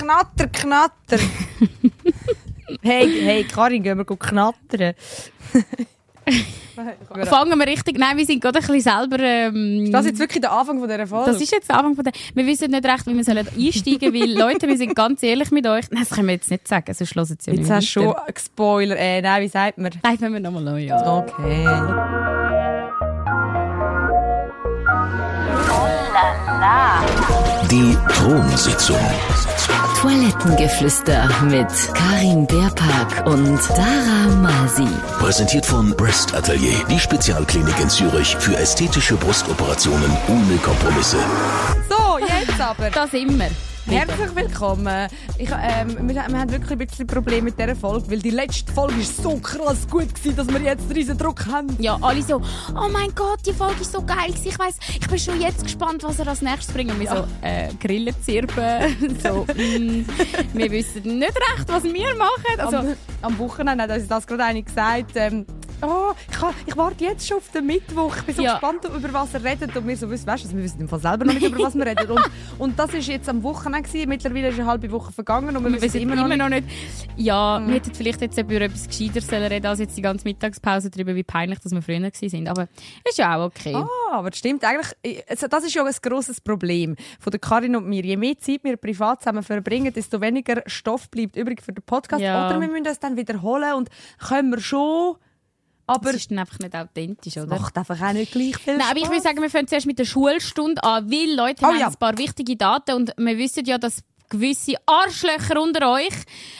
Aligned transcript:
Knatter, 0.00 0.48
knatter. 0.48 1.18
hey, 2.82 3.22
hey, 3.22 3.44
Karin, 3.44 3.82
gehen 3.82 3.98
wir 3.98 4.06
go 4.06 4.16
knattern. 4.16 4.94
Fangen 7.26 7.58
wir 7.58 7.66
richtig. 7.66 7.98
Nein, 7.98 8.16
wir 8.16 8.24
sind 8.24 8.40
gerade 8.40 8.60
ein 8.60 8.66
bisschen 8.66 8.80
selber. 8.80 9.18
Ähm, 9.22 9.84
Ist 9.84 9.92
das 9.92 10.06
jetzt 10.06 10.18
wirklich 10.18 10.40
der 10.40 10.52
Anfang 10.52 10.78
von 10.78 10.88
dieser 10.88 11.06
Folge? 11.06 11.32
das 11.32 11.42
ist 11.42 11.52
jetzt 11.52 11.68
der 11.68 11.76
Anfang 11.76 11.96
von 11.96 12.04
der. 12.04 12.14
Wir 12.34 12.46
wissen 12.46 12.70
nicht 12.70 12.86
recht, 12.86 13.06
wie 13.06 13.14
wir 13.14 13.24
sollen 13.24 13.46
einsteigen 13.46 14.00
sollen, 14.00 14.14
weil 14.14 14.38
Leute, 14.38 14.68
wir 14.68 14.78
sind 14.78 14.94
ganz 14.94 15.22
ehrlich 15.22 15.50
mit 15.50 15.66
euch. 15.66 15.90
Nein, 15.90 16.06
das 16.08 16.16
können 16.16 16.28
wir 16.28 16.34
jetzt 16.34 16.50
nicht 16.50 16.66
sagen, 16.66 16.94
sonst 16.94 17.14
hören 17.14 17.26
sie 17.26 17.36
ja 17.46 17.52
Jetzt 17.52 17.70
hast 17.70 17.94
du 17.96 18.00
schon 18.00 18.14
gespoilert. 18.32 18.98
Äh, 18.98 19.20
nein, 19.20 19.42
wie 19.42 19.48
sagt 19.48 19.76
man? 19.76 19.92
Nein, 20.02 20.16
wenn 20.20 20.32
wir 20.32 20.40
nochmal 20.40 20.62
neu. 20.62 20.78
Ja. 20.78 21.18
Okay. 21.18 21.66
Die 27.70 27.94
Thronsitzung. 28.08 28.96
Toilettengeflüster 30.00 31.28
mit 31.44 31.68
Karin 31.94 32.46
Beerpark 32.46 33.26
und 33.26 33.58
Dara 33.70 34.34
Masi. 34.40 34.88
Präsentiert 35.18 35.66
von 35.66 35.94
Breast 35.96 36.34
Atelier, 36.34 36.76
die 36.90 36.98
Spezialklinik 36.98 37.78
in 37.80 37.88
Zürich 37.88 38.36
für 38.36 38.56
ästhetische 38.56 39.16
Brustoperationen 39.16 40.10
ohne 40.28 40.56
Kompromisse. 40.58 41.18
So, 41.88 42.18
jetzt 42.18 42.60
aber. 42.60 42.90
Da 42.90 43.06
sind 43.06 43.38
wir. 43.38 43.50
Herzlich 43.86 44.36
willkommen. 44.36 45.08
Ich, 45.38 45.50
ähm, 45.50 46.08
wir, 46.08 46.14
wir 46.14 46.38
haben 46.38 46.50
wirklich 46.50 46.70
ein 46.72 46.78
bisschen 46.78 47.06
Probleme 47.06 47.42
mit 47.42 47.58
dieser 47.58 47.74
Folge, 47.74 48.10
weil 48.10 48.18
die 48.18 48.30
letzte 48.30 48.72
Folge 48.72 49.00
ist 49.00 49.22
so 49.22 49.36
krass 49.38 49.88
gut 49.88 50.14
gewesen, 50.14 50.36
dass 50.36 50.48
wir 50.48 50.60
jetzt 50.60 50.82
einen 50.82 50.92
riesen 50.92 51.18
Druck 51.18 51.46
haben. 51.46 51.68
Ja, 51.78 51.98
alle 52.00 52.22
so, 52.22 52.36
oh 52.36 52.88
mein 52.92 53.14
Gott, 53.14 53.40
die 53.46 53.52
Folge 53.52 53.80
ist 53.80 53.92
so 53.92 54.02
geil. 54.02 54.28
gewesen. 54.28 54.48
Ich 54.48 54.58
weiss, 54.58 54.76
ich 54.88 55.08
bin 55.08 55.18
schon 55.18 55.40
jetzt 55.40 55.62
gespannt, 55.62 56.02
was 56.02 56.18
er 56.18 56.28
als 56.28 56.42
nächstes 56.42 56.74
bringt. 56.74 56.92
Und 56.92 57.00
wir 57.00 57.08
so, 57.08 57.24
äh, 57.42 57.68
Grillen 57.80 58.14
zirpen. 58.22 59.18
so, 59.22 59.44
mm, 59.44 60.04
wir 60.52 60.70
wissen 60.70 61.02
nicht 61.18 61.36
recht, 61.36 61.68
was 61.68 61.82
wir 61.84 62.14
machen. 62.16 62.58
Also, 62.58 62.76
am, 62.76 62.96
am 63.22 63.38
Wochenende 63.38 63.84
hat 63.84 63.90
uns 63.90 64.06
das 64.06 64.26
gerade 64.26 64.44
eine 64.44 64.62
gesagt. 64.62 65.12
Ähm, 65.14 65.46
oh, 65.82 66.12
ich, 66.30 66.36
kann, 66.36 66.54
ich 66.66 66.76
warte 66.76 67.04
jetzt 67.04 67.26
schon 67.26 67.38
auf 67.38 67.50
den 67.50 67.66
Mittwoch. 67.66 68.16
Ich 68.16 68.22
bin 68.22 68.34
so 68.36 68.42
Ja. 68.42 68.52
gespannt, 68.52 68.84
über 68.84 69.12
was 69.12 69.34
er 69.34 69.44
redet. 69.44 69.76
Und 69.76 69.86
wir 69.86 69.96
so, 69.96 70.10
weißt, 70.10 70.26
weißt, 70.26 70.44
du, 70.44 70.56
wir 70.56 70.64
wissen 70.64 70.80
im 70.80 70.88
Fall 70.88 71.00
selber 71.00 71.24
noch 71.24 71.34
nicht, 71.34 71.46
über 71.46 71.58
was 71.64 71.74
wir 71.74 71.86
reden. 71.86 72.10
Und, 72.10 72.20
und 72.58 72.78
das 72.78 72.94
ist 72.94 73.08
jetzt 73.08 73.28
am 73.28 73.42
Wochenende 73.42 73.88
gewesen. 73.88 74.08
Mittlerweile 74.08 74.48
ist 74.48 74.58
eine 74.58 74.66
halbe 74.68 74.90
Woche 74.90 75.12
vergangen 75.12 75.56
und 75.56 75.64
wir, 75.64 75.72
wir 75.72 75.82
wissen 75.82 75.94
wissen 75.94 76.10
immer 76.10 76.36
noch 76.36 76.48
nicht. 76.48 76.66
Ja, 77.16 77.60
wir 77.66 77.74
hätten 77.74 77.94
vielleicht 77.94 78.20
jetzt 78.20 78.38
über 78.38 78.60
etwas 78.60 78.86
gescheiter 78.88 79.20
sollen 79.20 79.44
reden 79.44 79.66
als 79.66 79.78
jetzt 79.80 79.96
die 79.96 80.02
ganze 80.02 80.26
Mittagspause 80.26 80.90
darüber, 80.90 81.14
wie 81.14 81.22
peinlich 81.22 81.58
dass 81.60 81.72
wir 81.72 81.82
früher 81.82 82.10
sind. 82.12 82.48
Aber 82.48 82.68
ist 83.08 83.18
ja 83.18 83.36
auch 83.36 83.46
okay. 83.46 83.74
Ah, 83.74 83.88
aber 84.12 84.30
das 84.30 84.38
stimmt 84.38 84.64
eigentlich. 84.64 85.24
Also 85.28 85.46
das 85.48 85.64
ist 85.64 85.74
ja 85.74 85.84
ein 85.84 85.94
grosses 86.02 86.40
Problem 86.40 86.96
von 87.18 87.30
der 87.30 87.40
Karin 87.40 87.76
und 87.76 87.86
mir. 87.88 88.04
Je 88.04 88.16
mehr 88.16 88.38
Zeit 88.38 88.64
wir 88.64 88.76
privat 88.76 89.22
zusammen 89.22 89.42
verbringen, 89.42 89.92
desto 89.92 90.20
weniger 90.20 90.62
Stoff 90.66 91.10
bleibt 91.10 91.36
übrig 91.36 91.62
für 91.62 91.72
den 91.72 91.82
Podcast. 91.84 92.22
Ja. 92.22 92.48
Oder 92.48 92.60
wir 92.60 92.68
müssen 92.68 92.84
das 92.84 92.98
dann 92.98 93.16
wiederholen 93.16 93.74
und 93.74 93.88
können 94.18 94.50
wir 94.50 94.60
schon. 94.60 95.16
Aber 95.90 96.12
das 96.12 96.22
ist 96.22 96.30
dann 96.30 96.38
einfach 96.38 96.58
nicht 96.60 96.74
authentisch, 96.74 97.36
oder? 97.36 97.46
macht 97.46 97.76
einfach 97.76 98.00
auch 98.00 98.12
nicht 98.12 98.32
gleich 98.32 98.56
viel 98.58 98.76
Nein, 98.76 98.86
aber 98.90 98.98
ich 98.98 99.08
würde 99.08 99.20
sagen, 99.22 99.42
wir 99.42 99.50
fangen 99.50 99.66
zuerst 99.66 99.86
mit 99.86 99.98
der 99.98 100.04
Schulstunde 100.04 100.82
an, 100.84 101.10
weil 101.10 101.34
Leute 101.34 101.64
Oh 101.64 101.68
haben 101.68 101.78
ja. 101.80 101.88
ein 101.88 101.94
paar 101.94 102.16
wichtige 102.16 102.56
Daten 102.56 102.92
und 102.92 103.12
wir 103.16 103.38
wissen 103.38 103.64
ja, 103.64 103.76
dass 103.76 104.02
gewisse 104.30 104.74
Arschlöcher 104.86 105.60
unter 105.60 105.92
euch, 105.92 106.14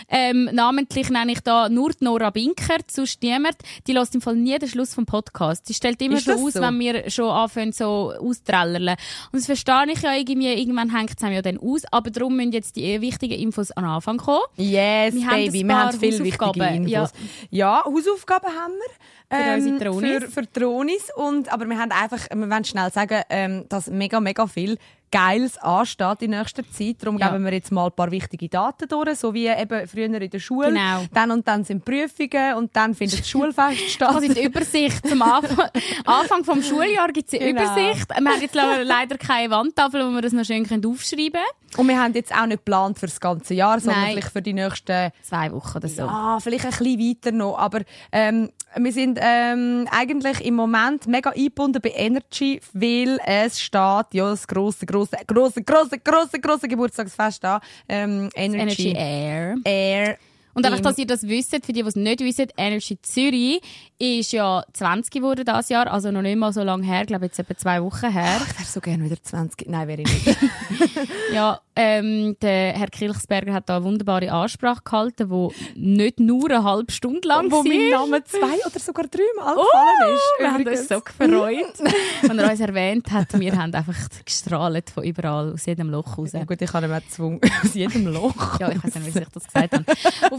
ähm, 0.09 0.51
namentlich 0.53 1.09
nenne 1.09 1.33
ich 1.33 1.41
da 1.41 1.69
nur 1.69 1.91
die 1.91 2.05
Nora 2.05 2.31
Binker, 2.31 2.79
sonst 2.91 3.23
niemand, 3.23 3.57
die 3.87 3.93
lässt 3.93 4.15
im 4.15 4.21
Fall 4.21 4.37
nie 4.37 4.59
den 4.59 4.69
Schluss 4.69 4.93
vom 4.93 5.07
Podcast. 5.07 5.69
Die 5.69 5.75
stellt 5.75 6.03
immer 6.03 6.21
das 6.21 6.29
aus, 6.29 6.55
so? 6.55 6.61
wenn 6.61 6.79
wir 6.79 7.09
schon 7.11 7.31
anfangen 7.31 7.73
so 7.73 8.13
austrellern. 8.21 8.97
Und 9.33 9.39
das 9.39 9.47
verstehe 9.47 9.87
ich 9.93 10.03
ja 10.03 10.15
irgendwie, 10.15 10.53
irgendwann 10.53 10.95
hängt 10.95 11.13
es 11.17 11.23
ja 11.23 11.43
dann 11.43 11.59
aus, 11.59 11.83
aber 11.91 12.11
darum 12.11 12.37
müssen 12.37 12.53
jetzt 12.53 12.77
die 12.77 13.01
wichtigen 13.01 13.39
Infos 13.39 13.71
an 13.71 13.85
den 13.85 13.91
Anfang 13.91 14.19
kommen. 14.19 14.43
Yes, 14.57 15.15
Wir 15.15 15.27
haben 15.27 15.37
Baby, 15.37 15.67
wir 15.67 15.69
paar 15.69 15.87
haben 15.87 16.01
viele 16.01 16.25
wichtige 16.25 16.67
Infos. 16.67 17.13
Ja. 17.51 17.85
Hausaufgaben 17.85 18.49
haben 18.49 18.75
wir. 18.75 18.91
Für 19.33 19.55
unsere 19.55 19.79
Tronis. 19.79 20.25
Für, 20.25 20.31
für 20.31 20.53
Tronis. 20.53 21.09
Und, 21.15 21.53
aber 21.53 21.67
wir 21.67 21.79
haben 21.79 21.93
einfach, 21.93 22.19
wir 22.35 22.51
wollen 22.51 22.65
schnell 22.65 22.91
sagen, 22.91 23.23
ähm, 23.31 23.65
dass 23.69 23.89
mega, 23.89 24.19
mega 24.19 24.47
viel 24.49 24.77
Geiles 25.11 25.59
ansteht 25.59 26.23
in 26.23 26.31
nächster 26.31 26.63
Zeit. 26.71 26.97
Darum 27.01 27.19
Ja. 27.19 27.29
geben 27.31 27.45
wir 27.45 27.53
jetzt 27.53 27.73
mal 27.73 27.87
ein 27.87 27.93
paar 27.93 28.11
wichtige 28.11 28.49
Daten 28.49 28.89
durch, 28.89 29.19
so 29.19 29.35
wie 29.35 29.47
eben 29.49 29.87
früher 29.89 30.05
in 30.07 30.31
der 30.31 30.39
Schule. 30.39 30.69
Genau. 30.69 31.05
Dann 31.13 31.31
und 31.31 31.47
dann 31.49 31.65
sind 31.65 31.85
Prüfungen 31.85 32.55
und 32.57 32.75
dann 32.77 32.95
findet 32.95 33.21
das 33.21 33.29
Schulfest 33.29 33.81
statt. 33.91 34.15
Also 34.15 34.33
die 34.33 34.45
Übersicht 34.45 35.07
zum 35.09 35.23
Anfang, 35.23 35.69
Anfang 36.05 36.45
vom 36.45 36.63
Schuljahr 36.63 37.09
gibt 37.13 37.33
es 37.33 37.41
eine 37.41 37.53
Genau. 37.53 37.63
Übersicht. 37.63 38.09
Wir 38.09 38.17
haben 38.31 38.41
jetzt 38.41 38.55
le- 38.55 38.85
leider 38.85 39.19
keine 39.19 39.51
Wandtafel, 39.51 40.07
wo 40.07 40.11
wir 40.15 40.23
das 40.23 40.33
noch 40.33 40.45
schön 40.45 40.65
aufschreiben 40.65 41.33
können. 41.33 41.45
Und 41.77 41.87
wir 41.89 42.01
haben 42.03 42.15
jetzt 42.15 42.35
auch 42.35 42.47
nicht 42.47 42.59
geplant 42.65 42.99
für 42.99 43.07
das 43.07 43.21
ganze 43.21 43.55
Jahr, 43.55 43.79
sondern 43.79 44.03
Nein. 44.03 44.11
vielleicht 44.13 44.33
für 44.33 44.43
die 44.43 44.53
nächsten 44.53 45.11
Zwei 45.23 45.53
Wochen 45.53 45.77
oder 45.79 45.89
so. 45.89 46.03
Ah, 46.03 46.39
vielleicht 46.41 46.65
ein 46.65 46.71
bisschen 46.71 46.99
weiter 46.99 47.33
noch. 47.33 47.57
Aber 47.59 47.83
ähm, 48.11 48.51
wir 48.77 48.93
sind 48.93 49.19
ähm, 49.21 49.89
eigentlich 49.91 50.45
im 50.45 50.55
Moment 50.55 51.07
mega 51.07 51.31
eingebunden 51.31 51.81
bei 51.83 51.93
Energy, 51.95 52.61
weil 52.73 53.19
es 53.27 53.61
steht 53.61 54.07
ja 54.13 54.31
das 54.31 54.47
grosse, 54.47 54.87
grosse, 54.87 55.17
grosse, 55.27 55.63
grosse, 55.63 55.99
grosse, 55.99 56.41
grosse 56.41 56.69
Geburtstagsfest 56.69 57.43
da. 57.43 57.61
Ähm, 57.89 58.31
Energy, 58.35 58.91
Energy 58.91 58.93
Air. 58.97 59.57
Air. 59.65 60.19
Und 60.55 60.65
einfach, 60.67 60.79
im- 60.79 60.85
dass 60.85 60.99
ihr 60.99 61.07
das 61.07 61.23
wisst, 61.29 61.51
für 61.51 61.61
die, 61.73 61.83
die 61.83 61.89
es 61.89 61.97
nicht 61.97 62.21
wissen, 62.21 62.47
Energy 62.57 62.99
Zürich 63.03 63.61
ist 63.99 64.33
ja 64.33 64.65
20 64.73 65.13
geworden 65.13 65.45
dieses 65.47 65.69
Jahr, 65.69 65.87
also 65.93 66.11
noch 66.11 66.23
nicht 66.23 66.37
mal 66.37 66.53
so 66.53 66.63
lange 66.63 66.85
her, 66.87 67.03
ich 67.03 67.07
glaube 67.09 67.27
jetzt 67.27 67.39
etwa 67.39 67.57
zwei 67.57 67.83
Wochen 67.83 68.11
her. 68.11 68.41
Ich 68.51 68.59
wäre 68.59 68.69
so 68.69 68.81
gerne 68.81 69.05
wieder 69.05 69.23
20. 69.23 69.69
Nein, 69.69 69.89
wäre 69.89 70.03
ich 70.03 70.27
nicht. 70.27 70.37
Ja, 71.33 71.61
ähm, 71.77 72.37
der 72.43 72.73
Herr 72.73 72.89
Kilchsberger 72.89 73.53
hat 73.55 73.69
da 73.69 73.77
eine 73.77 73.85
wunderbare 73.85 74.33
Ansprache 74.33 74.81
gehalten, 74.85 75.29
die 75.31 75.81
nicht 75.81 76.19
nur 76.19 76.51
eine 76.51 76.65
halbe 76.65 76.91
Stunde 76.91 77.29
lang 77.29 77.51
Wo 77.51 77.59
war. 77.59 77.65
mein 77.65 77.89
Name 77.91 78.25
zwei 78.25 78.59
oder 78.67 78.81
sogar 78.81 79.07
dreimal 79.07 79.55
Oh, 79.57 79.63
gefallen 79.65 80.15
ist. 80.17 80.23
wir 80.41 80.53
haben 80.53 80.67
uns 80.67 80.89
so 80.89 81.01
gefreut. 81.01 81.89
Als 82.29 82.39
er 82.39 82.51
uns 82.51 82.61
erwähnt 82.61 83.13
hat, 83.13 83.39
wir 83.39 83.57
haben 83.57 83.73
einfach 83.73 83.95
gestrahlt 84.25 84.91
von 84.91 85.05
überall, 85.05 85.53
aus 85.53 85.67
jedem 85.67 85.91
Loch 85.91 86.19
raus. 86.19 86.33
Ja, 86.33 86.43
gut, 86.45 86.61
ich 86.61 86.73
habe 86.73 86.87
ihn 86.87 86.93
auch 86.93 87.01
gezwungen. 87.01 87.41
Aus 87.65 87.75
jedem 87.75 88.07
Loch. 88.09 88.59
Ja, 88.59 88.71
ich 88.71 88.83
weiß 88.85 88.95
nicht, 88.97 89.15
wie 89.15 89.19
ich 89.21 89.29
das 89.33 89.45
gesagt 89.45 89.73
habe. 89.73 89.85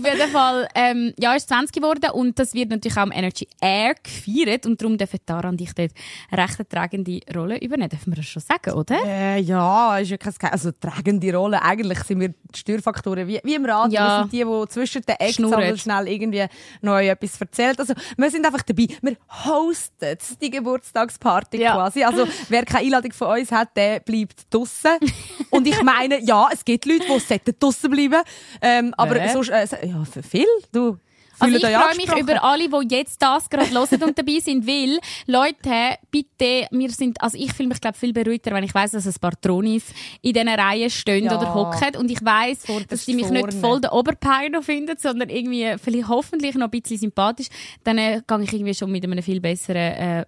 Auf 0.03 0.13
jeden 0.13 0.31
Fall, 0.31 0.67
ähm, 0.75 1.13
ja, 1.19 1.33
ist 1.35 1.47
20 1.49 1.73
geworden 1.75 2.09
und 2.11 2.37
das 2.39 2.53
wird 2.53 2.69
natürlich 2.69 2.97
auch 2.97 3.03
am 3.03 3.11
Energy 3.11 3.47
Air 3.61 3.95
gefeiert 4.01 4.65
und 4.65 4.81
darum 4.81 4.97
dürfen 4.97 5.19
Tara 5.25 5.49
und 5.49 5.61
ich 5.61 5.73
dort 5.73 5.91
recht 6.31 6.59
eine 6.59 6.67
tragende 6.67 7.19
Rolle 7.35 7.57
übernehmen. 7.59 7.89
Dürfen 7.89 8.11
wir 8.13 8.17
das 8.17 8.25
schon 8.25 8.41
sagen, 8.41 8.71
oder? 8.77 8.95
Äh, 9.05 9.39
ja, 9.41 9.97
ist 9.97 10.09
ja 10.11 10.17
kein 10.17 10.33
Geheim- 10.33 10.51
Also 10.53 10.71
tragende 10.71 11.35
Rolle. 11.35 11.61
Eigentlich 11.61 11.99
sind 12.03 12.19
wir 12.19 12.29
die 12.29 12.57
Störfaktoren 12.59 13.27
wie, 13.27 13.39
wie 13.43 13.55
im 13.55 13.65
Radio. 13.65 13.93
Ja. 13.93 14.17
Wir 14.17 14.21
sind 14.23 14.33
die, 14.33 14.43
die 14.43 14.67
zwischen 14.69 15.01
den 15.03 15.33
Schnurren. 15.33 15.53
aber 15.63 15.77
schnell 15.77 16.07
irgendwie 16.07 16.45
noch 16.81 16.97
etwas 16.97 17.39
erzählt. 17.39 17.79
Also 17.79 17.93
wir 18.17 18.29
sind 18.31 18.45
einfach 18.45 18.61
dabei. 18.63 18.87
Wir 19.01 19.15
hosten 19.45 20.17
die 20.41 20.49
Geburtstagsparty 20.49 21.61
Ja. 21.61 21.73
quasi. 21.73 22.03
Also 22.03 22.25
wer 22.49 22.65
keine 22.65 22.85
Einladung 22.85 23.11
von 23.13 23.39
uns 23.39 23.51
hat, 23.51 23.75
der 23.75 23.99
bleibt 23.99 24.53
draussen. 24.53 24.97
Und 25.49 25.67
ich 25.67 25.81
meine, 25.83 26.21
ja, 26.23 26.47
es 26.51 26.63
gibt 26.65 26.85
Leute, 26.85 27.05
die 27.45 27.59
draussen 27.59 27.91
bleiben. 27.91 28.21
Ähm, 28.61 28.93
aber 28.97 29.15
Wer? 29.15 29.29
sonst, 29.29 29.49
äh, 29.49 29.67
ja, 29.91 30.05
für 30.05 30.23
viel. 30.23 30.45
Du, 30.71 30.97
Also 31.39 31.55
ich 31.55 31.63
freue 31.65 31.95
mich 31.95 32.21
über 32.21 32.43
alle, 32.43 32.69
die 32.69 32.95
jetzt 32.95 33.19
das 33.21 33.49
gerade 33.49 33.71
hören 33.71 34.03
und 34.03 34.17
dabei 34.17 34.39
sind, 34.39 34.67
weil, 34.67 34.99
Leute, 35.25 35.97
bitte, 36.11 36.67
wir 36.69 36.89
sind, 36.91 37.19
also 37.19 37.35
ich 37.37 37.51
fühle 37.53 37.69
mich, 37.69 37.81
glaube 37.81 37.97
viel 37.97 38.13
beruhigter, 38.13 38.51
wenn 38.51 38.63
ich 38.63 38.75
weiss, 38.75 38.91
dass 38.91 39.07
ein 39.07 39.13
paar 39.19 39.33
Tronis 39.41 39.85
in 40.21 40.33
diesen 40.33 40.49
Reihen 40.49 40.89
stehen 40.91 41.25
Ja. 41.25 41.37
oder 41.37 41.51
hocken 41.53 41.95
und 41.97 42.11
ich 42.11 42.23
weiss, 42.23 42.63
dass 42.87 43.05
sie 43.05 43.15
mich 43.15 43.29
nicht 43.29 43.39
vorne. 43.53 43.59
voll 43.59 43.81
der 43.81 43.93
Oberpeino 43.93 44.61
finden, 44.61 44.97
sondern 44.99 45.29
irgendwie, 45.29 45.75
vielleicht 45.81 46.07
hoffentlich 46.09 46.53
noch 46.55 46.67
ein 46.67 46.71
bisschen 46.79 46.99
sympathisch, 46.99 47.47
dann 47.83 47.97
äh, 47.97 48.21
gehe 48.27 48.41
ich 48.43 48.53
irgendwie 48.53 48.75
schon 48.75 48.91
mit 48.91 49.03
einem 49.03 49.23
viel 49.23 49.41
besseren 49.41 49.75
äh, 49.77 50.25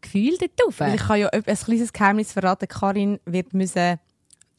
Gefühl 0.00 0.36
dort 0.38 0.52
rauf. 0.80 0.94
Ich 0.94 1.00
kann 1.02 1.20
ja 1.20 1.28
ein 1.28 1.42
kleines 1.42 1.92
Geheimnis 1.92 2.32
verraten. 2.32 2.68
Karin 2.68 3.18
wird 3.26 3.52
müssen 3.52 3.98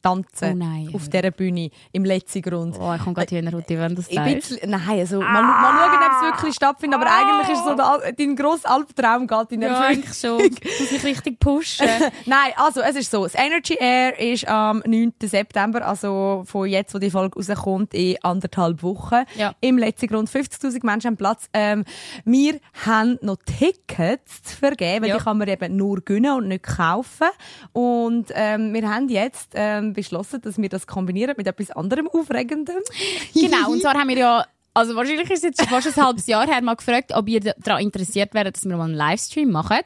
tanzen 0.08 0.52
Oh 0.52 0.64
nein. 0.64 0.90
auf 0.94 1.08
dieser 1.08 1.30
Bühne 1.30 1.70
im 1.92 2.04
letzten 2.04 2.42
Grund. 2.42 2.76
Oh, 2.80 2.94
ich 2.94 3.02
komme 3.02 3.14
gerade 3.14 3.36
Hühnerhaut, 3.36 3.64
wenn 3.68 3.88
du 3.90 3.94
das 3.96 4.08
Ich 4.08 4.14
sagst. 4.14 4.66
nein, 4.66 4.80
also, 4.88 5.20
mal, 5.20 5.42
mal 5.42 5.90
schauen, 5.90 6.02
ob 6.04 6.12
es 6.16 6.22
wirklich 6.36 6.54
stattfindet, 6.54 7.00
aber 7.00 7.10
eigentlich 7.10 7.48
ist 7.56 7.64
so 7.64 7.74
der, 7.74 8.12
dein 8.12 8.36
grosser 8.36 8.70
Albtraum 8.70 9.26
geht 9.26 9.52
in 9.52 9.62
Ja, 9.62 9.68
Erfüllung. 9.68 10.04
eigentlich 10.04 10.18
schon. 10.18 10.40
Ich 10.40 10.80
muss 10.80 10.90
mich 10.92 11.04
richtig 11.04 11.40
pushen. 11.40 11.86
Nein, 12.26 12.52
also 12.56 12.80
es 12.80 12.96
ist 12.96 13.10
so, 13.10 13.24
das 13.24 13.34
Energy 13.34 13.74
Air 13.78 14.18
ist 14.18 14.46
am 14.48 14.82
9. 14.86 15.12
September, 15.22 15.86
also 15.86 16.42
von 16.46 16.66
jetzt, 16.68 16.94
wo 16.94 16.98
die 16.98 17.10
Folge 17.10 17.36
rauskommt, 17.38 17.94
in 17.94 18.16
anderthalb 18.22 18.82
Wochen. 18.82 19.24
Ja. 19.36 19.54
Im 19.60 19.78
letzten 19.78 20.06
Grund 20.08 20.28
50'000 20.30 20.84
Menschen 20.84 21.08
haben 21.08 21.16
Platz. 21.16 21.48
Ähm, 21.52 21.84
wir 22.24 22.60
haben 22.86 23.18
noch 23.22 23.36
Tickets 23.44 24.42
zu 24.42 24.56
vergeben, 24.56 25.02
weil 25.02 25.10
Ja. 25.10 25.18
die 25.18 25.24
kann 25.24 25.38
man 25.38 25.48
eben 25.48 25.76
nur 25.76 26.00
gönnen 26.00 26.32
und 26.32 26.48
nicht 26.48 26.64
kaufen. 26.64 27.28
Und 27.72 28.26
ähm, 28.34 28.72
wir 28.74 28.88
haben 28.88 29.08
jetzt 29.08 29.50
ähm, 29.54 29.94
beschlossen, 29.98 30.40
dass 30.40 30.58
wir 30.58 30.68
das 30.68 30.86
kombinieren 30.86 31.34
mit 31.36 31.46
etwas 31.46 31.70
anderem 31.70 32.08
Aufregendem. 32.08 32.76
Genau, 33.34 33.70
und 33.70 33.80
zwar 33.82 33.94
haben 33.94 34.08
wir 34.08 34.16
ja, 34.16 34.44
also 34.74 34.94
wahrscheinlich 34.94 35.30
ist 35.30 35.38
es 35.38 35.42
jetzt 35.42 35.60
schon 35.60 35.68
fast 35.68 35.86
ein 35.98 36.04
halbes 36.04 36.26
Jahr 36.26 36.46
her, 36.46 36.62
mal 36.62 36.74
gefragt, 36.76 37.12
ob 37.14 37.28
ihr 37.28 37.40
daran 37.40 37.82
interessiert 37.82 38.34
wäret, 38.34 38.56
dass 38.56 38.64
wir 38.64 38.76
mal 38.76 38.84
einen 38.84 38.94
Livestream 38.94 39.50
machen. 39.50 39.78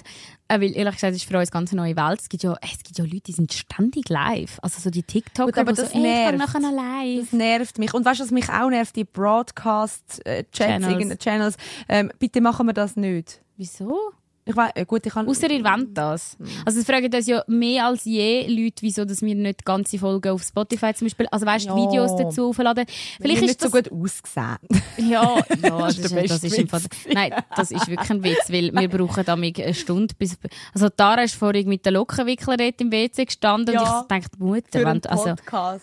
Äh, 0.49 0.61
weil 0.61 0.77
ehrlich 0.77 0.95
gesagt, 0.95 1.13
es 1.13 1.23
ist 1.23 1.29
für 1.29 1.39
uns 1.39 1.51
eine 1.51 1.61
ganz 1.61 1.73
neue 1.73 1.97
Welt. 1.97 2.21
Es 2.21 2.29
gibt 2.29 2.43
ja, 2.43 2.55
es 2.61 2.83
gibt 2.83 2.99
ja 2.99 3.05
Leute, 3.05 3.21
die 3.21 3.33
sind 3.33 3.53
ständig 3.53 4.09
live. 4.11 4.59
Also 4.63 4.81
so 4.81 4.91
die 4.91 5.03
TikToker, 5.03 5.51
Gut, 5.53 5.59
aber 5.59 5.75
so, 5.75 5.83
das 5.83 5.93
kann 5.93 6.03
nervt. 6.03 6.39
nachher 6.39 6.61
live. 6.61 7.21
Das 7.21 7.33
nervt 7.33 7.79
mich. 7.79 7.95
Und 7.95 8.05
weißt 8.05 8.21
du, 8.21 8.25
was 8.25 8.31
mich 8.31 8.49
auch 8.51 8.69
nervt? 8.69 8.95
Die 8.97 9.05
Broadcast-Chats, 9.05 10.51
Channels. 10.51 10.93
irgendeine 10.93 11.19
Channels. 11.19 11.57
Ähm, 11.89 12.11
bitte 12.19 12.41
machen 12.41 12.67
wir 12.67 12.75
das 12.75 12.97
nicht. 12.97 13.41
Wieso? 13.57 14.13
Ich 14.45 14.57
weiß, 14.57 14.73
äh, 14.75 14.85
gut, 14.85 15.07
ich 15.07 15.13
kann... 15.13 15.29
Außer 15.29 15.49
ihr 15.51 15.63
wollt 15.63 15.97
das. 15.97 16.37
Also 16.65 16.81
es 16.81 16.85
fragen 16.87 17.15
uns 17.15 17.27
ja 17.29 17.45
mehr 17.47 17.87
als 17.87 18.05
je 18.05 18.45
Leute, 18.49 18.83
wieso 18.83 19.05
dass 19.05 19.23
wir 19.23 19.37
nicht 19.37 19.65
ganze 19.65 19.99
Folgen 19.99 20.31
auf 20.31 20.43
Spotify 20.43 20.93
zum 20.95 21.07
Beispiel, 21.07 21.27
also 21.31 21.47
weißt 21.47 21.67
Ja. 21.67 21.77
Videos 21.77 22.17
dazu 22.17 22.49
aufladen. 22.49 22.85
Vielleicht 22.87 23.19
Vielleicht 23.21 23.41
nicht 23.43 23.51
ist 23.51 23.61
so 23.61 23.69
das, 23.69 23.85
gut 23.85 23.93
ausgesehen. 24.03 24.59
Ja, 24.97 25.37
ja, 25.63 25.79
das, 25.87 25.97
ist 25.97 25.99
ist, 25.99 26.05
das 26.05 26.13
beste 26.13 26.47
ist 26.49 26.59
im 26.59 26.69
Fall, 26.69 26.81
Nein, 27.15 27.35
das 27.55 27.71
ist 27.71 27.87
wirklich 27.89 28.11
ein 28.11 28.25
Witz, 28.25 28.51
weil 28.51 28.73
wir 28.73 28.89
brauchen 28.89 29.25
damit 29.25 29.61
eine 29.61 29.75
Stunde 29.75 30.13
bis, 30.19 30.37
also 30.75 30.89
Tara 30.89 31.23
ist 31.23 31.37
vorhin 31.37 31.69
mit 31.69 31.85
der 31.85 31.93
Lockenwickler 31.93 32.57
im 32.81 32.91
WC 32.91 33.25
gestanden 33.27 33.75
Ja. 33.77 33.81
und 34.01 34.03
ich 34.03 34.09
dachte, 34.23 34.39
Mutter, 34.39 34.85
wenn, 34.85 35.07
also, 35.07 35.35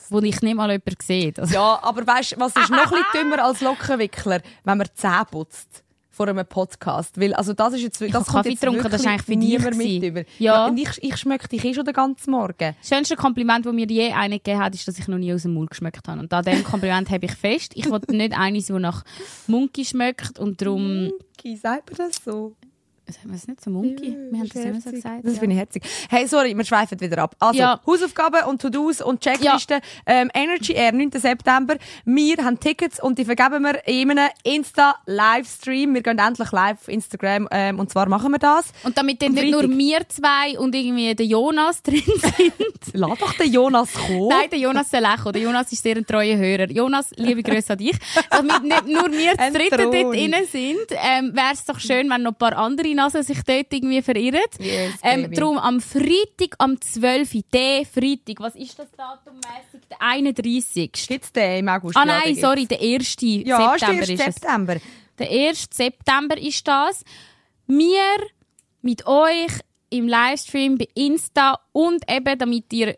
wo 0.09 0.19
ich 0.19 0.41
nicht 0.41 0.55
mal 0.55 0.69
jemanden 0.69 0.95
sehe. 1.01 1.31
Also, 1.37 1.53
Ja, 1.53 1.79
aber 1.81 2.05
weißt 2.05 2.35
was 2.37 2.53
ist 2.57 2.69
noch 2.69 2.77
ein 2.77 2.89
bisschen 2.89 3.05
dümmer 3.23 3.45
als 3.45 3.61
Lockenwickler, 3.61 4.41
wenn 4.65 4.77
man 4.77 4.87
die 4.87 4.93
Zähne 4.95 5.25
putzt? 5.31 5.83
Vor 6.19 6.27
einem 6.27 6.45
Podcast. 6.45 7.17
Weil, 7.17 7.33
also 7.33 7.53
das 7.53 7.75
ist 7.75 7.81
jetzt, 7.81 8.01
das 8.01 8.11
hab 8.11 8.25
kommt 8.25 8.27
Kaffee 8.27 8.49
jetzt 8.49 8.59
getrunken, 8.59 8.83
das 8.83 8.99
ist 8.99 9.05
wirklich 9.05 9.07
eigentlich 9.07 9.25
für 9.25 9.35
niemand 9.37 9.77
mit 9.77 10.03
über. 10.03 10.23
Ja. 10.37 10.65
und 10.65 10.77
ich, 10.77 11.01
ich 11.01 11.15
schmecke 11.15 11.47
dich 11.47 11.63
eh 11.63 11.73
schon 11.73 11.85
den 11.85 11.93
ganzen 11.93 12.31
Morgen. 12.31 12.75
Das 12.77 12.89
schönste 12.89 13.15
Kompliment, 13.15 13.65
das 13.65 13.71
mir 13.71 13.87
je 13.87 14.11
einer 14.11 14.35
gegeben 14.35 14.59
hat, 14.59 14.75
ist, 14.75 14.85
dass 14.85 14.99
ich 14.99 15.07
noch 15.07 15.17
nie 15.17 15.33
aus 15.33 15.43
dem 15.43 15.53
Mund 15.53 15.69
geschmeckt 15.69 16.05
habe. 16.09 16.19
Und 16.19 16.33
an 16.33 16.43
diesem 16.43 16.65
Kompliment 16.65 17.09
habe 17.09 17.25
ich 17.25 17.31
fest. 17.31 17.71
Ich 17.75 17.89
wollte 17.89 18.13
nicht 18.13 18.37
eines, 18.37 18.65
das 18.65 18.79
nach 18.79 19.05
Munki 19.47 19.85
schmeckt 19.85 20.39
und 20.39 20.61
darum... 20.61 21.13
Ki, 21.37 21.55
sagt 21.55 21.97
man 21.97 22.09
das 22.09 22.21
so? 22.21 22.57
Sagen 23.11 23.29
wir 23.29 23.35
es 23.35 23.47
nicht 23.47 23.61
so 23.61 23.69
Munki? 23.71 24.15
Wir 24.29 24.39
haben 24.39 24.49
das 24.49 24.63
immer 24.65 24.81
so 24.81 24.91
gesagt. 24.91 25.25
Das 25.25 25.33
ja. 25.33 25.39
finde 25.39 25.55
ich 25.55 25.59
herzig. 25.59 25.83
Hey, 26.09 26.27
sorry, 26.27 26.55
wir 26.55 26.65
schweifen 26.65 26.99
wieder 26.99 27.17
ab. 27.23 27.35
Also, 27.39 27.59
Ja. 27.59 27.79
Hausaufgaben 27.85 28.45
und 28.47 28.61
To-Dos 28.61 29.01
und 29.01 29.21
Checklisten. 29.21 29.79
Ähm, 30.05 30.29
Energy 30.33 30.73
Air, 30.73 30.91
9. 30.93 31.11
September. 31.13 31.77
Wir 32.05 32.37
haben 32.37 32.59
Tickets 32.59 33.01
und 33.01 33.17
die 33.17 33.25
vergeben 33.25 33.63
wir 33.63 33.87
in 33.87 34.11
einem 34.11 34.29
Insta-Livestream. 34.43 35.93
Wir 35.93 36.03
gehen 36.03 36.19
endlich 36.19 36.51
live 36.51 36.77
auf 36.81 36.87
Instagram 36.87 37.47
ähm, 37.51 37.79
und 37.79 37.89
zwar 37.89 38.07
machen 38.07 38.31
wir 38.31 38.39
das. 38.39 38.71
Und 38.83 38.97
damit 38.97 39.21
dann 39.21 39.33
nicht 39.33 39.51
nur 39.51 39.63
wir 39.63 40.07
zwei 40.09 40.57
und 40.59 40.75
irgendwie 40.75 41.15
der 41.15 41.25
Jonas 41.25 41.81
drin 41.83 42.01
sind. 42.05 42.53
Lass 42.93 43.19
doch 43.19 43.33
den 43.33 43.51
Jonas 43.51 43.93
kommen. 43.93 44.29
Nein, 44.29 44.49
der 44.51 44.59
Jonas 44.59 44.89
soll 44.89 45.05
auch 45.05 45.17
kommen. 45.17 45.33
Der 45.33 45.41
Jonas 45.41 45.71
ist 45.71 45.83
sehr 45.83 45.97
ein 45.97 46.05
treuer 46.05 46.37
Hörer. 46.37 46.69
Jonas, 46.69 47.11
liebe 47.15 47.43
Grüße 47.43 47.73
an 47.73 47.79
dich. 47.79 47.97
Damit 48.29 48.63
nicht 48.63 48.87
nur 48.87 49.11
wir 49.11 49.31
zu 49.37 49.51
dritt 49.51 49.71
dort 49.71 49.93
drin 49.93 50.35
sind, 50.51 50.87
ähm, 50.91 51.35
wäre 51.35 51.53
es 51.53 51.65
doch 51.65 51.79
schön, 51.79 52.09
wenn 52.09 52.23
noch 52.23 52.31
ein 52.31 52.35
paar 52.35 52.57
andere 52.57 52.87
Nasen 52.99 53.23
sich 53.23 53.41
dort 53.43 53.71
irgendwie 53.71 54.01
verirren. 54.01 54.41
Yes, 54.59 54.93
ähm, 55.03 55.31
darum 55.31 55.57
am 55.57 55.79
Freitag, 55.81 56.55
am 56.57 56.79
12. 56.79 57.31
Der 57.53 57.85
Freitag, 57.85 58.39
was 58.39 58.55
ist 58.55 58.77
das 58.77 58.87
datummäßig? 58.95 59.87
Der 59.89 60.01
31. 60.01 60.91
Gibt's 61.07 61.31
den 61.31 61.59
im 61.59 61.69
August? 61.69 61.97
Ah 61.97 62.01
Ja, 62.01 62.05
nein, 62.05 62.21
gibt's. 62.25 62.41
sorry, 62.41 62.65
der 62.65 62.79
1. 62.81 63.15
Ja, 63.21 63.77
September 63.77 64.03
ist 64.03 64.09
ist 64.09 64.19
der 64.19 64.27
es. 64.27 64.35
September. 64.35 64.75
Der 65.17 65.29
1. 65.49 65.67
September 65.71 66.37
ist 66.37 66.67
das. 66.67 67.03
Wir 67.67 68.01
mit 68.81 69.05
euch 69.05 69.51
im 69.89 70.07
Livestream 70.07 70.77
bei 70.77 70.87
Insta 70.95 71.59
und 71.71 72.03
eben, 72.09 72.37
damit 72.37 72.71
ihr 72.73 72.97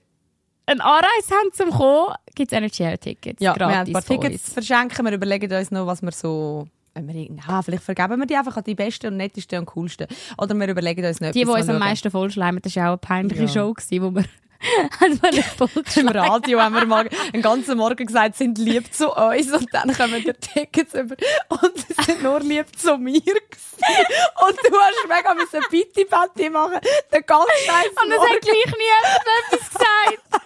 einen 0.65 0.81
Anreiz 0.81 1.29
habt 1.31 1.55
zum 1.55 1.71
Kommen, 1.71 2.13
gibt 2.35 2.51
es 2.51 2.57
Energy 2.57 2.83
Air 2.83 2.99
Tickets. 2.99 3.41
Ja, 3.41 3.53
gratis 3.53 3.69
wir 3.71 3.77
haben 3.79 3.87
ein 3.87 3.93
paar 3.93 4.05
Tickets 4.05 4.45
uns. 4.45 4.53
verschenken. 4.53 5.05
Wir 5.05 5.13
überlegen 5.13 5.51
uns 5.51 5.71
noch, 5.71 5.85
was 5.87 6.01
wir 6.01 6.11
so... 6.11 6.67
wenn 6.93 7.07
wir 7.07 7.15
irgend- 7.15 7.41
Ja, 7.47 7.61
vielleicht 7.61 7.83
vergeben 7.83 8.19
wir 8.19 8.25
die 8.25 8.35
einfach 8.35 8.57
an 8.57 8.63
die 8.65 8.75
besten 8.75 9.07
und 9.07 9.17
nettesten 9.17 9.59
und 9.59 9.65
coolsten. 9.65 10.07
Oder 10.37 10.53
wir 10.55 10.67
überlegen 10.67 11.05
uns 11.05 11.21
noch 11.21 11.31
Die, 11.31 11.39
die 11.43 11.45
uns 11.49 11.69
am 11.69 11.79
meisten 11.79 12.11
vollschleimen, 12.11 12.61
das 12.61 12.75
war 12.75 12.83
auch 12.85 12.87
eine 12.89 12.97
peinliche 12.97 13.43
Ja. 13.43 13.47
Show, 13.47 13.73
gewesen, 13.73 14.01
wo 14.03 14.11
wir 14.15 14.25
wir 15.21 15.31
nicht 15.31 15.97
Im. 15.97 16.07
Radio 16.09 16.61
haben 16.61 16.75
wir 16.75 16.85
mal 16.85 17.09
einen 17.33 17.41
ganzen 17.41 17.77
Morgen 17.77 18.05
gesagt, 18.05 18.35
sind 18.35 18.57
lieb 18.57 18.93
zu 18.93 19.11
uns 19.11 19.51
und 19.51 19.67
dann 19.71 19.93
kommen 19.93 20.23
die 20.23 20.33
Tickets 20.33 20.93
über 20.93 21.15
und 21.49 21.77
sie 21.77 22.03
sind 22.05 22.23
nur 22.23 22.39
lieb 22.41 22.67
zu 22.77 22.97
mir. 22.97 23.21
Und 23.21 24.57
du 24.69 24.77
hast 24.77 25.07
mega 25.07 25.33
müssen 25.33 25.59
Bitte 25.69 26.05
Betty 26.05 26.49
machen, 26.49 26.79
den 27.11 27.23
ganzen 27.25 27.51
Scheiß 27.65 27.89
Und 28.03 28.11
es 28.11 28.19
hat 28.19 28.41
gleich 28.41 28.65
nie 28.77 29.51
etwas 29.51 29.69
gesagt. 29.69 30.45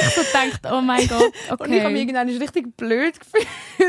Ich 0.00 0.08
so 0.14 0.20
gedacht, 0.22 0.60
oh 0.72 0.80
mein 0.80 1.06
Gott, 1.06 1.22
Und 1.22 1.32
ich 1.50 1.58
habe 1.58 1.68
mich 1.68 1.80
okay. 1.80 1.98
irgendwann 2.00 2.28
richtig 2.28 2.76
blöd 2.76 3.14
gefühlt. 3.20 3.46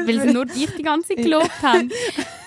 Weil 0.07 0.21
sie 0.21 0.33
nur 0.33 0.45
dich 0.45 0.69
die 0.75 0.83
ganze 0.83 1.09
Zeit 1.09 1.17
gelobt 1.17 1.61
haben. 1.61 1.91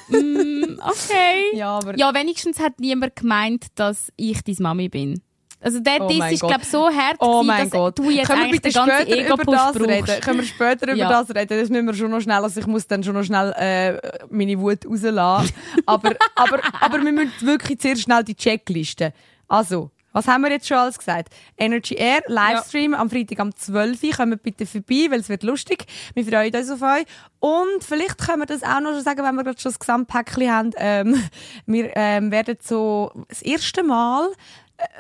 Mm, 0.08 0.78
okay. 0.80 1.50
Ja, 1.54 1.78
aber- 1.78 1.96
ja, 1.98 2.14
wenigstens 2.14 2.60
hat 2.60 2.78
niemand 2.78 3.16
gemeint, 3.16 3.66
dass 3.74 4.12
ich 4.16 4.42
deine 4.44 4.56
Mami 4.60 4.88
bin. 4.88 5.20
Also 5.60 5.80
der 5.80 6.02
Oh 6.02 6.08
Diss 6.08 6.32
ist, 6.32 6.40
glaube 6.40 6.64
so 6.64 6.88
hart 6.90 7.16
Oh 7.18 7.40
gewesen, 7.40 7.46
mein 7.46 7.62
dass 7.64 7.70
Gott. 7.70 7.98
du 7.98 8.10
jetzt 8.10 8.26
Können 8.28 8.38
wir 8.40 8.44
eigentlich 8.46 8.62
bitte 8.62 8.78
den 8.78 8.86
ganzen 8.86 9.02
später 9.06 9.20
über 9.20 9.34
Ego-Push 9.42 9.56
das 9.56 9.80
reden? 9.80 10.20
Können 10.20 10.38
wir 10.40 10.46
später 10.46 10.86
über 10.86 10.96
Ja. 10.96 11.08
das 11.08 11.30
reden? 11.34 11.60
Das 11.60 11.68
müssen 11.70 11.86
wir 11.86 11.94
schon 11.94 12.10
noch 12.10 12.20
schnell, 12.20 12.42
also 12.42 12.60
ich 12.60 12.66
muss 12.66 12.86
dann 12.86 13.02
schon 13.02 13.14
noch 13.14 13.24
schnell 13.24 13.52
äh, 13.56 13.98
meine 14.30 14.58
Wut 14.60 14.86
rauslassen. 14.86 15.54
aber, 15.86 16.10
aber, 16.34 16.60
aber 16.80 17.02
wir 17.02 17.12
müssen 17.12 17.32
wirklich 17.40 17.78
zuerst 17.80 18.02
schnell 18.02 18.22
die 18.22 18.34
Checkliste. 18.36 19.12
Also, 19.48 19.90
was 20.12 20.26
haben 20.28 20.42
wir 20.44 20.50
jetzt 20.50 20.66
schon 20.66 20.78
alles 20.78 20.96
gesagt? 20.98 21.28
Energy 21.58 21.94
Air, 21.94 22.22
Livestream 22.26 22.94
am 22.94 23.10
Freitag 23.10 23.38
am 23.38 23.54
12 23.54 24.02
Uhr. 24.02 24.10
Kommt 24.12 24.42
bitte 24.42 24.64
vorbei, 24.64 25.08
weil 25.10 25.20
es 25.20 25.28
wird 25.28 25.42
lustig. 25.42 25.84
Wir 26.14 26.24
freuen 26.24 26.54
uns 26.54 26.70
auf 26.70 26.80
euch. 26.80 27.04
Und 27.38 27.84
vielleicht 27.84 28.16
können 28.18 28.38
wir 28.40 28.46
das 28.46 28.62
auch 28.62 28.80
noch 28.80 28.92
schon 28.92 29.02
sagen, 29.02 29.22
wenn 29.24 29.34
wir 29.34 29.44
gerade 29.44 29.60
schon 29.60 29.72
das 29.72 29.78
Gesamtpäckchen 29.78 30.50
haben. 30.50 30.70
Ähm, 30.78 31.22
wir 31.66 31.90
ähm, 31.96 32.30
werden 32.30 32.56
so 32.62 33.12
das 33.28 33.42
erste 33.42 33.82
Mal 33.82 34.30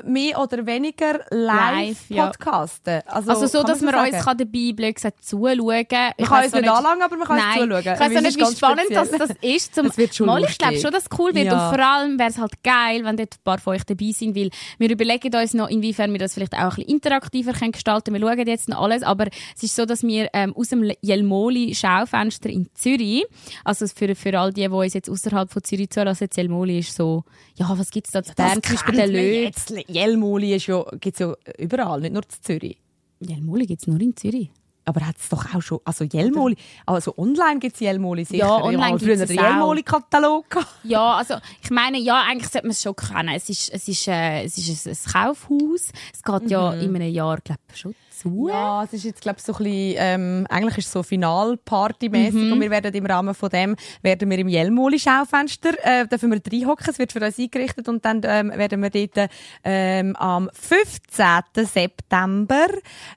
mehr 0.04 0.40
oder 0.40 0.66
weniger 0.66 1.20
live, 1.30 1.88
Live, 1.88 2.10
ja. 2.10 2.26
podcasten. 2.26 3.02
Also, 3.06 3.30
Also 3.30 3.46
so, 3.46 3.62
dass 3.62 3.80
man 3.80 3.94
sagen? 3.94 4.14
uns 4.14 4.24
kann 4.24 4.38
dabei 4.38 4.72
blöd 4.74 4.94
gesagt 4.94 5.24
zuschauen 5.24 5.88
kann. 5.88 6.12
Man 6.18 6.28
kann 6.28 6.44
uns 6.44 6.52
nicht 6.52 6.68
anlangen, 6.68 7.02
aber 7.02 7.16
man 7.16 7.26
kann 7.26 7.36
Nein, 7.36 7.72
uns 7.72 7.84
zuschauen. 7.84 7.94
Ich 7.94 8.00
weiß 8.00 8.22
nicht, 8.22 8.36
ist 8.36 8.52
wie 8.52 8.56
spannend 8.56 8.80
speziell. 8.86 9.18
das, 9.18 9.28
das 9.28 9.36
ist. 9.40 9.74
Zum 9.74 9.86
Es 9.96 9.96
wird 9.96 10.14
schon 10.14 10.26
Mal, 10.26 10.44
ich 10.44 10.58
glaube 10.58 10.78
schon, 10.78 10.92
dass 10.92 11.04
es 11.04 11.18
cool 11.18 11.34
wird. 11.34 11.46
Ja. 11.46 11.52
Und 11.52 11.74
vor 11.74 11.84
allem 11.84 12.18
wäre 12.18 12.30
es 12.30 12.38
halt 12.38 12.62
geil, 12.62 13.04
wenn 13.04 13.16
dort 13.16 13.34
ein 13.34 13.44
paar 13.44 13.58
von 13.58 13.74
euch 13.74 13.84
dabei 13.84 14.10
sind, 14.12 14.34
weil 14.36 14.50
wir 14.78 14.90
überlegen 14.90 15.34
uns 15.34 15.54
noch, 15.54 15.68
inwiefern 15.68 16.12
wir 16.12 16.18
das 16.18 16.34
vielleicht 16.34 16.54
auch 16.54 16.58
ein 16.58 16.68
bisschen 16.70 16.88
interaktiver 16.88 17.52
können 17.52 17.72
gestalten 17.72 18.12
können. 18.12 18.22
Wir 18.22 18.36
schauen 18.36 18.46
jetzt 18.46 18.68
noch 18.68 18.82
alles, 18.82 19.02
aber 19.02 19.26
es 19.54 19.62
ist 19.62 19.76
so, 19.76 19.86
dass 19.86 20.02
wir 20.02 20.28
ähm, 20.32 20.54
aus 20.56 20.68
dem 20.68 20.90
Jelmoli 21.00 21.74
Schaufenster 21.74 22.48
in 22.50 22.68
Zürich, 22.74 23.24
also 23.64 23.86
für, 23.86 24.14
für 24.14 24.38
all 24.38 24.52
die, 24.52 24.62
die 24.62 24.68
uns 24.68 24.94
jetzt 24.94 25.08
außerhalb 25.08 25.50
von 25.50 25.62
Zürich 25.62 25.90
zulassen, 25.90 26.24
jetzt 26.24 26.36
Jelmoli 26.36 26.78
ist 26.80 26.94
so, 26.94 27.24
ja, 27.56 27.66
was 27.78 27.90
gibt 27.90 28.06
es 28.06 28.12
da 28.12 28.22
zu 28.22 28.34
Bern? 28.34 28.62
Zum 28.62 28.74
Beispiel 28.74 28.94
der 28.94 29.04
kennt 29.04 29.14
man 29.14 29.44
Löw. 29.44 29.65
Jetzt. 29.70 29.88
Jelmoli 29.88 30.54
ist 30.54 30.66
ja, 30.66 30.84
gibt's 31.00 31.20
ja 31.20 31.34
überall, 31.58 32.00
nicht 32.00 32.12
nur 32.12 32.22
in 32.22 32.42
Zürich. 32.42 32.78
Jelmoli 33.20 33.66
gibt 33.66 33.82
es 33.82 33.86
nur 33.86 34.00
in 34.00 34.16
Zürich. 34.16 34.50
Aber 34.88 35.04
hat 35.04 35.16
es 35.18 35.28
doch 35.28 35.52
auch 35.52 35.60
schon, 35.60 35.80
also 35.84 36.04
Jelmoli, 36.04 36.56
also 36.86 37.12
online 37.18 37.58
gibt 37.58 37.74
es 37.74 37.80
Jelmoli 37.80 38.24
sicher. 38.24 38.46
Ja, 38.46 38.62
online 38.62 38.98
den 38.98 39.20
es. 39.20 39.30
Jelmoli-Katalog. 39.30 40.64
Ja, 40.84 41.14
also 41.14 41.34
ich 41.60 41.70
meine, 41.70 41.98
ja, 41.98 42.22
eigentlich 42.22 42.48
sollte 42.48 42.68
man 42.68 42.70
es 42.70 42.82
schon 42.82 42.94
kennen. 42.94 43.30
Es 43.34 43.48
ist, 43.48 43.72
es 43.72 43.88
ist, 43.88 44.06
äh, 44.06 44.44
es 44.44 44.56
ist 44.56 44.86
ein, 44.86 44.92
ein 44.92 45.12
Kaufhaus. 45.12 45.90
Es 46.12 46.22
geht 46.22 46.50
ja 46.50 46.72
in 46.74 46.94
einem 46.94 47.12
Jahr, 47.12 47.38
glaube 47.38 47.60
ich, 47.72 47.80
schon 47.80 47.96
zu. 48.16 48.48
Ja, 48.48 48.84
es 48.84 48.92
ist 48.92 49.04
jetzt, 49.04 49.20
glaube 49.20 49.38
ich, 49.38 49.44
so 49.44 49.52
ein 49.52 49.58
bisschen, 49.64 49.94
ähm, 49.98 50.46
eigentlich 50.48 50.78
ist 50.78 50.86
es 50.86 50.92
so 50.92 51.02
Finalparty-mäßig 51.02 52.52
und 52.52 52.60
wir 52.60 52.70
werden 52.70 52.94
im 52.94 53.06
Rahmen 53.06 53.34
von 53.34 53.48
dem, 53.50 53.76
werden 54.02 54.30
wir 54.30 54.38
im 54.38 54.48
Jelmoli-Schaufenster, 54.48 55.70
äh, 55.82 56.06
dürfen 56.06 56.30
wir 56.32 56.40
reinhocken, 56.52 56.86
es 56.90 56.98
wird 56.98 57.12
für 57.12 57.20
uns 57.24 57.38
eingerichtet 57.38 57.88
und 57.88 58.04
dann 58.04 58.20
ähm, 58.24 58.50
werden 58.54 58.82
wir 58.82 58.90
dort 58.90 59.30
ähm, 59.64 60.16
am 60.16 60.50
15. 60.52 61.24
September 61.64 62.66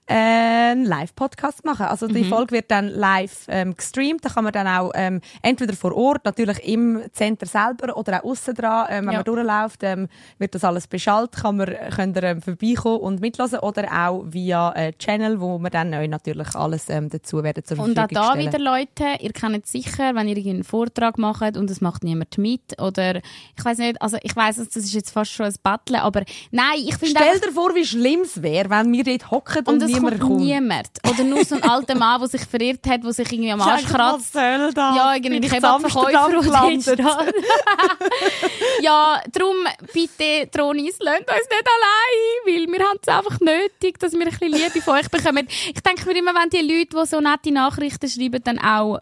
äh, 0.07 0.13
einen 0.13 0.85
Live-Podcast 0.85 1.65
machen. 1.65 1.85
Also 1.87 2.07
die 2.07 2.23
Folge 2.25 2.51
wird 2.55 2.71
dann 2.71 2.87
live 2.87 3.45
ähm, 3.47 3.75
gestreamt, 3.75 4.23
da 4.25 4.29
kann 4.29 4.43
man 4.43 4.53
dann 4.53 4.67
auch 4.67 4.91
ähm, 4.95 5.21
entweder 5.41 5.73
vor 5.73 5.95
Ort, 5.95 6.25
natürlich 6.25 6.63
im 6.67 7.01
Center 7.13 7.45
selber 7.45 7.95
oder 7.97 8.19
auch 8.23 8.29
aussen 8.31 8.55
dran, 8.55 8.87
ähm, 8.89 9.05
wenn 9.05 9.13
Ja. 9.13 9.19
man 9.19 9.23
durchläuft, 9.25 9.83
ähm, 9.83 10.07
wird 10.37 10.55
das 10.55 10.63
alles 10.63 10.87
beschallt, 10.87 11.31
kann 11.33 11.57
man, 11.57 11.73
könnt 11.95 12.15
ihr 12.17 12.23
ähm, 12.23 12.41
vorbeikommen 12.41 12.99
und 12.99 13.21
mitlassen 13.21 13.59
oder 13.59 13.87
auch 14.07 14.23
via 14.27 14.71
äh, 14.75 14.88
Channel, 14.97 15.39
wo 15.41 15.59
wir 15.59 15.69
dann 15.69 15.93
euch 15.93 16.09
natürlich 16.09 16.55
alles 16.55 16.89
ähm, 16.89 17.09
dazu 17.09 17.43
werden 17.43 17.63
zur 17.63 17.79
Und 17.79 17.95
Verfügung 17.95 18.23
auch 18.23 18.33
da 18.33 18.39
wieder 18.39 18.59
Leute, 18.59 19.17
ihr 19.19 19.33
kennt 19.33 19.65
es 19.65 19.71
sicher, 19.71 20.15
wenn 20.15 20.27
ihr 20.27 20.37
einen 20.37 20.63
Vortrag 20.63 21.17
macht 21.17 21.57
und 21.57 21.69
es 21.69 21.81
macht 21.81 22.03
niemand 22.03 22.37
mit 22.37 22.79
oder 22.81 23.17
ich 23.17 23.65
weiß 23.65 23.77
nicht, 23.79 24.01
also 24.01 24.17
ich 24.23 24.35
weiß, 24.35 24.55
das 24.55 24.75
ist 24.75 24.93
jetzt 24.93 25.11
fast 25.11 25.31
schon 25.31 25.47
ein 25.47 25.55
Battle, 25.61 26.01
aber 26.01 26.23
nein, 26.51 26.77
ich 26.77 26.95
finde 26.95 27.19
Stell 27.19 27.39
dir 27.39 27.51
vor, 27.51 27.75
wie 27.75 27.85
schlimm 27.85 28.21
es 28.21 28.41
wäre, 28.41 28.69
wenn 28.69 28.91
wir 28.91 29.03
dort 29.03 29.31
hocken 29.31 29.65
und, 29.65 29.83
und 29.83 29.85
niemand 29.85 30.19
kommt 30.19 30.29
kommt. 30.29 30.41
niemand. 30.41 30.89
Oder 31.09 31.23
nur 31.23 31.43
so 31.43 31.55
ein 31.55 31.63
alter 31.63 31.95
Mann, 31.95 32.19
der 32.19 32.29
sich 32.29 32.41
verirrt 32.41 32.85
hat, 32.87 33.03
der 33.03 33.13
sich 33.13 33.31
irgendwie 33.31 33.51
am 33.51 33.61
Arsch 33.61 33.85
kratzt. 33.85 34.35
Ja, 34.35 35.15
irgendwie 35.15 35.45
ich 35.45 35.51
gelandet? 35.51 36.83
steht. 36.83 36.99
ja, 38.81 39.21
darum, 39.31 39.55
bitte, 39.93 40.49
Tronis, 40.51 40.97
lasst 40.99 41.19
uns 41.21 41.49
nicht 41.49 41.67
allein, 41.75 42.45
weil 42.45 42.67
wir 42.71 42.85
haben 42.85 42.99
es 43.01 43.07
einfach 43.07 43.39
nötig, 43.39 43.99
dass 43.99 44.13
wir 44.13 44.21
ein 44.21 44.29
bisschen 44.29 44.51
Liebe 44.51 44.78
nette 44.79 44.83
von 44.83 44.95
euch 44.99 45.09
bekommen. 45.09 45.47
Ich 45.49 45.81
denke 45.81 46.05
mir 46.05 46.17
immer, 46.17 46.33
wenn 46.33 46.49
die 46.49 46.57
Leute, 46.61 46.97
die 47.01 47.05
so 47.07 47.19
nette 47.21 47.51
Nachrichten 47.51 48.09
schreiben, 48.09 48.41
dann 48.43 48.59
auch 48.59 48.99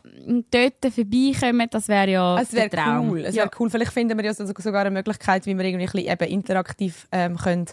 dort 0.52 0.94
vorbeikommen, 0.94 1.68
das 1.72 1.88
wäre 1.88 2.10
ja 2.12 2.40
Es 2.42 2.54
wäre 2.54 2.70
der 2.70 2.84
Traum. 2.84 3.10
cool. 3.10 3.20
Es 3.26 3.36
ja. 3.36 3.44
wäre 3.44 3.52
cool. 3.60 3.70
Vielleicht 3.70 3.92
finden 3.94 4.18
wir 4.18 4.26
ja 4.26 4.34
so- 4.34 4.46
sogar 4.46 4.82
eine 4.82 4.92
Möglichkeit, 4.92 5.46
wie 5.46 5.58
wir 5.58 5.64
irgendwie 5.66 5.86
ein 5.88 5.92
bisschen 5.92 6.12
eben 6.12 6.32
interaktiv 6.32 7.08
ähm, 7.12 7.38
können, 7.38 7.66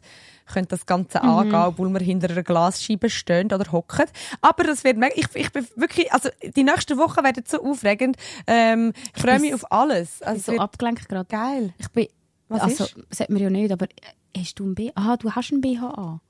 können 0.52 0.68
das 0.68 0.84
Ganze 0.86 1.18
Mhm. 1.22 1.28
angehen, 1.30 1.54
obwohl 1.54 1.88
wir 1.90 2.00
hinter 2.00 2.28
einer 2.30 2.42
Glasscheibe 2.42 3.08
stehen 3.10 3.46
oder 3.52 3.70
hocken. 3.72 4.04
Aber 4.42 4.64
das 4.64 4.84
wird 4.84 4.96
mega, 4.98 5.14
ich, 5.16 5.26
ich 5.34 5.50
bin 5.52 5.66
wirklich, 5.76 6.12
also 6.12 6.28
die 6.42 6.64
nächsten 6.64 6.98
Wochen 6.98 7.24
werden 7.24 7.44
so 7.46 7.62
aufregend. 7.62 8.16
Ähm, 8.46 8.92
ich 9.16 9.22
freue 9.22 9.38
mich 9.40 9.54
auf 9.54 9.70
alles. 9.72 10.20
Ich 10.20 10.26
Also 10.26 10.34
bin 10.44 10.54
es 10.54 10.56
so 10.58 10.62
abgelenkt 10.62 11.08
gerade. 11.08 11.28
geil. 11.28 11.72
Ich 11.78 11.88
bin, 11.88 12.08
Was 12.48 12.60
also, 12.62 12.84
ist? 12.84 12.96
sagt 13.10 13.30
man 13.30 13.40
ja 13.42 13.48
nicht, 13.50 13.72
aber 13.72 13.86
äh, 13.86 14.38
hast 14.40 14.58
du 14.58 14.66
ein 14.66 14.74
BH? 14.74 14.92
Ah, 14.96 15.16
du 15.16 15.30
hast 15.32 15.50
ein 15.52 15.60
BH 15.62 15.88
an. 15.88 16.20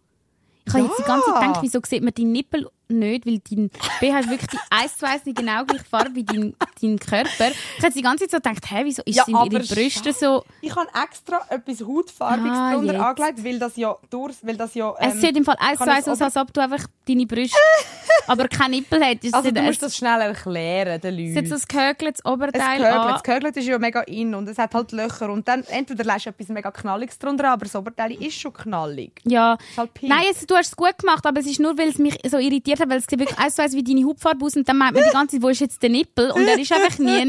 Ich 0.67 0.73
habe 0.73 0.85
jetzt 0.85 0.99
die 0.99 1.03
ganze 1.03 1.27
Zeit 1.27 1.35
Ja. 1.35 1.47
gedacht, 1.49 1.63
wieso 1.63 1.81
sieht 1.85 2.03
man 2.03 2.15
deinen 2.15 2.33
Nippel 2.33 2.69
nicht, 2.89 3.27
weil 3.27 3.41
dein 3.51 3.71
BH 4.01 4.19
ist 4.21 4.31
wirklich 4.31 4.51
die 4.51 4.59
eins 4.71 4.97
zu 4.97 5.07
eins 5.07 5.25
nicht 5.25 5.39
genau 5.39 5.65
gleiche 5.65 5.85
Farbe 5.85 6.15
wie 6.15 6.25
dein, 6.25 6.55
dein 6.81 6.99
Körper. 6.99 7.51
Ich 7.79 7.83
habe 7.85 7.93
die 7.95 8.03
ganze 8.03 8.27
Zeit 8.29 8.31
so 8.43 8.49
gedacht, 8.51 8.71
hä, 8.71 8.81
wieso 8.85 9.03
ist 9.05 9.17
Ja, 9.17 9.25
sind 9.25 9.35
ihre 9.53 9.63
Brüste 9.65 10.13
so... 10.13 10.45
Ich 10.61 10.75
habe 10.75 10.89
extra 11.05 11.41
etwas 11.49 11.81
Hautfarbiges 11.87 12.51
Ah, 12.53 12.73
drunter 12.75 12.93
jetzt. 12.93 13.03
angelegt, 13.03 13.45
weil 13.45 13.59
das 13.59 13.77
ja 13.77 13.97
durch, 14.11 14.35
weil 14.43 14.57
das 14.57 14.75
ja, 14.75 14.95
ähm, 15.01 15.11
es 15.13 15.21
sieht 15.21 15.37
im 15.37 15.45
Fall 15.45 15.57
eins 15.59 15.79
zu 15.79 15.91
eins 15.91 16.07
es 16.07 16.09
aus, 16.09 16.23
als 16.23 16.37
ob 16.37 16.53
du 16.53 16.61
einfach 16.61 16.87
deine 17.07 17.27
Brüste, 17.27 17.57
aber 18.27 18.49
kein 18.49 18.71
Nippel 18.73 19.03
hättest. 19.03 19.35
also 19.35 19.49
es 19.49 19.55
du 19.55 19.63
musst 19.63 19.83
das 19.83 19.97
schnell 19.97 20.21
erklären, 20.21 21.01
den 21.01 21.15
es 21.15 21.21
Leuten. 21.21 21.35
sieht 21.35 21.49
so 21.49 21.55
das 21.55 21.69
gehögeltes 21.69 22.21
Es 22.25 22.31
Oberteil 22.31 22.79
gehögelt. 22.79 23.01
an. 23.01 23.09
Das 23.13 23.23
gehögelt 23.23 23.57
ist 23.57 23.67
ja 23.67 23.79
mega 23.79 24.01
in 24.03 24.35
und 24.35 24.49
es 24.49 24.59
hat 24.59 24.75
halt 24.75 24.93
Löcher. 24.93 25.31
Und 25.31 25.47
dann 25.49 25.63
entweder 25.65 26.05
lässt 26.05 26.27
du 26.27 26.31
etwas 26.31 26.49
mega 26.49 26.71
Knalliges 26.71 27.19
drunter, 27.19 27.51
aber 27.51 27.65
das 27.65 27.75
Oberteil 27.77 28.13
ist 28.23 28.35
schon 28.39 28.53
knallig. 28.53 29.21
Ja. 29.25 29.55
Ist 29.71 29.79
halt. 29.79 29.91
Nein, 30.03 30.25
es, 30.31 30.47
du 30.47 30.55
hast 30.55 30.69
es 30.69 30.77
gut 30.77 30.97
gemacht, 30.99 31.27
aber 31.27 31.41
es 31.41 31.47
ist 31.47 31.61
nur, 31.61 31.77
weil 31.79 31.89
es 31.89 31.99
mich 31.99 32.17
so 32.27 32.39
irritiert 32.39 32.81
hat, 32.81 32.84
weil 32.89 32.99
es 32.99 33.07
sieht 33.09 33.39
eins 33.39 33.55
zu 33.55 33.63
eins 33.63 33.75
wie 33.75 33.83
deine 33.83 34.05
Hautfarbe 34.05 34.45
aus 34.45 34.57
und 34.57 34.69
dann 34.69 34.79
meint 34.79 34.95
man 34.95 35.05
die 35.05 35.11
ganze 35.11 35.37
Zeit, 35.37 35.43
wo 35.43 35.49
ist 35.49 35.61
jetzt 35.61 35.83
der 35.83 35.91
Nippel? 35.91 36.31
Und 36.31 36.47
er 36.47 36.59
ist 36.59 36.73
einfach 36.73 36.99
nie. 36.99 37.29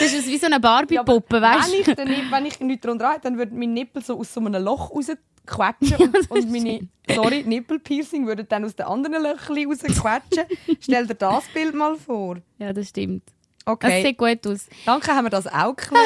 Das 0.00 0.12
ist 0.12 0.26
wie 0.26 0.38
so 0.38 0.46
eine 0.46 0.60
Barbie-Puppe, 0.60 1.40
weißt 1.40 1.72
wenn 1.72 1.84
du? 1.84 1.90
ich, 1.90 1.96
den, 1.96 2.30
wenn 2.30 2.46
ich 2.46 2.60
nichts 2.60 2.86
drunter 2.86 3.08
habe, 3.08 3.20
dann 3.20 3.38
würde 3.38 3.54
mein 3.54 3.72
Nippel 3.72 4.02
so 4.02 4.18
aus 4.18 4.32
so 4.32 4.40
einem 4.40 4.62
Loch 4.62 4.90
rausquetschen 4.90 5.96
und, 5.98 6.30
und 6.30 6.50
meine, 6.50 6.88
sorry, 7.14 7.44
Nippelpiercing 7.44 8.26
würde 8.26 8.44
dann 8.44 8.64
aus 8.64 8.74
den 8.74 8.86
anderen 8.86 9.22
Löchern 9.22 9.66
rausquetschen. 9.66 10.44
Stell 10.80 11.06
dir 11.06 11.14
das 11.14 11.44
Bild 11.54 11.74
mal 11.74 11.96
vor. 11.96 12.38
Ja, 12.58 12.72
das 12.72 12.88
stimmt. 12.88 13.22
Das 13.66 13.74
Okay, 13.74 14.02
sieht 14.04 14.16
gut 14.18 14.46
aus. 14.46 14.68
danke, 14.84 15.10
haben 15.10 15.24
wir 15.24 15.30
das 15.30 15.48
auch 15.48 15.74
geklärt. 15.74 16.04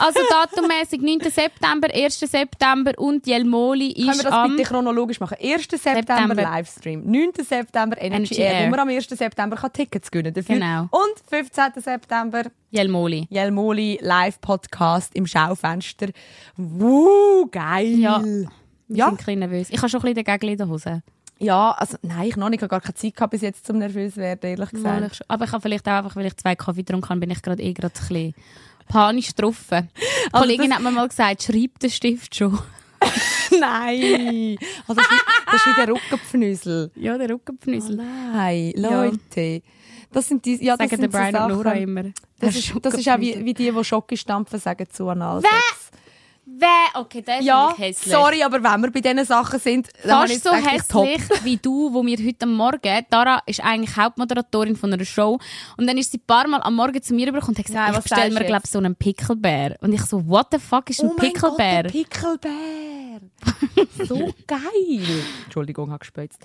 Also 0.00 0.18
datummäßig 0.28 1.00
9. 1.00 1.20
September, 1.30 1.88
1. 1.94 2.18
September 2.18 2.92
und 2.98 3.26
Jelmoli 3.28 3.94
Können 3.94 4.06
wir 4.06 4.12
ist 4.12 4.24
das 4.24 4.32
am... 4.32 4.56
bitte 4.56 4.68
chronologisch 4.68 5.20
machen? 5.20 5.36
1. 5.40 5.68
September, 5.70 6.00
September. 6.02 6.34
Livestream, 6.42 7.02
9. 7.08 7.30
September 7.48 7.96
Energy, 8.00 8.34
Energy 8.34 8.40
Air, 8.42 8.52
Air. 8.54 8.66
wo 8.66 8.70
man 8.70 8.80
am 8.80 8.88
1. 8.88 9.08
September 9.08 9.56
kann 9.56 9.72
Tickets 9.72 10.10
gewinnen 10.10 10.34
dafür. 10.34 10.56
Genau. 10.56 10.88
Und 10.90 11.14
15. 11.28 11.64
September 11.80 12.42
Jelmoli. 12.70 13.26
Jelmoli 13.30 13.98
Live-Podcast 14.02 15.14
im 15.14 15.26
Schaufenster. 15.28 16.08
Wuh, 16.56 17.46
geil. 17.52 17.86
Ja. 17.98 18.20
Wir 18.22 18.48
Ja. 18.88 19.04
sind 19.06 19.12
ein 19.12 19.16
bisschen 19.18 19.38
nervös. 19.38 19.68
Ich 19.70 19.78
habe 19.78 19.88
schon 19.88 20.00
ein 20.00 20.02
bisschen 20.14 20.24
den 20.24 20.24
Gegel 20.24 20.50
in 20.50 20.58
der 20.58 20.68
Hose. 20.68 21.02
Ja, 21.40 21.72
also 21.72 21.96
nein, 22.02 22.28
ich 22.28 22.36
noch 22.36 22.48
nicht. 22.50 22.58
Ich 22.58 22.62
habe 22.62 22.70
gar 22.70 22.80
keine 22.80 22.94
Zeit 22.94 23.14
gehabt 23.16 23.30
bis 23.30 23.40
jetzt 23.42 23.66
zum 23.66 23.78
nervös 23.78 24.16
werden, 24.16 24.50
ehrlich 24.50 24.72
Mal 24.72 25.00
gesagt. 25.00 25.16
schon. 25.16 25.24
Aber 25.28 25.44
ich 25.46 25.52
habe 25.52 25.62
vielleicht 25.62 25.88
auch 25.88 25.92
einfach, 25.92 26.14
weil 26.16 26.26
ich 26.26 26.36
zwei 26.36 26.54
Kaffee 26.54 26.82
getrunken 26.82 27.08
habe, 27.08 27.20
bin 27.20 27.30
ich 27.30 27.40
gerade 27.42 27.62
eh 27.62 27.72
gerade 27.72 27.94
ein 27.94 28.08
bisschen 28.08 28.34
panisch 28.88 29.28
getroffen. 29.28 29.74
Eine 29.78 29.88
Also 30.32 30.38
Kollegin 30.46 30.74
hat 30.74 30.82
mir 30.82 30.90
mal 30.90 31.08
gesagt, 31.08 31.42
schreib 31.42 31.78
den 31.78 31.90
Stift 31.90 32.34
schon. 32.36 32.58
nein. 33.60 34.56
Also, 34.86 35.00
das 35.00 35.04
ist 35.04 35.10
wie- 35.10 35.46
das 35.46 35.54
ist 35.54 35.66
wie 35.66 35.74
der 35.86 35.94
Rückenpfnüsel. 35.94 36.90
Ja, 36.96 37.18
der 37.18 37.30
Rückenpfnüssel. 37.30 37.96
Nein, 37.96 38.72
Leute. 38.76 39.62
Das 40.12 40.26
sind 40.28 40.44
die, 40.44 40.62
ja, 40.64 40.76
das 40.76 40.90
sagen 40.90 41.02
sind 41.02 41.12
der 41.14 41.26
so 41.26 41.30
Brian 41.30 41.42
und 41.50 41.56
Nora 41.56 41.70
Sachen. 41.70 41.82
immer. 41.82 42.02
Das 42.40 42.56
ist, 42.56 42.72
das 42.82 42.94
ist 42.94 43.08
auch 43.08 43.18
wie, 43.20 43.44
wie 43.44 43.54
die, 43.54 43.70
die 43.70 43.84
Schocke 43.84 44.16
stampfen, 44.16 44.58
sagen 44.58 44.86
zu 44.90 45.08
Analsex. 45.08 45.52
Wer? 46.58 47.00
Okay, 47.00 47.22
ist 47.40 47.44
Ja, 47.46 47.68
wirklich 47.68 47.88
hässlich. 47.96 48.14
sorry, 48.14 48.42
aber 48.42 48.62
wenn 48.62 48.80
wir 48.82 48.90
bei 48.90 49.00
diesen 49.00 49.24
Sachen 49.24 49.58
sind, 49.60 49.88
dann 50.04 50.26
ich 50.30 50.38
Fast 50.38 50.44
so 50.44 50.68
echt 50.68 50.88
top. 50.90 51.06
hässlich 51.06 51.44
wie 51.44 51.56
du, 51.56 51.92
wo 51.92 52.04
wir 52.04 52.18
heute 52.18 52.46
Morgen, 52.46 53.06
Dara 53.08 53.40
ist 53.46 53.62
eigentlich 53.64 53.96
Hauptmoderatorin 53.96 54.76
von 54.76 54.92
einer 54.92 55.04
Show 55.04 55.38
und 55.76 55.86
dann 55.86 55.96
ist 55.98 56.12
sie 56.12 56.18
ein 56.18 56.26
paar 56.26 56.46
Mal 56.48 56.60
am 56.62 56.74
Morgen 56.74 57.00
zu 57.02 57.14
mir 57.14 57.28
rübergekommen 57.28 57.56
und 57.56 57.58
hat 57.58 57.66
gesagt, 57.66 57.86
Nein, 57.86 57.94
ich 57.96 58.02
bestelle 58.02 58.34
mir 58.34 58.44
glaube 58.44 58.66
so 58.66 58.78
einen 58.78 58.94
Pickelbär. 58.96 59.76
Und 59.80 59.92
ich 59.92 60.02
so, 60.02 60.26
what 60.26 60.48
the 60.52 60.58
fuck 60.58 60.90
ist 60.90 61.00
ein 61.02 61.10
Oh 61.10 61.14
mein 61.16 61.32
Gott, 61.32 61.56
Pickelbär? 61.56 61.82
Pickelbär. 63.20 64.06
so 64.06 64.32
geil. 64.46 65.22
Entschuldigung, 65.44 65.90
habe 65.90 66.00
gespitzt. 66.00 66.44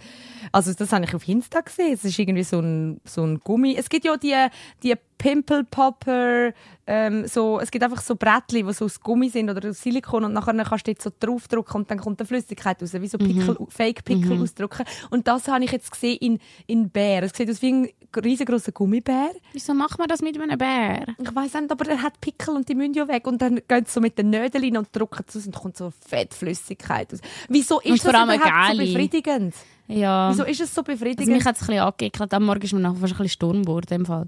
Also 0.52 0.74
das 0.74 0.92
habe 0.92 1.06
ich 1.06 1.16
auf 1.16 1.28
Insta 1.28 1.62
gesehen. 1.62 1.94
Es 1.94 2.04
ist 2.04 2.18
irgendwie 2.20 2.44
so 2.44 2.60
ein, 2.60 3.02
so 3.06 3.24
ein 3.24 3.40
Gummi. 3.40 3.76
Es 3.78 3.90
gibt 3.90 4.06
ja 4.06 4.18
die, 4.18 4.36
die 4.84 4.96
Pimple 5.18 5.64
Popper, 5.64 6.54
ähm, 6.88 7.26
so, 7.28 7.60
es 7.60 7.72
gibt 7.72 7.84
einfach 7.84 8.02
so 8.02 8.16
Brettli, 8.16 8.64
die 8.64 8.74
so 8.74 8.86
aus 8.86 9.00
Gummi 9.00 9.30
sind 9.30 9.50
oder 9.50 9.70
aus 9.70 9.82
Silikon 9.82 10.24
und 10.24 10.34
nachher 10.34 10.54
kannst 10.54 10.88
du 10.88 10.94
dort 10.94 11.02
so 11.02 11.12
draufdrücken 11.20 11.82
und 11.82 11.92
dann 11.92 12.00
kommt 12.00 12.20
eine 12.20 12.28
Flüssigkeit 12.28 12.82
raus, 12.82 12.94
wie 12.94 13.08
so 13.08 13.18
Pickel, 13.18 13.58
Fake-Pickel 13.70 14.42
ausdrücken. 14.42 14.86
Und 15.10 15.28
das 15.28 15.48
habe 15.48 15.64
ich 15.64 15.72
jetzt 15.72 15.92
gesehen 15.92 16.18
in, 16.20 16.40
in 16.68 16.90
Bär. 16.90 17.24
Es 17.24 17.32
sieht 17.36 17.50
aus 17.50 17.62
wie 17.62 17.72
ein 17.72 17.90
riesengroßer 18.24 18.72
Gummibär. 18.72 19.32
Wieso 19.54 19.74
macht 19.74 19.98
man 20.00 20.08
das 20.08 20.22
mit 20.22 20.40
einem 20.40 20.58
Bär? 20.58 21.06
Ich 21.22 21.36
weiß 21.36 21.54
nicht, 21.56 21.72
aber 21.72 21.88
er 21.90 22.02
hat 22.02 22.20
Pickel 22.22 22.56
und 22.56 22.68
die 22.70 22.76
müssen 22.76 22.94
ja 22.94 23.08
weg. 23.08 23.28
Und 23.28 23.42
dann 23.42 23.60
gehen 23.68 23.86
sie 23.86 23.92
so 23.92 24.02
mit 24.02 24.18
den 24.18 24.34
rein 24.34 24.78
und 24.78 24.88
drücken 24.96 25.24
aus 25.28 25.46
und 25.46 25.56
kommt 25.56 25.78
so 25.78 25.92
Fettflüssigkeit 26.08 27.14
aus. 27.14 27.20
Wieso 27.50 27.80
ist 27.80 27.90
Und 27.92 28.06
das 28.06 28.24
überhaupt 28.24 28.32
so 28.44 28.50
geile. 28.50 28.84
befriedigend? 28.86 29.56
Ja. 29.88 30.30
Wieso 30.32 30.44
ist 30.44 30.62
es 30.62 30.74
so 30.74 30.82
Also 30.82 30.92
befriedigend? 30.92 31.28
mich 31.36 31.46
hat 31.46 31.56
es 31.56 31.62
ein 31.64 31.68
bisschen 31.68 31.84
angeekelt. 31.84 32.34
Am 32.34 32.44
Morgen 32.44 32.62
ist 32.62 32.74
mir 32.74 32.80
nachher 32.80 32.96
fast 32.96 33.14
ein 33.14 33.18
bisschen 33.18 33.30
Sturm 33.30 33.62
geworden. 33.64 33.94
Im 33.94 34.06
Fall. 34.06 34.28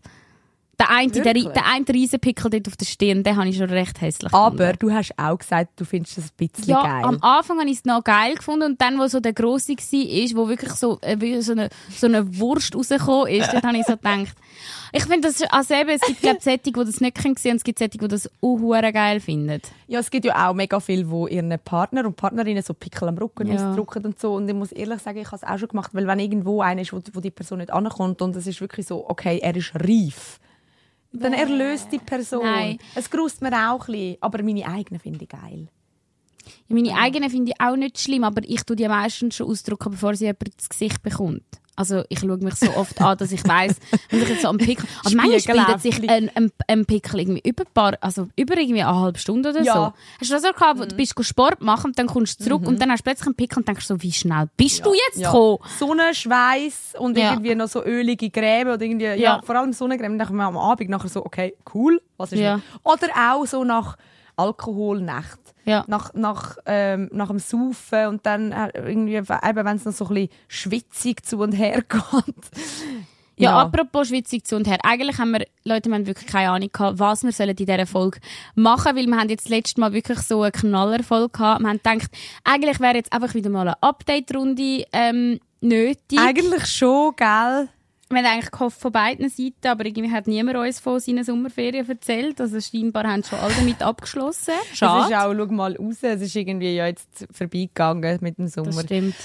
Der 0.80 0.92
eine, 0.92 1.12
der, 1.12 1.34
der 1.34 1.66
eine 1.66 1.88
Riesenpickel 1.88 2.52
dort 2.52 2.68
auf 2.68 2.78
der 2.78 2.86
Stirn, 2.86 3.24
den 3.24 3.36
habe 3.36 3.50
ich 3.50 3.58
schon 3.58 3.70
recht 3.70 4.00
hässlich 4.00 4.32
aber 4.32 4.52
gefunden. 4.74 4.78
du 4.80 4.92
hast 4.92 5.12
auch 5.18 5.38
gesagt, 5.40 5.72
du 5.76 5.86
findest 5.86 6.20
es 6.20 6.26
ein 6.26 6.30
bisschen 6.48 6.70
Ja, 6.70 6.84
geil. 6.84 7.04
am 7.04 7.18
Anfang 7.24 7.60
habe 7.60 7.68
ich 7.70 7.78
es 7.78 7.86
noch 7.86 8.04
geil 8.04 8.36
gefunden 8.36 8.64
und 8.64 8.82
dann, 8.82 9.00
wo 9.00 9.08
so 9.08 9.20
der 9.20 9.34
Grosse 9.34 9.74
war, 9.74 10.38
wo 10.38 10.48
wirklich 10.50 10.72
so, 10.74 11.00
äh, 11.02 11.42
so, 11.42 11.54
eine, 11.54 11.70
so 11.90 12.06
eine 12.06 12.38
Wurst 12.38 12.76
rausgekommen 12.76 13.28
ist, 13.28 13.52
dort 13.52 13.64
habe 13.64 13.78
ich 13.78 13.86
so 13.86 13.94
gedacht, 13.98 14.36
ich 14.94 15.04
finde 15.04 15.28
das, 15.28 15.42
also 15.50 15.74
eben, 15.74 15.90
es 15.90 16.02
gibt 16.02 16.22
glaube 16.22 16.42
Sättige, 16.42 16.80
die 16.80 16.86
das 16.86 17.02
nicht 17.02 17.18
können 17.18 17.36
sehen 17.38 17.52
und 17.52 17.58
es 17.58 17.64
gibt 17.64 17.80
Sättige, 17.80 18.08
die 18.08 18.12
das 18.14 18.30
auch 18.42 18.82
geil 18.94 19.20
finden. 19.20 19.62
Ja, 19.88 20.00
es 20.00 20.12
gibt 20.12 20.26
ja 20.26 20.48
auch 20.50 20.54
mega 20.54 20.80
viele, 20.80 21.06
die 21.06 21.36
ihren 21.36 21.58
Partner 21.60 22.06
und 22.06 22.16
Partnerinnen 22.16 22.62
so 22.62 22.74
Pickel 22.76 23.08
am 23.08 23.18
Rücken 23.18 23.48
Ja. 23.48 23.70
ausdrücken 23.72 24.06
und 24.06 24.20
so. 24.20 24.36
Und 24.36 24.48
ich 24.48 24.54
muss 24.56 24.72
ehrlich 24.72 25.02
sagen, 25.02 25.18
ich 25.18 25.28
habe 25.28 25.38
es 25.38 25.44
auch 25.44 25.58
schon 25.58 25.70
gemacht, 25.70 25.90
weil 25.94 26.06
wenn 26.08 26.20
irgendwo 26.20 26.62
einer 26.62 26.82
ist, 26.84 26.94
wo, 26.94 27.00
wo 27.14 27.20
die 27.20 27.32
Person 27.32 27.58
nicht 27.60 27.74
ankommt 27.74 28.22
und 28.22 28.36
es 28.36 28.46
ist 28.46 28.62
wirklich 28.62 28.86
so, 28.86 29.10
okay, 29.10 29.40
er 29.42 29.56
ist 29.56 29.74
reif, 29.76 30.40
dann 31.12 31.34
erlöst 31.34 31.92
die 31.92 32.00
Person. 32.00 32.44
Nein. 32.44 32.80
Es 32.96 33.10
grust 33.10 33.42
mir 33.42 33.52
auch 33.52 33.88
ein 33.88 33.94
bisschen, 33.94 34.18
aber 34.22 34.44
meine 34.44 34.68
eigenen 34.68 35.00
finde 35.00 35.24
ich 35.24 35.30
geil. 35.30 35.68
Ja, 36.68 36.76
meine 36.76 36.94
eigenen 36.96 37.30
finde 37.30 37.52
ich 37.52 37.62
auch 37.62 37.76
nicht 37.76 38.00
schlimm, 38.00 38.24
aber 38.24 38.42
ich 38.44 38.64
tue 38.64 38.76
die 38.76 38.88
meistens 38.88 39.36
schon 39.36 39.48
ausdrücken, 39.48 39.92
bevor 39.92 40.16
sie 40.16 40.26
jemand 40.26 40.50
ins 40.50 40.70
Gesicht 40.70 41.02
bekommt. 41.02 41.44
Also 41.78 42.04
ich 42.10 42.20
schaue 42.20 42.38
mich 42.38 42.56
so 42.56 42.76
oft 42.76 43.00
an, 43.00 43.18
dass 43.18 43.32
ich 43.32 43.48
weiss, 43.48 43.76
wenn 44.10 44.22
ich 44.24 44.30
jetzt 44.30 44.42
so 44.42 44.48
am 44.50 44.58
Pickel... 44.58 44.86
Also 45.06 45.16
manchmal 45.16 45.56
bildet 45.56 45.82
sich 45.82 46.10
ein, 46.10 46.30
ein, 46.36 46.52
ein 46.68 46.86
Pickel 46.88 47.20
irgendwie 47.20 47.48
über, 47.48 47.66
paar, 47.66 47.94
also 48.02 48.28
über 48.36 48.58
irgendwie 48.58 48.82
eine 48.82 49.00
halbe 49.00 49.20
Stunde 49.20 49.52
oder 49.52 49.62
Ja. 49.62 49.74
so. 49.74 49.94
Hast 50.20 50.30
du 50.32 50.34
das 50.34 50.44
auch 50.44 50.56
gehabt, 50.60 50.80
wo 50.80 50.86
du 50.86 50.96
bist 50.96 51.16
go 51.16 51.22
Sport 51.24 51.62
machen 51.62 51.92
und 51.92 52.00
dann 52.00 52.08
kommst 52.08 52.40
du 52.40 52.46
zurück 52.46 52.68
und 52.68 52.82
dann 52.82 52.92
hast 52.92 53.02
du 53.02 53.04
plötzlich 53.04 53.28
einen 53.28 53.36
Pickel 53.36 53.60
und 53.60 53.68
denkst 53.68 53.86
so, 53.86 54.02
wie 54.02 54.12
schnell 54.12 54.50
bist 54.58 54.84
du 54.86 54.94
jetzt 54.94 55.24
gekommen? 55.24 55.60
Sonnenschweiß 55.80 56.96
und 57.00 57.18
Ja. 57.18 57.32
irgendwie 57.32 57.56
noch 57.56 57.68
so 57.68 57.84
ölige 57.84 58.30
Creme 58.30 58.70
oder 58.74 58.82
irgendwie, 58.82 59.06
ja, 59.06 59.16
Ja. 59.16 59.42
vor 59.44 59.56
allem 59.56 59.74
Sonnencreme. 59.74 60.18
Dann 60.18 60.20
denke 60.20 60.34
ich 60.34 60.38
mir 60.38 60.46
am 60.46 60.58
Abend 60.58 60.90
nachher 60.90 61.10
so, 61.10 61.26
okay, 61.26 61.54
cool, 61.74 62.02
was 62.18 62.32
ist 62.32 62.40
Ja. 62.40 62.60
Oder 62.84 63.08
auch 63.32 63.46
so 63.46 63.64
nach 63.64 63.98
Alkoholnacht. 64.38 65.40
Ja. 65.66 65.84
Nach, 65.88 66.14
nach, 66.14 66.58
ähm, 66.66 67.10
nach 67.12 67.28
dem 67.28 67.40
Saufen 67.40 68.08
und 68.08 68.26
dann 68.26 68.54
äh, 68.54 68.70
irgendwie, 68.74 69.16
eben 69.16 69.28
wenn 69.28 69.76
es 69.76 69.86
noch 69.86 69.92
so 69.92 70.06
ein 70.06 70.14
bisschen 70.14 70.30
schwitzig 70.48 71.26
zu 71.26 71.40
und 71.40 71.52
her 71.52 71.82
geht. 71.90 72.36
Ja, 73.40 73.60
apropos 73.60 74.08
Schwitzig 74.08 74.48
zu 74.48 74.56
und 74.56 74.68
her. 74.68 74.80
Eigentlich 74.84 75.20
haben 75.20 75.32
wir, 75.32 75.46
Leute, 75.64 75.90
wir 75.90 75.96
haben 75.96 76.08
wirklich 76.08 76.28
keine 76.28 76.50
Ahnung 76.50 76.70
gehabt, 76.72 76.98
was 76.98 77.24
wir 77.24 77.32
sollen 77.32 77.52
in 77.52 77.56
dieser 77.56 77.86
Folge 77.86 78.20
machen, 78.56 78.96
weil 78.96 79.06
wir 79.06 79.16
haben 79.16 79.30
jetzt 79.30 79.46
das 79.46 79.50
letzte 79.50 79.80
Mal 79.80 79.94
wirklich 79.94 80.20
so 80.20 80.42
eine 80.42 80.52
Knallerfolge 80.52 81.30
gehabt. 81.30 81.62
Wir 81.62 81.70
haben 81.70 81.78
gedacht, 81.78 82.10
eigentlich 82.44 82.80
wäre 82.80 82.96
jetzt 82.96 83.14
einfach 83.14 83.36
wieder 83.36 83.52
mal 83.52 83.62
eine 83.62 83.84
Update-Runde 83.84 84.86
ähm, 84.92 85.40
nötig. 85.62 86.20
Eigentlich 86.20 86.66
schon, 86.66 87.16
gell? 87.16 87.70
Wir 88.10 88.18
haben 88.20 88.26
eigentlich 88.26 88.52
gehofft 88.52 88.80
von 88.80 88.92
beiden 88.92 89.30
Seiten, 89.30 89.68
aber 89.68 89.86
irgendwie 89.86 90.12
hat 90.12 90.28
niemand 90.28 90.58
uns 90.58 90.80
von 90.80 91.00
seinen 91.00 91.24
Sommerferien 91.24 91.88
erzählt. 91.88 92.40
Also 92.40 92.60
scheinbar 92.62 93.06
haben 93.06 93.24
schon 93.24 93.40
alle 93.40 93.54
damit 93.54 93.82
abgeschlossen. 93.82 94.54
Es 94.64 94.72
ist 94.72 94.78
Schade. 94.78 95.18
auch, 95.18 95.34
schau 95.36 95.46
mal 95.54 95.76
raus, 95.76 95.98
es 96.02 96.22
ist 96.22 96.36
irgendwie 96.36 96.76
ja 96.76 96.88
jetzt 96.88 97.28
vorbeigegangen 97.32 98.20
mit 98.22 98.38
dem 98.38 98.48
Sommer. 98.48 98.72
Das 98.72 98.84
stimmt. 98.84 99.16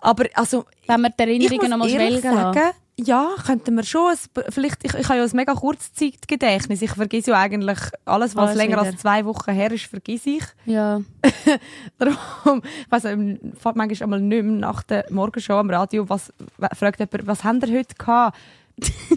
Aber 0.00 0.26
also, 0.34 0.64
Wenn 0.86 1.00
wir 1.00 1.10
die 1.10 1.22
Erinnerungen 1.22 1.70
nochmal 1.70 1.88
schwelgen 1.88 2.34
lassen. 2.34 2.74
Ja, 2.96 3.34
könnten 3.44 3.74
wir 3.74 3.82
schon. 3.82 4.14
Vielleicht, 4.50 4.84
ich, 4.84 4.94
ich 4.94 5.08
habe 5.08 5.18
ja 5.18 5.24
ein 5.24 5.30
mega 5.34 5.54
Kurzzeitgedächtnis. 5.54 6.80
Ich 6.80 6.92
vergesse 6.92 7.32
ja 7.32 7.38
eigentlich 7.40 7.78
alles, 8.04 8.36
was 8.36 8.50
Alles 8.50 8.56
länger 8.56 8.76
wieder. 8.80 8.86
als 8.90 9.00
zwei 9.00 9.24
Wochen 9.24 9.50
her 9.52 9.72
ist, 9.72 9.86
vergesse 9.86 10.30
ich. 10.30 10.44
Ja. 10.64 11.00
Darum, 11.98 12.62
ich 12.64 12.90
weiss, 12.92 13.04
ähm, 13.04 13.38
fahrt 13.58 13.74
manchmal 13.76 14.04
einmal 14.04 14.20
nicht 14.20 14.44
mehr 14.44 14.52
nach 14.60 14.84
der 14.84 15.06
Morgenshow 15.10 15.54
am 15.54 15.70
Radio, 15.70 16.08
was, 16.08 16.32
fragt 16.76 17.00
jemand, 17.00 17.26
was 17.26 17.42
habt 17.42 17.66
ihr 17.66 17.78
heute 17.78 17.94
gehabt? 17.96 18.38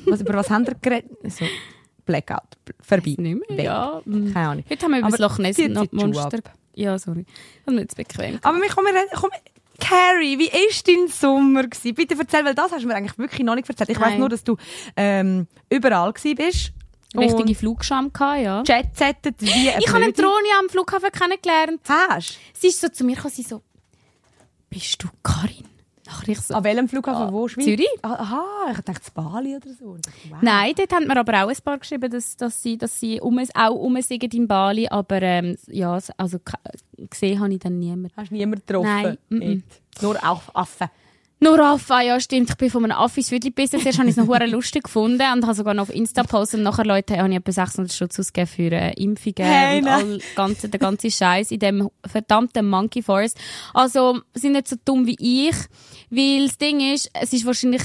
Was, 0.06 0.22
über 0.22 0.34
was 0.34 0.50
habt 0.50 0.68
ihr 0.70 0.76
geredet? 0.82 1.12
So, 1.30 1.46
Blackout, 2.06 2.58
vorbei. 2.82 3.16
Nicht 3.18 3.50
mehr, 3.50 3.58
weg. 3.58 3.66
ja. 3.66 4.02
Keine 4.06 4.50
Ahnung. 4.50 4.64
Heute 4.70 4.86
haben 4.86 4.92
wir 4.94 5.00
über 5.00 5.10
das 5.10 5.20
Loch 5.20 5.38
Ness 5.38 5.58
noch 5.58 5.92
Monster. 5.92 6.40
Ja, 6.74 6.98
sorry. 6.98 7.26
Das 7.66 7.74
ist 7.76 7.80
nicht 7.80 7.96
bequem. 7.96 8.40
Aber 8.42 8.58
wir 8.60 8.70
kommen, 8.70 8.94
komm, 9.16 9.30
Carrie, 9.80 10.40
wie 10.40 10.52
war 10.52 10.84
dein 10.86 11.08
Sommer? 11.08 11.64
Gewesen? 11.64 11.96
Bitte 11.96 12.16
erzähl, 12.18 12.44
weil 12.46 12.56
das 12.56 12.72
hast 12.72 12.84
du 12.84 12.88
mir 12.88 12.96
eigentlich 12.96 13.18
wirklich 13.18 13.44
noch 13.44 13.56
nicht 13.56 13.70
erzählt. 13.70 13.90
Ich 13.90 14.00
Nein. 14.00 14.20
nur, 14.20 14.30
dass 14.30 14.44
du 14.44 14.58
ähm, 14.96 15.48
überall 15.70 16.14
gewesen 16.14 16.36
bist. 16.36 16.74
Richtige 17.16 17.56
Flugscham 17.56 18.12
ja. 18.20 18.64
Jet-settet 18.64 19.36
wie 19.40 19.70
eine 19.70 19.80
Ich 19.80 19.88
habe 19.88 20.04
eine. 20.04 20.14
Drohne 20.14 20.50
am 20.60 20.70
Flughafen 20.70 21.10
kennengelernt. 21.12 21.82
Hast 21.88 22.38
Sie 22.54 22.68
ist 22.68 22.82
so 22.82 22.90
zu 22.90 23.04
mir 23.06 23.16
gekommen, 23.16 23.34
sie 23.34 23.44
so, 23.44 23.64
bist 24.70 25.02
du 25.02 25.08
Karin? 25.24 25.66
So, 26.36 26.54
An 26.54 26.64
welchem 26.64 26.88
Flughafen? 26.88 27.28
Ah, 27.28 27.32
Wo? 27.32 27.48
Schweiz? 27.48 27.66
Zürich. 27.66 27.88
Ah, 28.02 28.14
Aha, 28.14 28.72
ich 28.72 28.82
dachte 28.82 29.02
zu 29.02 29.12
Bali 29.14 29.56
oder 29.56 29.70
so. 29.70 29.98
Wow. 30.30 30.42
Nein, 30.42 30.74
dort 30.76 30.94
haben 30.94 31.08
wir 31.08 31.18
aber 31.18 31.44
auch 31.44 31.50
ein 31.50 31.58
paar 31.64 31.78
geschrieben, 31.78 32.10
dass, 32.10 32.36
dass 32.38 32.62
sie, 32.62 32.78
dass 32.78 33.00
sie 33.00 33.20
um, 33.20 33.40
auch 33.54 33.76
umsingen 33.76 34.32
in 34.32 34.48
Bali, 34.48 34.88
aber 34.88 35.22
ähm, 35.22 35.58
ja, 35.68 35.98
also 36.18 36.40
gesehen 37.10 37.40
habe 37.40 37.54
ich 37.54 37.60
dann 37.60 37.80
niemanden. 37.80 38.12
Hast 38.16 38.32
du 38.32 38.36
niemanden 38.36 38.66
getroffen? 38.66 38.88
Nein, 38.88 39.18
mm, 39.30 39.36
mm. 39.36 39.40
Nicht. 39.40 40.02
Nur 40.02 40.16
auf 40.30 40.56
Affen. 40.56 40.88
Nur 41.40 41.60
Affe, 41.60 41.94
ja 42.04 42.20
stimmt, 42.20 42.50
ich 42.50 42.56
bin 42.58 42.70
von 42.72 42.84
einem 42.84 43.10
ins 43.16 43.32
Wütli 43.32 43.50
gebissen. 43.50 43.80
Zuerst 43.80 44.00
habe 44.00 44.10
ich 44.10 44.18
es 44.18 44.24
noch 44.26 44.40
lustig 44.48 44.84
gefunden 44.86 45.22
und 45.34 45.44
habe 45.46 45.54
sogar 45.54 45.76
noch 45.76 45.84
auf 45.84 45.94
Insta 45.94 46.24
gepostet 46.24 46.60
und 46.60 46.64
nachher 46.64 46.86
Leute 46.86 47.18
habe 47.18 47.30
ich 47.30 47.36
etwa 47.36 47.52
600 47.52 47.94
Stutz 47.94 48.20
ausgegeben 48.20 48.48
für 48.48 48.72
äh, 48.76 48.94
Impfungen 48.94 49.36
Hey, 49.38 49.80
und 49.80 49.88
all 49.88 50.20
ganze, 50.36 50.68
der 50.70 50.80
ganze 50.80 51.12
Scheiß 51.12 51.52
in 51.52 51.60
dem 51.60 51.90
verdammten 52.06 52.68
Monkey 52.68 53.04
Forest. 53.04 53.38
Also, 53.74 54.20
sind 54.34 54.54
nicht 54.54 54.68
so 54.68 54.78
dumm 54.84 55.06
wie 55.06 55.18
ich, 55.50 55.56
weil 56.10 56.48
das 56.48 56.58
Ding 56.58 56.80
ist, 56.80 57.12
es 57.14 57.34
ist 57.34 57.46
wahrscheinlich 57.46 57.84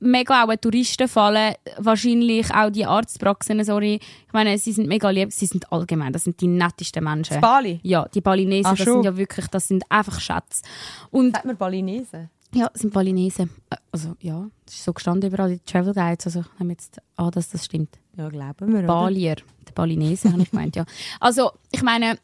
mega 0.00 0.44
auch 0.44 0.48
ein 0.48 0.60
Touristenfalle, 0.60 1.56
wahrscheinlich 1.78 2.52
auch 2.54 2.70
die 2.70 2.86
Arztpraxen, 2.86 3.62
sorry. 3.64 4.00
Ich 4.26 4.32
meine, 4.32 4.56
sie 4.58 4.72
sind 4.72 4.88
mega 4.88 5.10
lieb, 5.10 5.32
sie 5.32 5.46
sind 5.46 5.70
allgemein, 5.72 6.12
das 6.12 6.24
sind 6.24 6.40
die 6.40 6.46
nettesten 6.46 7.04
Menschen. 7.04 7.40
Bali? 7.40 7.80
Ja, 7.82 8.06
die 8.14 8.20
Balinesen, 8.20 8.66
Ach, 8.66 8.76
das 8.76 8.84
schon. 8.84 8.94
sind 8.94 9.04
ja 9.04 9.16
wirklich, 9.16 9.46
das 9.48 9.68
sind 9.68 9.84
einfach 9.90 10.20
Schätze. 10.20 10.62
Und 11.10 11.34
Sagt 11.34 11.44
man 11.44 11.56
Balinesen? 11.56 12.30
Ja, 12.54 12.70
es 12.74 12.80
sind 12.82 12.92
Balinesen. 12.92 13.50
Äh, 13.70 13.76
Also, 13.92 14.16
ja, 14.20 14.46
das 14.66 14.74
ist 14.74 14.84
so 14.84 14.92
gestanden 14.92 15.30
überall 15.30 15.50
in 15.52 15.58
den 15.58 15.64
Travel 15.66 15.94
Guides. 15.94 16.26
Also, 16.26 16.40
ich 16.40 16.58
nehme 16.58 16.72
jetzt 16.72 16.98
an, 17.16 17.30
dass 17.30 17.50
das 17.50 17.64
stimmt. 17.64 17.98
Ja, 18.16 18.28
glauben 18.28 18.72
wir? 18.72 18.82
Balier. 18.82 19.36
Der 19.66 19.72
Balinesen, 19.72 20.32
habe 20.32 20.42
ich 20.42 20.50
gemeint, 20.50 20.76
ja. 20.76 20.84
Also, 21.20 21.50
ich 21.72 21.82
meine, 21.82 22.18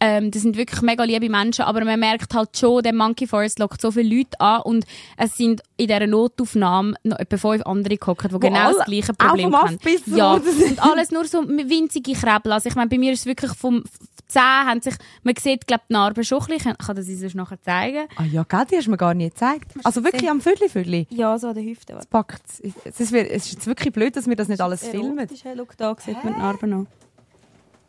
ähm, 0.00 0.30
das 0.30 0.42
sind 0.42 0.56
wirklich 0.56 0.80
mega 0.82 1.04
liebe 1.04 1.28
Menschen, 1.28 1.64
aber 1.64 1.84
man 1.84 2.00
merkt 2.00 2.34
halt 2.34 2.56
schon, 2.56 2.82
der 2.82 2.94
Monkey 2.94 3.26
Forest 3.26 3.58
lockt 3.58 3.80
so 3.80 3.90
viele 3.90 4.16
Leute 4.16 4.40
an 4.40 4.62
und 4.62 4.86
es 5.16 5.36
sind 5.36 5.62
in 5.76 5.88
dieser 5.88 6.06
Notaufnahme 6.06 6.94
noch 7.04 7.18
etwa 7.18 7.36
fünf 7.36 7.62
andere 7.66 7.96
gehockt, 7.96 8.32
die 8.32 8.38
genau 8.38 8.58
alle 8.58 8.76
das 8.76 8.86
gleiche 8.86 9.12
Problem 9.14 9.54
haben. 9.54 9.78
Ja, 10.06 10.32
und 10.34 10.78
alles 10.80 11.10
nur 11.10 11.24
so 11.26 11.46
winzige 11.46 12.12
Krebel. 12.14 12.52
Also 12.52 12.68
ich 12.68 12.74
meine, 12.74 12.88
bei 12.88 12.98
mir 12.98 13.12
ist 13.12 13.20
es 13.20 13.26
wirklich 13.26 13.52
vom 13.52 13.84
Zehen 14.30 14.42
haben 14.42 14.80
sich, 14.80 14.94
man 15.24 15.34
sieht, 15.36 15.66
glaube 15.66 15.82
die 15.88 15.92
Narben 15.92 16.24
schon 16.24 16.40
ein 16.40 16.46
bisschen. 16.46 16.76
Ich 16.78 16.86
kann 16.86 16.96
das 16.96 17.08
uns 17.08 17.34
nachher 17.34 17.60
zeigen. 17.60 18.06
Ah 18.16 18.24
ja, 18.24 18.44
gell, 18.44 18.64
die 18.70 18.76
hast 18.76 18.86
du 18.86 18.92
mir 18.92 18.96
gar 18.96 19.12
nicht 19.12 19.34
gezeigt. 19.34 19.72
Also 19.82 20.04
wirklich 20.04 20.30
am 20.30 20.40
Viertel-Viertel. 20.40 21.06
Ja, 21.10 21.36
so 21.36 21.48
an 21.48 21.54
der 21.54 21.64
Hüfte. 21.64 21.94
Es 21.94 22.06
packt. 22.06 22.42
Es 22.84 23.00
ist, 23.00 23.12
es 23.12 23.36
ist 23.46 23.52
jetzt 23.52 23.66
wirklich 23.66 23.92
blöd, 23.92 24.16
dass 24.16 24.28
wir 24.28 24.36
das 24.36 24.46
nicht 24.46 24.60
alles 24.60 24.86
filmen. 24.86 25.18
Erotisch, 25.18 25.44
hey, 25.44 25.54
schau, 25.56 25.66
da 25.76 25.96
sieht 25.98 26.22
man 26.22 26.34
die 26.34 26.40
Narben 26.40 26.70
noch. 26.70 26.86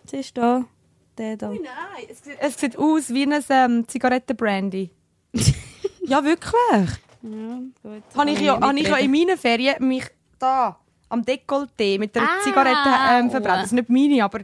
Siehst 0.06 0.36
du 0.36 0.42
da? 0.42 0.66
Der 1.22 1.38
da. 1.38 1.50
Nein, 1.50 1.62
es 2.10 2.24
sieht, 2.24 2.38
es 2.40 2.58
sieht 2.58 2.78
aus 2.80 3.14
wie 3.14 3.28
ein 3.28 3.44
ähm, 3.48 3.88
Zigarettenbrandy. 3.88 4.90
ja, 6.02 6.24
wirklich. 6.24 6.90
Ja, 7.22 7.60
gut. 7.84 8.04
Habe 8.16 8.32
ich, 8.32 8.42
ja, 8.42 8.72
ich 8.76 8.88
ja 8.88 8.98
in 8.98 9.12
meinen 9.12 9.38
Ferien 9.38 9.88
mich 9.88 10.06
da 10.40 10.80
am 11.10 11.22
Dekolleté 11.22 12.00
mit 12.00 12.16
der 12.16 12.24
Ah, 12.24 12.42
Zigarette 12.44 12.90
ähm, 13.12 13.30
verbrannt. 13.30 13.60
Das 13.60 13.66
ist 13.68 13.74
nicht 13.74 13.90
meine, 13.90 14.24
aber 14.24 14.40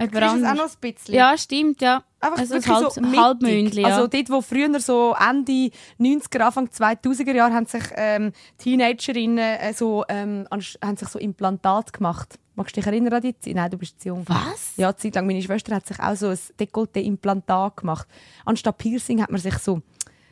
Jemand 0.00 0.42
ist 0.42 0.46
auch 0.48 0.54
noch 0.54 0.64
ein 0.64 0.80
bisschen. 0.80 1.14
Ja, 1.14 1.38
stimmt, 1.38 1.80
ja. 1.80 2.02
Einfach 2.20 2.38
also 2.38 2.54
wirklich 2.54 2.74
halb, 2.74 2.90
so 2.90 3.00
mittig. 3.00 3.20
Halbmündli, 3.20 3.82
ja. 3.82 3.88
Also 3.88 4.06
dort, 4.08 4.30
wo 4.30 4.40
früher 4.40 4.80
so 4.80 5.14
Ende 5.18 5.70
90er, 6.00 6.40
Anfang 6.40 6.66
2000er 6.66 7.32
Jahre 7.32 7.54
haben 7.54 7.66
sich 7.66 7.84
ähm, 7.94 8.32
Teenagerinnen 8.58 9.38
äh, 9.38 9.72
so, 9.72 10.04
ähm, 10.08 10.46
haben 10.50 10.96
sich 10.96 11.08
so 11.08 11.18
Implantat 11.18 11.92
gemacht. 11.92 12.38
Magst 12.56 12.76
du 12.76 12.80
dich 12.80 12.88
erinnern 12.88 13.12
an 13.12 13.22
die 13.22 13.38
Zeit? 13.38 13.54
Nein, 13.54 13.70
du 13.70 13.78
bist 13.78 14.00
zu 14.00 14.08
jung. 14.08 14.24
Was? 14.26 14.72
Ja, 14.76 14.88
eine 14.88 14.96
Zeit 14.96 15.14
lang. 15.14 15.28
Meine 15.28 15.40
Schwester 15.40 15.76
hat 15.76 15.86
sich 15.86 16.00
auch 16.00 16.16
so 16.16 16.26
ein 16.28 16.38
Dekolleté-Implantat 16.58 17.76
gemacht. 17.76 18.08
Anstatt 18.44 18.78
Piercing 18.78 19.22
hat 19.22 19.30
man 19.30 19.40
sich 19.40 19.56
so, 19.58 19.80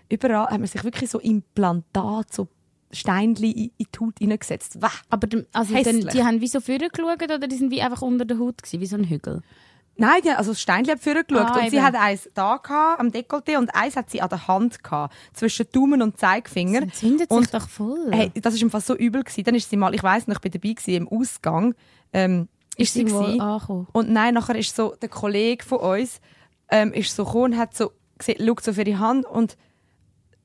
überall 0.09 0.47
hat 0.47 0.59
man 0.59 0.67
sich 0.67 0.83
wirklich 0.83 1.09
so 1.09 1.21
Implantat, 1.21 2.35
so 2.35 2.49
Steinchen 2.91 3.45
in, 3.45 3.71
in 3.77 3.87
die 3.95 3.99
Haut 4.01 4.19
hineingesetzt. 4.19 4.83
Wah. 4.83 4.91
Aber 5.09 5.29
also 5.53 5.75
dann, 5.81 6.01
die 6.01 6.25
haben 6.25 6.41
wie 6.41 6.49
so 6.49 6.61
vorher 6.61 6.89
geschaut 6.89 7.23
oder 7.23 7.47
die 7.47 7.57
sind 7.57 7.71
wie 7.71 7.81
einfach 7.81 8.03
unter 8.03 8.25
der 8.25 8.41
Haut 8.41 8.61
gewesen, 8.61 8.81
wie 8.81 8.87
so 8.87 8.97
ein 8.97 9.09
Hügel? 9.09 9.43
Nein, 9.99 10.21
die, 10.23 10.31
also 10.31 10.51
das 10.53 10.61
Steinchen 10.61 10.93
hat 10.95 11.01
vorher 11.01 11.25
geschaut. 11.25 11.47
Ah, 11.51 11.59
und 11.61 11.71
sie 11.71 11.77
eben. 11.77 11.85
hat 11.87 11.95
eins 11.95 12.29
da 12.35 12.59
gehabt, 12.59 13.01
am 13.01 13.09
Dekolleté 13.09 13.57
und 13.57 13.75
eins 13.75 13.97
hat 13.97 14.11
sie 14.11 14.21
an 14.21 14.29
der 14.29 14.47
Hand 14.47 14.85
gehabt, 14.85 15.15
zwischen 15.33 15.67
Daumen 15.73 16.03
und 16.03 16.19
Zeigefinger. 16.19 16.81
Das 16.81 16.89
entzündet 16.91 17.29
sich 17.31 17.39
Und- 17.39 17.55
doch 17.55 17.69
voll. 17.69 18.11
Hey, 18.13 18.31
das 18.35 18.55
ist 18.55 18.63
im 18.63 18.71
Fall 18.71 18.83
so 18.83 18.95
übel 18.95 19.23
gewesen. 19.25 19.45
Dann 19.45 19.55
ist 19.55 19.71
sie 19.71 19.77
mal, 19.77 19.95
ich 19.95 20.03
weiss 20.03 20.27
noch, 20.27 20.37
ich 20.37 20.41
bin 20.43 20.53
dabei 20.53 20.73
gewesen, 20.75 20.95
im 20.95 21.09
Ausgang, 21.09 21.75
ähm, 22.13 22.49
ist, 22.77 22.93
sie 22.93 23.11
wohl 23.11 23.23
gewesen. 23.23 23.41
angekommen? 23.41 23.87
Und 23.93 24.11
nein, 24.11 24.35
nachher 24.35 24.57
ist 24.57 24.77
so 24.77 24.95
der 25.01 25.09
Kollege 25.09 25.65
von 25.65 25.79
uns, 25.79 26.21
ähm, 26.71 26.93
ist 26.93 27.17
so 27.17 27.25
gekommen 27.25 27.55
und 27.55 27.59
hat 27.59 27.75
so 27.75 27.93
gesehen, 28.19 28.47
schaut 28.47 28.63
so 28.65 28.73
auf 28.73 28.79
ihre 28.79 28.99
Hand 28.99 29.25
und, 29.25 29.57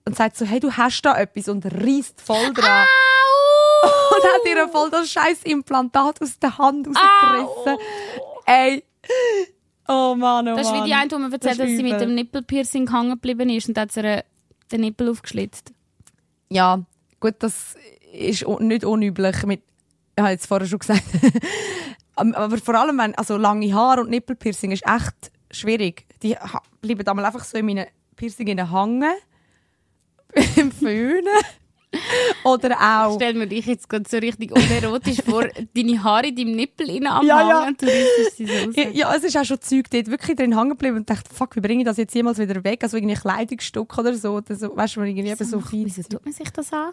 und 0.06 0.16
sagt 0.16 0.38
so, 0.38 0.46
hey, 0.46 0.62
du 0.62 0.72
hast 0.72 1.02
da 1.02 1.18
etwas 1.18 1.50
und 1.50 1.66
reißt 1.66 2.22
voll 2.22 2.54
dran. 2.54 2.86
Und 3.84 4.24
hat 4.24 4.42
ihr 4.46 4.68
voll 4.70 4.92
das 4.92 5.10
scheiß 5.10 5.42
Implantat 5.44 6.22
aus 6.22 6.38
der 6.38 6.56
Hand 6.60 6.88
rausgerissen. 6.88 7.78
Ey. 8.46 8.84
Oh 9.88 10.16
Mann, 10.16 10.48
oh 10.48 10.56
Das 10.56 10.68
ist 10.68 10.74
wie 10.74 10.78
Mann. 10.78 10.86
die 10.88 10.94
eine, 10.94 11.08
die 11.10 11.16
mir 11.16 11.24
erzählt 11.26 11.44
Das 11.44 11.58
dass 11.58 11.68
sie 11.68 11.84
mit 11.84 12.00
dem 12.00 12.16
Nippelpiercing 12.16 12.92
hängen 12.92 13.10
geblieben 13.12 13.50
ist 13.50 13.68
und 13.68 13.76
dann 13.76 13.84
hat 13.84 13.92
sie 13.92 14.02
den 14.72 14.82
Nippel 14.82 15.10
aufgeschlitzt. 15.10 15.74
Ja, 16.50 16.82
gut, 17.20 17.36
das 17.40 17.76
ist 18.14 18.46
nicht 18.60 18.86
unüblich. 18.86 19.44
Mit, 19.46 19.62
ich 20.16 20.22
habe 20.22 20.32
jetzt 20.32 20.46
vorher 20.48 20.68
schon 20.68 20.80
gesagt. 20.80 21.04
Am- 22.16 22.34
Aber 22.36 22.58
vor 22.58 22.76
allem, 22.76 22.98
wenn, 23.00 23.16
also 23.16 23.38
lange 23.38 23.74
Haare 23.74 24.02
und 24.02 24.10
Nippelpiercing 24.10 24.72
ist 24.72 24.84
echt 24.88 25.32
schwierig. 25.50 26.06
Die 26.24 26.36
bleiben 26.82 27.08
einmal 27.08 27.26
einfach 27.26 27.44
so 27.44 27.58
in 27.58 27.66
meinen 27.66 27.88
Piercingen 28.16 28.72
hängen. 28.72 29.14
Im 30.56 30.72
Föhnen. 30.72 31.26
Oder 32.44 32.78
auch. 32.80 33.16
Stell 33.16 33.34
mir 33.34 33.48
dich 33.48 33.66
jetzt 33.66 33.90
gerade 33.90 34.06
so 34.10 34.18
richtig 34.18 34.52
unerotisch 34.52 35.22
vor, 35.26 35.46
deine 35.74 36.04
Haare 36.04 36.28
in 36.28 36.36
deinem 36.36 36.56
Nippel 36.56 36.90
rein 36.90 37.08
am 37.08 37.26
Ja, 37.26 37.48
ja. 37.48 37.68
Und 37.68 37.82
du 37.82 37.86
riechst 37.86 38.38
sie 38.38 38.46
so 38.46 38.54
raus. 38.54 38.76
Ja, 38.76 38.90
Ja, 38.90 39.16
es 39.16 39.24
ist 39.24 39.38
auch 39.38 39.46
schon 39.46 39.62
Zeug 39.62 39.90
dort 39.90 40.08
wirklich 40.08 40.38
drin 40.38 40.58
hängen 40.58 40.70
geblieben 40.70 40.98
und 40.98 41.10
dachte, 41.10 41.34
fuck, 41.34 41.56
wie 41.56 41.62
bringe 41.62 41.82
ich 41.82 41.86
das 41.86 41.98
jetzt 41.98 42.16
jemals 42.16 42.38
wieder 42.38 42.64
weg? 42.64 42.84
Also 42.84 42.98
irgendwie 42.98 43.16
Kleidungsstück 43.16 43.98
oder 43.98 44.14
so. 44.14 44.36
Oder 44.36 44.56
so 44.56 44.76
weißt 44.76 44.96
du, 44.96 45.02
irgendwie 45.02 45.30
eben 45.30 45.46
so 45.46 45.60
viel. 45.60 45.86
Wieso 45.86 46.04
tut 46.04 46.24
man 46.24 46.34
sich 46.34 46.50
das 46.50 46.72
an? 46.72 46.92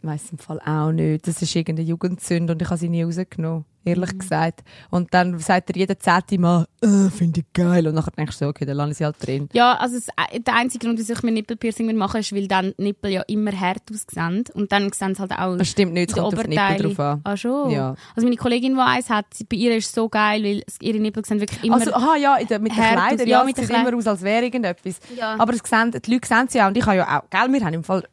Ich 0.00 0.04
weiss 0.04 0.30
im 0.30 0.38
Fall 0.38 0.60
auch 0.60 0.92
nicht. 0.92 1.26
Das 1.26 1.42
ist 1.42 1.54
irgendeine 1.54 1.88
Jugendsünde 1.88 2.52
und 2.52 2.62
ich 2.62 2.68
habe 2.68 2.78
sie 2.78 2.88
nie 2.88 3.02
rausgenommen, 3.02 3.64
ehrlich 3.88 4.12
Mhm. 4.14 4.18
gesagt. 4.18 4.60
Und 4.90 5.12
dann 5.14 5.38
sagt 5.38 5.70
er 5.70 5.76
jeden 5.76 5.98
zehnte 5.98 6.38
Mal, 6.38 6.66
äh, 6.82 7.08
finde 7.10 7.40
ich 7.40 7.46
geil. 7.52 7.86
Und 7.88 7.94
nachher 7.94 8.10
denkst 8.12 8.38
du 8.38 8.44
so, 8.44 8.48
okay, 8.50 8.64
dann 8.64 8.76
lasse 8.76 8.90
ich 8.92 8.96
sie 8.98 9.04
halt 9.04 9.16
drin. 9.26 9.48
Ja, 9.52 9.74
also 9.74 9.96
das, 9.96 10.06
der 10.46 10.54
einzige 10.54 10.86
Grund, 10.86 10.98
wieso 10.98 11.12
ich 11.14 11.22
mir 11.22 11.32
Nippelpiercing 11.32 11.94
machen 11.96 12.20
ist, 12.20 12.32
weil 12.34 12.46
dann 12.48 12.74
die 12.78 12.84
Nippel 12.84 13.10
ja 13.10 13.22
immer 13.26 13.52
hart 13.52 13.82
aussehen. 13.92 14.44
Und 14.54 14.70
dann 14.72 14.92
sehen 14.92 15.14
sie 15.14 15.20
halt 15.20 15.32
auch 15.32 15.56
Das 15.56 15.68
stimmt 15.68 15.92
nicht, 15.94 16.10
es 16.10 16.14
kommt 16.14 16.26
auf 16.34 16.42
die 16.42 16.48
Nippel 16.50 16.64
Oberteile. 16.64 16.94
drauf 16.94 17.00
an. 17.00 17.20
Ah, 17.24 17.36
schon? 17.36 17.70
Ja. 17.70 17.94
Also 18.14 18.26
meine 18.26 18.36
Kollegin, 18.36 18.74
die 18.74 18.80
eins 18.80 19.10
hat, 19.10 19.26
bei 19.48 19.56
ihr 19.56 19.76
ist 19.76 19.86
es 19.86 19.92
so 19.94 20.08
geil, 20.08 20.42
weil 20.44 20.62
es- 20.66 20.76
ihre 20.80 20.98
Nippel 20.98 21.24
sehen 21.24 21.40
wirklich 21.40 21.64
immer... 21.64 21.76
Also, 21.76 21.92
aha, 21.94 22.16
ja, 22.16 22.36
mit 22.38 22.50
den 22.50 22.58
Kleidern, 22.72 23.18
ja, 23.18 23.24
ja, 23.38 23.44
mit 23.44 23.58
es 23.58 23.66
sieht 23.66 23.76
immer 23.76 23.96
aus, 23.96 24.06
als 24.06 24.22
wäre 24.22 24.44
irgendetwas. 24.44 25.00
Ja. 25.16 25.36
Aber 25.38 25.52
es 25.54 25.60
sehen, 25.68 25.90
die 25.90 26.10
Leute 26.12 26.28
sehen 26.28 26.46
sie 26.48 26.60
auch. 26.62 26.68
Und 26.68 26.76
ich 26.76 26.84
habe 26.86 26.96
ja 26.96 27.18
auch, 27.20 27.30
gell, 27.30 27.52
wir 27.52 27.64
haben 27.64 27.74
im 27.74 27.84
Fall, 27.84 28.04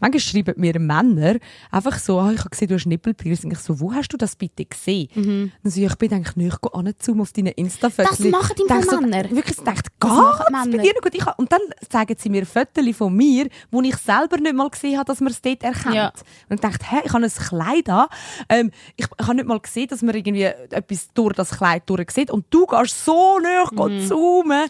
manchmal 0.00 0.20
schreiben 0.20 0.54
mir 0.56 0.78
Männer 0.78 1.36
einfach 1.70 1.98
so, 1.98 2.18
ah, 2.18 2.32
ich 2.32 2.38
habe 2.40 2.50
gesehen, 2.50 2.68
du 2.68 2.74
hast 2.74 2.86
Nippelpiercing. 2.86 3.52
Ich 3.52 3.58
so, 3.58 3.80
wo 3.80 3.92
hast 3.92 4.08
du 4.12 4.16
das 4.16 4.36
bitte 4.36 4.64
gesehen? 4.64 5.08
Dann 5.62 5.72
so, 5.72 5.80
ja, 5.80 5.88
ich 5.88 5.96
bin 5.96 6.12
eigentlich 6.12 6.36
nicht 6.36 6.58
anzoomen 6.72 7.20
auf 7.22 7.32
deine 7.32 7.50
insta 7.52 7.88
Mhm. 7.88 7.92
Das 7.96 8.18
machen 8.20 8.56
so, 8.82 9.00
Männer. 9.00 9.30
Wirklich, 9.30 9.58
ich 9.58 9.64
dachte, 9.64 9.90
geht's 10.00 10.76
bei 10.76 10.82
dir 10.82 10.94
gut? 11.02 11.14
Ich, 11.14 11.24
hab- 11.26 11.38
und 11.38 11.50
dann 11.52 11.60
zeigen 11.88 12.16
sie 12.18 12.28
mir 12.30 12.46
Fotos 12.46 12.84
von 12.96 13.14
mir, 13.14 13.48
wo 13.70 13.80
ich 13.82 13.96
selber 13.96 14.38
nicht 14.38 14.54
mal 14.54 14.68
gesehen 14.70 14.96
habe, 14.98 15.06
dass 15.06 15.20
man 15.20 15.32
es 15.32 15.40
dort 15.42 15.62
erkennt. 15.62 15.94
Ja. 15.94 16.12
Und 16.48 16.56
ich 16.56 16.60
dachte, 16.60 16.84
hä, 16.90 16.96
ich 17.04 17.12
habe 17.12 17.24
ein 17.24 17.30
Kleid 17.30 17.88
an. 17.88 18.06
Ähm, 18.48 18.70
ich, 18.96 19.06
ich 19.18 19.26
habe 19.26 19.34
nicht 19.36 19.46
mal 19.46 19.60
gesehen, 19.60 19.88
dass 19.88 20.02
man 20.02 20.14
irgendwie 20.14 20.42
etwas 20.44 21.08
durch 21.14 21.34
das 21.34 21.50
Kleid 21.50 21.82
durch 21.86 22.10
sieht. 22.10 22.30
Und 22.30 22.46
du 22.50 22.66
gehst 22.66 23.04
so 23.04 23.38
nah 23.38 23.62
Mhm. 23.88 24.06
zoomen. 24.06 24.68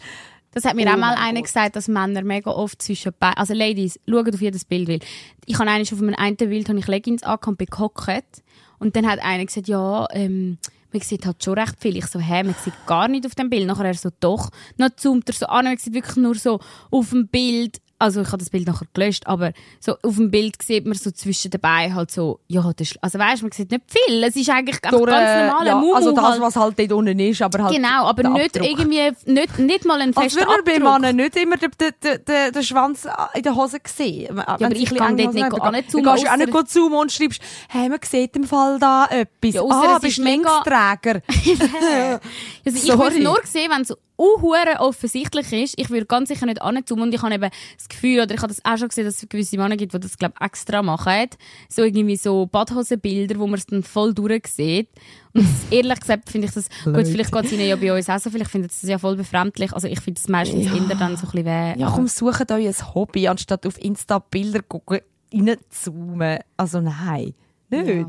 Das 0.53 0.65
hat 0.65 0.77
mir 0.77 0.87
Oh 0.87 0.91
auch 0.91 0.97
mal 0.97 1.15
mein 1.15 1.19
einer 1.19 1.41
Gott. 1.41 1.45
gesagt, 1.45 1.77
dass 1.77 1.88
Männer 1.88 2.23
mega 2.23 2.51
oft 2.51 2.81
zwischen 2.81 3.12
beiden, 3.19 3.38
also 3.38 3.55
Ladies, 3.55 3.99
schaut 4.09 4.35
auf 4.35 4.41
jedes 4.41 4.65
Bild, 4.65 4.88
weil 4.88 5.01
ich 5.47 5.59
habe 5.59 5.71
eigentlich 5.71 5.93
auf 5.93 6.01
meinem 6.01 6.15
einen 6.15 6.37
Bild 6.37 6.69
habe 6.69 6.79
ich 6.79 6.87
Leggings 6.87 7.23
angehabt 7.23 7.49
und 7.49 7.59
bin 7.59 7.67
gehockt 7.69 8.43
und 8.79 8.97
dann 8.97 9.07
hat 9.07 9.21
einer 9.21 9.45
gesagt, 9.45 9.69
ja, 9.69 10.07
ähm, 10.12 10.59
man 10.93 11.03
sieht 11.03 11.25
halt 11.25 11.43
schon 11.43 11.59
recht 11.59 11.77
viel. 11.79 11.97
Ich 11.97 12.07
so, 12.07 12.19
hä, 12.19 12.43
man 12.43 12.55
sieht 12.62 12.75
gar 12.87 13.09
nicht 13.09 13.25
auf 13.27 13.35
dem 13.35 13.49
Bild. 13.49 13.67
Nachher 13.67 13.87
er 13.87 13.95
so, 13.95 14.11
doch. 14.21 14.51
Dann 14.77 14.91
zoomt 14.97 15.29
er 15.29 15.35
so 15.35 15.47
an, 15.47 15.65
man 15.65 15.79
sieht 15.79 15.95
wirklich 15.95 16.17
nur 16.17 16.35
so 16.35 16.61
auf 16.91 17.11
dem 17.11 17.29
Bild, 17.29 17.81
also 18.03 18.21
ich 18.23 18.27
habe 18.29 18.38
das 18.38 18.51
Bild 18.51 18.67
nachher 18.67 18.87
gelöscht, 18.93 19.27
aber 19.29 19.53
so 19.79 19.95
auf 20.03 20.17
dem 20.17 20.31
Bild 20.31 20.61
sieht 20.61 20.87
man 20.87 20.95
so 20.95 21.12
zwischen 21.12 21.53
den 21.53 21.61
Beinen 21.61 21.95
halt 21.95 22.11
so, 22.11 22.41
ja, 22.49 22.69
das 22.77 22.95
also 23.01 23.19
weißt, 23.19 23.43
man 23.43 23.53
sieht 23.53 23.71
nicht 23.71 23.85
viel. 23.87 24.25
Es 24.25 24.35
ist 24.35 24.51
eigentlich 24.51 24.81
Durch, 24.81 25.07
ganz 25.07 25.31
äh, 25.31 25.47
normaler 25.47 25.67
ja, 25.67 25.77
Mumu 25.77 25.95
Also 25.95 26.11
das, 26.12 26.25
halt. 26.25 26.41
was 26.41 26.57
halt 26.57 26.79
dort 26.81 26.93
unten 26.93 27.19
ist, 27.21 27.43
aber 27.43 27.62
halt 27.62 27.75
Genau, 27.77 28.07
aber 28.07 28.29
nicht 28.29 28.57
Abdruck. 28.57 28.71
irgendwie, 28.71 29.12
nicht, 29.33 29.59
nicht 29.59 29.85
mal 29.85 30.01
ein 30.01 30.17
Als 30.17 30.35
fester 30.35 30.49
würde 30.49 30.81
man 30.81 31.03
bei 31.03 31.12
nicht 31.12 31.37
immer 31.37 31.57
den, 31.57 31.71
den, 31.81 32.25
den, 32.27 32.53
den 32.53 32.62
Schwanz 32.65 33.07
in 33.35 33.43
der 33.43 33.55
Hose 33.55 33.79
sehen. 33.87 34.37
Ja, 34.37 34.49
aber 34.49 34.73
ich 34.73 34.95
kann 34.95 35.17
dort 35.17 35.35
nicht 35.35 35.45
anzoomen, 35.45 35.85
Du 35.93 36.03
gehst 36.03 36.25
ja 36.25 36.33
auch 36.33 36.37
nicht 36.37 36.69
zoomen 36.71 36.99
und 36.99 37.12
schreibst, 37.12 37.41
hey, 37.69 37.88
man 37.88 38.01
sieht 38.05 38.35
im 38.35 38.45
Fall 38.45 38.81
da 38.81 39.07
etwas. 39.11 39.55
Ja, 39.55 39.62
ah, 39.62 39.99
bist 40.01 40.19
Linksträger. 40.19 41.23
Also 42.65 42.79
ich 42.79 42.99
würde 42.99 43.21
nur 43.23 43.41
sehen, 43.45 43.71
wenn 43.71 43.83
es 43.83 43.88
so 43.88 43.97
unhure 44.23 44.79
offensichtlich 44.81 45.53
ist. 45.53 45.75
Ich 45.79 45.91
würde 45.91 46.07
ganz 46.07 46.29
sicher 46.29 46.47
nicht 46.47 46.63
anzoomen 46.63 47.05
und 47.05 47.15
ich 47.15 47.23
habe 47.23 47.35
eben 47.35 47.51
das 47.77 47.89
Gefühl, 47.89 48.21
oder 48.21 48.35
ich 48.35 48.41
habe 48.41 48.53
das 48.53 48.65
auch 48.65 48.79
schon 48.79 48.89
gesehen, 48.89 49.05
dass 49.05 49.23
es 49.23 49.29
gewisse 49.29 49.57
Männer 49.57 49.77
gibt, 49.77 49.93
die 49.95 50.01
das 50.01 50.17
glaube 50.17 50.35
extra 50.41 50.83
machen. 50.83 51.27
So 51.69 51.83
irgendwie 51.83 52.17
so 52.17 52.47
Badhosenbilder, 52.47 53.39
wo 53.39 53.47
man 53.47 53.59
es 53.59 53.67
dann 53.67 53.83
voll 53.83 54.15
durchsieht. 54.15 54.89
Und 55.35 55.45
das, 55.45 55.73
ehrlich 55.73 56.01
gesagt 56.01 56.29
finde 56.31 56.49
ich 56.49 56.55
das, 56.55 56.69
gut, 56.85 57.07
vielleicht 57.07 57.33
geht 57.33 57.45
es 57.47 57.53
ihnen 57.53 57.67
ja 57.67 57.77
bei 57.77 57.93
uns 57.97 58.09
auch 58.09 58.19
so, 58.19 58.31
vielleicht 58.31 58.51
findet 58.51 58.71
es 58.71 58.81
das 58.83 58.91
ja 58.91 58.99
voll 58.99 59.17
befremdlich. 59.17 59.73
Also 59.73 59.89
ich 59.89 60.01
finde 60.01 60.21
es 60.21 60.29
meistens 60.29 60.67
Ja. 60.67 60.75
eher 60.75 60.95
dann 60.97 61.17
so 61.17 61.27
ein 61.27 61.31
bisschen 61.33 61.47
weh. 61.47 61.81
Ja, 61.81 61.91
komm, 61.95 62.07
sucht 62.07 62.51
euch 62.53 62.67
ein 62.69 62.95
Hobby, 62.95 63.29
anstatt 63.29 63.67
auf 63.67 63.83
Insta 63.83 64.19
Bilder 64.19 64.61
gucken, 64.63 65.01
reinzoomen. 65.33 66.39
Also 66.57 66.81
nein, 66.81 67.35
nicht. 67.71 67.87
Ja. 67.89 68.07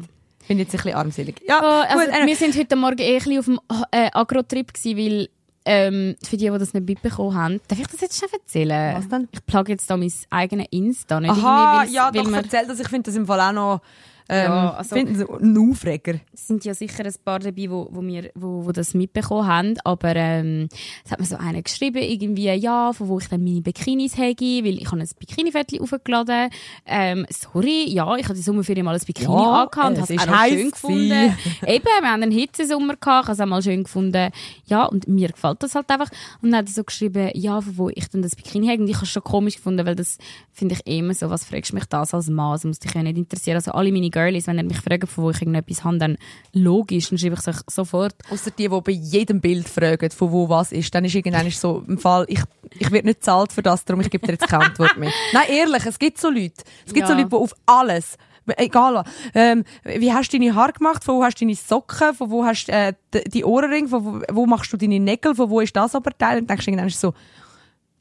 Ich 0.50 0.58
jetzt 0.58 0.74
ein 0.74 0.78
bisschen 0.78 0.94
armselig. 0.96 1.42
Ja, 1.48 1.62
Oh, 1.64 1.66
also, 1.90 2.06
gut, 2.06 2.14
äh, 2.22 2.26
wir 2.28 2.36
sind 2.36 2.58
heute 2.58 2.76
Morgen 2.76 3.00
eh 3.00 3.14
ein 3.14 3.18
bisschen 3.20 3.40
auf 3.40 3.46
dem 3.46 3.60
äh, 3.92 4.10
Agro-Trip 4.12 4.74
gewesen, 4.74 4.98
weil 4.98 5.30
ähm, 5.66 6.16
für 6.24 6.38
die, 6.38 6.50
die 6.50 6.58
das 6.60 6.74
nicht 6.74 6.88
mitbekommen 6.88 7.36
haben, 7.36 7.62
darf 7.68 7.80
ich 7.80 7.88
das 7.88 8.02
jetzt 8.02 8.20
schon 8.20 8.30
erzählen? 8.32 8.96
Was 8.98 9.08
denn? 9.08 9.28
Ich 9.32 9.46
plage 9.46 9.72
jetzt 9.72 9.90
da 9.90 9.98
mein 9.98 10.12
eigenes 10.30 10.68
Insta, 10.72 11.20
nicht 11.20 11.32
Aha, 11.32 11.86
ja, 11.86 12.10
weil 12.14 12.24
doch, 12.24 12.30
wir, 12.30 12.38
erzähl 12.38 12.68
das. 12.68 12.80
Ich 12.80 12.90
finde 12.90 13.04
das 13.04 13.16
im 13.16 13.26
Fall 13.28 13.40
auch 13.40 13.54
noch 13.54 13.82
ähm, 14.30 14.46
Ja, 14.46 14.70
also- 14.74 14.96
finde 14.96 15.14
das 15.14 15.30
ein 15.30 15.58
Aufreger. 15.72 16.20
es 16.34 16.48
sind 16.48 16.66
ja 16.66 16.74
sicher 16.74 17.06
ein 17.06 17.14
paar 17.24 17.40
dabei, 17.40 17.70
wo, 17.70 17.88
wo, 17.92 18.02
wir, 18.02 18.32
wo, 18.36 18.66
wo 18.66 18.72
das 18.72 18.94
mitbekommen 18.94 19.48
haben, 19.48 19.74
aber 19.84 20.16
ähm, 20.16 20.68
es 21.06 21.12
hat 21.12 21.20
mir 21.20 21.26
so 21.26 21.38
einer 21.38 21.62
geschrieben, 21.62 22.02
irgendwie, 22.02 22.52
ja, 22.54 22.94
von 22.94 23.08
wo 23.08 23.20
ich 23.20 23.28
dann 23.28 23.44
meine 23.44 23.62
Bikinis 23.62 24.18
hege, 24.18 24.66
weil 24.66 24.78
ich 24.82 24.92
habe 24.92 25.02
ein 25.02 25.10
Bikini-Fettchen 25.20 25.82
aufgeladen. 25.82 26.50
Ähm, 26.86 27.26
sorry, 27.30 27.86
ja, 27.90 28.16
ich 28.16 28.26
habe 28.26 28.36
die 28.36 28.42
Sommerferien 28.42 28.86
mal 28.86 28.96
ein 28.96 29.02
Bikini 29.06 29.32
Ja, 29.34 29.64
angehabt 29.64 29.90
und 29.90 29.94
es 29.98 30.02
habe 30.02 30.14
es 30.16 30.22
auch 30.22 30.28
noch 30.28 30.46
schön 30.48 30.72
gefunden. 30.72 31.38
Eben, 31.68 31.86
wir 31.86 32.12
haben 32.12 32.24
einen 32.24 32.32
Hitzesommer 32.32 32.96
gehabt, 32.96 33.24
ich 33.26 33.28
habe 33.30 33.32
es 33.34 33.40
auch 33.40 33.46
mal 33.46 33.62
schön 33.62 33.84
gefunden. 33.84 34.30
Ja, 34.66 34.86
und 34.86 35.08
mir 35.08 35.30
gefällt 35.30 35.62
das 35.64 35.76
halt 35.76 35.90
einfach. 35.90 36.10
Und 36.42 36.52
dann 36.52 36.60
hat 36.60 36.68
er 36.68 36.74
so 36.74 36.84
geschrieben, 36.84 37.30
ja, 37.34 37.60
von 37.62 37.78
wo 37.78 37.90
ich 37.90 38.08
dann 38.10 38.22
das 38.22 38.36
Bikini 38.36 38.68
hege. 38.68 38.84
Und 38.84 38.90
ich 38.90 38.96
habe 38.96 39.06
es 39.06 39.12
schon 39.12 39.24
komisch 39.24 39.56
gefunden, 39.56 39.86
weil 39.86 39.96
das 39.96 40.18
finde 40.52 40.76
ich 40.76 40.86
immer 40.98 41.14
so, 41.14 41.30
was 41.30 41.46
fragst 41.46 41.72
du 41.72 41.76
mich 41.76 41.86
das 41.86 42.14
als 42.14 42.30
Mann? 42.30 42.54
Das 42.54 42.64
muss 42.64 42.80
dich 42.80 42.94
ja 42.94 43.04
nicht 43.04 43.18
interessieren. 43.18 43.56
Also 43.56 43.72
alle 43.72 43.92
meine 43.92 44.10
Girlies, 44.14 44.48
wenn 44.48 44.58
ihr 44.58 44.64
mich 44.64 44.80
fragt, 44.80 45.10
von 45.10 45.26
wo 45.26 45.32
ich 45.32 45.42
irgendetwas 45.42 45.84
habe, 45.84 45.98
dann 45.98 46.18
logisch, 46.54 47.10
dann 47.10 47.18
schreibe 47.18 47.34
ich 47.36 47.42
es 47.42 47.48
euch 47.50 47.62
sofort. 47.70 48.16
Außer 48.30 48.52
die, 48.52 48.70
die 48.70 48.82
bei 48.82 48.92
jedem 48.94 49.42
Bild 49.42 49.68
fragen, 49.68 50.10
von 50.12 50.32
wo 50.32 50.48
was 50.48 50.72
ist, 50.72 50.96
dann 50.96 51.04
ist 51.04 51.16
irgendwann 51.16 51.50
so 51.52 51.84
im 51.88 51.98
Fall, 51.98 52.24
ich, 52.30 52.40
ich 52.80 52.90
werde 52.92 53.08
nicht 53.10 53.24
zahlt 53.26 53.52
für 53.52 53.62
das, 53.62 53.84
darum 53.84 54.00
ich 54.02 54.10
gebe 54.10 54.26
dir 54.26 54.34
jetzt 54.34 54.48
keine 54.48 54.66
Antwort 54.68 54.96
mehr. 54.98 55.12
Nein, 55.34 55.48
ehrlich, 55.50 55.86
es 55.86 56.00
gibt 56.00 56.18
so 56.18 56.30
Leute. 56.30 56.64
Es 56.86 56.94
gibt 56.94 57.06
so 57.08 57.12
Ja. 57.14 57.20
Leute, 57.20 57.30
die 57.32 57.36
auf 57.36 57.54
alles, 57.66 58.18
egal 58.58 59.04
ähm, 59.34 59.64
wie 59.84 60.12
hast 60.14 60.32
du 60.34 60.38
deine 60.40 60.54
Haare 60.56 60.74
gemacht, 60.74 61.04
von 61.04 61.16
wo 61.18 61.24
hast 61.24 61.36
du 61.42 61.46
deine 61.46 61.56
Socken, 61.56 62.14
von 62.14 62.30
wo 62.30 62.46
hast 62.46 62.68
du 62.68 62.72
äh, 62.72 62.94
die- 63.28 63.44
Ohrringe, 63.46 63.88
von 63.90 64.06
wo, 64.06 64.22
wo 64.32 64.46
machst 64.46 64.72
du 64.72 64.78
deine 64.78 65.00
Nägel, 65.00 65.34
von 65.36 65.50
wo 65.50 65.60
ist 65.60 65.76
das 65.76 65.96
Oberteil? 65.96 66.40
Und 66.40 66.50
denkst 66.50 66.66
du 66.66 66.72
irgendwann 66.72 66.90
so, 66.90 67.14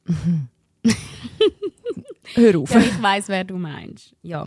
hör 2.35 2.59
auf. 2.59 2.71
Ja, 2.75 2.81
ich 2.81 3.03
weiss, 3.03 3.29
wer 3.29 3.45
du 3.45 3.57
meinst. 3.57 4.15
Ja. 4.23 4.47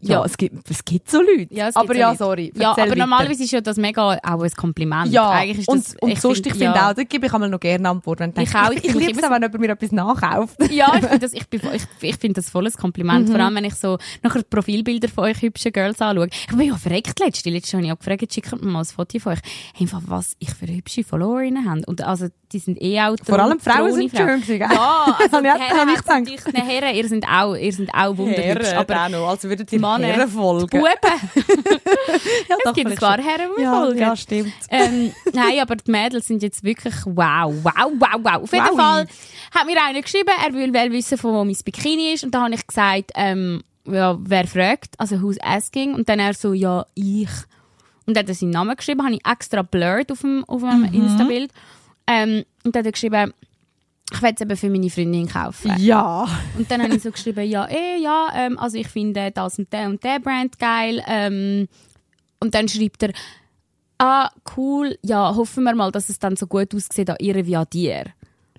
Ja, 0.00 0.18
Ja. 0.20 0.24
Es, 0.24 0.36
gibt, 0.36 0.70
es 0.70 0.84
gibt 0.84 1.10
so 1.10 1.18
Leute. 1.20 1.46
Ja, 1.54 1.70
aber 1.74 1.94
so 1.94 2.00
ja, 2.00 2.06
Leute. 2.08 2.18
sorry. 2.18 2.52
Ja, 2.56 2.70
aber 2.72 2.82
weiter. 2.82 2.96
normalerweise 2.96 3.42
ist 3.44 3.50
ja 3.52 3.60
das 3.60 3.76
mega 3.76 4.18
auch 4.22 4.42
ein 4.42 4.50
Kompliment. 4.52 5.12
Ja, 5.12 5.30
Eigentlich 5.30 5.60
ist 5.60 5.68
das, 5.68 5.94
und, 6.00 6.10
und 6.12 6.20
sonst, 6.20 6.46
ich 6.46 6.52
finde 6.52 6.64
ja. 6.76 6.90
auch, 6.90 6.94
da 6.94 7.02
gebe 7.04 7.26
ich 7.26 7.32
einmal 7.32 7.48
noch 7.48 7.60
gerne 7.60 7.88
Antworten. 7.88 8.24
Und 8.24 8.36
denke, 8.36 8.50
Ich 8.50 8.56
auch, 8.56 8.70
Ich, 8.70 8.78
ich 8.78 8.84
ich, 8.90 8.94
liebe 8.94 9.18
es 9.18 9.24
auch, 9.24 9.30
wenn 9.30 9.42
jemand 9.42 9.60
mir 9.60 9.70
etwas 9.70 9.92
nachkauft. 9.92 10.56
Ja, 10.72 10.92
ich 10.94 11.00
finde 11.00 11.18
das, 11.18 11.32
ich, 11.32 11.44
ich, 11.52 11.82
ich 12.00 12.16
find 12.16 12.36
das 12.36 12.50
volles 12.50 12.76
Kompliment. 12.76 13.28
Mhm. 13.28 13.32
Vor 13.32 13.40
allem, 13.40 13.54
wenn 13.54 13.64
ich 13.64 13.74
so 13.74 13.98
nachher 14.22 14.42
Profilbilder 14.42 15.08
von 15.08 15.24
euch 15.24 15.40
hübschen 15.42 15.72
Girls 15.72 16.00
anschaue. 16.00 16.28
Ich 16.50 16.56
bin 16.56 16.66
ja 16.68 16.76
verreckt 16.76 17.18
letztens. 17.20 17.52
Letztes 17.52 17.74
habe 17.74 17.84
ich 17.84 17.92
auch 17.92 17.98
gefragt, 17.98 18.32
schickt 18.32 18.50
mir 18.62 18.70
mal 18.70 18.80
ein 18.80 18.84
Foto 18.84 19.18
von 19.18 19.32
euch. 19.34 19.38
Einfach, 19.78 20.00
was 20.06 20.34
ich 20.38 20.50
für 20.50 20.66
hübsche 20.66 21.04
Followerinnen 21.04 21.68
habe. 21.68 21.82
Und 21.86 22.02
also, 22.02 22.28
die 22.52 22.58
sind 22.58 22.80
eh 22.82 23.00
auch 23.00 23.16
Vor 23.24 23.38
allem 23.38 23.58
Frauen 23.60 23.92
sind 23.94 24.10
Frauen. 24.14 24.28
schön 24.28 24.58
gewesen? 24.58 24.60
Ja, 24.72 25.16
also 25.18 25.40
die 25.40 25.46
ich- 25.46 25.52
Herren 25.54 25.88
ich 25.94 26.06
natürlich, 26.06 26.40
die 26.44 26.60
Herren, 26.62 26.94
ihr 26.96 27.08
sind 27.08 27.26
auch, 27.26 27.54
ihr 27.54 27.72
sind 27.72 27.90
auch 27.94 28.16
wunderhübsch. 28.16 28.72
aber 28.74 29.04
auch 29.04 29.08
noch, 29.08 29.28
also 29.28 29.48
würden 29.62 29.70
die 29.70 29.78
Männer, 29.78 30.06
Herren 30.06 30.28
folgen. 30.30 30.66
Buben, 30.80 30.86
ja, 32.48 32.56
es 32.64 32.72
gibt 32.74 32.90
ein 32.90 32.96
paar 32.96 33.18
Herren, 33.22 33.50
die 33.58 33.62
ja, 33.62 33.72
folgen. 33.74 33.98
ja, 33.98 34.16
stimmt. 34.16 34.52
ähm, 34.68 35.12
nein, 35.32 35.60
aber 35.60 35.76
die 35.76 35.90
Mädels 35.90 36.26
sind 36.26 36.42
jetzt 36.42 36.62
wirklich 36.64 36.94
wow, 37.04 37.52
wow, 37.62 37.92
wow, 37.98 38.20
wow. 38.22 38.42
Auf 38.42 38.52
jeden 38.52 38.66
Wowi. 38.66 38.76
Fall 38.76 39.06
hat 39.54 39.66
mir 39.66 39.82
einer 39.82 40.02
geschrieben, 40.02 40.30
er 40.44 40.52
will, 40.52 40.72
will 40.72 40.92
wissen, 40.92 41.18
von 41.18 41.32
wo 41.34 41.44
mein 41.44 41.56
Bikini 41.64 42.12
ist. 42.12 42.24
Und 42.24 42.34
da 42.34 42.42
habe 42.42 42.54
ich 42.54 42.66
gesagt, 42.66 43.12
ähm, 43.14 43.62
ja, 43.86 44.16
wer 44.20 44.46
fragt, 44.46 44.98
also 44.98 45.20
who's 45.20 45.38
asking? 45.40 45.94
Und 45.94 46.08
dann 46.08 46.18
er 46.18 46.34
so, 46.34 46.52
ja, 46.52 46.86
ich. 46.94 47.28
Und 48.06 48.16
dann 48.16 48.24
hat 48.24 48.28
er 48.28 48.34
seinen 48.34 48.50
Namen 48.50 48.76
geschrieben, 48.76 49.02
habe 49.04 49.14
ich 49.14 49.26
extra 49.26 49.62
blurred 49.62 50.10
auf 50.12 50.20
dem, 50.20 50.44
auf 50.46 50.60
dem 50.60 50.80
Mhm. 50.82 50.94
Insta-Bild. 50.94 51.52
Ähm, 52.06 52.44
und 52.64 52.74
dann 52.74 52.80
hat 52.80 52.86
er 52.86 52.92
geschrieben, 52.92 53.32
ich 54.12 54.22
will 54.22 54.32
es 54.34 54.40
eben 54.40 54.56
für 54.56 54.70
meine 54.70 54.90
Freundin 54.90 55.28
kaufen. 55.28 55.74
Ja. 55.78 56.28
Und 56.56 56.70
dann 56.70 56.82
habe 56.82 56.94
ich 56.94 57.02
so 57.02 57.10
geschrieben, 57.10 57.48
ja, 57.48 57.66
eh, 57.66 58.00
ja, 58.00 58.28
ähm, 58.34 58.58
also 58.58 58.76
ich 58.76 58.88
finde 58.88 59.30
das 59.30 59.58
und 59.58 59.72
der 59.72 59.88
und 59.88 60.02
der 60.04 60.20
Brand 60.20 60.58
geil. 60.58 61.02
Ähm, 61.06 61.68
und 62.40 62.54
dann 62.54 62.68
schreibt 62.68 63.02
er, 63.02 63.12
ah, 63.98 64.30
cool, 64.56 64.98
ja, 65.02 65.34
hoffen 65.34 65.64
wir 65.64 65.74
mal, 65.74 65.92
dass 65.92 66.08
es 66.08 66.18
dann 66.18 66.36
so 66.36 66.46
gut 66.46 66.74
aussieht 66.74 67.08
an 67.08 67.16
ihr 67.20 67.46
wie 67.46 67.56
an 67.56 67.66
dir. 67.72 68.04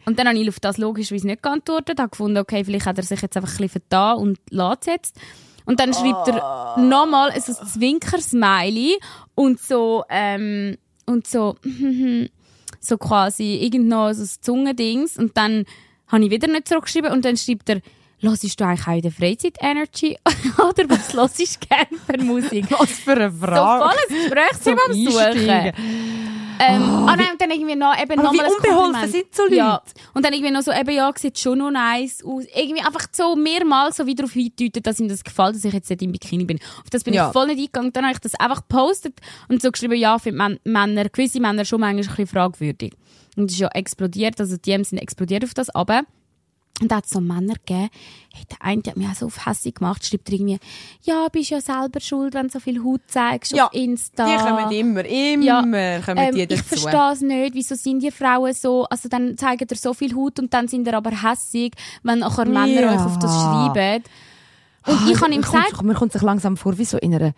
Und 0.05 0.19
dann 0.19 0.27
habe 0.27 0.37
ich 0.37 0.49
auf 0.49 0.59
das 0.59 0.77
logischerweise 0.77 1.27
nicht 1.27 1.43
geantwortet, 1.43 1.99
habe 1.99 2.09
gefunden, 2.09 2.37
okay, 2.37 2.63
vielleicht 2.63 2.85
hat 2.85 2.97
er 2.97 3.03
sich 3.03 3.21
jetzt 3.21 3.37
einfach 3.37 3.51
ein 3.51 3.57
bisschen 3.57 3.81
vertan 3.81 4.17
und 4.17 4.39
lässt 4.49 4.87
jetzt. 4.87 5.17
Und 5.65 5.79
dann 5.79 5.93
schreibt 5.93 6.27
er 6.27 6.77
nochmal 6.77 7.39
so 7.39 7.53
ein 7.53 7.67
Zwinker-Smiley 7.67 8.99
und 9.35 9.61
so, 9.61 10.03
ähm, 10.09 10.77
und 11.05 11.27
so, 11.27 11.55
so 12.85 12.97
quasi 12.97 13.55
irgend 13.55 13.87
noch 13.87 14.13
so 14.13 14.23
ein 14.23 14.29
Zungendings. 14.41 15.17
Und 15.17 15.35
dann 15.37 15.65
habe 16.07 16.25
ich 16.25 16.31
wieder 16.31 16.47
nicht 16.47 16.67
zurückgeschrieben 16.67 17.11
und 17.11 17.25
dann 17.25 17.37
schreibt 17.37 17.69
er, 17.69 17.81
Hörst 18.19 18.57
du 18.57 18.63
eigentlich 18.63 18.87
auch 18.87 18.93
in 18.93 19.01
der 19.01 19.11
Freizeit 19.11 19.57
Energy? 19.59 20.17
Oder 20.57 20.89
was 20.89 21.13
hörst 21.13 21.39
du 21.41 21.67
gerne 21.67 21.87
für 22.07 22.23
Musik? 22.23 22.65
Was 22.69 22.91
für 22.91 23.11
eine 23.17 23.29
So 23.31 23.37
Frage. 23.45 23.83
volles 23.83 24.23
Gesprächsthema 24.23 24.81
am 24.87 24.93
Suchen. 24.93 26.42
Ähm, 26.59 26.81
ah 27.07 27.15
nein, 27.15 27.27
und 27.33 27.41
dann 27.41 27.51
irgendwie 27.51 27.75
noch, 27.75 27.93
eben 28.01 28.21
noch 28.21 28.31
wie 28.33 28.37
mal 28.37 28.45
ein 28.45 28.51
unbeholfen 28.51 28.91
Kompliment. 28.93 29.11
sind 29.11 29.35
so 29.35 29.43
Leute? 29.43 29.55
Ja. 29.55 29.81
Und 30.13 30.25
dann 30.25 30.33
irgendwie 30.33 30.51
noch 30.51 30.61
so, 30.61 30.71
eben, 30.71 30.91
ja, 30.95 31.11
sieht 31.15 31.37
schon 31.39 31.57
noch 31.59 31.71
nice 31.71 32.23
aus. 32.23 32.43
Irgendwie 32.55 32.81
einfach 32.83 33.07
so 33.11 33.35
mehrmals 33.35 33.97
so 33.97 34.05
wieder 34.05 34.23
darauf 34.23 34.33
hindeutet, 34.33 34.85
dass 34.85 34.99
ihm 34.99 35.07
das 35.09 35.23
gefällt, 35.23 35.55
dass 35.55 35.65
ich 35.65 35.73
jetzt 35.73 35.89
nicht 35.89 36.01
im 36.01 36.11
Bikini 36.11 36.45
bin. 36.45 36.59
Auf 36.83 36.89
das 36.91 37.03
bin 37.03 37.13
Ja. 37.13 37.27
ich 37.27 37.33
voll 37.33 37.47
nicht 37.47 37.59
eingegangen. 37.59 37.93
Dann 37.93 38.03
habe 38.05 38.13
ich 38.13 38.19
das 38.19 38.35
einfach 38.35 38.61
gepostet 38.67 39.19
und 39.49 39.61
so 39.61 39.71
geschrieben, 39.71 39.95
ja, 39.95 40.19
für 40.19 40.31
Män 40.31 40.59
Männer, 40.63 41.05
gewisse 41.09 41.39
Männer 41.39 41.65
schon 41.65 41.79
manchmal 41.81 42.03
ein 42.03 42.07
bisschen 42.07 42.27
fragwürdig. 42.27 42.93
Und 43.35 43.45
es 43.45 43.53
ist 43.53 43.59
ja 43.59 43.69
explodiert, 43.69 44.39
also 44.39 44.55
die 44.55 44.61
DMs 44.61 44.89
sind 44.89 44.99
explodiert 44.99 45.43
auf 45.43 45.53
das, 45.53 45.69
aber 45.69 46.03
und 46.81 46.91
da 46.91 46.97
hat 46.97 47.05
es 47.05 47.11
so 47.11 47.21
Männer 47.21 47.53
gegeben, 47.53 47.89
hey, 48.33 48.43
der 48.49 48.57
eine 48.65 48.81
hat 48.87 48.97
mich 48.97 49.07
auch 49.07 49.13
so 49.13 49.25
auf 49.27 49.45
hässig 49.45 49.75
gemacht, 49.75 50.05
schreibt 50.05 50.27
er 50.29 50.33
irgendwie, 50.33 50.59
ja, 51.03 51.27
bist 51.31 51.51
ja 51.51 51.61
selber 51.61 51.99
schuld, 51.99 52.33
wenn 52.33 52.47
du 52.47 52.53
so 52.53 52.59
viel 52.59 52.83
Haut 52.83 53.01
zeigst 53.07 53.51
Ja, 53.53 53.67
auf 53.67 53.73
Insta. 53.73 54.25
Die 54.25 54.43
kommen 54.43 54.71
immer, 54.71 55.05
immer 55.05 55.43
Ja, 55.43 55.61
kommen 56.01 56.17
Ähm, 56.17 56.33
die 56.35 56.41
ich 56.41 56.47
dazu. 56.47 56.63
verstehe 56.63 57.11
es 57.13 57.21
nicht, 57.21 57.53
wieso 57.53 57.75
sind 57.75 58.01
die 58.01 58.09
Frauen 58.11 58.53
so, 58.53 58.85
also 58.85 59.07
dann 59.07 59.37
zeigen 59.37 59.67
ihr 59.69 59.77
so 59.77 59.93
viel 59.93 60.15
Haut 60.15 60.39
und 60.39 60.51
dann 60.53 60.67
sind 60.67 60.87
ihr 60.87 60.95
aber 60.95 61.11
hässig, 61.11 61.73
wenn 62.01 62.19
nachher 62.19 62.45
Männer 62.47 62.81
Ja. 62.81 62.95
euch 62.95 63.05
auf 63.05 63.19
das 63.19 63.43
schreiben. 63.43 64.03
Und 64.87 64.97
Ah, 64.99 65.07
ich 65.11 65.21
habe 65.21 65.31
ihm 65.33 65.41
gesagt, 65.41 65.81
Mir 65.83 65.93
kommt 65.93 66.11
sich 66.11 66.21
langsam 66.23 66.57
vor 66.57 66.77
wie 66.77 66.85
so 66.85 66.97
in 66.97 67.13
einer 67.13 67.33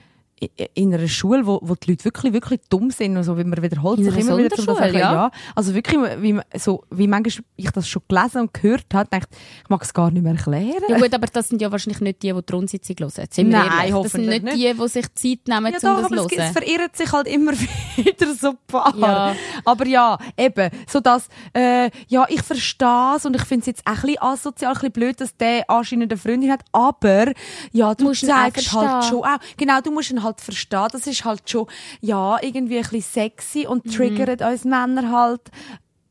in 0.73 0.93
einer 0.93 1.07
Schule, 1.07 1.45
wo, 1.47 1.59
wo 1.63 1.75
die 1.75 1.91
Leute 1.91 2.03
wirklich, 2.05 2.33
wirklich 2.33 2.59
dumm 2.69 2.91
sind 2.91 3.15
und 3.15 3.23
so, 3.23 3.37
wie 3.37 3.45
man 3.45 3.61
wiederholt 3.61 4.03
sich 4.03 4.17
immer 4.17 4.37
wieder 4.37 4.49
zum 4.57 4.75
ja. 4.75 4.87
ja. 4.93 5.31
Also 5.55 5.73
wirklich, 5.73 5.97
wie, 6.21 6.33
man- 6.33 6.43
so, 6.55 6.83
wie 6.91 7.07
manchmal 7.07 7.45
ich 7.55 7.71
das 7.71 7.87
schon 7.87 8.01
gelesen 8.07 8.41
und 8.41 8.53
gehört 8.53 8.85
habe, 8.93 9.07
dachte 9.09 9.29
ich, 9.31 9.37
ich 9.63 9.69
mag 9.69 9.81
es 9.81 9.93
gar 9.93 10.11
nicht 10.11 10.23
mehr 10.23 10.33
erklären. 10.33 10.83
ja 10.89 10.97
gut, 10.99 11.13
aber 11.13 11.27
das 11.27 11.47
sind 11.47 11.61
ja 11.61 11.71
wahrscheinlich 11.71 12.01
nicht 12.01 12.21
die, 12.21 12.33
die 12.33 12.41
die 12.45 12.53
Rundsitzung 12.53 12.95
hören. 12.99 13.11
Sind 13.11 13.47
wir 13.49 13.57
Nein, 13.59 13.61
ehrlich. 13.65 13.71
Das 14.03 14.11
sind 14.11 14.21
hoffentlich 14.21 14.43
nicht 14.43 14.57
die, 14.57 14.73
die 14.73 14.87
sich 14.89 15.13
Zeit 15.15 15.39
nehmen, 15.47 15.73
Ja, 15.81 15.89
um 15.89 15.95
doch, 16.03 16.09
das 16.09 16.11
aber 16.11 16.17
zu 16.17 16.25
es, 16.25 16.31
es 16.33 16.37
hören. 16.37 16.53
verirrt 16.53 16.97
sich 16.97 17.11
halt 17.13 17.27
immer 17.27 17.51
wieder 17.95 18.33
so 18.35 18.53
paar. 18.67 18.93
Ja. 18.97 19.35
Aber 19.63 19.87
ja, 19.87 20.17
eben, 20.37 20.69
so 20.87 20.99
dass, 20.99 21.29
äh, 21.53 21.89
ja, 22.09 22.25
ich 22.27 22.41
verstehe 22.41 23.15
es 23.15 23.25
und 23.25 23.37
ich 23.37 23.43
finde 23.43 23.61
es 23.61 23.67
jetzt 23.67 23.87
auch 23.87 23.91
ein 23.93 24.01
bisschen 24.01 24.21
asozial, 24.21 24.71
ein 24.71 24.75
bisschen 24.75 24.91
blöd, 24.91 25.21
dass 25.21 25.35
der 25.37 25.69
anscheinend 25.69 26.11
eine 26.11 26.19
Freundin 26.19 26.51
hat, 26.51 26.61
aber, 26.73 27.31
ja, 27.71 27.95
du 27.95 28.09
auch 28.09 28.13
zeigst 28.13 28.73
halt 28.73 29.05
schon 29.05 29.19
auch, 29.23 29.37
genau, 29.55 29.79
du 29.79 29.91
musst 29.91 30.11
ihn 30.11 30.21
halt 30.25 30.41
verstehen, 30.41 30.87
das 30.91 31.07
ist 31.07 31.23
halt 31.23 31.49
schon, 31.49 31.67
ja, 32.01 32.37
irgendwie 32.41 32.79
ein 32.79 32.83
bisschen 32.89 33.01
sexy 33.01 33.65
und 33.65 33.85
Mhm. 33.85 33.91
triggert 33.91 34.41
uns 34.41 34.65
Männer 34.65 35.09
halt, 35.11 35.41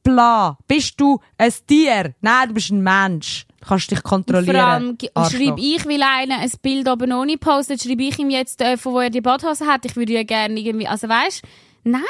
bla, 0.03 0.57
bist 0.67 0.99
du 1.01 1.21
ein 1.39 1.53
Tier? 1.67 2.15
Nein, 2.21 2.49
du 2.49 2.55
bist 2.55 2.71
ein 2.71 2.83
Mensch. 2.83 3.47
Du 3.61 3.67
kannst 3.69 3.91
dich 3.91 4.03
kontrollieren. 4.03 4.55
Vor 4.55 5.23
allem 5.23 5.31
schreibe 5.31 5.61
ich, 5.61 5.87
weil 5.87 6.03
einer 6.03 6.39
ein 6.39 6.51
Bild 6.63 6.89
oben 6.89 7.13
ohne 7.13 7.37
postet, 7.39 7.83
schreibe 7.83 8.03
ich 8.05 8.19
ihm 8.19 8.31
jetzt, 8.31 8.61
äh, 8.61 8.77
von 8.77 8.93
wo 8.93 9.01
er 9.01 9.11
die 9.11 9.23
Badhose 9.23 9.67
hat. 9.67 9.85
Ich 9.87 9.97
würde 9.97 10.13
ja 10.13 10.23
gerne 10.23 10.59
irgendwie, 10.61 10.87
also 10.87 11.09
weißt, 11.09 11.43
nein, 11.85 12.03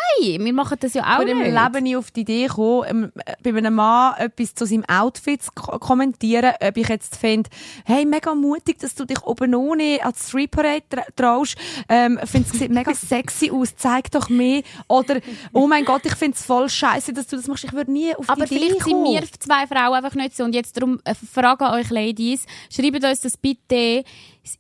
wir 0.45 0.53
machen 0.53 0.77
das 0.81 0.95
ja 0.95 1.03
auch 1.19 1.25
nicht. 1.25 1.35
Leben 1.35 1.83
nie 1.85 1.97
auf 1.97 2.11
die 2.11 2.21
Idee 2.21 2.47
gekommen, 2.47 2.85
ähm, 2.89 3.13
äh, 3.27 3.35
bei 3.43 3.57
einem 3.57 3.75
Mann 3.75 4.15
etwas 4.19 4.55
zu 4.55 4.67
seinem 4.67 4.85
Outfit 4.87 5.43
zu 5.43 5.51
ko- 5.55 5.79
kommentieren, 5.79 6.53
ob 6.61 6.77
ich 6.77 6.89
jetzt 6.89 7.17
finde, 7.17 7.51
hey, 7.85 8.07
mega 8.07 8.35
mutig, 8.35 8.79
dass 8.79 8.95
du 8.95 9.05
dich 9.05 9.23
oben 9.25 9.55
ohne 9.55 9.99
als 10.03 10.29
Street 10.29 10.51
Parade 10.51 10.83
tra 10.89 11.03
traust, 11.17 11.57
ähm, 11.89 12.19
finde 12.25 12.49
es 12.53 12.59
sieht 12.59 12.71
mega 12.71 12.95
sexy 12.95 13.51
aus, 13.51 13.75
zeig 13.77 14.11
doch 14.13 14.29
mehr, 14.29 14.63
oder, 14.89 15.21
oh 15.53 15.67
mein 15.67 15.85
Gott, 15.85 16.03
ich 16.07 16.15
finde 16.15 16.37
es 16.37 16.45
voll 16.45 16.69
scheiße, 16.69 17.13
dass 17.13 17.27
du 17.27 17.37
das 17.37 17.47
machst, 17.49 17.65
ich 17.65 17.73
würde 17.73 17.93
nie 17.93 18.15
auf 18.15 18.29
Aber 18.31 18.47
die 18.47 18.55
Idee 18.55 18.65
vielleicht 18.67 18.85
sind 18.85 18.93
kommen. 18.95 19.13
wir 19.13 19.23
zwei 19.39 19.67
Frauen 19.67 19.95
einfach 19.95 20.15
nicht 20.15 20.37
so. 20.37 20.45
Und 20.45 20.55
jetzt 20.55 20.77
darum 20.77 21.01
äh, 21.05 21.15
Frage 21.15 21.67
an 21.67 21.81
euch 21.81 21.91
Ladies. 21.91 22.47
Schreibt 22.71 23.05
uns 23.05 23.21
das 23.21 23.37
bitte. 23.37 24.05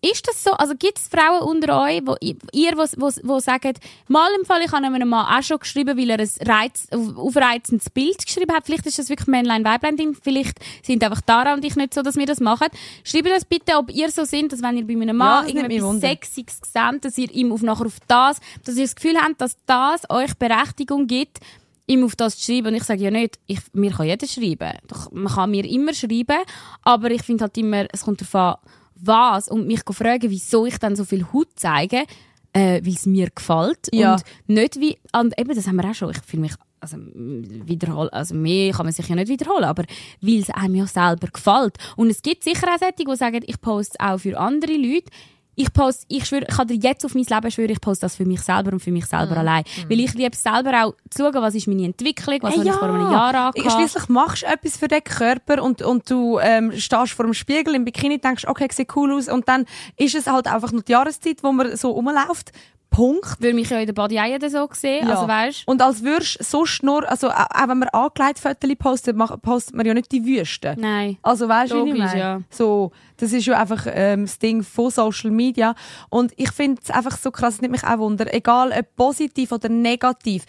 Ist 0.01 0.27
das 0.27 0.42
so? 0.42 0.53
Also 0.53 0.75
gibt 0.79 0.99
es 0.99 1.09
Frauen 1.09 1.42
unter 1.42 1.83
euch, 1.83 2.01
wo 2.07 2.16
ihr, 2.20 2.77
wo, 2.77 2.85
wo, 2.97 3.11
wo 3.23 3.38
sagt, 3.38 3.79
mal 4.09 4.31
im 4.38 4.47
Fall, 4.47 4.62
ich 4.62 4.73
habe 4.73 4.87
einem 4.87 5.09
Mann 5.09 5.27
auch 5.27 5.42
schon 5.42 5.59
geschrieben, 5.59 5.99
weil 5.99 6.09
er 6.11 6.18
ein 6.20 6.31
Reiz, 6.40 6.87
auf- 6.90 7.16
aufreizendes 7.18 7.90
Bild 7.90 8.25
geschrieben 8.25 8.53
hat. 8.55 8.64
Vielleicht 8.64 8.87
ist 8.87 8.99
das 8.99 9.11
wirklich 9.11 9.29
Männlein-Weiblein-Ding. 9.29 10.16
Vielleicht 10.23 10.59
sind 10.83 11.05
einfach 11.05 11.20
Dara 11.20 11.53
und 11.55 11.64
ich 11.64 11.77
nicht 11.77 11.92
so, 11.92 12.01
dass 12.03 12.16
wir 12.16 12.25
das 12.27 12.40
machen. 12.40 12.68
Schreibt 13.05 13.31
uns 13.31 13.44
bitte, 13.44 13.77
ob 13.77 13.90
ihr 13.90 14.11
so 14.11 14.25
sind, 14.25 14.53
dass 14.53 14.62
wenn 14.62 14.79
ihr 14.79 14.87
bei 14.87 14.94
einem 14.94 15.09
Ja, 15.09 15.12
Mann 15.12 15.44
das 15.44 15.53
mich 15.55 15.62
irgendetwas. 15.64 16.01
Sexiges 16.01 16.61
seht, 16.73 17.05
dass 17.05 17.18
ihr 17.18 17.31
ihm 17.31 17.53
auf 17.53 17.62
nachher 17.62 17.87
auf 17.87 17.99
das, 18.09 18.40
dass 18.64 18.77
ihr 18.77 18.85
das 18.85 18.97
Gefühl 18.97 19.16
habt, 19.20 19.40
dass 19.40 19.57
das 19.66 20.09
euch 20.09 20.35
Berechtigung 20.38 21.07
gibt, 21.07 21.40
ihm 21.87 22.05
auf 22.05 22.16
das 22.16 22.38
zu 22.38 22.47
schreiben. 22.53 22.68
Und 22.68 22.75
ich 22.77 22.85
sage 22.85 23.03
ja 23.03 23.11
nicht, 23.11 23.38
ich, 23.47 23.59
mir 23.75 23.90
kann 23.90 24.07
jeder 24.07 24.27
schreiben. 24.27 24.79
Doch, 24.88 25.12
man 25.12 25.31
kann 25.31 25.51
mir 25.51 25.66
immer 25.66 25.92
schreiben, 25.92 26.38
aber 26.83 27.11
ich 27.11 27.23
finde 27.23 27.42
halt 27.44 27.59
immer, 27.59 27.87
es 27.92 28.01
kommt 28.03 28.23
darauf 28.23 28.35
an, 28.35 28.70
was. 28.97 29.49
Und 29.49 29.67
mich 29.67 29.83
fragen, 29.91 30.31
wieso 30.31 30.67
ich 30.67 30.79
dann 30.79 30.97
so 30.97 31.05
viel 31.05 31.27
Haut 31.33 31.49
zeige, 31.57 32.05
äh, 32.53 32.81
weil 32.85 32.93
es 32.93 33.07
mir 33.07 33.29
gefällt. 33.35 33.89
Ja. 33.93 34.13
Und 34.13 34.23
nicht 34.47 34.81
wie, 34.81 34.99
und 35.13 35.39
eben, 35.39 35.55
das 35.55 35.67
haben 35.67 35.77
wir 35.77 35.91
auch 35.91 35.95
schon, 35.95 36.11
ich 36.11 36.19
fühle 36.25 36.43
mich, 36.43 36.55
also, 36.81 36.99
wiederholen, 36.99 38.11
also 38.11 38.35
mehr 38.35 38.73
kann 38.73 38.85
man 38.85 38.93
sich 38.93 39.09
ja 39.09 39.15
nicht 39.15 39.29
wiederholen, 39.29 39.65
aber 39.65 39.85
weil 40.21 40.41
es 40.41 40.51
einem 40.51 40.75
ja 40.75 40.87
selber 40.87 41.29
gefällt. 41.29 41.79
Und 41.97 42.11
es 42.11 42.21
gibt 42.21 42.45
sicher 42.45 42.69
auch 42.73 42.79
solche, 42.79 43.05
die 43.07 43.17
sagen, 43.17 43.41
ich 43.47 43.61
poste 43.61 43.99
auch 43.99 44.19
für 44.19 44.39
andere 44.39 44.77
Leute. 44.77 45.11
Ich 45.57 45.73
poste, 45.73 46.05
ich 46.09 46.25
schwöre, 46.27 46.45
ich 46.49 46.57
kann 46.57 46.67
dir 46.69 46.75
jetzt 46.77 47.05
auf 47.05 47.14
mein 47.14 47.25
Leben 47.25 47.51
schwören, 47.51 47.71
ich 47.71 47.81
poste 47.81 48.07
das 48.07 48.17
für 48.17 48.25
mich 48.25 48.40
selber 48.40 48.73
und 48.73 48.81
für 48.81 48.90
mich 48.90 49.05
Mhm. 49.05 49.09
selber 49.19 49.37
allein. 49.38 49.64
Weil 49.88 50.01
ich 50.01 50.14
liebe 50.14 50.37
selber 50.37 50.85
auch 50.85 50.95
zu 51.11 51.23
schauen, 51.25 51.35
was 51.43 51.55
ist 51.55 51.67
meine 51.69 51.85
Entwicklung, 51.85 52.38
was 52.43 52.51
Hey, 52.53 52.59
habe 52.61 52.69
ich 52.69 52.75
vor 52.75 52.88
einem 52.88 53.11
Jahr 53.12 53.35
angehabt. 53.35 53.73
Schliesslich 53.73 54.09
machst 54.09 54.43
du 54.43 54.47
etwas 54.47 54.77
für 54.77 54.88
den 54.88 55.03
Körper 55.05 55.62
und, 55.62 55.83
und 55.83 56.11
du 56.11 56.38
ähm, 56.40 56.73
stehst 56.73 57.12
vor 57.12 57.25
dem 57.25 57.35
Spiegel 57.35 57.75
im 57.75 57.85
Bikini, 57.85 58.19
denkst, 58.19 58.47
okay, 58.47 58.69
sieht 58.73 58.95
cool 58.97 59.12
aus 59.14 59.29
und 59.29 59.49
dann 59.49 59.64
ist 59.97 60.14
es 60.14 60.27
halt 60.27 60.47
einfach 60.47 60.73
noch 60.73 60.83
die 60.83 60.93
Jahreszeit, 60.93 61.43
wo 61.43 61.53
man 61.53 61.77
so 61.77 61.90
rumläuft. 61.90 62.53
Punkt. 62.95 63.41
Würde 63.41 63.55
mich 63.55 63.71
ja 63.71 63.79
in 63.79 63.87
der 63.87 63.93
Body 63.93 64.19
auch 64.19 64.49
so 64.49 64.69
sehen, 64.73 65.09
Ja. 65.09 65.15
also 65.15 65.29
weißt 65.29 65.67
Und 65.67 65.83
als 65.83 66.03
würdest 66.03 66.39
du 66.41 66.45
sonst 66.45 66.83
nur, 66.83 67.09
also 67.11 67.29
auch 67.31 67.69
wenn 67.69 67.79
man 67.79 67.89
angelegt 67.89 68.39
Fotos 68.39 68.71
postet, 68.79 69.17
postet 69.43 69.75
man 69.75 69.85
ja 69.85 69.95
nicht 69.95 70.13
die 70.13 70.25
Wüste. 70.25 70.77
Nein. 70.79 71.19
Also 71.23 71.49
weißt 71.49 71.73
du, 71.73 71.87
ich 71.87 71.95
meine? 71.99 72.19
ja. 72.19 72.41
So, 72.51 72.93
das 73.17 73.33
ist 73.33 73.47
ja 73.47 73.59
einfach 73.59 73.87
ähm, 73.89 74.27
das 74.27 74.39
Ding 74.39 74.63
von 74.63 74.91
Social 74.91 75.31
Media. 75.31 75.75
Und 76.09 76.33
ich 76.37 76.53
finde 76.53 76.81
es 76.83 76.91
einfach 76.91 77.17
so 77.19 77.31
krass, 77.31 77.55
es 77.55 77.61
nimmt 77.63 77.73
mich 77.73 77.85
auch 77.85 77.99
wunder, 77.99 78.33
egal 78.33 78.73
ob 78.73 78.97
positiv 78.97 79.53
oder 79.53 79.69
negativ, 79.69 80.45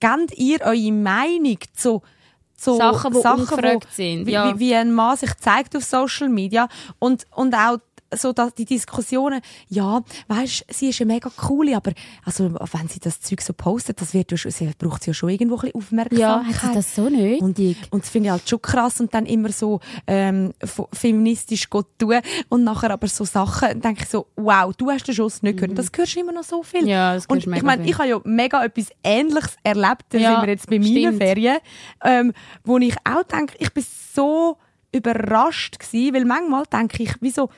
gebt 0.00 0.38
ihr 0.38 0.60
eure 0.62 0.92
Meinung 0.92 1.58
zu 1.74 2.02
so 2.56 2.76
Sachen, 2.76 3.12
die 3.12 3.18
ungefragt 3.18 3.92
sind, 3.92 4.26
Wie, 4.26 4.32
ja. 4.32 4.54
wie, 4.54 4.58
wie 4.58 4.74
ein 4.74 4.92
Mann 4.92 5.16
sich 5.16 5.34
zeigt 5.38 5.74
auf 5.76 5.82
Social 5.82 6.28
Media 6.28 6.68
und, 6.98 7.24
und 7.34 7.54
auch 7.54 7.78
so 8.14 8.32
dass 8.32 8.54
die 8.54 8.64
Diskussionen, 8.64 9.40
ja, 9.68 10.02
weißt, 10.28 10.66
sie 10.70 10.88
ist 10.88 10.98
ja 10.98 11.06
mega 11.06 11.30
cool, 11.48 11.72
aber 11.74 11.92
also 12.24 12.52
wenn 12.52 12.88
sie 12.88 13.00
das 13.00 13.20
Zeug 13.20 13.40
so 13.40 13.52
postet, 13.52 14.00
das 14.00 14.14
wird 14.14 14.30
ja 14.30 14.36
schon, 14.36 14.50
sie 14.50 14.70
braucht 14.78 15.06
ja 15.06 15.14
schon 15.14 15.30
irgendwo 15.30 15.56
ein 15.56 15.60
bisschen 15.60 15.74
Aufmerksamkeit. 15.76 16.20
Ja, 16.20 16.62
hat 16.62 16.70
sie 16.70 16.74
das 16.74 16.94
so 16.94 17.08
nötig? 17.08 17.40
Und, 17.42 17.58
und 17.90 18.02
das 18.02 18.10
finde 18.10 18.28
ich 18.28 18.32
halt 18.32 18.48
schon 18.48 18.62
krass 18.62 19.00
und 19.00 19.12
dann 19.14 19.26
immer 19.26 19.50
so 19.52 19.80
ähm, 20.06 20.52
feministisch 20.92 21.68
gut 21.70 21.86
tun 21.98 22.20
und 22.48 22.64
nachher 22.64 22.90
aber 22.90 23.06
so 23.08 23.24
Sachen, 23.24 23.80
denke 23.80 24.02
ich 24.02 24.08
so, 24.08 24.26
wow, 24.36 24.74
du 24.76 24.90
hast 24.90 25.06
den 25.06 25.14
Schuss 25.14 25.42
nicht 25.42 25.58
gehört. 25.58 25.78
Das 25.78 25.88
hörst 25.94 26.16
du 26.16 26.20
immer 26.20 26.32
noch 26.32 26.44
so 26.44 26.62
viel. 26.62 26.82
Mhm. 26.82 26.88
Ja, 26.88 27.14
das 27.14 27.26
und 27.26 27.38
ich 27.38 27.62
meine, 27.62 27.84
ich 27.86 27.98
habe 27.98 28.08
ja 28.08 28.20
mega 28.24 28.64
etwas 28.64 28.88
Ähnliches 29.04 29.56
erlebt, 29.62 30.04
da 30.10 30.18
Ja, 30.18 30.32
sind 30.32 30.42
wir 30.42 30.48
jetzt 30.48 30.68
bei 30.68 30.78
meinen 30.78 30.90
stimmt. 30.90 31.18
Ferien, 31.18 31.58
ähm, 32.04 32.32
wo 32.64 32.78
ich 32.78 32.96
auch 33.04 33.22
denke, 33.24 33.54
ich 33.58 33.72
bin 33.72 33.84
so 34.14 34.56
überrascht 34.92 35.78
gewesen, 35.78 36.14
weil 36.14 36.24
manchmal 36.24 36.64
denke 36.66 37.02
ich, 37.02 37.14
wieso, 37.20 37.48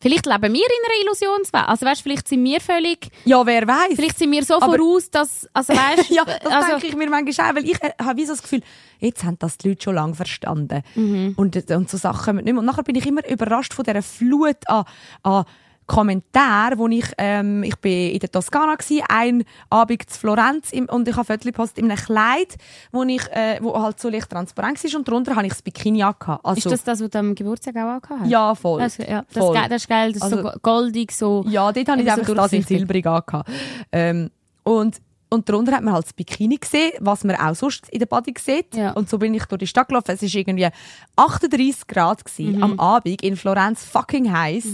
Vielleicht 0.00 0.26
leben 0.26 0.54
wir 0.54 0.60
in 0.60 0.84
einer 0.86 1.02
Illusionswelt. 1.02 1.68
Also 1.68 1.84
weißt, 1.86 2.02
vielleicht 2.02 2.28
sind 2.28 2.44
wir 2.44 2.60
völlig, 2.60 3.08
ja, 3.24 3.44
wer 3.44 3.66
weiß. 3.66 3.94
vielleicht 3.96 4.18
sind 4.18 4.30
wir 4.30 4.44
so 4.44 4.54
Aber- 4.60 4.76
voraus, 4.76 5.10
dass, 5.10 5.48
also 5.52 5.72
weißt, 5.72 6.10
ja, 6.10 6.24
das 6.24 6.40
also, 6.52 6.68
denke 6.72 6.86
ich 6.86 6.96
mir 6.96 7.10
manchmal 7.10 7.50
auch, 7.50 7.56
weil 7.56 7.64
ich 7.64 7.82
äh, 7.82 7.92
habe 8.00 8.16
wie 8.18 8.26
so 8.26 8.32
das 8.32 8.42
Gefühl, 8.42 8.62
jetzt 9.00 9.24
haben 9.24 9.38
das 9.38 9.58
die 9.58 9.70
Leute 9.70 9.82
schon 9.82 9.94
lange 9.96 10.14
verstanden. 10.14 10.82
Mhm. 10.94 11.34
Und, 11.36 11.56
äh, 11.56 11.74
und 11.74 11.90
so 11.90 11.96
Sachen 11.96 12.24
kommen 12.24 12.44
nicht 12.44 12.52
mehr. 12.52 12.60
Und 12.60 12.66
nachher 12.66 12.84
bin 12.84 12.94
ich 12.94 13.06
immer 13.06 13.26
überrascht 13.28 13.74
von 13.74 13.84
dieser 13.84 14.02
Flut 14.02 14.56
an, 14.68 14.84
an 15.22 15.44
Kommentaren, 15.88 16.78
wo 16.78 16.86
ich, 16.86 17.06
ähm, 17.16 17.62
ich 17.64 17.74
bin 17.78 18.12
in 18.12 18.18
der 18.20 18.30
Toskana 18.30 18.76
gsi, 18.76 19.02
ein 19.08 19.42
Abend 19.70 20.08
zu 20.08 20.18
Florenz 20.20 20.70
im, 20.70 20.84
und 20.86 21.08
ich 21.08 21.16
habe 21.16 21.24
Fotos 21.24 21.44
gepostet 21.46 21.78
in 21.78 21.90
einem 21.90 21.96
Kleid, 21.98 22.56
wo 22.92 23.02
ich, 23.04 23.26
äh, 23.32 23.58
wo 23.62 23.74
halt 23.82 23.98
so 23.98 24.08
leicht 24.10 24.28
transparent 24.30 24.84
war 24.84 24.98
und 24.98 25.08
darunter 25.08 25.34
habe 25.34 25.46
ich 25.46 25.52
das 25.54 25.62
Bikini 25.62 26.02
angehabt. 26.02 26.44
Also, 26.44 26.58
ist 26.58 26.70
das 26.72 26.84
das, 26.84 27.00
was 27.02 27.10
du 27.10 27.18
am 27.18 27.34
Geburtstag 27.34 27.74
auch 27.76 27.80
angehabt 27.88 28.20
hast? 28.20 28.30
ja, 28.30 28.54
voll. 28.54 28.80
Das, 28.80 28.98
ja, 28.98 29.24
das, 29.32 29.42
voll. 29.44 29.56
ist 29.56 29.70
das 29.70 29.82
ist 29.82 29.88
geil, 29.88 30.12
das 30.12 30.16
ist 30.28 30.32
Also- 30.34 30.42
so 30.50 30.58
goldig, 30.62 31.10
so. 31.12 31.44
Ja, 31.48 31.72
dort 31.72 31.88
habe 31.88 32.02
ich 32.02 32.06
Eben 32.06 32.14
so 32.16 32.20
einfach 32.32 32.34
das 32.34 32.52
in 32.52 32.62
silbrig 32.62 33.06
angehabt. 33.06 33.48
Ähm, 33.90 34.30
und, 34.64 35.00
und 35.30 35.48
darunter 35.48 35.72
hat 35.72 35.82
man 35.82 35.94
halt 35.94 36.04
das 36.04 36.12
Bikini 36.12 36.56
gesehen, 36.58 36.92
was 37.00 37.24
man 37.24 37.34
auch 37.36 37.54
sonst 37.54 37.88
in 37.88 37.98
der 37.98 38.06
Body 38.06 38.34
sieht. 38.38 38.74
Ja. 38.76 38.92
Und 38.92 39.08
so 39.08 39.16
bin 39.18 39.32
ich 39.32 39.44
durch 39.46 39.58
die 39.60 39.66
Stadt 39.66 39.88
gelaufen. 39.88 40.10
Es 40.12 40.20
war 40.22 40.28
irgendwie 40.34 40.68
38 41.16 41.86
Grad 41.86 42.24
gewesen, 42.24 42.56
Mhm. 42.56 42.62
am 42.62 42.78
Abend 42.80 43.22
in 43.22 43.36
Florenz, 43.36 43.84
fucking 43.84 44.30
heiß. 44.30 44.66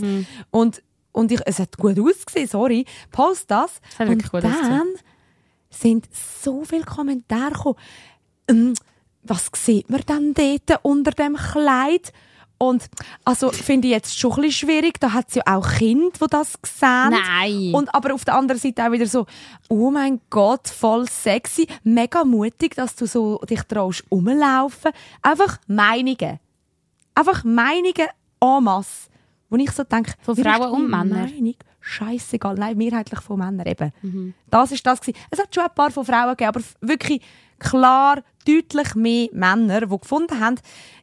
Und, 0.51 0.83
und 1.15 1.31
ich, 1.31 1.41
es 1.47 1.61
hat 1.61 1.79
gut 1.79 1.99
ausgesehen, 1.99 2.49
sorry. 2.49 2.85
Post 3.11 3.51
das. 3.51 3.81
Wirklich 3.97 4.25
und 4.25 4.33
gut 4.33 4.45
dann 4.45 4.53
ausgesehen. 4.53 4.95
sind 5.71 6.09
so 6.13 6.65
viele 6.65 6.85
Kommentare 6.85 7.53
gekommen. 7.53 7.77
Ähm, 8.49 8.75
was 9.23 9.49
sieht 9.55 9.89
man 9.89 10.03
dann 10.07 10.35
dort 10.35 10.81
unter 10.83 11.13
dem 11.13 11.37
Kleid? 11.37 12.13
Und 12.59 12.89
also 13.25 13.51
finde 13.51 13.89
ich 13.89 13.95
jetzt 13.95 14.19
schon 14.19 14.33
ein 14.33 14.43
bisschen 14.43 14.69
schwierig. 14.69 14.99
Da 14.99 15.13
hat 15.13 15.29
es 15.29 15.37
ja 15.37 15.43
auch 15.47 15.69
Kinder, 15.69 16.11
die 16.21 16.27
das 16.29 16.55
sehen. 16.65 17.11
Nein. 17.11 17.71
Und 17.73 17.95
aber 17.95 18.13
auf 18.13 18.25
der 18.25 18.35
anderen 18.35 18.61
Seite 18.61 18.85
auch 18.85 18.93
wieder 18.93 19.07
so, 19.07 19.27
oh 19.69 19.91
mein 19.91 20.21
Gott, 20.31 20.69
voll 20.69 21.09
sexy, 21.09 21.69
mega 21.85 22.25
mutig, 22.25 22.75
dass 22.75 22.97
du 22.97 23.07
so 23.07 23.39
dich 23.49 23.63
traust 23.63 24.05
rumlaufen. 24.11 24.91
Einfach 25.23 25.59
Meinungen. 25.69 26.41
Einfach 27.15 27.45
Meinungen 27.45 28.09
en 28.41 28.65
masse. 28.65 29.09
Wo 29.55 29.59
ich 29.59 29.71
so 29.71 29.85
denke, 29.85 30.15
Von 30.21 30.35
Frauen 30.35 30.73
und 30.73 30.91
Männern? 30.91 31.31
Meinung 31.31 31.55
scheißegal. 31.81 32.55
Nein, 32.57 32.77
mehrheitlich 32.77 33.21
von 33.21 33.39
Männern 33.39 33.67
eben. 33.67 33.93
Mhm. 34.03 34.35
Das 34.51 34.73
ist 34.73 34.85
das 34.85 35.01
gewesen. 35.01 35.19
Es 35.31 35.39
hat 35.39 35.55
schon 35.55 35.65
ein 35.65 35.75
paar 35.75 35.91
von 35.91 36.05
Frauen 36.05 36.31
gegeben, 36.31 36.49
aber 36.49 36.61
wirklich 36.81 37.21
klar, 37.59 38.23
deutlich 38.47 38.95
mehr 38.95 39.29
Männer, 39.33 39.81
die 39.87 39.99
gefunden 39.99 40.41
haben, 40.41 40.57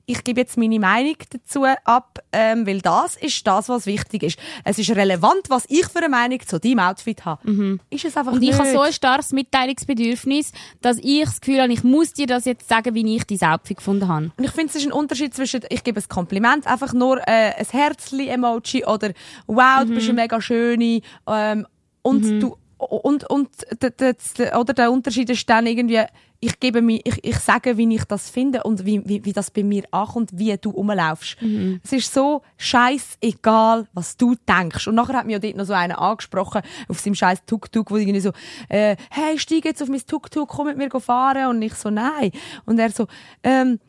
ich 0.06 0.24
gebe 0.24 0.42
jetzt 0.42 0.58
meine 0.58 0.80
Meinung 0.80 1.16
dazu 1.30 1.64
ab, 1.64 2.20
ähm, 2.34 2.68
weil 2.68 2.82
das 2.82 3.16
ist 3.16 3.46
das, 3.48 3.70
was 3.70 3.86
wichtig 3.86 4.24
ist. 4.24 4.40
Es 4.66 4.78
ist 4.78 4.90
relevant, 4.92 5.50
was 5.50 5.66
ich 5.70 5.86
für 5.88 6.00
eine 6.00 6.10
Meinung 6.10 6.40
zu 6.46 6.60
deinem 6.60 6.80
Outfit 6.80 7.24
habe. 7.24 7.80
Ist 7.90 8.06
es 8.06 8.18
einfach 8.18 8.32
Mhm. 8.32 8.38
Und 8.38 8.44
ich 8.44 8.50
nicht. 8.50 8.60
habe 8.60 8.72
so 8.72 8.82
ein 8.82 8.92
starkes 8.94 9.32
Mitteilungsbedürfnis, 9.32 10.52
dass 10.82 10.98
ich 10.98 11.24
das 11.24 11.40
Gefühl 11.40 11.62
habe, 11.62 11.72
ich 11.72 11.84
muss 11.84 12.14
dir 12.14 12.28
das 12.28 12.46
jetzt 12.46 12.68
sagen, 12.68 12.94
wie 12.94 13.16
ich 13.16 13.24
dein 13.26 13.52
Outfit 13.54 13.78
gefunden 13.78 14.08
habe. 14.08 14.32
Und 14.36 14.44
ich 14.44 14.52
finde, 14.52 14.68
es 14.70 14.76
ist 14.76 14.86
ein 14.86 14.92
Unterschied 14.92 15.34
zwischen, 15.34 15.62
ich 15.70 15.84
gebe 15.84 16.00
ein 16.00 16.10
Kompliment, 16.10 16.68
einfach 16.68 16.94
nur 16.94 17.20
äh, 17.28 17.54
ein 17.58 17.66
Herzli-Emoji 17.72 18.86
oder 18.86 19.14
wow, 19.48 19.86
du 19.86 19.94
bist 19.94 20.10
eine 20.10 20.22
mega 20.22 20.42
schöne 20.42 21.02
ähm, 21.28 21.66
und 22.02 22.42
du 22.42 22.58
und, 22.90 23.30
und 23.30 23.50
d- 23.82 23.90
d- 23.92 24.14
d- 24.38 24.56
oder 24.56 24.74
der 24.74 24.92
Unterschied 24.92 25.30
ist 25.30 25.50
dann 25.50 25.68
irgendwie, 25.68 26.02
ich 26.40 26.60
gebe 26.60 26.82
mir, 26.82 27.00
ich, 27.04 27.24
ich 27.24 27.38
sage, 27.38 27.78
wie 27.78 27.94
ich 27.96 28.04
das 28.06 28.30
finde 28.30 28.64
und 28.64 28.84
wie, 28.86 29.08
wie, 29.08 29.24
wie 29.24 29.34
das 29.34 29.52
bei 29.52 29.64
mir 29.64 29.84
ankommt, 29.92 30.32
wie 30.34 30.58
du 30.58 30.72
rumlaufst. 30.72 31.38
Es 31.84 31.92
ist 31.94 32.12
so 32.14 32.42
scheißegal, 32.58 33.88
was 33.94 34.18
du 34.18 34.36
denkst. 34.50 34.88
Und 34.88 34.96
nachher 34.96 35.18
hat 35.18 35.26
mir 35.28 35.34
ja 35.34 35.40
dort 35.40 35.56
noch 35.56 35.66
so 35.66 35.74
einer 35.74 36.02
angesprochen, 36.02 36.62
auf 36.88 37.00
seinem 37.00 37.16
scheiß 37.16 37.46
Tuk-Tuk, 37.46 37.92
wo 37.92 37.98
irgendwie 37.98 38.20
so, 38.20 38.32
äh, 38.70 38.96
hey, 39.12 39.38
steig 39.38 39.66
jetzt 39.66 39.84
auf 39.84 39.90
mein 39.90 40.06
Tuk-Tuk, 40.06 40.50
komm 40.50 40.68
mit 40.68 40.78
mir 40.78 40.90
fahren. 41.00 41.48
Und 41.48 41.62
ich 41.62 41.76
so, 41.76 41.92
nein. 41.92 42.32
Und 42.66 42.80
er 42.80 42.90
so, 42.90 43.06
ähm, 43.44 43.80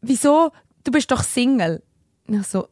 wieso? 0.00 0.52
Du 0.84 0.92
bist 0.92 1.10
doch 1.10 1.22
Single. 1.24 1.82
Und 2.28 2.40
ich 2.40 2.46
so, 2.46 2.68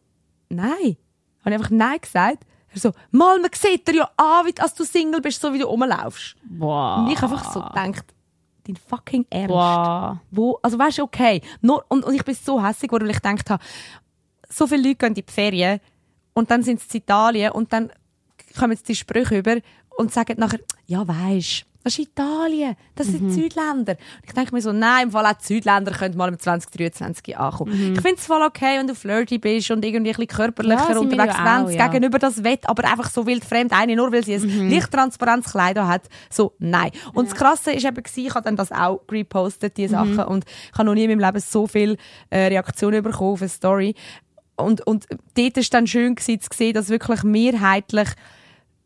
nein. 0.48 0.96
Habe 1.40 1.50
ich 1.50 1.54
einfach 1.54 1.70
nein 1.70 1.98
gesagt. 2.00 2.44
Er 2.72 2.80
so, 2.80 2.92
mal, 3.11 3.40
man 3.40 3.50
sieht 3.52 3.87
dir 3.87 3.96
ja 3.96 4.11
an, 4.16 4.46
wie, 4.46 4.61
als 4.61 4.74
du 4.74 4.85
Single 4.85 5.20
bist, 5.20 5.40
so 5.40 5.52
wie 5.52 5.59
du 5.59 5.66
rumlaufst. 5.66 6.37
Wow. 6.48 6.98
Und 6.98 7.12
ich 7.12 7.22
einfach 7.22 7.52
so 7.52 7.61
gedacht, 7.61 8.04
dein 8.64 8.76
fucking 8.76 9.26
Ernst. 9.30 9.50
Wow. 9.50 10.18
Wo, 10.30 10.59
also 10.62 10.78
weißt 10.78 10.98
du, 10.98 11.02
okay. 11.02 11.42
Nur, 11.61 11.85
und, 11.88 12.04
und 12.04 12.14
ich 12.14 12.24
bin 12.24 12.35
so 12.35 12.64
hässlich 12.64 12.92
weil 12.92 13.11
ich 13.11 13.16
gedacht 13.16 13.50
habe, 13.50 13.62
so 14.48 14.66
viele 14.66 14.83
Leute 14.83 14.96
gehen 14.96 15.09
in 15.09 15.14
die 15.14 15.24
Ferien 15.26 15.80
und 16.33 16.50
dann 16.50 16.62
sind 16.62 16.80
sie 16.80 16.98
in 16.98 17.02
Italien 17.02 17.52
und 17.52 17.72
dann 17.72 17.90
kommen 18.59 18.76
sie 18.76 18.85
die 18.85 18.96
Sprüche 18.96 19.38
über 19.38 19.56
und 19.96 20.12
sagen 20.12 20.38
nachher, 20.38 20.61
ja 20.87 21.06
weisst, 21.06 21.66
das 21.82 21.94
ist 21.98 22.08
Italien, 22.08 22.76
das 22.94 23.06
sind 23.06 23.22
Mhm. 23.22 23.30
Südländer. 23.30 23.92
Und 23.92 24.26
ich 24.26 24.32
denke 24.32 24.54
mir 24.54 24.60
so, 24.60 24.72
nein, 24.72 25.04
im 25.04 25.10
Fall 25.12 25.24
auch 25.26 25.32
die 25.32 25.44
Südländer 25.46 25.92
können 25.92 26.16
mal 26.16 26.28
im 26.28 26.38
2023 26.38 27.38
ankommen. 27.38 27.72
Mhm. 27.72 27.94
Ich 27.94 28.00
finde 28.00 28.16
es 28.16 28.26
voll 28.26 28.42
okay, 28.42 28.78
wenn 28.78 28.86
du 28.86 28.94
flirty 28.94 29.38
bist 29.38 29.70
und 29.70 29.84
irgendwie 29.84 30.10
ein 30.10 30.16
bisschen 30.16 30.26
körperlicher 30.28 30.90
Ja, 30.92 30.98
unterwegs 30.98 31.34
ja 31.36 31.64
es 31.68 31.74
ja. 31.74 31.86
gegenüber 31.88 32.18
das 32.18 32.44
Wett, 32.44 32.68
aber 32.68 32.84
einfach 32.84 33.10
so 33.10 33.26
wildfremd, 33.26 33.72
eine 33.72 33.96
nur 33.96 34.12
weil 34.12 34.24
sie 34.24 34.34
ein 34.34 34.42
Mhm. 34.42 34.70
leicht 34.70 34.90
transparentes 34.92 35.52
Kleid 35.52 35.78
hat, 35.78 36.02
so, 36.28 36.52
nein. 36.58 36.90
Und 37.14 37.30
das 37.30 37.34
Krasse 37.36 37.72
ist 37.72 37.84
eben 37.86 38.02
ich 38.14 38.34
habe 38.34 38.44
dann 38.44 38.56
das 38.56 38.72
auch 38.72 39.00
repostet, 39.10 39.72
Mhm. 39.78 39.82
die 39.82 39.88
Sachen, 39.88 40.18
und 40.20 40.44
ich 40.46 40.72
habe 40.78 40.84
noch 40.84 40.94
nie 40.94 41.04
in 41.04 41.10
meinem 41.18 41.24
Leben 41.26 41.40
so 41.40 41.66
viele 41.66 41.96
äh, 42.30 42.46
Reaktionen 42.48 43.02
bekommen 43.02 43.32
auf 43.32 43.40
eine 43.40 43.48
Story. 43.48 43.94
Und, 44.56 44.86
und 44.86 45.06
dort 45.34 45.56
ist 45.56 45.72
dann 45.72 45.86
schön 45.86 46.14
gewesen, 46.14 46.40
zu 46.40 46.48
sehen, 46.54 46.74
dass 46.74 46.90
wirklich 46.90 47.22
mehrheitlich 47.22 48.08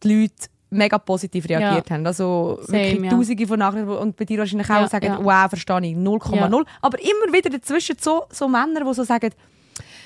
die 0.04 0.20
Leute 0.22 0.35
mega 0.75 0.99
positiv 0.99 1.49
reagiert 1.49 1.91
haben. 1.91 2.07
Also 2.07 2.59
wirklich 2.67 2.95
Same, 2.97 3.07
ja. 3.07 3.13
tausende 3.13 3.47
von 3.47 3.59
Nachrichten 3.59 3.89
und 3.89 4.17
bei 4.17 4.25
dir 4.25 4.39
wahrscheinlich 4.39 4.71
auch 4.71 4.81
Ja, 4.81 4.89
sagen, 4.89 5.07
ja. 5.07 5.19
wow, 5.25 5.49
verstehe 5.49 5.81
ich, 5.81 5.97
0,0. 5.97 6.37
Ja. 6.37 6.65
Aber 6.83 6.99
immer 7.01 7.33
wieder 7.33 7.51
dazwischen 7.51 7.97
so, 8.01 8.25
so 8.31 8.49
Männer, 8.49 8.85
die 8.85 8.95
so 8.95 9.05
sagen, 9.05 9.31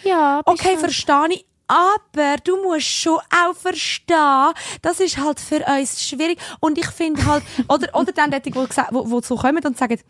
Ja, 0.04 0.40
Okay, 0.44 0.76
verstehe 0.76 1.28
ich. 1.30 1.44
Aber 1.70 2.36
du 2.44 2.62
musst 2.62 2.86
schon 2.86 3.18
auch 3.18 3.54
verstehen, 3.54 4.52
das 4.80 5.00
ist 5.00 5.18
halt 5.18 5.38
für 5.38 5.62
uns 5.66 6.02
schwierig. 6.02 6.38
Und 6.60 6.78
ich 6.78 6.86
finde 6.86 7.26
halt, 7.26 7.42
oder, 7.68 7.94
oder 7.94 8.12
dann 8.12 8.30
die, 8.30 8.40
die, 8.40 8.54
wo 8.54 9.20
so 9.20 9.36
kommen 9.36 9.62
und 9.62 9.76
sagen, 9.76 10.00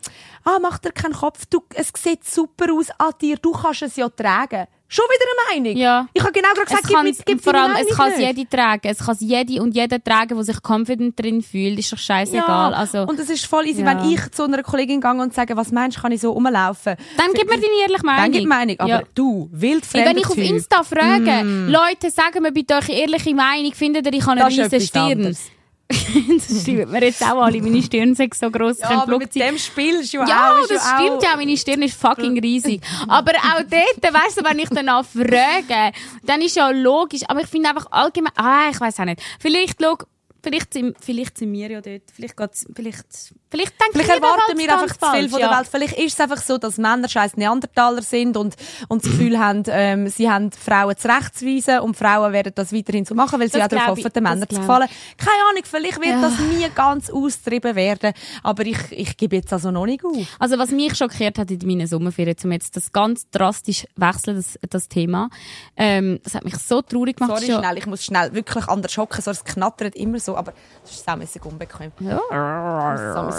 ah, 0.45 0.57
mach 0.61 0.77
dir 0.77 0.93
keinen 0.93 1.13
Kopf, 1.13 1.45
du, 1.49 1.61
es 1.75 1.91
sieht 1.97 2.23
super 2.23 2.73
aus 2.73 2.89
an 2.97 3.11
dir, 3.21 3.35
du 3.35 3.51
kannst 3.51 3.81
es 3.81 3.97
ja 3.97 4.07
tragen. 4.07 4.67
Schon 4.91 5.05
wieder 5.05 5.25
eine 5.53 5.61
Meinung? 5.63 5.77
Ja. 5.79 6.07
Ich 6.13 6.21
habe 6.23 6.31
genau 6.31 6.49
gerade 6.55 6.65
gesagt, 6.65 6.81
Es 6.83 6.87
gib 6.87 6.95
kann, 6.97 7.05
mir, 7.05 7.13
gib 7.23 7.43
vor 7.43 7.53
allem, 7.53 7.75
es 7.79 7.95
kann 7.95 8.11
jede 8.19 8.49
tragen. 8.49 8.81
Es 8.87 8.97
kann 8.97 9.15
jede 9.19 9.61
und 9.61 9.75
jeder 9.75 10.03
tragen, 10.03 10.33
der 10.35 10.43
sich 10.43 10.57
confident 10.67 11.19
drin 11.21 11.43
fühlt. 11.43 11.77
Ist 11.77 11.91
doch 11.93 11.97
scheißegal. 11.99 12.71
Ja, 12.71 12.77
Also, 12.77 13.03
und 13.03 13.19
es 13.19 13.29
ist 13.29 13.45
voll 13.45 13.67
easy, 13.67 13.81
Ja. 13.83 13.87
wenn 14.03 14.11
ich 14.11 14.31
zu 14.31 14.45
einer 14.45 14.63
Kollegin 14.63 14.99
gehe 14.99 15.11
und 15.11 15.31
sage, 15.31 15.55
was 15.55 15.71
meinst 15.71 15.97
du, 15.97 16.01
kann 16.01 16.11
ich 16.11 16.21
so 16.21 16.31
rumlaufen? 16.31 16.95
dann 17.17 17.27
gib 17.35 17.47
mir 17.47 17.55
deine 17.57 17.67
ehrliche 17.83 18.03
Meinung. 18.05 18.23
Dann 18.23 18.31
gib 18.31 18.47
Meinung. 18.49 18.75
Aber 18.79 18.89
Ja. 18.89 19.01
du, 19.13 19.47
Hey, 19.53 19.61
wildfremde 19.61 20.09
wenn 20.09 20.17
ich 20.17 20.25
auf 20.27 20.37
Insta 20.37 20.81
frage, 20.83 21.43
Leute, 21.67 22.09
sagen 22.09 22.41
mir 22.41 22.51
bitte 22.51 22.73
eure 22.73 22.91
ehrliche 22.91 23.35
Meinung, 23.35 23.71
findet 23.73 24.07
ihr, 24.07 24.13
ich 24.13 24.25
habe 24.25 24.43
eine 24.43 24.47
riesen 24.47 24.81
Stirn? 24.81 25.11
anderes. 25.11 25.51
das 25.89 26.61
stimmt 26.61 26.91
mir 26.91 27.03
jetzt 27.03 27.23
auch 27.23 27.41
alle. 27.41 27.61
Meine 27.61 27.81
Stirn 27.81 28.13
sind 28.13 28.33
so 28.35 28.51
gross, 28.51 28.79
Ja, 28.79 29.01
aber 29.01 29.17
mit 29.17 29.33
dem 29.33 29.57
spielst 29.57 30.13
du 30.13 30.17
Ja, 30.19 30.51
auch. 30.53 30.67
das 30.67 30.69
ja 30.69 30.77
auch- 30.77 30.99
stimmt 31.03 31.23
ja. 31.23 31.35
Meine 31.35 31.57
Stirn 31.57 31.81
ist 31.81 31.99
fucking 31.99 32.39
riesig. 32.39 32.81
Aber 33.07 33.31
auch 33.33 33.63
dort, 33.63 34.13
weißt 34.13 34.39
du, 34.39 34.43
wenn 34.45 34.59
ich 34.59 34.69
danach 34.69 35.03
frage, 35.05 35.91
dann 36.23 36.41
ist 36.41 36.55
ja 36.55 36.69
logisch. 36.69 37.21
Aber 37.27 37.41
ich 37.41 37.47
finde 37.47 37.69
einfach 37.69 37.87
allgemein, 37.91 38.33
ah, 38.35 38.69
ich 38.71 38.79
weiß 38.79 38.99
auch 38.99 39.05
nicht. 39.05 39.21
Vielleicht, 39.39 39.81
log, 39.81 40.05
vielleicht, 40.43 40.73
sind, 40.73 40.95
vielleicht 41.03 41.37
sind 41.37 41.51
wir 41.53 41.69
ja 41.71 41.81
dort. 41.81 42.03
Vielleicht 42.13 42.37
geht's, 42.37 42.67
vielleicht, 42.75 43.33
vielleicht 43.49 43.73
denken 43.81 43.93
Vielleicht 43.99 44.09
erwarten 44.09 44.57
wir 44.57 44.73
einfach 44.79 44.97
zu 44.97 45.11
viel 45.17 45.29
von 45.29 45.39
ja. 45.39 45.47
der 45.49 45.57
Welt. 45.57 45.67
Vielleicht 45.71 45.97
ist 45.99 46.13
es 46.13 46.19
einfach 46.19 46.41
so, 46.41 46.57
dass 46.57 46.77
Männer 46.77 47.07
scheiß 47.09 47.35
Neandertaler 47.37 48.01
sind 48.01 48.37
und, 48.37 48.55
und 48.87 49.03
das 49.03 49.11
Gefühl 49.11 49.39
haben, 49.39 49.63
ähm, 49.67 50.07
sie 50.07 50.29
haben 50.29 50.51
Frauen 50.51 50.95
zurechtzuweisen 50.97 51.79
und 51.79 51.97
Frauen 51.97 52.31
werden 52.33 52.51
das 52.55 52.73
weiterhin 52.73 53.05
so 53.05 53.15
machen, 53.15 53.39
weil 53.39 53.47
sie 53.51 53.57
Das 53.57 53.65
auch 53.65 53.67
darauf 53.69 53.97
hoffen, 53.97 54.13
den 54.13 54.23
Männern 54.23 54.47
zu 54.49 54.55
gefallen. 54.55 54.87
Keine 55.17 55.49
Ahnung, 55.49 55.63
vielleicht 55.63 55.97
wird 55.97 56.07
Ja. 56.09 56.21
das 56.21 56.39
nie 56.39 56.67
ganz 56.75 57.09
austrieben 57.09 57.75
werden, 57.75 58.13
aber 58.43 58.65
ich, 58.65 58.77
ich 58.91 59.17
gebe 59.17 59.35
jetzt 59.37 59.51
also 59.53 59.71
noch 59.71 59.85
nicht 59.85 60.03
auf. 60.05 60.15
Also 60.39 60.57
was 60.57 60.71
mich 60.71 60.95
schockiert 60.95 61.37
hat 61.39 61.49
in 61.51 61.59
meinen 61.65 61.87
Sommerferien, 61.87 62.35
um 62.43 62.51
jetzt 62.51 62.75
das 62.75 62.91
ganz 62.91 63.29
drastisch 63.31 63.85
wechseln, 63.95 64.35
das, 64.37 64.59
das 64.69 64.87
Thema, 64.87 65.29
ähm, 65.75 66.19
das 66.23 66.35
hat 66.35 66.45
mich 66.45 66.57
so 66.57 66.81
traurig 66.81 67.17
gemacht. 67.17 67.37
Sorry, 67.39 67.51
schon- 67.51 67.63
schnell, 67.63 67.77
ich 67.77 67.85
muss 67.85 68.03
schnell 68.03 68.33
wirklich 68.33 68.67
anders 68.67 68.95
hocken, 68.97 69.21
so 69.21 69.31
es 69.31 69.43
knattert 69.43 69.95
immer 69.95 70.19
so, 70.19 70.35
aber 70.37 70.53
das 70.83 70.91
ist 70.91 71.05
saumässig 71.05 71.43
unbequem. 71.45 71.91
Ja. 71.99 72.19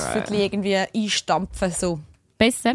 Viertel 0.00 0.34
irgendwie 0.36 0.76
einstampfen, 0.76 1.70
so. 1.72 2.00
Besser? 2.38 2.74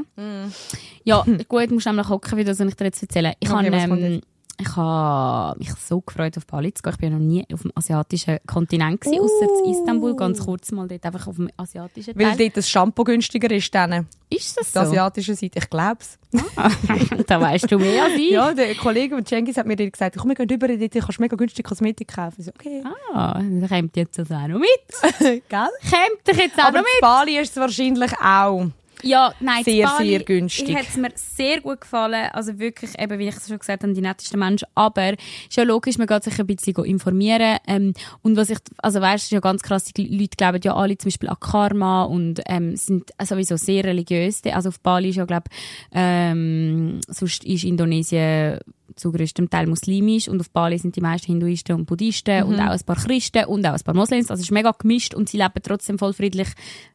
Ja, 1.04 1.26
gut, 1.48 1.72
musst 1.72 1.86
du 1.86 1.90
nämlich 1.90 2.10
hocken, 2.10 2.38
wie 2.38 2.44
das 2.44 2.60
ich 2.60 2.76
dir 2.76 2.86
jetzt 2.86 3.02
erzählen. 3.02 3.34
Ich 3.40 3.50
Okay, 3.50 3.72
habe 3.72 3.98
ähm, 3.98 4.22
ich 4.58 4.76
habe 4.76 5.60
mich 5.60 5.72
so 5.74 6.00
gefreut, 6.02 6.38
auf 6.38 6.46
Bali 6.48 6.74
zu 6.74 6.82
gehen. 6.82 6.94
Ich 6.94 6.98
bin 7.00 7.12
ja 7.12 7.18
noch 7.18 7.26
nie 7.26 7.46
auf 7.54 7.62
dem 7.62 7.72
asiatischen 7.76 8.38
Kontinent 8.48 9.02
gewesen, 9.02 9.20
ausser 9.22 9.48
in 9.65 9.72
Istanbul, 9.72 10.15
ganz 10.15 10.39
kurz 10.44 10.72
mal 10.72 10.88
dort 10.88 11.06
einfach 11.06 11.28
auf 11.28 11.36
dem 11.36 11.50
asiatischen 11.58 12.18
Weil 12.18 12.28
Teil. 12.30 12.38
dort 12.38 12.58
das 12.58 12.70
Shampoo 12.70 13.04
günstiger 13.04 13.52
ist, 13.52 13.74
dann. 13.76 14.08
Ist 14.30 14.58
das 14.58 14.72
Der 14.72 14.84
so? 14.86 14.89
asiatische 14.91 15.36
Seite, 15.36 15.60
ich 15.60 15.70
glaube 15.70 15.98
es. 16.00 16.18
da 17.28 17.39
weißt 17.39 17.72
du 17.72 17.78
mehr 17.80 18.04
als 18.04 18.13
ich. 18.15 18.32
Ja, 18.32 18.54
der 18.54 18.76
Kollege 18.76 19.15
von 19.15 19.26
Cengiz 19.26 19.58
hat 19.58 19.68
mir 19.68 19.76
gesagt, 19.76 20.18
komm, 20.18 20.30
wir 20.30 20.36
gehen 20.36 20.50
rüber, 20.50 20.68
dort 20.68 20.91
kannst 20.91 21.18
du 21.18 21.22
mega 21.22 21.36
günstig 21.36 21.65
Kosmetik 21.65 22.08
kaufen. 22.13 22.36
Ich 22.39 22.46
so, 22.46 22.52
okay. 22.52 22.84
Ah, 23.13 23.34
dann 23.39 23.68
kommt 23.68 23.96
jetzt 23.98 24.18
das 24.18 24.32
auch 24.32 24.48
noch 24.48 24.60
mit. 24.60 24.70
Gell? 25.22 25.41
Kommt 25.50 26.28
dich 26.28 26.38
jetzt 26.38 26.58
auch 26.60 26.65
Aber 26.65 26.80
noch 26.80 26.84
mit. 26.86 27.02
Bali 27.02 27.38
ist 27.38 27.52
es 27.52 27.58
wahrscheinlich 27.58 28.12
auch. 28.20 28.68
Ja, 29.04 29.34
nein, 29.40 29.64
Sehr, 29.64 29.86
Bali, 29.88 30.10
sehr 30.10 30.24
günstig. 30.24 30.76
Hat 30.76 30.88
es 30.88 30.98
mir 30.98 31.12
sehr 31.16 31.62
gut 31.62 31.82
gefallen. 31.82 32.30
Also 32.34 32.58
wirklich, 32.60 32.98
eben, 33.00 33.20
wie 33.20 33.28
ich 33.28 33.36
es 33.36 33.48
schon 33.48 33.60
gesagt 33.60 33.84
habe, 33.84 33.94
die 33.94 34.02
nettesten 34.02 34.40
Menschen. 34.40 34.68
Aber 34.76 35.14
ist 35.14 35.56
ja 35.56 35.64
logisch, 35.64 35.98
man 35.98 36.08
geht 36.08 36.24
sich 36.24 36.40
ein 36.40 36.48
bisschen 36.48 36.84
informieren. 36.86 37.58
Ähm, 37.68 37.94
und 38.22 38.38
was 38.38 38.50
ich, 38.50 38.58
also 38.78 39.02
weißt, 39.02 39.18
es 39.18 39.24
ist 39.26 39.32
ja 39.32 39.40
ganz 39.40 39.62
krass, 39.62 39.86
die 39.86 40.08
Leute 40.08 40.38
glauben 40.38 40.60
ja 40.64 40.76
alle 40.76 40.98
zum 40.98 41.10
Beispiel 41.10 41.30
an 41.30 41.38
Karma 41.40 42.04
und 42.04 42.42
ähm, 42.48 42.76
sind 42.76 43.12
sowieso 43.24 43.58
sehr 43.58 43.84
religiös. 43.84 44.42
Also 44.46 44.70
auf 44.70 44.80
Bali 44.80 45.10
ist 45.10 45.16
ja, 45.16 45.26
glaube 45.26 45.50
ähm, 45.92 47.00
sonst 47.08 47.44
ist 47.44 47.64
Indonesien 47.64 48.60
zu 48.96 49.12
größtem 49.12 49.50
Teil 49.50 49.68
muslimisch 49.68 50.28
und 50.28 50.40
auf 50.40 50.50
Bali 50.50 50.78
sind 50.78 50.96
die 50.96 51.02
meisten 51.02 51.28
Hinduisten 51.28 51.76
und 51.76 51.86
Buddhisten 51.86 52.44
und 52.44 52.60
auch 52.60 52.72
ein 52.72 52.80
paar 52.86 52.96
Christen 52.96 53.46
und 53.46 53.66
auch 53.66 53.74
ein 53.74 53.82
paar 53.82 53.96
Moslems. 53.96 54.32
Also 54.32 54.42
es 54.42 54.48
ist 54.48 54.52
mega 54.52 54.72
gemischt 54.72 55.14
und 55.14 55.30
sie 55.30 55.38
leben 55.38 55.62
trotzdem 55.62 56.00
voll 56.00 56.14
friedlich 56.14 56.48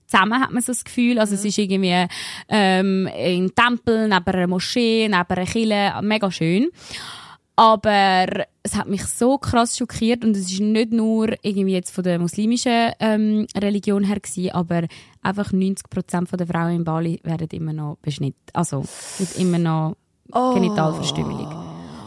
zusammen, 0.06 0.40
hat 0.40 0.50
man 0.50 0.62
so 0.62 0.72
das 0.72 0.84
Gefühl. 0.84 1.18
Also 1.18 1.34
es 1.34 1.44
ist 1.44 1.58
irgendwie 1.58 2.06
ähm, 2.48 3.08
ein 3.14 3.52
Tempel, 3.54 4.08
neben 4.08 4.24
einer 4.24 4.46
Moschee, 4.46 5.08
neben 5.08 5.14
einer 5.14 5.46
Kirche, 5.46 5.92
mega 6.02 6.30
schön. 6.30 6.70
Aber 7.56 8.46
es 8.62 8.74
hat 8.74 8.88
mich 8.88 9.04
so 9.04 9.36
krass 9.36 9.76
schockiert 9.76 10.24
und 10.24 10.34
es 10.34 10.50
ist 10.50 10.60
nicht 10.60 10.92
nur 10.92 11.34
irgendwie 11.42 11.74
jetzt 11.74 11.90
von 11.90 12.04
der 12.04 12.18
muslimischen 12.18 12.92
ähm, 13.00 13.46
Religion 13.54 14.04
her 14.04 14.18
gewesen, 14.18 14.52
aber 14.52 14.84
einfach 15.20 15.52
90% 15.52 16.36
der 16.36 16.46
Frauen 16.46 16.76
in 16.76 16.84
Bali 16.84 17.20
werden 17.22 17.48
immer 17.52 17.74
noch 17.74 17.98
beschnitten. 18.00 18.40
Also, 18.54 18.84
wird 19.18 19.36
immer 19.36 19.58
noch 19.58 19.96
Genitalverstümmelung. 20.32 21.59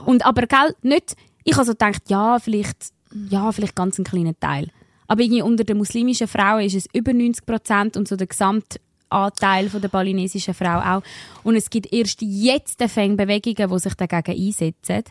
Und 0.05 0.25
aber, 0.25 0.47
gell, 0.47 0.75
nicht, 0.81 1.15
ich 1.43 1.57
also 1.57 1.73
gedacht, 1.73 2.03
ja, 2.07 2.39
vielleicht, 2.39 2.91
ja, 3.29 3.51
vielleicht 3.51 3.75
ganz 3.75 3.97
ein 3.99 4.03
kleiner 4.03 4.37
Teil. 4.39 4.69
Aber 5.07 5.21
irgendwie 5.21 5.41
unter 5.41 5.63
den 5.63 5.77
muslimischen 5.77 6.27
Frauen 6.27 6.61
ist 6.61 6.75
es 6.75 6.87
über 6.93 7.13
90 7.13 7.45
Prozent 7.45 7.97
und 7.97 8.07
so 8.07 8.15
der 8.15 8.27
Gesamtanteil 8.27 9.69
von 9.69 9.81
der 9.81 9.89
balinesischen 9.89 10.53
Frau 10.53 10.79
auch. 10.79 11.03
Und 11.43 11.55
es 11.55 11.69
gibt 11.69 11.91
erst 11.93 12.21
jetzt 12.21 12.81
Fänge 12.83 13.15
Bewegungen, 13.15 13.69
die 13.69 13.79
sich 13.79 13.93
dagegen 13.95 14.47
einsetzen. 14.47 15.03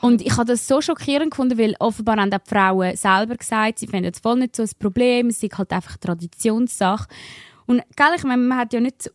Und 0.00 0.22
ich 0.22 0.32
habe 0.36 0.44
das 0.44 0.66
so 0.66 0.80
schockierend 0.80 1.32
gefunden, 1.32 1.58
weil 1.58 1.74
offenbar 1.80 2.18
haben 2.18 2.32
auch 2.32 2.38
die 2.38 2.48
Frauen 2.48 2.96
selber 2.96 3.36
gesagt, 3.36 3.80
sie 3.80 3.86
finden 3.86 4.12
es 4.12 4.20
voll 4.20 4.38
nicht 4.38 4.54
so 4.54 4.62
ein 4.62 4.70
Problem, 4.78 5.28
es 5.28 5.42
ist 5.42 5.58
halt 5.58 5.72
einfach 5.72 5.96
Traditionssache. 5.96 7.08
Und 7.66 7.82
gell, 7.96 8.06
ich 8.16 8.24
meine, 8.24 8.42
man 8.42 8.58
hat 8.58 8.72
ja 8.72 8.80
nicht 8.80 9.10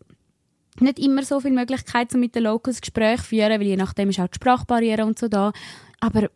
nicht 0.84 1.00
immer 1.00 1.24
so 1.24 1.40
viele 1.40 1.56
Möglichkeiten, 1.56 2.16
um 2.16 2.20
mit 2.20 2.36
den 2.36 2.44
Locals 2.44 2.82
Gespräche 2.82 3.24
zu 3.24 3.30
führen, 3.30 3.60
weil 3.60 3.68
je 3.68 3.78
nachdem 3.78 4.10
ist 4.10 4.20
auch 4.20 4.28
die 4.28 4.36
Sprachbarriere 4.36 5.06
und 5.06 5.18
so 5.18 5.28
da. 5.28 5.52
Aber 6.00 6.30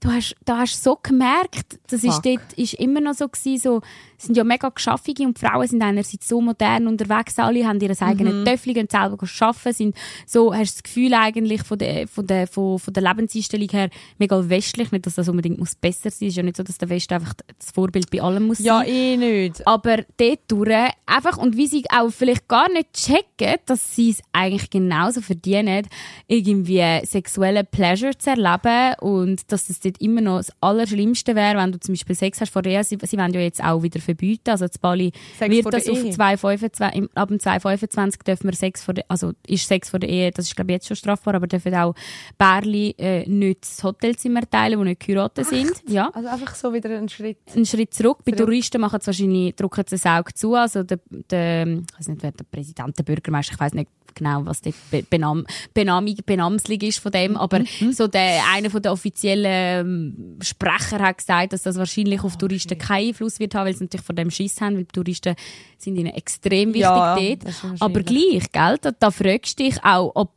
du 0.00 0.10
hast, 0.10 0.34
da 0.44 0.58
hast 0.58 0.82
so 0.82 0.98
gemerkt, 1.02 1.78
das 1.88 2.04
ist 2.04 2.24
dort, 2.24 2.52
ist 2.56 2.74
immer 2.74 3.00
noch 3.00 3.14
so 3.14 3.28
gewesen, 3.28 3.58
so, 3.60 3.80
es 4.18 4.24
sind 4.24 4.36
ja 4.36 4.44
mega 4.44 4.68
geschaffige 4.68 5.24
und 5.24 5.38
Frauen 5.38 5.66
sind 5.66 5.82
einerseits 5.82 6.28
so 6.28 6.40
modern 6.40 6.86
unterwegs, 6.86 7.38
alle 7.38 7.66
haben 7.66 7.80
ihr 7.80 7.90
eigenes 8.02 8.34
Mhm. 8.34 8.44
Töffel, 8.44 8.74
gehen 8.74 8.88
selber 8.90 9.16
arbeiten, 9.40 9.72
sind 9.72 9.96
so, 10.26 10.54
hast 10.54 10.74
das 10.76 10.82
Gefühl 10.82 11.14
eigentlich 11.14 11.62
von 11.62 11.78
der, 11.78 12.06
von 12.08 12.26
der, 12.26 12.46
von, 12.46 12.78
von 12.78 12.92
der 12.94 13.02
Lebenseinstellung 13.02 13.68
her 13.70 13.90
mega 14.18 14.48
westlich, 14.48 14.90
nicht, 14.92 15.06
dass 15.06 15.14
das 15.16 15.28
unbedingt 15.28 15.58
muss 15.58 15.74
besser 15.74 16.10
sein, 16.10 16.28
ist 16.28 16.36
ja 16.36 16.42
nicht 16.42 16.56
so, 16.56 16.62
dass 16.62 16.78
der 16.78 16.88
Westen 16.88 17.14
einfach 17.14 17.34
das 17.58 17.70
Vorbild 17.70 18.10
bei 18.10 18.22
allem 18.22 18.46
muss 18.46 18.58
Ja, 18.58 18.78
sein. 18.80 18.88
eh 18.88 19.16
nicht. 19.16 19.66
Aber 19.66 19.98
dort 20.16 20.40
durch, 20.48 20.90
einfach, 21.06 21.36
und 21.38 21.56
wie 21.56 21.66
sie 21.66 21.84
auch 21.90 22.10
vielleicht 22.10 22.48
gar 22.48 22.70
nicht 22.72 22.92
checken, 22.94 23.56
dass 23.66 23.94
sie 23.94 24.10
es 24.10 24.22
eigentlich 24.32 24.70
genauso 24.70 25.20
verdienen, 25.20 25.86
irgendwie 26.26 27.04
sexuelle 27.06 27.64
Pleasure 27.64 28.16
zu 28.16 28.30
erleben 28.30 28.94
und 29.00 29.50
dass 29.52 29.66
das 29.66 29.80
dort 29.90 30.00
immer 30.02 30.20
noch 30.20 30.38
das 30.38 30.52
Allerschlimmste 30.60 31.34
wäre, 31.34 31.58
wenn 31.58 31.72
du 31.72 31.80
zum 31.80 31.94
Beispiel 31.94 32.16
Sex 32.16 32.40
hast 32.40 32.52
vor 32.52 32.62
der 32.62 32.72
Ehe. 32.72 32.84
Sie, 32.84 32.98
sie 33.02 33.16
wollen 33.18 33.32
ja 33.34 33.40
jetzt 33.40 33.62
auch 33.62 33.82
wieder 33.82 34.00
verbieten, 34.00 34.50
also 34.50 34.66
zu 34.68 34.78
Bali 34.80 35.12
Sex 35.38 35.54
wird 35.54 35.72
das 35.74 35.88
auf 35.88 36.04
Ehe? 36.04 36.12
2,25, 36.12 36.92
im- 36.94 37.10
ab 37.14 37.28
dem 37.28 37.38
2,25 37.38 38.24
dürfen 38.24 38.44
wir 38.48 38.54
Sex 38.54 38.82
vor 38.82 38.94
der, 38.94 39.04
also 39.08 39.32
ist 39.46 39.66
Sex 39.66 39.90
vor 39.90 39.98
der 40.00 40.08
Ehe, 40.08 40.30
das 40.30 40.46
ist 40.46 40.56
glaube 40.56 40.70
ich 40.72 40.74
jetzt 40.76 40.86
schon 40.88 40.96
strafbar, 40.96 41.34
aber 41.34 41.46
dürfen 41.46 41.74
auch 41.74 41.94
Bärli 42.38 42.94
äh, 42.98 43.28
nicht 43.28 43.62
das 43.62 43.82
Hotelzimmer 43.82 44.48
teilen, 44.48 44.78
die 44.78 44.84
nicht 44.90 45.00
geheiratet 45.06 45.46
sind. 45.46 45.72
Ja 45.88 46.10
Also 46.12 46.28
einfach 46.28 46.54
so 46.54 46.72
wieder 46.72 46.90
einen 46.96 47.08
Schritt. 47.08 47.38
einen 47.54 47.66
Schritt 47.66 47.94
zurück. 47.94 48.18
Bei 48.24 48.32
Zurück. 48.32 48.46
Touristen 48.46 48.80
machen 48.80 48.98
es 49.00 49.06
wahrscheinlich, 49.06 49.54
drücken 49.56 49.84
sie 49.86 49.96
ein 50.08 50.18
Auge 50.18 50.32
zu. 50.34 50.54
Also 50.54 50.82
der, 50.82 50.98
der, 51.30 51.66
ich 51.66 51.98
weiß 51.98 52.08
nicht, 52.08 52.22
wer 52.22 52.32
der 52.32 52.44
Präsident, 52.44 52.98
der 52.98 53.02
Bürgermeister, 53.04 53.54
ich 53.54 53.60
weiß 53.60 53.74
nicht 53.74 53.88
genau, 54.14 54.44
was 54.46 54.60
die 54.60 54.74
Be- 54.90 55.02
Benam, 55.02 55.46
Benamung, 55.74 56.16
Benamsling 56.24 56.80
ist 56.82 56.98
von 56.98 57.12
dem, 57.12 57.36
aber 57.36 57.62
so 57.92 58.06
der, 58.06 58.42
einer 58.52 58.70
von 58.70 58.82
der 58.82 58.92
offiziellen 58.92 59.44
ähm, 59.46 60.38
Sprecher 60.42 60.98
hat 60.98 61.18
gesagt, 61.18 61.52
dass 61.52 61.62
das 61.62 61.76
wahrscheinlich 61.76 62.22
auf 62.22 62.36
Touristen 62.38 62.78
keinen 62.78 63.08
Einfluss 63.08 63.38
wird 63.40 63.54
haben, 63.54 63.66
weil 63.66 63.74
sie 63.76 63.84
natürlich 63.84 64.06
von 64.06 64.16
dem 64.16 64.30
Schiss 64.30 64.60
haben, 64.60 64.76
weil 64.76 64.84
die 64.84 64.92
Touristen 64.92 65.34
sind 65.78 65.96
ihnen 65.96 66.12
extrem 66.14 66.68
wichtig 66.74 66.82
Ja, 66.82 67.14
dort. 67.16 67.54
Aber 67.80 68.02
gleich, 68.02 68.50
gell, 68.52 68.78
da, 68.80 68.90
da 68.98 69.10
fragst 69.10 69.58
du 69.58 69.64
dich 69.64 69.82
auch, 69.84 70.12
ob 70.14 70.32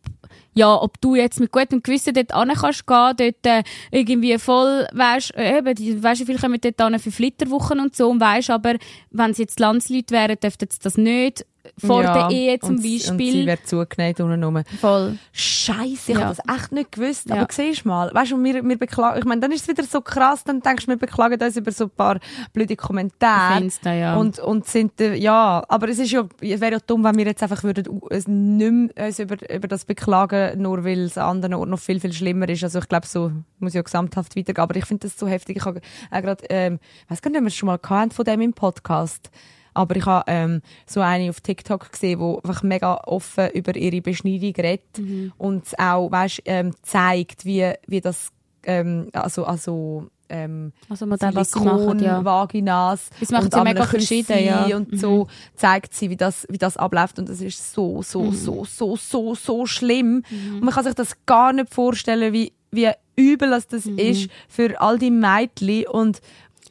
ja, 0.56 0.80
ob 0.80 1.02
du 1.02 1.16
jetzt 1.16 1.40
mit 1.40 1.52
gutem 1.52 1.82
Gewissen 1.82 2.14
dort 2.14 2.32
hin 2.32 2.56
kannst 2.56 2.86
gehen, 2.86 3.14
dort 3.18 3.46
äh, 3.46 3.64
irgendwie 3.90 4.38
voll, 4.38 4.88
weisst, 4.94 5.34
äh, 5.36 5.58
eben, 5.58 6.04
weisst, 6.04 6.22
wie 6.22 6.26
viele 6.26 6.38
kommen 6.38 6.62
dort 6.62 6.80
hin 6.80 7.00
für 7.00 7.12
Flitterwochen 7.12 7.80
und 7.80 7.96
so, 7.96 8.08
und 8.12 8.20
weisst, 8.22 8.52
aber 8.52 8.76
wenn 9.10 9.32
es 9.32 9.40
jetzt 9.40 9.60
Landsleute 9.60 10.14
wären, 10.14 10.40
dürften 10.40 10.68
sie 10.70 10.78
das 10.80 10.96
nicht, 10.96 11.44
vor 11.78 12.04
Ja, 12.04 12.28
der 12.28 12.38
Ehe 12.38 12.60
zum 12.60 12.72
und, 12.72 12.76
Und 12.78 12.82
sie 12.82 12.98
Beispiel. 13.00 13.46
wird 13.46 13.68
zugenäht 13.68 14.20
unten 14.20 14.44
rum. 14.44 14.64
voll. 14.82 15.18
Scheiße, 15.32 16.12
ich 16.12 16.18
Ja. 16.18 16.26
habe 16.26 16.36
das 16.36 16.56
echt 16.56 16.72
nicht 16.72 16.92
gewusst. 16.92 17.30
Ja. 17.30 17.36
Aber 17.38 17.48
siehst 17.50 17.86
du 17.86 17.88
mal, 17.90 18.14
weißt 18.14 18.32
du, 18.32 18.44
wir, 18.44 18.64
wir 18.64 18.78
beklagen, 18.78 19.20
ich 19.20 19.26
meine, 19.26 19.42
dann 19.42 19.52
ist 19.52 19.62
es 19.64 19.68
wieder 19.70 19.84
so 19.84 20.02
krass, 20.02 20.44
dann 20.44 20.60
denkst 20.62 20.86
du, 20.86 20.90
wir 20.92 20.98
beklagen 20.98 21.42
uns 21.42 21.56
über 21.58 21.72
so 21.72 21.86
ein 21.86 21.90
paar 21.92 22.20
blöde 22.52 22.76
Kommentare. 22.76 23.56
Auf 23.56 23.62
Insta, 23.62 23.94
ja. 23.94 24.16
Und, 24.18 24.40
und 24.40 24.68
sind, 24.68 25.00
äh, 25.00 25.16
ja, 25.16 25.64
aber 25.68 25.88
es 25.90 26.00
ist 26.00 26.12
ja, 26.12 26.28
es 26.42 26.60
wäre 26.62 26.74
ja 26.74 26.80
dumm, 26.86 27.04
wenn 27.04 27.18
wir 27.18 27.26
jetzt 27.26 27.42
einfach 27.44 27.64
würden, 27.64 28.02
es 28.10 28.28
nicht 28.28 28.72
mehr 28.96 29.08
uns 29.08 29.20
über, 29.20 29.38
über 29.50 29.68
das 29.68 29.86
beklagen, 29.86 30.62
nur 30.62 30.84
weil 30.84 31.00
es 31.04 31.18
an 31.18 31.30
anderen 31.38 31.54
Orten 31.56 31.72
noch 31.72 31.80
viel, 31.80 32.00
viel 32.00 32.14
schlimmer 32.14 32.50
ist. 32.50 32.64
Also 32.64 32.80
ich 32.80 32.88
glaube, 32.90 33.08
so 33.08 33.32
muss 33.60 33.74
ja 33.74 33.82
gesamthaft 33.82 34.36
weitergehen. 34.36 34.64
Aber 34.64 34.76
ich 34.76 34.86
finde 34.86 35.08
das 35.08 35.18
so 35.18 35.28
heftig. 35.28 35.58
Ich 35.58 35.66
habe 35.66 35.80
äh, 36.12 36.22
gerade, 36.22 36.44
ähm, 36.50 36.80
weiß 37.08 37.22
gar 37.22 37.32
nicht, 37.32 37.38
ob 37.40 37.44
wir 37.46 37.48
es 37.48 37.56
schon 37.56 37.68
mal 37.68 37.80
hatten 37.82 38.12
von 38.12 38.26
dem 38.26 38.42
im 38.42 38.54
Podcast. 38.54 39.30
Aber 39.74 39.96
ich 39.96 40.06
habe 40.06 40.24
ähm, 40.28 40.62
so 40.86 41.02
eine 41.02 41.30
auf 41.30 41.42
TikTok 41.42 41.92
gesehen, 41.92 42.20
die 42.20 42.38
einfach 42.48 42.64
mega 42.64 42.96
offen 43.06 43.50
über 43.52 43.76
ihre 43.76 44.02
Beschneidung 44.02 44.54
redet 44.56 44.84
Mhm. 45.00 45.34
und 45.38 45.64
auch 45.80 46.12
weißt, 46.12 46.42
ähm, 46.46 46.74
zeigt, 46.84 47.46
wie, 47.46 47.72
wie 47.88 48.02
das 48.02 48.30
ähm, 48.66 49.10
also, 49.14 49.44
also 49.46 50.08
ähm, 50.30 50.72
Also 50.90 51.06
Modell, 51.06 51.36
was 51.36 51.54
machen, 51.56 52.00
ja. 52.00 52.24
Vaginas 52.24 53.10
Das 53.20 53.30
macht 53.30 53.44
und 53.46 53.54
sie 53.54 53.62
mega 53.62 53.86
verschieden, 53.86 54.46
ja. 54.46 54.68
Mhm. 54.68 54.74
und 54.76 55.00
so 55.00 55.28
zeigt 55.56 55.94
sie, 55.94 56.10
wie 56.10 56.16
das, 56.16 56.48
wie 56.50 56.58
das 56.58 56.78
abläuft 56.78 57.20
und 57.20 57.28
das 57.28 57.42
ist 57.42 57.74
so, 57.74 58.02
so, 58.02 58.22
Mhm. 58.24 58.32
so, 58.34 58.64
so, 58.66 58.96
so, 58.96 59.36
so 59.36 59.66
schlimm 59.66 60.24
und 60.54 60.62
man 60.64 60.74
kann 60.74 60.86
sich 60.86 60.94
das 60.96 61.14
gar 61.26 61.52
nicht 61.52 61.74
vorstellen, 61.74 62.32
wie, 62.32 62.54
wie 62.72 62.90
übel 63.18 63.50
das, 63.50 63.68
das 63.68 63.86
Mhm. 63.86 63.98
ist 64.00 64.30
für 64.48 64.80
all 64.80 64.98
die 64.98 65.12
Mädchen 65.12 65.88
und 65.88 66.22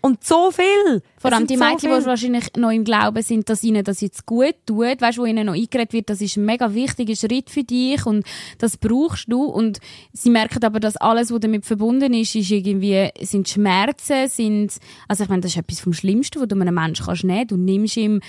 und 0.03 0.25
so 0.25 0.51
viel. 0.51 1.03
Vor 1.17 1.31
Es 1.31 1.37
allem 1.37 1.47
die 1.47 1.57
so 1.57 1.65
Mädchen, 1.65 1.91
die 1.99 2.07
wahrscheinlich 2.07 2.45
noch 2.57 2.71
im 2.71 2.85
Glauben 2.85 3.23
sind, 3.23 3.49
dass 3.49 3.63
ihnen 3.63 3.85
das 3.85 4.01
jetzt 4.01 4.27
gut 4.27 4.57
tut, 4.67 5.01
weißt, 5.01 5.19
wo 5.19 5.25
ihnen 5.25 5.47
noch 5.47 5.55
eingeredet 5.55 5.93
wird, 5.93 6.11
das 6.11 6.21
ist 6.21 6.37
ein 6.37 6.45
mega 6.45 6.75
wichtiger 6.75 7.15
Schritt 7.15 7.49
für 7.49 7.63
dich 7.63 8.05
und 8.05 8.27
das 8.59 8.77
brauchst 8.77 9.33
du 9.33 9.45
und 9.45 9.79
sie 10.13 10.31
merken 10.31 10.63
aber, 10.65 10.81
dass 10.81 10.97
alles, 10.97 11.33
was 11.33 11.41
damit 11.41 11.65
verbunden 11.65 12.13
ist, 12.15 12.35
ist 12.35 12.51
irgendwie, 12.51 13.11
sind 13.21 13.49
Schmerzen, 13.49 14.29
sind, 14.29 14.73
also 15.07 15.23
ich 15.23 15.31
meine, 15.31 15.43
das 15.43 15.53
ist 15.53 15.59
etwas 15.59 15.81
vom 15.81 15.93
Schlimmsten, 15.93 16.41
was 16.41 16.49
du 16.49 16.61
einem 16.61 16.75
Menschen 16.75 17.07
kannst 17.07 17.25
nehmen. 17.25 17.47
Du 17.47 17.57
nimmst 17.57 17.97
ihm 17.97 18.21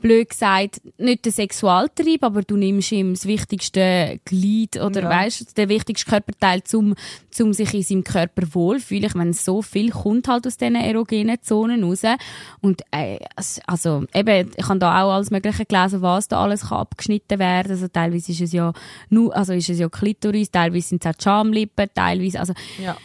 blöd 0.00 0.30
gesagt, 0.30 0.80
nicht 0.98 1.24
den 1.24 1.32
Sexualtrieb, 1.32 2.22
aber 2.22 2.42
du 2.42 2.56
nimmst 2.56 2.92
ihm 2.92 3.14
das 3.14 3.26
wichtigste 3.26 4.20
Glied 4.24 4.76
oder 4.80 5.02
Ja. 5.02 5.10
weißt, 5.10 5.56
der 5.56 5.68
wichtigste 5.68 6.08
Körperteil, 6.10 6.62
zum, 6.62 6.94
zum 7.30 7.52
sich 7.52 7.74
in 7.74 7.82
seinem 7.82 8.04
Körper 8.04 8.42
wohlfühlen. 8.54 9.04
Ich 9.06 9.14
meine, 9.14 9.32
so 9.32 9.60
viel 9.62 9.90
kommt 9.90 10.28
halt 10.28 10.46
aus 10.46 10.56
diesen 10.56 10.76
erogenen 10.76 11.38
Zonen 11.42 11.82
raus. 11.84 12.02
Und, 12.60 12.82
äh, 12.92 13.18
also, 13.66 14.04
eben, 14.14 14.50
ich 14.56 14.68
habe 14.68 14.78
da 14.78 15.02
auch 15.02 15.12
alles 15.14 15.30
Mögliche 15.30 15.64
gelesen, 15.64 16.00
was 16.02 16.28
da 16.28 16.42
alles 16.42 16.68
kann 16.68 16.78
abgeschnitten 16.78 17.38
werden. 17.38 17.72
Also, 17.72 17.88
teilweise 17.88 18.32
ist 18.32 18.40
es 18.40 18.52
ja 18.52 18.72
nur, 19.10 19.34
also 19.36 19.52
ist 19.52 19.68
es 19.68 19.78
ja 19.78 19.88
Klitoris, 19.88 20.50
teilweise 20.50 20.88
sind 20.88 21.04
es 21.04 21.10
auch 21.14 21.20
Schamlippen, 21.20 21.88
teilweise, 21.94 22.38
also, 22.40 22.52
Ja. 22.82 22.96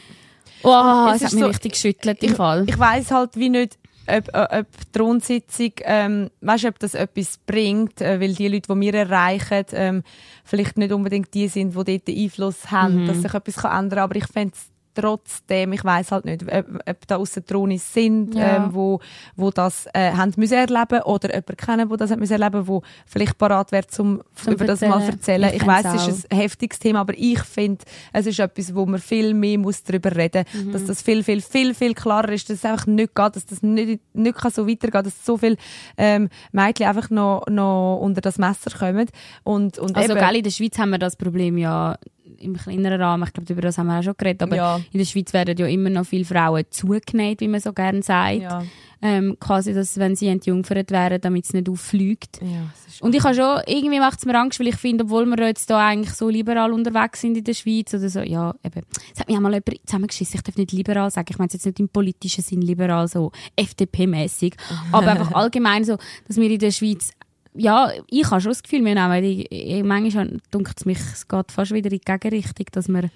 oh, 0.64 1.08
Es 1.10 1.16
es, 1.18 1.22
hat 1.22 1.28
ist 1.30 1.34
mich 1.34 1.42
so- 1.42 1.48
richtig 1.48 1.72
geschüttelt 1.74 2.24
im 2.24 2.36
Fall. 2.36 2.66
Ich 2.68 2.78
weiß 2.78 3.12
halt 3.12 3.36
wie 3.36 3.50
nicht, 3.50 3.78
ob, 4.08 4.28
äh, 4.34 4.60
ob 4.60 4.68
die 4.94 5.00
Rundsitzung, 5.00 5.72
ähm, 5.84 6.30
weißt, 6.42 6.66
ob 6.66 6.80
das 6.80 6.94
etwas 6.94 7.38
bringt, 7.46 8.02
äh, 8.02 8.20
weil 8.20 8.34
die 8.34 8.48
Leute, 8.48 8.74
die 8.74 8.80
wir 8.82 8.94
erreichen, 8.94 9.66
ähm, 9.74 10.04
vielleicht 10.44 10.78
nicht 10.78 10.92
unbedingt 10.92 11.34
die 11.34 11.48
sind, 11.48 11.72
die 11.72 11.84
dort 11.84 12.08
den 12.08 12.18
Einfluss 12.24 12.70
haben, 12.72 13.04
Mhm. 13.04 13.08
dass 13.08 13.22
sich 13.22 13.34
etwas 13.34 13.56
kann 13.58 13.72
ändern 13.86 13.98
kann. 13.98 14.04
Aber 14.04 14.16
ich 14.16 14.28
fände 14.28 14.54
trotzdem, 14.94 15.74
ich 15.74 15.84
weiß 15.84 16.12
halt 16.12 16.26
nicht, 16.26 16.44
ob, 16.44 16.66
ob 16.88 17.08
da 17.08 17.18
aussen 17.18 17.46
Tronis 17.46 17.94
sind, 17.94 18.36
Ja. 18.36 18.58
ähm, 18.58 18.74
wo, 18.74 19.00
wo 19.36 19.52
das 19.52 19.88
äh, 19.94 20.12
haben 20.12 20.34
müssen 20.38 20.54
erleben 20.54 21.02
oder 21.04 21.30
jemanden 21.30 21.58
kennen, 21.58 21.90
wo 21.90 21.96
das 21.96 22.12
hat 22.12 22.20
müssen 22.20 22.34
erleben, 22.42 22.68
wo 22.68 22.82
vielleicht 23.06 23.38
parat 23.38 23.72
wäre, 23.72 23.88
zum, 23.88 24.22
Zum 24.36 24.54
über 24.54 24.66
das 24.66 24.82
mal 24.82 25.02
erzählen. 25.02 25.44
erzählen. 25.44 25.50
Ich 25.50 25.62
Ich, 25.62 25.68
weiß, 25.68 25.86
es 25.96 26.08
ist 26.08 26.32
ein 26.32 26.38
heftiges 26.38 26.80
Thema, 26.80 27.00
aber 27.02 27.14
ich 27.18 27.40
finde, 27.42 27.84
es 28.12 28.26
ist 28.26 28.40
etwas, 28.40 28.74
wo 28.76 28.86
man 28.86 29.00
viel 29.00 29.34
mehr 29.34 29.58
muss 29.58 29.84
darüber 29.84 30.16
reden 30.16 30.46
muss, 30.54 30.64
Mhm. 30.64 30.72
dass 30.74 30.86
das 30.86 31.02
viel, 31.02 31.24
viel, 31.24 31.42
viel, 31.42 31.74
viel 31.74 31.94
klarer 31.94 32.32
ist, 32.32 32.50
dass 32.50 32.58
es 32.60 32.66
einfach 32.66 32.86
nicht 32.88 33.16
geht, 33.16 33.36
dass 33.36 33.46
das 33.46 33.62
nicht, 33.64 34.02
nicht 34.14 34.38
kann 34.38 34.52
so 34.52 34.68
weitergehen 34.68 35.04
dass 35.04 35.26
so 35.26 35.38
viele 35.38 35.58
ähm, 35.98 36.30
Mädchen 36.52 36.88
einfach 36.88 37.10
noch, 37.10 37.46
noch 37.50 37.98
unter 38.02 38.22
das 38.22 38.38
Messer 38.38 38.72
kommen. 38.78 39.08
Und, 39.44 39.78
und 39.80 39.96
Also, 39.96 40.12
eben, 40.14 40.20
gell, 40.20 40.36
in 40.38 40.44
der 40.44 40.52
Schweiz 40.52 40.78
haben 40.78 40.90
wir 40.92 41.00
das 41.00 41.16
Problem 41.16 41.58
ja 41.58 41.98
im 42.40 42.56
kleineren 42.56 43.02
Rahmen. 43.02 43.24
Ich 43.28 43.34
glaube, 43.34 43.52
über 43.54 43.62
das 43.62 43.78
haben 43.78 43.88
wir 43.88 44.00
auch 44.00 44.04
schon 44.04 44.16
geredet. 44.18 44.44
Aber 44.44 44.56
Ja. 44.56 44.76
in 44.92 44.98
der 45.00 45.06
Schweiz 45.06 45.34
werden 45.34 45.58
ja 45.58 45.68
immer 45.68 45.90
noch 45.90 46.06
viele 46.06 46.26
Frauen 46.26 46.64
zugenäht, 46.70 47.42
wie 47.42 47.48
man 47.48 47.60
so 47.60 47.74
gerne 47.74 48.02
sagt. 48.04 48.42
ja, 48.42 48.64
Ähm, 49.06 49.36
quasi, 49.38 49.74
dass, 49.74 49.98
wenn 49.98 50.16
sie 50.16 50.28
entjungfert 50.28 50.90
wären, 50.92 51.20
damit 51.20 51.44
es 51.44 51.52
nicht 51.52 51.68
auffliegt. 51.68 52.40
ja, 52.42 52.70
Und 53.02 53.14
ich 53.14 53.22
habe 53.22 53.36
schon, 53.36 53.60
irgendwie 53.68 54.00
macht 54.00 54.20
es 54.20 54.26
mir 54.26 54.34
Angst, 54.40 54.62
weil 54.62 54.68
ich 54.70 54.78
finde, 54.78 55.04
obwohl 55.04 55.26
wir 55.26 55.46
jetzt 55.46 55.70
da 55.70 55.86
eigentlich 55.88 56.14
so 56.14 56.30
liberal 56.30 56.72
unterwegs 56.72 57.20
sind 57.20 57.38
in 57.38 57.44
der 57.44 57.54
Schweiz 57.54 57.94
oder 57.94 58.08
so, 58.08 58.22
ja, 58.22 58.56
eben. 58.64 58.82
Es 59.14 59.20
hat 59.20 59.28
mich 59.28 59.36
einmal 59.36 59.52
jemand 59.52 59.78
zusammengeschissen, 59.86 60.36
ich 60.38 60.44
darf 60.44 60.56
nicht 60.56 60.72
liberal 60.72 61.12
sagen, 61.12 61.28
ich 61.30 61.38
meine 61.38 61.48
es 61.48 61.54
jetzt 61.56 61.66
nicht 61.66 61.82
im 61.82 61.90
politischen 61.90 62.44
Sinn 62.46 62.62
liberal, 62.62 63.10
so 63.10 63.34
FDP-mäßig, 63.58 64.56
aber 64.94 65.08
einfach 65.12 65.32
allgemein 65.34 65.84
so, 65.84 65.98
dass 66.28 66.38
wir 66.38 66.50
in 66.50 66.60
der 66.60 66.72
Schweiz 66.72 67.12
ja, 67.56 67.92
ich 68.10 68.30
habe 68.30 68.42
schon 68.42 68.52
das 68.52 68.64
Gefühl, 68.64 68.84
wir 68.86 68.96
nehmen, 68.96 69.24
ich, 69.24 69.84
manchmal 69.84 70.40
dunkt 70.52 70.74
es 70.78 70.86
mich, 70.86 71.00
es 71.00 71.28
geht 71.28 71.52
fast 71.52 71.72
wieder 71.72 71.92
in 71.92 72.00
die 72.00 72.06
Gegenrichtung, 72.06 72.66
dass 72.72 72.88
wir 72.88 73.10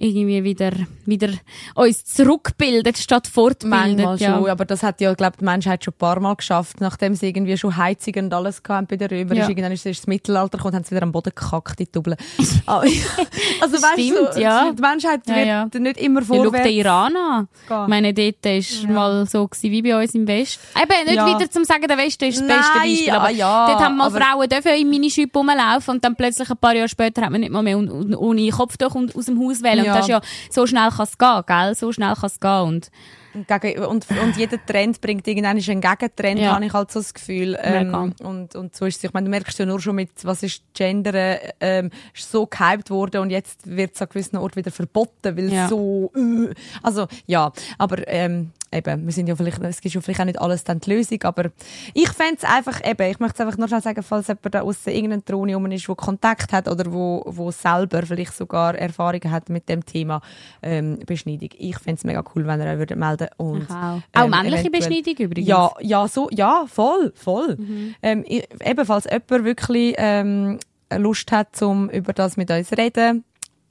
irgendwie 0.00 0.42
wieder, 0.44 0.70
wieder 1.06 1.28
uns 1.74 2.04
zurückbildet, 2.04 2.98
statt 2.98 3.26
fortbildet. 3.26 3.98
Manchmal 3.98 4.18
ja. 4.18 4.36
schon, 4.38 4.48
aber 4.48 4.64
das 4.64 4.82
hat 4.82 5.00
ja, 5.00 5.12
glaube 5.14 5.36
die 5.40 5.44
Menschheit 5.44 5.84
schon 5.84 5.92
ein 5.94 5.98
paar 5.98 6.18
Mal 6.20 6.34
geschafft. 6.34 6.80
Nachdem 6.80 7.14
sie 7.14 7.28
irgendwie 7.28 7.56
schon 7.56 7.76
Heizungen 7.76 8.26
und 8.26 8.34
alles 8.34 8.62
hatten 8.68 8.86
bei 8.86 8.96
der 8.96 9.10
Römer, 9.10 9.34
Ja. 9.34 9.42
ist 9.44 9.48
irgendwann 9.50 9.72
ist 9.72 9.84
das 9.86 10.06
Mittelalter 10.06 10.58
gekommen, 10.58 10.74
haben 10.76 10.84
sie 10.84 10.92
wieder 10.92 11.02
am 11.02 11.12
Boden 11.12 11.32
gekackt, 11.34 11.78
die 11.78 11.90
Double. 11.90 12.16
Aber, 12.66 12.82
also 12.82 13.76
weißt 13.76 14.34
du, 14.36 14.40
ja. 14.40 14.72
die 14.72 14.80
Menschheit 14.80 15.20
Ja, 15.26 15.34
wird 15.36 15.46
ja. 15.74 15.80
nicht 15.80 15.96
immer 15.98 16.20
Ja, 16.20 16.26
schau 16.26 16.34
vorwärts. 16.44 16.66
den 16.66 16.76
Iran 16.76 17.16
an. 17.16 17.48
Ich 17.64 17.88
meine, 17.88 18.14
dort 18.14 18.44
war 18.44 18.90
mal 18.92 19.26
so 19.26 19.46
gewesen 19.46 19.70
wie 19.70 19.82
bei 19.82 20.00
uns 20.02 20.14
im 20.14 20.26
Westen. 20.26 20.60
Eben, 20.80 21.04
nicht 21.06 21.16
Ja. 21.16 21.26
wieder 21.38 21.50
zum 21.50 21.64
sagen, 21.64 21.86
der 21.86 21.98
Westen 21.98 22.24
ist 22.24 22.40
das 22.40 22.46
Nein, 22.48 22.56
beste 22.58 22.78
Beispiel. 22.78 23.10
Aber 23.10 23.30
ja, 23.30 23.36
ja, 23.40 23.66
dort 23.72 23.84
haben 23.84 23.96
mal 23.96 24.10
Frauen 24.10 24.48
dürfen 24.48 24.72
in 24.72 24.88
Minischüppe 24.90 25.38
rumlaufen 25.38 25.94
und 25.94 26.04
dann 26.04 26.16
plötzlich 26.16 26.50
ein 26.50 26.56
paar 26.56 26.74
Jahre 26.74 26.88
später 26.88 27.22
hat 27.22 27.30
man 27.30 27.40
nicht 27.40 27.52
mal 27.52 27.62
mehr 27.62 27.78
ohne 27.78 28.48
Kopftuch 28.50 28.94
und- 28.94 29.14
aus 29.16 29.26
dem 29.26 29.38
Haus 29.40 29.62
wählen. 29.62 29.84
Ja. 29.90 29.96
Das 29.96 30.04
ist 30.04 30.08
ja, 30.10 30.20
so 30.50 30.66
schnell 30.66 30.90
kann 30.90 31.04
es 31.04 31.18
gehen, 31.18 31.42
gell? 31.46 31.74
So 31.74 31.92
schnell 31.92 32.14
kann 32.14 32.26
es 32.26 32.40
gehen. 32.40 32.60
Und 32.62 32.90
Und, 33.32 33.48
und, 33.86 34.06
und 34.10 34.36
jeder 34.36 34.58
Trend 34.66 35.00
bringt 35.00 35.24
irgendwann 35.28 35.56
einen 35.56 35.80
Gegentrend, 35.80 36.40
Ja. 36.40 36.54
habe 36.56 36.64
ich 36.64 36.72
halt 36.72 36.90
so 36.90 36.98
das 36.98 37.14
Gefühl. 37.14 37.56
Ähm, 37.62 38.12
und, 38.24 38.56
und 38.56 38.74
so 38.74 38.86
ist 38.86 38.96
es. 38.98 39.04
Ich 39.04 39.12
meine, 39.12 39.26
du 39.26 39.30
merkst 39.30 39.56
ja 39.56 39.66
nur 39.66 39.78
schon 39.80 39.94
mit, 39.94 40.10
was 40.24 40.42
ist 40.42 40.62
Gender, 40.74 41.38
ähm, 41.60 41.90
ist 42.12 42.30
so 42.32 42.46
gehypt 42.46 42.90
worden 42.90 43.20
und 43.20 43.30
jetzt 43.30 43.68
wird 43.68 43.94
es 43.94 44.02
an 44.02 44.08
gewissen 44.08 44.36
Orten 44.36 44.56
wieder 44.56 44.72
verboten, 44.72 45.36
weil 45.36 45.52
Ja. 45.52 45.68
so, 45.68 46.10
äh, 46.16 46.52
also, 46.82 47.06
ja. 47.26 47.52
Aber, 47.78 48.06
ähm, 48.08 48.50
eben, 48.72 49.06
wir 49.06 49.12
sind 49.12 49.28
ja 49.28 49.36
vielleicht, 49.36 49.62
es 49.62 49.80
gibt 49.80 49.94
ja 49.94 50.00
vielleicht 50.00 50.20
auch 50.20 50.24
nicht 50.24 50.40
alles 50.40 50.64
dann 50.64 50.80
die 50.80 50.90
Lösung, 50.90 51.22
aber 51.24 51.50
ich 51.94 52.08
fände 52.10 52.36
es 52.38 52.44
einfach, 52.44 52.80
eben, 52.84 53.10
ich 53.10 53.18
möchte 53.18 53.34
es 53.34 53.46
einfach 53.46 53.58
nur 53.58 53.68
schnell 53.68 53.82
sagen, 53.82 54.02
falls 54.02 54.28
jemand 54.28 54.54
da 54.54 54.62
aussen 54.62 54.90
irgendein 54.90 55.24
Drohne 55.24 55.54
rum 55.54 55.66
ist, 55.70 55.86
der 55.86 55.94
Kontakt 55.94 56.52
hat 56.52 56.68
oder 56.68 56.92
wo, 56.92 57.22
wo 57.26 57.50
selber 57.50 58.02
vielleicht 58.04 58.34
sogar 58.34 58.74
Erfahrungen 58.74 59.30
hat 59.30 59.48
mit 59.48 59.68
dem 59.68 59.84
Thema 59.84 60.20
ähm, 60.62 60.98
Beschneidung. 61.06 61.50
Ich 61.58 61.78
fände 61.78 61.98
es 61.98 62.04
mega 62.04 62.22
cool, 62.34 62.46
wenn 62.46 62.60
ihr 62.60 62.66
euch 62.66 62.78
würdet 62.78 62.98
melden 62.98 63.28
und 63.36 63.66
ähm, 63.70 64.02
Auch 64.12 64.28
männliche 64.28 64.70
Beschneidung 64.70 65.14
übrigens. 65.14 65.48
Ja, 65.48 65.70
ja, 65.80 66.08
so, 66.08 66.28
ja, 66.30 66.64
voll, 66.66 67.12
voll. 67.14 67.56
Mhm. 67.56 67.94
Ähm, 68.02 68.24
ebenfalls 68.64 69.04
jemand 69.04 69.44
wirklich 69.44 69.94
ähm, 69.98 70.58
Lust 70.96 71.32
hat, 71.32 71.54
zum 71.56 71.88
über 71.90 72.12
das 72.12 72.36
mit 72.36 72.50
uns 72.50 72.68
zu 72.68 72.76
reden. 72.76 73.24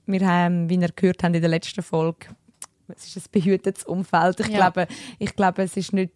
Wir 0.06 0.28
haben, 0.28 0.70
wie 0.70 0.76
ihr 0.76 0.89
gehört 0.95 1.24
habt 1.24 1.36
in 1.36 1.41
der 1.41 1.50
letzten 1.50 1.84
Folge, 1.84 2.28
es 2.96 3.08
ist 3.08 3.18
ein 3.18 3.24
behütetes 3.32 3.84
Umfeld. 3.84 4.40
Ich 4.40 4.48
Ja. 4.48 4.70
glaube, 4.70 4.88
ich 5.20 5.36
glaube, 5.36 5.64
es 5.64 5.76
ist 5.78 5.94
nicht, 5.94 6.14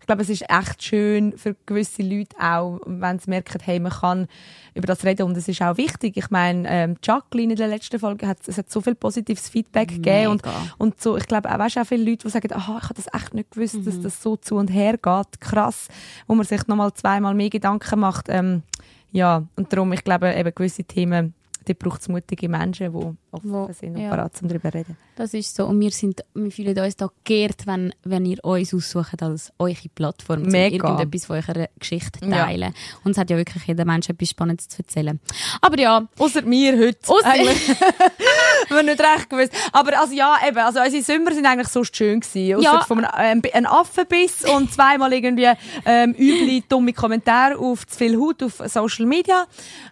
ich 0.00 0.06
glaube, 0.06 0.20
es 0.22 0.28
ist 0.28 0.44
echt 0.50 0.82
schön 0.82 1.36
für 1.38 1.56
gewisse 1.64 2.02
Leute 2.02 2.36
auch, 2.38 2.78
wenn 2.84 3.18
sie 3.18 3.30
merken, 3.30 3.58
hey, 3.64 3.80
man 3.80 3.90
kann 3.90 4.26
über 4.74 4.86
das 4.86 5.02
reden 5.04 5.22
und 5.22 5.34
es 5.36 5.48
ist 5.48 5.62
auch 5.62 5.78
wichtig. 5.78 6.16
Ich 6.18 6.28
meine, 6.30 6.68
ähm, 6.68 6.96
Jacqueline 7.02 7.52
in 7.54 7.56
der 7.56 7.68
letzten 7.68 7.98
Folge 7.98 8.26
hat, 8.26 8.38
es 8.46 8.58
hat 8.58 8.70
so 8.70 8.82
viel 8.82 8.94
positives 8.94 9.48
Feedback 9.48 9.88
gegeben 9.88 10.26
und, 10.32 10.44
Mega. 10.44 10.56
und 10.76 11.00
so, 11.00 11.16
ich 11.16 11.26
glaube, 11.26 11.50
auch, 11.50 11.58
weißt, 11.58 11.78
auch 11.78 11.86
viele 11.86 12.04
Leute, 12.10 12.26
die 12.26 12.30
sagen, 12.30 12.52
aha, 12.52 12.78
ich 12.82 12.84
habe 12.84 12.94
das 12.94 13.06
echt 13.14 13.32
nicht 13.32 13.50
gewusst, 13.52 13.76
Mhm. 13.76 13.84
dass 13.86 14.00
das 14.02 14.22
so 14.22 14.36
zu 14.36 14.56
und 14.56 14.68
her 14.68 14.98
geht. 14.98 15.40
Krass, 15.40 15.88
wo 16.26 16.34
man 16.34 16.44
sich 16.44 16.66
nochmal 16.66 16.92
zweimal 16.92 17.32
mehr 17.34 17.48
Gedanken 17.50 18.00
macht. 18.00 18.26
Ähm, 18.28 18.62
ja, 19.10 19.44
und 19.56 19.72
darum, 19.72 19.92
ich 19.94 20.04
glaube, 20.04 20.34
eben 20.34 20.54
gewisse 20.54 20.84
Themen, 20.84 21.32
die 21.66 21.74
braucht 21.74 22.00
es 22.02 22.08
mutige 22.08 22.48
Menschen, 22.48 22.92
die 22.92 22.96
offen 23.32 23.50
Wo- 23.52 23.70
sind 23.72 23.96
und 23.96 24.02
ja. 24.02 24.10
bereit 24.10 24.36
sind, 24.36 24.50
darüber 24.50 24.70
zu 24.70 24.78
reden. 24.78 24.96
Das 25.16 25.32
ist 25.34 25.54
so. 25.54 25.66
Und 25.66 25.80
wir, 25.80 25.90
sind, 25.90 26.24
wir 26.34 26.50
fühlen 26.50 26.76
uns 26.78 26.96
da 26.96 27.08
geehrt, 27.24 27.66
wenn, 27.66 27.94
wenn 28.02 28.26
ihr 28.26 28.44
uns 28.44 28.74
aussucht 28.74 29.22
als 29.22 29.52
eure 29.58 29.74
Plattform, 29.94 30.42
um 30.42 30.54
irgendetwas 30.54 31.26
von 31.26 31.36
eurer 31.36 31.68
Geschichte 31.78 32.20
zu 32.20 32.26
Ja. 32.28 32.44
teilen. 32.46 32.74
Und 33.04 33.12
es 33.12 33.18
hat 33.18 33.30
ja 33.30 33.36
wirklich 33.36 33.64
jeder 33.64 33.84
Mensch 33.84 34.08
etwas 34.08 34.30
Spannendes 34.30 34.68
zu 34.68 34.78
erzählen. 34.78 35.20
Aber 35.60 35.78
ja, 35.78 36.06
Außer 36.18 36.42
mir 36.42 36.76
heute. 36.78 36.98
Ausser- 37.06 37.26
eigentlich. 37.30 37.68
wir 38.68 38.82
nicht 38.82 39.00
recht 39.00 39.30
gewusst. 39.30 39.52
Aber 39.72 39.98
also 40.00 40.14
ja, 40.14 40.36
eben, 40.46 40.58
also 40.58 40.80
unsere 40.80 41.02
Sommer 41.02 41.32
sind 41.32 41.46
eigentlich 41.46 41.68
so 41.68 41.84
schön 41.84 42.20
gewesen. 42.20 42.60
Ja. 42.62 42.82
von 42.84 43.04
einem, 43.04 43.42
ähm, 43.52 43.66
Affenbiss 43.66 44.44
und 44.44 44.72
zweimal 44.72 45.12
irgendwie 45.12 45.48
ähm, 45.84 46.12
üble, 46.18 46.62
dumme 46.68 46.92
Kommentare 46.92 47.56
auf 47.58 47.86
zu 47.86 47.96
viel 47.98 48.18
Haut 48.18 48.42
auf 48.42 48.62
Social 48.66 49.06
Media. 49.06 49.46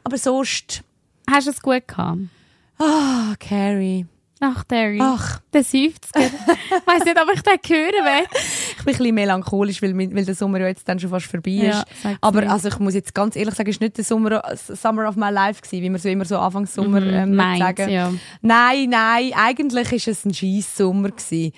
Aber 0.04 0.18
sonst, 0.18 0.82
hast 1.30 1.46
du 1.46 1.50
es 1.50 1.60
gut 1.62 1.86
gehabt? 1.88 2.18
ah, 2.78 3.34
Carrie. 3.38 4.06
Ach, 4.44 4.64
Terry. 4.64 4.98
Ach, 5.00 5.40
Der 5.52 5.62
70er. 5.62 6.00
Ich 6.16 6.86
weiss 6.86 7.04
nicht, 7.04 7.16
ob 7.16 7.32
ich 7.32 7.42
den 7.42 7.58
hören 7.64 8.04
will. 8.04 8.26
ich 8.32 8.84
bin 8.84 8.94
ein 8.94 8.96
bisschen 8.98 9.14
melancholisch, 9.14 9.80
weil, 9.82 9.96
weil 9.96 10.24
der 10.24 10.34
Sommer 10.34 10.58
ja 10.58 10.66
jetzt 10.66 10.88
dann 10.88 10.98
schon 10.98 11.10
fast 11.10 11.26
vorbei 11.26 11.52
ist. 11.52 11.84
Ja, 12.02 12.16
Aber 12.20 12.50
also 12.50 12.66
ich 12.66 12.78
muss 12.80 12.94
jetzt 12.94 13.14
ganz 13.14 13.36
ehrlich 13.36 13.54
sagen, 13.54 13.70
es 13.70 13.80
war 13.80 13.84
nicht 13.84 13.98
der 13.98 14.04
Summer, 14.04 14.42
Summer 14.56 15.08
of 15.08 15.14
my 15.14 15.30
life 15.30 15.62
gewesen, 15.62 15.82
wie 15.84 15.90
man 15.90 16.00
so 16.00 16.08
immer 16.08 16.24
so 16.24 16.38
Anfangs 16.38 16.74
Sommer 16.74 17.02
ähm, 17.06 17.36
meint, 17.36 17.60
sagen. 17.60 17.86
Mhm, 17.86 17.92
ja. 17.92 18.12
Nein, 18.40 18.90
nein, 18.90 19.30
eigentlich 19.36 19.92
ist 19.92 20.08
es 20.08 20.24
ein 20.24 20.34
Scheissommer 20.34 21.10
gewesen. 21.10 21.52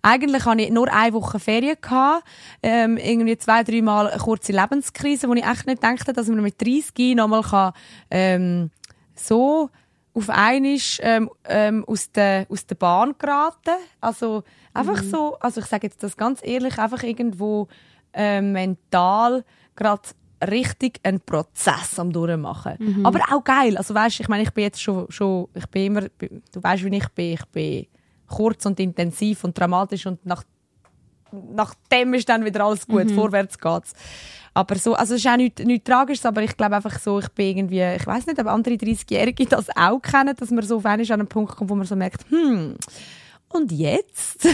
Eigentlich 0.00 0.46
hatte 0.46 0.62
ich 0.62 0.70
nur 0.70 0.90
eine 0.90 1.12
Woche 1.12 1.38
Ferien. 1.38 1.76
Gehabt, 1.78 2.24
ähm, 2.62 2.96
irgendwie 2.96 3.36
zwei, 3.36 3.64
drei 3.64 3.82
Mal 3.82 4.08
eine 4.08 4.18
kurze 4.18 4.52
Lebenskrise, 4.52 5.28
wo 5.28 5.34
ich 5.34 5.44
echt 5.44 5.66
nicht 5.66 5.82
dachte, 5.84 6.14
dass 6.14 6.28
man 6.28 6.40
mit 6.40 6.58
30 6.58 7.16
nochmal 7.16 7.42
kann, 7.42 7.72
ähm, 8.10 8.70
so 9.20 9.70
auf 10.12 10.28
einmal 10.28 10.78
ähm, 11.00 11.30
ähm, 11.44 11.84
aus, 11.86 12.10
der, 12.10 12.46
aus 12.48 12.66
der 12.66 12.74
Bahn 12.74 13.14
geraten. 13.18 13.76
Also 14.00 14.42
einfach 14.74 15.02
so, 15.02 15.38
also 15.38 15.60
ich 15.60 15.66
sage 15.66 15.86
jetzt 15.86 16.02
das 16.02 16.16
ganz 16.16 16.40
ehrlich, 16.42 16.78
einfach 16.78 17.02
irgendwo 17.02 17.68
ähm, 18.12 18.52
mental 18.52 19.44
gerade 19.76 20.02
richtig 20.50 21.00
einen 21.02 21.20
Prozess 21.20 21.98
am 21.98 22.12
durchmachen. 22.12 22.76
Aber 23.06 23.20
auch 23.30 23.44
geil. 23.44 23.76
Also 23.76 23.94
weißt, 23.94 24.20
ich 24.20 24.28
meine, 24.28 24.42
ich 24.42 24.52
bin 24.52 24.64
jetzt 24.64 24.82
schon, 24.82 25.10
schon 25.10 25.48
ich 25.54 25.66
bin 25.66 25.86
immer, 25.86 26.02
du 26.02 26.62
weißt, 26.62 26.84
wie 26.84 26.96
ich 26.96 27.08
bin. 27.10 27.32
Ich 27.34 27.44
bin 27.46 27.86
kurz 28.26 28.64
und 28.66 28.80
intensiv 28.80 29.44
und 29.44 29.58
dramatisch 29.58 30.06
und 30.06 30.24
nach 30.24 30.44
nachdem 31.32 32.14
ist 32.14 32.28
dann 32.28 32.44
wieder 32.44 32.64
alles 32.64 32.86
gut, 32.86 33.10
vorwärts 33.10 33.58
geht's. 33.58 33.92
Aber 34.54 34.74
so, 34.76 34.94
also 34.94 35.14
es 35.14 35.24
ist 35.24 35.30
auch 35.30 35.36
nichts, 35.36 35.62
nichts 35.62 35.84
Tragisches, 35.88 36.26
aber 36.26 36.42
ich 36.42 36.56
glaube 36.56 36.76
einfach 36.76 36.98
so, 36.98 37.18
ich 37.20 37.28
bin 37.30 37.56
irgendwie, 37.56 37.82
ich 37.96 38.06
weiß 38.06 38.26
nicht, 38.26 38.38
ob 38.40 38.46
andere 38.48 38.74
30-Jährige 38.74 39.46
das 39.46 39.68
auch 39.76 40.00
kennen, 40.00 40.34
dass 40.36 40.50
man 40.50 40.64
so 40.64 40.78
auf 40.78 40.86
einmal 40.86 41.06
an 41.06 41.20
einen 41.20 41.28
Punkt 41.28 41.54
kommt, 41.56 41.70
wo 41.70 41.74
man 41.76 41.86
so 41.86 41.94
merkt, 41.96 42.24
hm, 42.30 42.74
und 43.48 43.72
jetzt? 43.72 44.48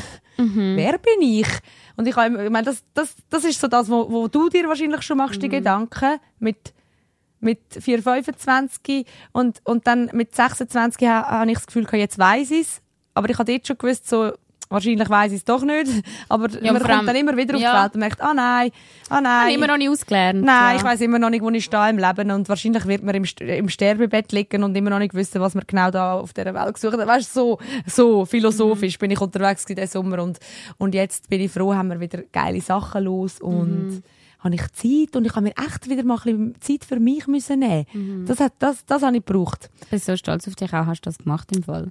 Wer 0.76 0.98
bin 0.98 1.22
ich? 1.22 1.48
Und 1.96 2.06
ich, 2.06 2.14
ich 2.16 2.50
meine, 2.50 2.62
das, 2.64 2.82
das, 2.92 3.14
das 3.30 3.44
ist 3.44 3.58
so 3.60 3.68
das, 3.68 3.88
wo, 3.90 4.10
wo 4.10 4.28
du 4.28 4.48
dir 4.50 4.68
wahrscheinlich 4.68 5.00
schon 5.02 5.16
machst, 5.18 5.40
die 5.42 5.48
Gedanken 5.48 6.18
mit 6.38 6.74
mit 7.38 7.60
4, 7.70 8.02
25 8.02 9.06
und, 9.32 9.60
und 9.64 9.86
dann 9.86 10.10
mit 10.14 10.34
26 10.34 11.06
ha- 11.06 11.26
habe 11.28 11.50
ich 11.50 11.58
das 11.58 11.66
Gefühl, 11.66 11.86
jetzt 11.92 12.18
weiß 12.18 12.50
ich 12.50 12.62
es. 12.62 12.80
Aber 13.14 13.28
ich 13.30 13.38
habe 13.38 13.52
dort 13.52 13.66
schon 13.66 13.76
gewusst, 13.78 14.08
so, 14.08 14.32
wahrscheinlich 14.68 15.08
weiß 15.08 15.32
ich 15.32 15.38
es 15.38 15.44
doch 15.44 15.62
nicht. 15.62 15.90
Aber 16.28 16.48
Ja, 16.60 16.72
man 16.72 16.82
kommt 16.82 17.08
dann 17.08 17.16
immer 17.16 17.36
wieder 17.36 17.54
auf 17.54 17.60
ja. 17.60 17.72
die 17.72 17.82
Welt 17.82 17.94
und 17.94 18.00
merkt, 18.00 18.20
ah 18.20 18.34
nein, 18.34 18.70
ah 19.08 19.20
nein. 19.20 19.54
Immer 19.54 19.68
noch 19.68 19.76
nicht 19.76 19.88
ausgelernt. 19.88 20.42
Nein, 20.42 20.74
ja. 20.74 20.76
ich 20.76 20.84
weiß 20.84 21.00
immer 21.00 21.18
noch 21.18 21.30
nicht, 21.30 21.42
wo 21.42 21.50
ich 21.50 21.64
stehe 21.64 21.90
im 21.90 21.98
Leben 21.98 22.30
und 22.30 22.48
wahrscheinlich 22.48 22.86
wird 22.86 23.02
man 23.02 23.14
im, 23.14 23.24
im 23.40 23.68
Sterbebett 23.68 24.32
liegen 24.32 24.62
und 24.62 24.76
immer 24.76 24.90
noch 24.90 24.98
nicht 24.98 25.14
wissen, 25.14 25.40
was 25.40 25.54
man 25.54 25.64
genau 25.66 25.90
da 25.90 26.14
auf 26.14 26.32
dieser 26.32 26.54
Welt 26.54 26.74
gesucht 26.74 26.98
hat. 26.98 27.06
Weißt 27.06 27.34
du, 27.34 27.40
so, 27.40 27.58
so 27.86 28.24
philosophisch 28.24 28.98
bin 28.98 29.10
ich 29.10 29.20
unterwegs 29.20 29.64
in 29.64 29.76
diesem 29.76 30.02
Sommer 30.02 30.22
und, 30.22 30.38
und 30.78 30.94
jetzt 30.94 31.28
bin 31.28 31.40
ich 31.40 31.50
froh, 31.50 31.74
haben 31.74 31.88
wir 31.88 32.00
wieder 32.00 32.22
geile 32.32 32.60
Sachen 32.60 33.04
los 33.04 33.40
und 33.40 34.02
habe 34.40 34.54
ich 34.54 34.72
Zeit 34.72 35.16
und 35.16 35.24
ich 35.24 35.34
habe 35.34 35.42
mir 35.42 35.54
echt 35.56 35.88
wieder 35.88 36.04
mal 36.04 36.18
ein 36.24 36.54
bisschen 36.54 36.60
Zeit 36.60 36.84
für 36.84 37.00
mich 37.00 37.26
müssen 37.26 37.60
nehmen. 37.60 38.24
Das, 38.26 38.40
hat, 38.40 38.54
das, 38.58 38.84
das 38.86 39.02
habe 39.02 39.16
ich 39.16 39.24
gebraucht. 39.24 39.70
Ich 39.82 39.88
bin 39.88 39.98
so 39.98 40.16
stolz 40.16 40.46
auf 40.46 40.54
dich 40.54 40.72
auch, 40.72 40.86
hast 40.86 41.02
du 41.02 41.10
das 41.10 41.18
gemacht 41.18 41.50
im 41.54 41.62
Fall. 41.62 41.90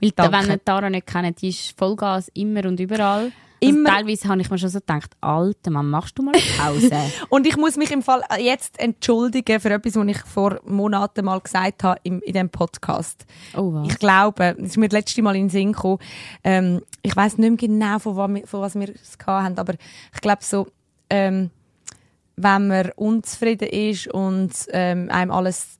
Weil, 0.00 0.10
Danke. 0.12 0.32
wenn 0.38 0.50
ihr 0.50 0.64
Tara 0.64 0.90
nicht 0.90 1.06
kennt, 1.06 1.40
die 1.42 1.48
ist 1.50 1.76
Vollgas 1.78 2.28
immer 2.34 2.64
und 2.66 2.78
überall. 2.80 3.32
Immer. 3.60 3.90
Also 3.90 3.98
teilweise 4.00 4.28
habe 4.28 4.40
ich 4.40 4.50
mir 4.50 4.58
schon 4.58 4.70
so 4.70 4.80
gedacht, 4.80 5.12
Alter, 5.20 5.70
Mann, 5.70 5.88
machst 5.88 6.18
du 6.18 6.22
mal 6.24 6.32
eine 6.34 6.42
Pause? 6.58 6.90
Und 7.28 7.46
ich 7.46 7.56
muss 7.56 7.76
mich 7.76 7.92
im 7.92 8.02
Fall 8.02 8.20
jetzt 8.40 8.76
entschuldigen 8.80 9.60
für 9.60 9.70
etwas, 9.70 9.94
was 9.94 10.06
ich 10.08 10.18
vor 10.22 10.58
Monaten 10.64 11.24
mal 11.24 11.38
gesagt 11.38 11.84
habe 11.84 12.00
im, 12.02 12.20
in 12.22 12.32
diesem 12.32 12.48
Podcast. 12.50 13.24
oh, 13.56 13.72
was? 13.72 13.86
Ich 13.88 13.98
glaube, 14.00 14.56
das 14.58 14.66
ist 14.70 14.78
mir 14.78 14.88
das 14.88 14.98
letzte 14.98 15.22
Mal 15.22 15.36
in 15.36 15.44
den 15.44 15.50
Sinn 15.50 15.72
gekommen. 15.74 15.98
Ähm, 16.42 16.82
ich 17.02 17.14
weiß 17.14 17.38
nicht 17.38 17.50
mehr 17.50 17.56
genau, 17.56 18.00
von, 18.00 18.16
was 18.16 18.30
wir- 18.34 18.46
von 18.48 18.60
was 18.62 18.74
wir 18.74 18.88
es 18.88 19.16
haben, 19.24 19.56
aber 19.56 19.74
ich 20.12 20.20
glaube 20.20 20.42
so, 20.42 20.66
ähm, 21.08 21.50
wenn 22.34 22.66
man 22.66 22.90
unzufrieden 22.96 23.68
ist 23.68 24.08
und 24.08 24.50
ähm, 24.72 25.08
einem 25.08 25.30
alles, 25.30 25.78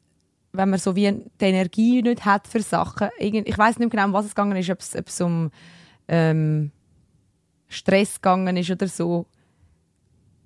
wenn 0.53 0.71
man 0.71 0.79
so 0.79 0.95
wie 0.95 1.11
die 1.41 1.45
Energie 1.45 2.03
nicht 2.03 2.25
hat 2.25 2.47
für 2.47 2.63
Sachen, 2.63 3.09
ich 3.19 3.59
weiß 3.59 3.79
nicht 3.79 3.91
genau, 3.91 4.07
um 4.07 4.13
was 4.13 4.27
es 4.27 4.35
gegangen 4.35 4.57
ist, 4.57 4.71
ob 4.71 4.81
es, 4.81 4.95
ob 4.95 5.09
es 5.09 5.21
um 5.21 5.51
ähm, 6.09 6.71
Stress 7.69 8.17
gegangen 8.17 8.57
ist 8.57 8.71
oder 8.71 8.87
so 8.87 9.27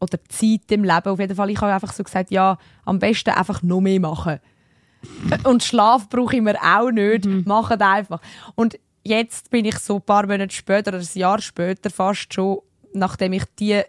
oder 0.01 0.19
Zeit 0.29 0.71
im 0.71 0.85
Leben. 0.85 1.09
Auf 1.09 1.19
jeden 1.19 1.35
Fall, 1.35 1.51
ich 1.51 1.61
habe 1.61 1.73
einfach 1.73 1.93
so 1.93 2.05
gesagt, 2.05 2.31
ja, 2.31 2.59
am 2.85 2.99
besten 2.99 3.31
einfach 3.31 3.63
noch 3.63 3.81
mehr 3.81 4.01
machen. 4.01 4.39
Und 5.45 5.63
Schlaf 5.63 6.09
brauche 6.09 6.37
ich 6.37 6.43
mir 6.43 6.57
auch 6.63 6.91
nicht. 6.91 7.25
Macht 7.47 7.81
einfach. 7.81 8.21
Und 8.55 8.79
jetzt 9.05 9.51
bin 9.51 9.65
ich 9.65 9.79
so 9.79 9.97
ein 9.97 10.03
paar 10.03 10.27
Monate 10.27 10.55
später, 10.55 10.91
oder 10.91 10.99
ein 10.99 11.09
Jahr 11.19 11.41
später 11.41 11.91
fast 11.91 12.33
schon, 12.33 12.59
nachdem 12.93 13.33
ich 13.33 13.45
die 13.59 13.83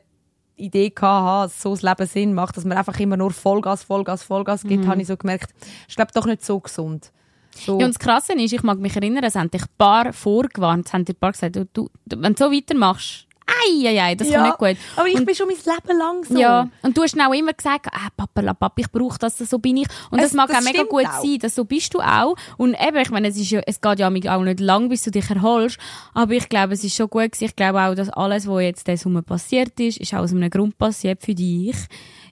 Idee 0.58 0.92
hatte, 1.00 1.48
dass 1.48 1.62
so 1.62 1.72
das 1.76 1.82
Leben 1.82 2.06
Sinn 2.06 2.34
macht, 2.34 2.58
dass 2.58 2.66
man 2.66 2.78
einfach 2.78 3.00
immer 3.00 3.18
nur 3.18 3.32
Vollgas, 3.32 3.84
Vollgas, 3.84 4.24
Vollgas 4.24 4.64
gibt, 4.64 4.88
habe 4.88 5.02
ich 5.02 5.08
so 5.08 5.18
gemerkt, 5.18 5.54
ist 5.88 5.96
glaube 5.96 6.12
doch 6.14 6.26
nicht 6.26 6.46
so 6.46 6.60
gesund. 6.60 7.12
So. 7.56 7.80
Ja, 7.80 7.86
und 7.86 7.96
das 7.96 8.00
Krasse 8.00 8.34
ist, 8.34 8.54
ich 8.54 8.64
mag 8.64 8.78
mich 8.78 8.96
erinnern, 8.96 9.24
es 9.24 9.36
haben 9.36 9.50
dich 9.50 9.64
ein 9.64 9.68
paar 9.78 10.14
vorgewarnt, 10.14 10.88
es 10.88 10.94
haben 10.94 11.06
dir 11.06 11.14
ein 11.14 11.20
paar 11.20 11.32
gesagt, 11.32 11.56
du, 11.56 11.66
du, 11.74 11.90
wenn 12.06 12.34
du 12.34 12.46
so 12.46 12.52
weitermachst, 12.52 13.27
ei, 13.48 13.88
ei, 13.88 14.02
ei, 14.04 14.16
das 14.16 14.30
ja, 14.30 14.40
kommt 14.52 14.62
nicht 14.70 14.78
gut. 14.78 14.86
aber 14.98 15.08
ich 15.08 15.16
und, 15.16 15.26
bin 15.26 15.36
schon 15.36 15.48
mein 15.48 15.56
Leben 15.58 15.98
lang 15.98 16.24
so. 16.26 16.38
Ja, 16.38 16.70
und 16.82 16.98
du 16.98 17.02
hast 17.04 17.16
dann 17.18 17.28
auch 17.28 17.34
immer 17.34 17.54
gesagt, 17.54 17.88
ah, 17.92 18.10
Papa, 18.16 18.54
Papa, 18.54 18.74
ich 18.78 18.92
brauche 18.92 19.18
das, 19.18 19.38
so 19.38 19.58
bin 19.60 19.78
ich. 19.78 19.88
Und 20.12 20.20
das 20.22 20.32
Es- 20.32 20.34
mag 20.34 20.50
das 20.50 20.58
auch 20.58 20.62
mega 20.64 20.84
gut 20.84 21.06
auch. 21.06 21.22
sein, 21.22 21.40
dass 21.40 21.56
so 21.56 21.66
bist 21.66 21.94
du 21.94 22.00
auch. 22.02 22.36
Und 22.58 22.76
eben, 22.80 22.98
ich 22.98 23.10
meine, 23.10 23.30
es, 23.30 23.38
ist 23.38 23.50
ja, 23.50 23.62
es 23.66 23.80
geht 23.82 24.00
ja 24.00 24.08
auch 24.08 24.44
nicht 24.44 24.60
lang, 24.60 24.90
bis 24.90 25.04
du 25.04 25.12
dich 25.12 25.30
erholst, 25.30 25.78
aber 26.14 26.34
ich 26.34 26.50
glaube, 26.50 26.74
es 26.74 26.84
ist 26.84 26.96
schon 26.96 27.10
gut 27.10 27.32
gewesen. 27.32 27.46
Ich 27.46 27.56
glaube 27.56 27.82
auch, 27.82 27.96
dass 27.96 28.10
alles, 28.10 28.48
was 28.48 28.62
jetzt 28.62 28.88
diesen 28.88 28.98
Sommer 29.04 29.22
passiert 29.22 29.80
ist, 29.80 29.98
ist 29.98 30.14
auch 30.14 30.20
aus 30.20 30.32
einem 30.32 30.50
Grund 30.50 30.78
passiert 30.78 31.24
für 31.24 31.34
dich. 31.36 31.76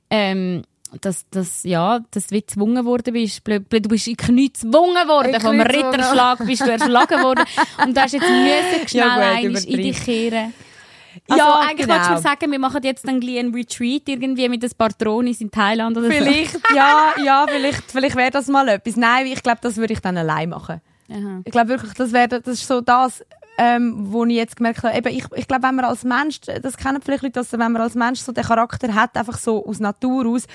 Ähm, 0.09 0.63
dass, 1.01 1.27
dass, 1.29 1.63
ja, 1.63 1.99
dass 2.11 2.27
du 2.27 2.35
gezwungen 2.35 2.85
worden 2.85 3.13
bist. 3.13 3.43
Blöd, 3.43 3.65
Du 3.69 3.81
bist 3.89 4.07
in 4.07 4.15
Knie 4.15 4.47
gezwungen 4.47 5.07
worden. 5.07 5.41
Vom. 5.41 5.59
Ritterschlag 5.59 6.45
bist 6.45 6.61
du 6.61 6.71
erschlagen 6.71 7.21
worden. 7.21 7.43
Und 7.83 7.97
du 7.97 8.01
hast 8.01 8.13
jetzt 8.13 8.21
müssen 8.21 8.87
schnell 8.87 9.01
Ja, 9.03 9.41
gut, 9.41 9.65
in 9.65 9.77
dich 9.81 10.03
kehren. 10.03 10.53
Also 11.29 11.43
Ja, 11.43 11.59
eigentlich 11.59 11.87
genau. 11.87 11.93
wolltest 11.99 12.11
du 12.11 12.29
sagen, 12.29 12.51
wir 12.51 12.59
machen 12.59 12.81
jetzt 12.83 13.07
dann 13.07 13.19
gleich 13.19 13.39
einen 13.39 13.53
Retreat 13.53 14.03
irgendwie 14.07 14.49
mit 14.49 14.63
ein 14.63 14.71
paar 14.77 14.89
Drohnis 14.89 15.41
in 15.41 15.51
Thailand 15.51 15.97
oder 15.97 16.09
Vielleicht, 16.09 16.59
ja, 16.75 17.13
ja, 17.23 17.45
vielleicht, 17.47 17.91
vielleicht 17.91 18.15
wäre 18.15 18.31
das 18.31 18.47
mal 18.47 18.67
etwas. 18.67 18.95
Nein, 18.95 19.27
ich 19.27 19.41
glaube, 19.43 19.59
das 19.61 19.77
würde 19.77 19.93
ich 19.93 19.99
dann 19.99 20.17
allein 20.17 20.49
machen. 20.49 20.81
so. 21.07 21.13
Aha. 21.15 21.41
Ich 21.45 21.51
glaube 21.51 21.69
wirklich, 21.69 21.93
das 21.93 22.11
wäre, 22.11 22.27
das 22.27 22.47
ist 22.47 22.67
so 22.67 22.81
das, 22.81 23.23
ähm, 23.57 23.93
wo 24.11 24.25
ich 24.25 24.35
jetzt 24.35 24.57
gemerkt 24.57 24.83
habe, 24.83 24.97
eben, 24.97 25.07
ich, 25.07 25.25
ich 25.35 25.47
glaube, 25.47 25.63
wenn 25.63 25.75
man 25.75 25.85
als 25.85 26.03
Mensch, 26.03 26.41
das 26.41 26.77
kennen 26.77 27.01
vielleicht 27.01 27.23
Leute, 27.23 27.33
dass 27.33 27.53
wenn 27.53 27.71
man 27.71 27.77
als 27.77 27.95
Mensch 27.95 28.19
so 28.19 28.31
den 28.31 28.43
Charakter 28.43 28.93
hat, 28.93 29.15
einfach 29.15 29.37
so 29.37 29.65
aus 29.65 29.79
Natur 29.79 30.25
aus, 30.27 30.45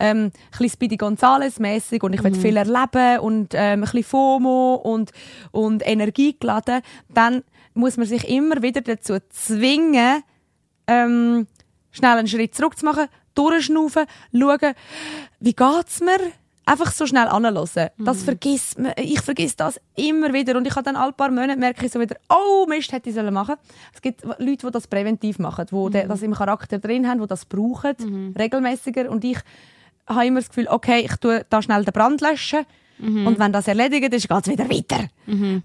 ähm, 0.00 0.24
ein 0.26 0.32
bisschen 0.50 0.70
Speedy 0.70 0.96
Gonzales-mäßig 0.96 2.02
und 2.02 2.14
ich 2.14 2.24
will 2.24 2.34
viel 2.34 2.56
erleben 2.56 3.20
und 3.20 3.54
ähm, 3.54 3.60
ein 3.60 3.80
bisschen 3.82 4.04
FOMO 4.04 4.74
und, 4.74 5.12
und 5.52 5.86
Energie 5.86 6.36
geladen, 6.38 6.80
dann 7.08 7.44
muss 7.78 7.96
man 7.96 8.06
sich 8.06 8.28
immer 8.28 8.60
wieder 8.62 8.80
dazu 8.80 9.16
zwingen, 9.30 10.22
ähm, 10.86 11.46
schnell 11.90 12.18
einen 12.18 12.28
Schritt 12.28 12.54
zurück 12.54 12.78
zu 12.78 12.84
machen, 12.84 13.06
durchschnaufen, 13.34 14.04
schauen, 14.32 14.74
wie 15.40 15.52
geht's 15.54 16.00
mir? 16.00 16.18
Einfach 16.66 16.92
so 16.92 17.06
schnell 17.06 17.28
anhören. 17.28 17.88
Das 17.98 18.22
vergisst 18.24 18.78
man. 18.78 18.92
Ich 18.96 19.22
vergiss 19.22 19.56
das 19.56 19.80
immer 19.96 20.34
wieder. 20.34 20.54
Und 20.56 20.66
ich 20.66 20.74
habe 20.76 20.82
dann 20.82 20.96
alle 20.96 21.12
paar 21.12 21.30
Monate 21.30 21.56
merke 21.58 21.86
ich 21.86 21.92
so 21.92 21.98
wieder, 21.98 22.16
oh 22.28 22.66
Mist, 22.68 22.92
hätte 22.92 23.08
ich 23.08 23.14
sollen 23.14 23.32
machen. 23.32 23.54
Es 23.94 24.02
gibt 24.02 24.22
Leute, 24.24 24.66
die 24.66 24.70
das 24.72 24.86
präventiv 24.86 25.38
machen, 25.38 25.64
die 25.70 25.90
de- 25.92 26.06
das 26.06 26.20
im 26.22 26.34
Charakter 26.34 26.78
drin 26.78 27.08
haben, 27.08 27.20
die 27.22 27.26
das 27.26 27.46
brauchen, 27.46 28.34
regelmäßiger. 28.38 29.08
Und 29.10 29.24
ich 29.24 29.38
habe 30.06 30.26
immer 30.26 30.40
das 30.40 30.48
Gefühl, 30.50 30.66
okay, 30.68 31.00
ich 31.06 31.16
tue 31.16 31.46
da 31.48 31.62
schnell 31.62 31.84
den 31.84 31.92
Brand 31.92 32.20
löschen. 32.20 32.66
Und 33.28 33.38
wenn 33.38 33.52
das 33.52 33.66
erledigt 33.68 34.12
ist, 34.12 34.28
geht 34.28 34.46
es 34.46 34.48
wieder 34.52 34.68
weiter. 34.68 35.08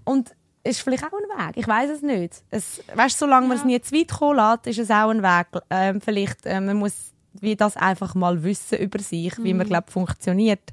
Und 0.06 0.32
ist 0.64 0.82
vielleicht 0.82 1.04
auch 1.04 1.12
ein 1.12 1.48
Weg. 1.48 1.58
Ich 1.58 1.68
weiß 1.68 1.90
es 1.90 2.02
nicht. 2.02 2.44
Es, 2.50 2.82
weißt, 2.94 3.20
solange 3.20 3.48
man 3.48 3.58
es 3.58 3.66
nie 3.66 3.80
zu 3.82 3.94
weit 3.94 4.12
kommen 4.12 4.38
lässt, 4.38 4.68
ist 4.68 4.80
es 4.80 4.92
auch 4.92 5.10
ein 5.10 5.22
Weg. 5.22 5.48
Ähm, 5.70 6.02
vielleicht, 6.02 6.40
ähm, 6.46 6.68
man 6.68 6.78
muss 6.78 7.14
wie 7.34 7.56
das 7.56 7.78
einfach 7.78 8.16
mal 8.16 8.44
wissen 8.44 8.78
über 8.78 9.00
sich, 9.00 9.34
wie 9.44 9.54
man, 9.54 9.68
glaub, 9.68 9.90
funktioniert. 9.90 10.72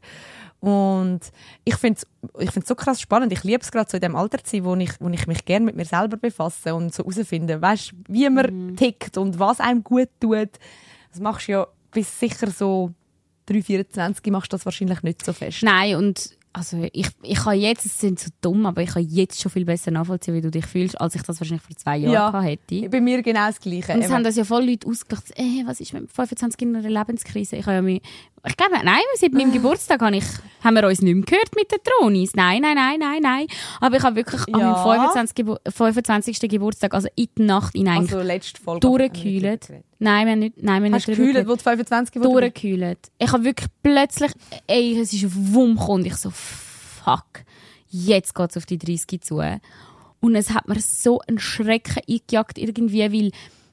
Und 0.60 1.20
ich 1.64 1.76
finde 1.76 2.00
es 2.00 2.06
ich 2.38 2.50
find's 2.50 2.68
so 2.68 2.74
krass 2.74 3.00
spannend. 3.00 3.32
Ich 3.32 3.44
liebe 3.44 3.62
es 3.62 3.72
gerade 3.72 3.90
so 3.90 3.96
in 3.96 4.02
dem 4.02 4.14
Alter 4.14 4.44
zu 4.44 4.50
sein, 4.50 4.64
wo 4.64 4.76
ich, 4.76 4.90
wo 5.00 5.08
ich 5.08 5.26
mich 5.26 5.44
gerne 5.46 5.64
mit 5.64 5.74
mir 5.74 5.86
selber 5.86 6.18
befasse 6.18 6.74
und 6.74 6.94
so 6.94 7.02
herausfinde, 7.02 7.62
weißt, 7.62 7.94
wie 8.08 8.28
man 8.28 8.76
tickt 8.76 9.16
und 9.16 9.38
was 9.38 9.58
einem 9.58 9.82
gut 9.82 10.10
tut. 10.20 10.50
Das 11.10 11.20
machst 11.20 11.48
du 11.48 11.52
ja 11.52 11.66
bis 11.90 12.20
sicher 12.20 12.50
so 12.50 12.92
3, 13.46 13.62
24 13.62 14.30
machst 14.30 14.52
du 14.52 14.56
das 14.56 14.66
wahrscheinlich 14.66 15.02
nicht 15.02 15.24
so 15.24 15.32
fest. 15.32 15.62
Nein, 15.62 15.96
und 15.96 16.36
also 16.52 16.88
ich, 16.92 17.06
ich 17.22 17.38
kann 17.38 17.58
jetzt, 17.60 17.86
es 17.86 17.98
sind 17.98 18.18
so 18.18 18.28
dumm, 18.40 18.66
aber 18.66 18.82
ich 18.82 18.90
kann 18.90 19.06
jetzt 19.08 19.40
schon 19.40 19.52
viel 19.52 19.64
besser 19.64 19.90
nachvollziehen, 19.92 20.34
wie 20.34 20.40
du 20.40 20.50
dich 20.50 20.66
fühlst, 20.66 21.00
als 21.00 21.14
ich 21.14 21.22
das 21.22 21.38
wahrscheinlich 21.40 21.62
vor 21.62 21.76
zwei 21.76 21.96
Jahren 21.98 22.12
Ja. 22.12 22.42
hätte. 22.42 22.88
Bei 22.88 23.00
mir 23.00 23.22
genau 23.22 23.46
das 23.46 23.60
Gleiche. 23.60 23.92
Und 23.92 24.02
es 24.02 24.10
haben 24.10 24.24
das 24.24 24.34
ja 24.36 24.44
voll 24.44 24.64
Leute 24.68 24.88
ausgelacht. 24.88 25.30
Äh, 25.36 25.62
was 25.66 25.80
ist 25.80 25.92
mit 25.92 26.10
25 26.10 26.60
in 26.62 26.74
einer 26.74 26.88
Lebenskrise? 26.88 27.56
Ich 27.56 27.66
habe 27.66 27.76
ja 27.76 27.82
mich, 27.82 28.02
ich 28.46 28.56
glaube, 28.56 28.74
nein, 28.84 29.00
seit 29.16 29.32
meinem 29.32 29.52
Geburtstag 29.52 30.00
habe 30.00 30.16
ich, 30.16 30.24
haben 30.64 30.74
wir 30.74 30.86
uns 30.86 31.02
nicht 31.02 31.14
mehr 31.14 31.24
gehört 31.24 31.54
mit 31.56 31.70
den 31.70 31.78
Dronis. 31.84 32.34
Nein, 32.34 32.62
nein, 32.62 32.74
nein, 32.74 32.98
nein, 32.98 33.20
nein. 33.22 33.46
Aber 33.80 33.96
ich 33.96 34.02
habe 34.02 34.16
wirklich 34.16 34.42
an 34.54 34.60
Ja. 34.60 34.72
meinem 34.72 34.82
25. 34.82 35.34
Gebu 35.34 35.56
25. 35.68 36.38
Geburtstag, 36.48 36.94
also 36.94 37.08
in 37.16 37.28
der 37.36 37.44
Nacht 37.46 37.74
in 37.74 37.88
eigentlich 37.88 38.12
also 38.12 38.26
letzte 38.26 38.60
Folge. 38.62 38.80
durchgekühlt. 38.80 39.68
Nein, 39.98 40.26
wir 40.26 40.32
haben 40.32 40.38
nicht, 40.38 40.62
nein, 40.62 40.82
wir 40.82 40.86
haben 40.88 40.94
Hast 40.94 41.06
du 41.06 41.10
nicht 41.12 41.18
gekühlt, 41.20 41.46
wo 41.48 41.54
du 41.56 41.62
25 41.62 42.12
geworden 42.14 42.32
durchgekühlt. 42.32 42.98
Ich 43.18 43.32
habe 43.32 43.44
wirklich 43.44 43.68
plötzlich, 43.82 44.32
ey, 44.66 44.98
es 44.98 45.12
ist 45.12 45.24
ein 45.24 45.54
Wumm 45.54 45.76
und 45.76 46.06
ich 46.06 46.16
so, 46.16 46.30
fuck, 46.30 47.44
jetzt 47.88 48.34
geht's 48.34 48.56
auf 48.56 48.64
die 48.66 48.78
30 48.78 49.20
zu. 49.22 49.42
Und 50.22 50.34
es 50.34 50.50
hat 50.50 50.68
mir 50.68 50.78
so 50.80 51.20
einen 51.26 51.38
Schrecken 51.38 52.02
eingejagt 52.08 52.58
irgendwie, 52.58 53.12
weil 53.12 53.30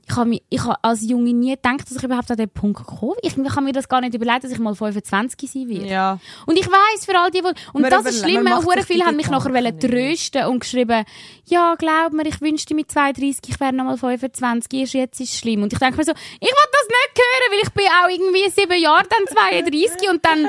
ich 0.09 0.15
habe 0.15 0.29
mich, 0.29 0.43
ich 0.49 0.63
habe 0.63 0.81
als 0.83 1.01
Junge 1.01 1.33
nie 1.33 1.55
gedacht, 1.55 1.81
dass 1.81 1.97
ich 1.97 2.03
überhaupt 2.03 2.31
an 2.31 2.37
den 2.37 2.49
Punkt 2.49 2.85
komme. 2.85 3.15
Ich, 3.23 3.37
ich 3.37 3.49
habe 3.51 3.61
mir 3.61 3.73
das 3.73 3.89
gar 3.89 3.99
nicht 3.99 4.13
überlegt, 4.13 4.45
dass 4.45 4.51
ich 4.51 4.59
mal 4.59 4.73
25 4.73 5.51
sein 5.51 5.67
werde. 5.67 5.85
Ja. 5.85 6.19
Und 6.45 6.57
ich 6.57 6.65
weiß 6.65 7.05
für 7.05 7.17
all 7.17 7.29
die, 7.29 7.41
die, 7.41 7.47
und 7.73 7.81
Man 7.81 7.91
das 7.91 8.05
ist 8.05 8.23
schlimm, 8.23 8.47
hure 8.47 8.83
viele 8.83 9.05
haben 9.05 9.17
mich 9.17 9.29
nachher 9.29 9.53
wollen 9.53 9.79
trösten 9.79 10.45
und 10.45 10.59
geschrieben, 10.59 11.03
ja, 11.45 11.75
glaub 11.75 12.13
mir, 12.13 12.25
ich 12.25 12.39
wünschte 12.39 12.73
mit 12.73 12.89
32, 12.89 13.49
ich 13.49 13.59
wäre 13.59 13.73
noch 13.73 13.83
mal 13.83 13.97
25, 13.97 14.79
erst 14.79 14.93
jetzt 14.93 15.19
ist 15.19 15.33
es 15.33 15.39
schlimm. 15.39 15.63
Und 15.63 15.73
ich 15.73 15.79
denke 15.79 15.97
mir 15.97 16.05
so, 16.05 16.13
ich 16.13 16.41
will 16.41 16.71
das 16.71 16.87
nicht 16.87 17.19
hören, 17.19 17.51
weil 17.51 17.59
ich 17.63 17.69
bin 17.71 17.85
auch 17.85 18.09
irgendwie 18.09 18.49
sieben 18.49 18.81
Jahre, 18.81 19.03
dann 19.09 19.61
32 19.61 20.09
und 20.09 20.25
dann 20.25 20.47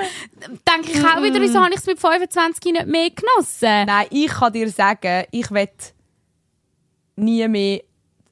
denke 0.69 0.93
ich 0.93 1.05
auch 1.05 1.23
wieder, 1.23 1.41
wieso 1.41 1.61
habe 1.61 1.71
ich 1.71 1.81
es 1.81 1.87
mit 1.87 1.99
25 1.99 2.73
nicht 2.73 2.87
mehr 2.87 3.11
genossen? 3.11 3.87
Nein, 3.87 4.07
ich 4.11 4.29
kann 4.29 4.53
dir 4.53 4.71
sagen, 4.71 5.25
ich 5.33 5.51
will 5.51 5.69
nie 7.17 7.49
mehr 7.49 7.81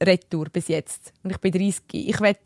Retour 0.02 0.46
bis 0.52 0.68
jetzt. 0.68 1.12
Und 1.22 1.30
ich 1.30 1.38
bin 1.38 1.52
30. 1.52 1.82
Ich 1.92 2.20
will, 2.20 2.36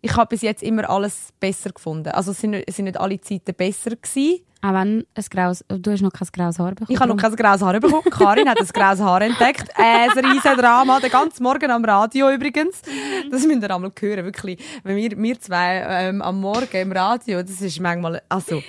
ich 0.00 0.16
habe 0.16 0.28
bis 0.28 0.42
jetzt 0.42 0.62
immer 0.62 0.88
alles 0.88 1.32
besser 1.40 1.70
gefunden. 1.70 2.10
Also 2.10 2.32
es 2.32 2.40
sind, 2.40 2.54
es 2.54 2.76
sind 2.76 2.84
nicht 2.86 3.00
alle 3.00 3.20
Zeiten 3.20 3.54
besser 3.54 3.90
gewesen. 3.90 4.40
Auch 4.64 4.72
wenn 4.72 5.06
ein 5.14 5.24
graues, 5.30 5.62
du 5.68 5.90
hast 5.90 6.00
noch 6.00 6.12
kein 6.12 6.28
graues 6.32 6.58
Haar 6.58 6.70
bekommen. 6.70 6.90
Ich 6.90 6.98
habe 6.98 7.10
noch 7.10 7.18
kein 7.18 7.36
graues 7.36 7.60
Haar 7.60 7.78
bekommen. 7.78 8.10
Karin 8.10 8.48
hat 8.48 8.58
ein 8.58 8.66
graues 8.66 9.00
Haar 9.00 9.20
entdeckt. 9.20 9.68
Äh, 9.76 10.08
ein 10.08 10.24
riesen 10.24 10.56
Drama. 10.56 11.00
Den 11.00 11.10
ganzen 11.10 11.42
Morgen 11.42 11.70
am 11.70 11.84
Radio 11.84 12.30
übrigens. 12.30 12.80
Das 13.30 13.44
müsst 13.46 13.62
ihr 13.62 13.74
einmal 13.74 13.92
hören, 14.00 14.24
wirklich. 14.24 14.58
Wenn 14.82 14.96
wir, 14.96 15.18
wir 15.18 15.38
zwei 15.38 15.84
ähm, 15.86 16.22
am 16.22 16.40
Morgen 16.40 16.76
im 16.76 16.92
Radio, 16.92 17.42
das 17.42 17.60
ist 17.60 17.78
manchmal, 17.78 18.22
also, 18.30 18.62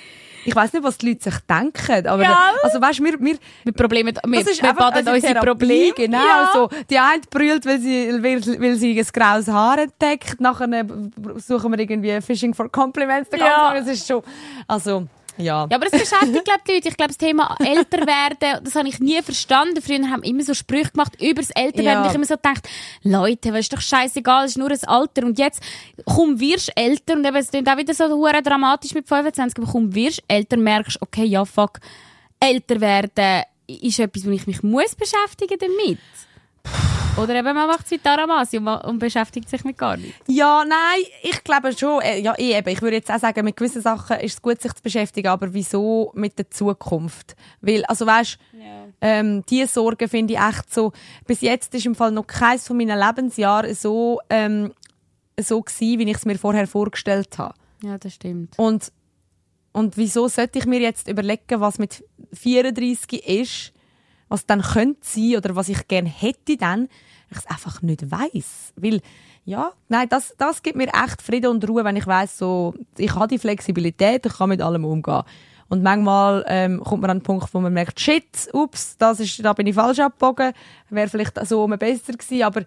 ich 0.46 0.54
weiß 0.56 0.72
nicht, 0.72 0.82
was 0.84 0.96
die 0.98 1.08
Leute 1.10 1.24
sich 1.30 1.38
denken, 1.40 2.06
aber, 2.06 2.22
Ja. 2.22 2.52
also 2.62 2.80
weißt, 2.80 3.02
wir, 3.02 3.20
wir, 3.20 3.36
mit 3.64 3.76
Problemen, 3.76 4.14
wir, 4.26 4.38
das 4.40 4.52
ist 4.52 4.62
wir 4.62 4.70
einfach 4.70 4.90
baden 4.90 5.06
also 5.06 5.10
unsere 5.12 5.32
Therapie, 5.34 5.46
Probleme. 5.48 5.92
Genau, 5.94 6.18
Ja. 6.18 6.50
so. 6.52 6.68
Die 6.88 6.98
eine 6.98 7.20
brüllt, 7.30 7.66
weil 7.66 7.80
sie, 7.80 8.08
weil, 8.22 8.40
weil 8.60 8.76
sie 8.76 8.98
ein 8.98 9.06
graues 9.12 9.48
Haar 9.48 9.78
entdeckt. 9.78 10.40
Nachher 10.40 10.70
äh, 10.72 10.84
suchen 11.36 11.72
wir 11.72 11.78
irgendwie 11.78 12.20
Fishing 12.20 12.54
for 12.54 12.70
Compliments. 12.70 13.28
Den 13.30 13.40
ganzen 13.40 13.52
Ja. 13.54 13.70
Tag. 13.70 13.80
Es 13.82 13.86
ist 13.88 14.06
schon, 14.06 14.22
also, 14.68 15.06
ja. 15.38 15.66
Ja, 15.70 15.76
aber 15.76 15.86
es 15.86 15.92
beschäftigt, 15.92 16.44
glaube 16.44 16.60
die 16.66 16.72
Leute. 16.72 16.88
Ich 16.88 16.96
glaube, 16.96 17.08
das 17.08 17.18
Thema 17.18 17.56
älter 17.60 18.06
werden, 18.06 18.64
das 18.64 18.74
habe 18.74 18.88
ich 18.88 19.00
nie 19.00 19.20
verstanden. 19.22 19.80
Früher 19.82 20.10
haben 20.10 20.22
immer 20.22 20.42
so 20.42 20.54
Sprüche 20.54 20.90
gemacht 20.90 21.20
über 21.20 21.40
das 21.40 21.50
Älterwerden. 21.50 22.04
Ja. 22.04 22.08
Ich 22.08 22.14
immer 22.14 22.24
so 22.24 22.36
gedacht, 22.36 22.68
Leute, 23.02 23.52
was 23.52 23.60
ist 23.60 23.72
doch 23.72 23.80
scheißegal, 23.80 24.44
es 24.44 24.52
ist 24.52 24.58
nur 24.58 24.70
ein 24.70 24.84
Alter. 24.84 25.24
Und 25.24 25.38
jetzt, 25.38 25.62
komm, 26.04 26.40
wirst 26.40 26.72
älter. 26.76 27.14
Und 27.14 27.26
eben, 27.26 27.36
es 27.36 27.50
klingt 27.50 27.68
auch 27.68 27.76
wieder 27.76 27.94
so 27.94 28.04
hure 28.08 28.42
dramatisch 28.42 28.94
mit 28.94 29.08
25, 29.08 29.58
aber 29.58 29.70
komm, 29.70 29.94
wirst 29.94 30.22
älter, 30.28 30.56
merkst, 30.56 31.00
okay, 31.00 31.24
ja, 31.24 31.44
fuck, 31.44 31.78
älter 32.40 32.80
werden 32.80 33.44
ist 33.66 33.98
etwas, 33.98 34.26
wo 34.26 34.30
ich 34.30 34.46
mich 34.46 34.62
muss 34.62 34.94
beschäftigen 34.94 35.58
damit. 35.58 35.98
Oder 37.16 37.34
eben, 37.36 37.54
man 37.54 37.66
macht 37.66 37.86
es 37.86 37.92
wie 37.92 37.98
Taramasi 37.98 38.58
und, 38.58 38.98
beschäftigt 38.98 39.48
sich 39.48 39.64
mit 39.64 39.78
gar 39.78 39.96
nichts. 39.96 40.20
Ja, 40.26 40.64
nein, 40.66 41.02
ich 41.22 41.42
glaube 41.42 41.76
schon. 41.76 42.02
Äh, 42.02 42.20
ja, 42.20 42.34
eh, 42.36 42.58
eben. 42.58 42.68
Ich 42.68 42.82
würde 42.82 42.96
jetzt 42.96 43.10
auch 43.10 43.18
sagen, 43.18 43.42
mit 43.44 43.56
gewissen 43.56 43.80
Sachen 43.80 44.18
ist 44.20 44.34
es 44.34 44.42
gut, 44.42 44.60
sich 44.60 44.74
zu 44.74 44.82
beschäftigen, 44.82 45.28
aber 45.28 45.54
wieso 45.54 46.12
mit 46.14 46.38
der 46.38 46.50
Zukunft? 46.50 47.34
Weil, 47.62 47.84
also 47.86 48.06
weißt, 48.06 48.38
ähm, 49.00 49.44
diese 49.48 49.66
Sorgen 49.66 50.08
finde 50.08 50.34
ich 50.34 50.40
echt 50.40 50.72
so. 50.72 50.92
Bis 51.26 51.40
jetzt 51.40 51.74
ist 51.74 51.86
im 51.86 51.94
Fall 51.94 52.12
noch 52.12 52.26
keins 52.26 52.66
von 52.66 52.76
meinen 52.76 52.98
Lebensjahren 52.98 53.74
so 53.74 54.20
ähm, 54.28 54.72
so 55.38 55.60
gewesen, 55.62 55.98
wie 55.98 56.10
ich 56.10 56.16
es 56.16 56.24
mir 56.24 56.38
vorher 56.38 56.66
vorgestellt 56.66 57.38
habe. 57.38 57.54
Ja, 57.82 57.98
das 57.98 58.14
stimmt. 58.14 58.58
Und 58.58 58.92
und 59.72 59.98
wieso 59.98 60.26
sollte 60.28 60.58
ich 60.58 60.64
mir 60.64 60.80
jetzt 60.80 61.06
überlegen, 61.06 61.60
was 61.60 61.78
mit 61.78 62.02
34 62.32 63.26
ist, 63.28 63.72
was 64.28 64.46
dann 64.46 64.62
könnte 64.62 65.00
sein 65.02 65.36
oder 65.36 65.56
was 65.56 65.68
ich 65.68 65.86
gerne 65.88 66.08
hätte 66.08 66.56
dann, 66.56 66.88
ich 67.30 67.38
es 67.38 67.46
einfach 67.46 67.82
nicht 67.82 68.10
weiß, 68.10 68.72
weil 68.76 69.00
ja, 69.44 69.72
nein, 69.88 70.08
das, 70.08 70.34
das 70.38 70.62
gibt 70.62 70.76
mir 70.76 70.88
echt 70.88 71.22
Frieden 71.22 71.50
und 71.50 71.68
Ruhe, 71.68 71.84
wenn 71.84 71.96
ich 71.96 72.06
weiß, 72.06 72.38
so 72.38 72.74
ich 72.98 73.14
habe 73.14 73.28
die 73.28 73.38
Flexibilität, 73.38 74.26
ich 74.26 74.36
kann 74.36 74.48
mit 74.48 74.60
allem 74.60 74.84
umgehen. 74.84 75.22
Und 75.68 75.82
manchmal 75.82 76.44
ähm, 76.48 76.80
kommt 76.82 77.02
man 77.02 77.10
an 77.10 77.18
den 77.18 77.22
Punkt, 77.24 77.52
wo 77.52 77.60
man 77.60 77.72
merkt, 77.72 77.98
shit, 77.98 78.48
ups, 78.52 78.96
das 78.98 79.20
ist, 79.20 79.44
da 79.44 79.52
bin 79.52 79.66
ich 79.66 79.74
falsch 79.74 79.98
abgebogen, 79.98 80.52
wäre 80.90 81.08
vielleicht 81.08 81.44
so 81.46 81.64
um 81.64 81.76
besser 81.76 82.12
gewesen, 82.12 82.42
aber 82.42 82.62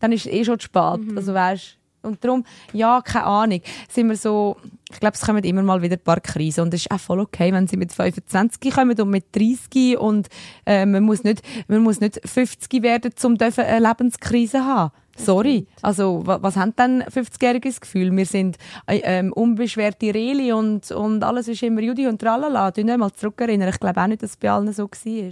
dann 0.00 0.12
ist 0.12 0.26
es 0.26 0.32
eh 0.32 0.44
schon 0.44 0.58
zu 0.58 0.66
spät. 0.66 1.00
Also 1.16 1.32
weißt, 1.34 1.78
und 2.02 2.24
darum, 2.24 2.44
ja, 2.72 3.00
keine 3.02 3.26
Ahnung, 3.26 3.60
sind 3.88 4.08
wir 4.08 4.16
so, 4.16 4.56
ich 4.92 5.00
glaube, 5.00 5.14
es 5.14 5.20
kommen 5.20 5.44
immer 5.44 5.62
mal 5.62 5.82
wieder 5.82 5.96
ein 5.96 6.02
paar 6.02 6.20
Krisen 6.20 6.62
und 6.62 6.74
es 6.74 6.82
ist 6.82 6.90
auch 6.90 6.98
voll 7.00 7.20
okay, 7.20 7.52
wenn 7.52 7.66
sie 7.66 7.76
mit 7.76 7.92
25 7.92 8.72
kommen 8.72 8.98
und 9.00 9.10
mit 9.10 9.26
30 9.36 9.98
und 9.98 10.28
äh, 10.66 10.86
man, 10.86 11.02
muss 11.04 11.22
nicht, 11.24 11.42
man 11.68 11.82
muss 11.82 12.00
nicht 12.00 12.20
50 12.24 12.82
werden, 12.82 13.12
um 13.24 13.36
eine 13.40 13.78
Lebenskrise 13.88 14.64
haben. 14.64 14.92
Sorry. 15.16 15.66
Also, 15.82 16.22
wa- 16.26 16.38
was 16.40 16.56
haben 16.56 16.74
denn 16.76 17.02
50-jähriges 17.02 17.80
Gefühl? 17.80 18.16
Wir 18.16 18.24
sind 18.24 18.56
äh, 18.86 19.00
ähm, 19.04 19.32
unbeschwerte 19.34 20.14
Reli 20.14 20.52
und, 20.52 20.90
und 20.92 21.22
alles 21.22 21.46
ist 21.48 21.62
immer 21.62 21.82
Judy 21.82 22.06
und 22.06 22.20
tralala. 22.20 22.70
Du 22.70 22.82
nicht 22.82 22.96
mal 22.98 23.12
zurückerinnern. 23.12 23.68
Ich 23.68 23.78
glaube 23.80 24.00
auch 24.00 24.06
nicht, 24.06 24.22
dass 24.22 24.30
es 24.30 24.36
bei 24.38 24.50
allen 24.50 24.72
so 24.72 24.84
war. 24.84 25.30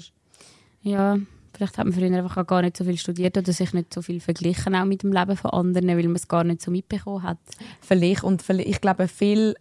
Ja, 0.83 1.17
vielleicht 1.59 1.77
hat 1.77 1.87
man 1.87 1.93
früher 1.93 2.17
einfach 2.17 2.47
gar 2.47 2.63
nicht 2.63 2.77
so 2.77 2.85
viel 2.85 2.97
studiert 2.97 3.37
oder 3.37 3.53
sich 3.53 3.73
nicht 3.75 3.93
so 3.93 4.01
viel 4.01 4.21
verglichen 4.21 4.77
auch 4.77 4.85
mit 4.85 5.03
dem 5.03 5.13
Leben 5.13 5.37
von 5.37 5.51
anderen, 5.51 5.89
weil 5.89 6.05
man 6.05 6.15
es 6.17 6.29
gar 6.29 6.45
nicht 6.45 6.63
so 6.63 6.71
mitbekommen 6.71 7.25
hat. 7.25 7.39
Vielleicht. 7.81 8.23
Und 8.23 8.43
vielleicht, 8.43 8.69
ich 8.69 8.81
glaube, 8.81 9.09
viel, 9.09 9.57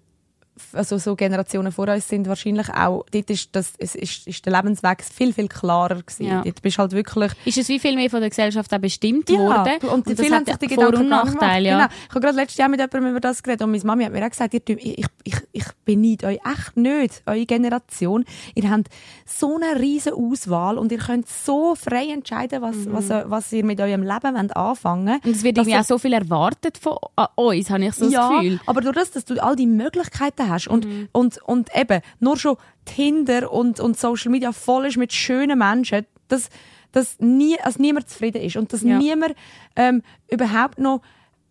also 0.73 0.97
so 0.97 1.15
Generationen 1.15 1.71
vor 1.71 1.87
uns 1.87 2.07
sind 2.07 2.27
wahrscheinlich 2.27 2.69
auch, 2.69 3.05
dort 3.11 3.29
ist, 3.29 3.55
das, 3.55 3.73
es 3.77 3.95
ist, 3.95 4.27
ist 4.27 4.45
der 4.45 4.53
Lebensweg 4.53 5.03
viel, 5.03 5.33
viel 5.33 5.47
klarer 5.47 6.01
gewesen. 6.01 6.25
Ja. 6.25 6.41
Dort 6.41 6.61
bist 6.61 6.77
halt 6.77 6.91
wirklich 6.91 7.31
Ist 7.45 7.57
es 7.57 7.69
wie 7.69 7.79
viel 7.79 7.95
mehr 7.95 8.09
von 8.09 8.19
der 8.21 8.29
Gesellschaft 8.29 8.73
auch 8.73 8.79
bestimmt 8.79 9.29
worden? 9.29 9.73
Ja, 9.81 9.89
und, 9.89 10.09
das 10.09 10.19
viele 10.19 10.35
haben 10.35 10.45
sich 10.45 10.55
die 10.57 10.67
Vor- 10.69 10.85
Gedanken 10.85 11.01
und 11.03 11.09
Nachteile, 11.09 11.69
ja. 11.69 11.77
Genau. 11.77 11.89
Ich 12.03 12.09
habe 12.09 12.19
gerade 12.21 12.35
letztes 12.35 12.57
Jahr 12.57 12.69
mit 12.69 12.79
jemandem 12.79 13.11
über 13.11 13.19
das 13.19 13.41
geredet 13.43 13.63
und 13.63 13.71
meine 13.71 13.83
Mami 13.83 14.03
hat 14.03 14.13
mir 14.13 14.25
auch 14.25 14.29
gesagt, 14.29 14.53
ihr, 14.53 14.61
ich, 14.67 15.05
ich, 15.23 15.35
ich 15.51 15.65
beneide 15.85 16.27
euch 16.27 16.39
echt 16.45 16.77
nicht, 16.77 17.21
eure 17.25 17.45
Generation. 17.45 18.25
Ihr 18.55 18.69
habt 18.69 18.87
so 19.25 19.55
eine 19.57 19.79
riesen 19.79 20.13
Auswahl 20.13 20.77
und 20.77 20.91
ihr 20.91 20.97
könnt 20.99 21.27
so 21.27 21.75
frei 21.75 22.07
entscheiden, 22.11 22.61
was, 22.61 22.75
was, 22.85 23.09
was 23.29 23.51
ihr 23.53 23.65
mit 23.65 23.79
eurem 23.79 24.03
Leben 24.03 24.35
wollt 24.35 24.55
anfangen 24.55 24.97
Mhm. 24.97 25.19
Und 25.23 25.35
es 25.35 25.43
wird 25.43 25.57
irgendwie 25.57 25.77
auch 25.77 25.83
so 25.83 25.97
viel 25.97 26.13
erwartet 26.13 26.77
von 26.77 26.97
uns, 27.35 27.69
habe 27.69 27.85
ich 27.85 27.93
so 27.93 28.09
ja, 28.09 28.29
das 28.29 28.39
Gefühl. 28.41 28.59
aber 28.65 28.81
durch 28.81 28.95
das, 28.95 29.11
dass 29.11 29.25
du 29.25 29.41
all 29.43 29.55
die 29.55 29.67
Möglichkeiten 29.67 30.46
hast 30.49 30.67
und, 30.67 30.85
Mhm. 30.85 31.09
und, 31.11 31.37
und 31.43 31.69
eben 31.75 32.01
nur 32.19 32.37
schon 32.37 32.57
Tinder 32.85 33.51
und, 33.51 33.79
und 33.79 33.97
Social 33.97 34.31
Media 34.31 34.51
voll 34.51 34.85
ist 34.85 34.97
mit 34.97 35.13
schönen 35.13 35.57
Menschen, 35.59 36.05
dass, 36.27 36.49
dass 36.91 37.19
nie, 37.19 37.59
also 37.61 37.81
niemand 37.81 38.09
zufrieden 38.09 38.41
ist 38.41 38.55
und 38.57 38.71
dass 38.73 38.81
Ja. 38.83 38.97
niemand 38.97 39.35
ähm, 39.75 40.01
überhaupt 40.29 40.79
noch 40.79 41.01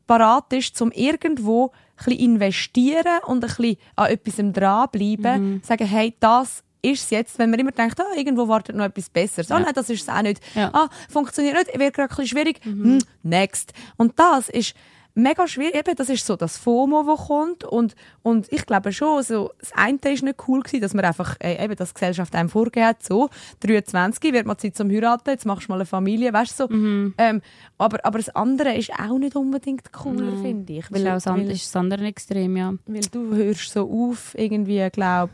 parat 0.06 0.52
ist, 0.52 0.80
um 0.80 0.92
irgendwo 0.92 1.72
ein 2.06 2.12
investieren 2.12 3.18
und 3.26 3.42
ein 3.44 3.48
bisschen 3.48 3.76
an 3.96 4.06
etwas 4.10 4.36
dranbleiben, 4.36 5.54
Mhm. 5.54 5.62
sagen, 5.64 5.86
hey, 5.86 6.14
das 6.20 6.62
ist 6.82 7.04
es 7.04 7.10
jetzt, 7.10 7.38
wenn 7.38 7.50
man 7.50 7.58
immer 7.58 7.72
denkt, 7.72 7.98
ah, 8.00 8.14
irgendwo 8.16 8.46
wartet 8.46 8.76
noch 8.76 8.84
etwas 8.84 9.08
Besseres. 9.10 9.50
Ah, 9.50 9.58
nein, 9.58 9.72
das 9.74 9.90
ist 9.90 10.02
es 10.02 10.08
auch 10.08 10.22
nicht. 10.22 10.40
Ja. 10.54 10.70
Ah, 10.72 10.88
funktioniert 11.08 11.56
nicht, 11.56 11.78
wird 11.78 11.94
gerade 11.94 12.08
ein 12.12 12.16
bisschen 12.16 12.26
schwierig. 12.26 12.60
Hm, 12.62 12.98
next. 13.24 13.72
Und 13.96 14.18
das 14.18 14.48
ist 14.48 14.74
mega 15.16 15.48
schwierig. 15.48 15.74
Eben, 15.74 15.96
das 15.96 16.08
ist 16.08 16.24
so 16.24 16.36
das 16.36 16.58
FOMO, 16.58 17.02
das 17.02 17.26
kommt. 17.26 17.64
Und, 17.64 17.96
und 18.22 18.52
ich 18.52 18.66
glaube 18.66 18.92
schon, 18.92 19.22
so, 19.22 19.52
das 19.58 19.72
eine 19.72 19.98
ist 20.04 20.22
nicht 20.22 20.38
cool 20.46 20.62
gewesen, 20.62 20.82
dass 20.82 20.94
man 20.94 21.04
einfach, 21.04 21.36
äh, 21.40 21.62
eben, 21.64 21.74
die 21.74 21.84
Gesellschaft 21.92 22.34
einem 22.34 22.48
vorgegeben 22.48 22.86
hat, 22.86 23.02
so, 23.02 23.30
23, 23.60 24.32
wird 24.32 24.46
mal 24.46 24.56
Zeit 24.58 24.76
zum 24.76 24.90
Heiraten, 24.90 25.30
jetzt 25.30 25.46
machst 25.46 25.66
du 25.66 25.72
mal 25.72 25.76
eine 25.76 25.86
Familie, 25.86 26.32
weißt 26.32 26.60
du, 26.60 26.66
so. 26.68 26.74
Ähm, 27.18 27.42
aber, 27.78 28.04
aber 28.04 28.18
das 28.18 28.28
andere 28.30 28.74
ist 28.76 28.92
auch 28.92 29.18
nicht 29.18 29.34
unbedingt 29.34 29.92
cooler, 29.92 30.36
finde 30.42 30.74
ich. 30.74 30.86
Das 30.88 31.00
ist 31.00 31.06
auch 31.06 31.12
das 31.14 31.26
andere, 31.26 31.48
weil, 31.48 31.54
ist 31.54 31.66
das 31.66 31.76
andere 31.76 32.04
Extrem, 32.04 32.56
ja. 32.56 32.74
weil 32.86 33.06
du 33.10 33.34
hörst 33.34 33.72
so 33.72 33.90
auf, 33.90 34.34
irgendwie, 34.38 34.88
glaub, 34.90 35.30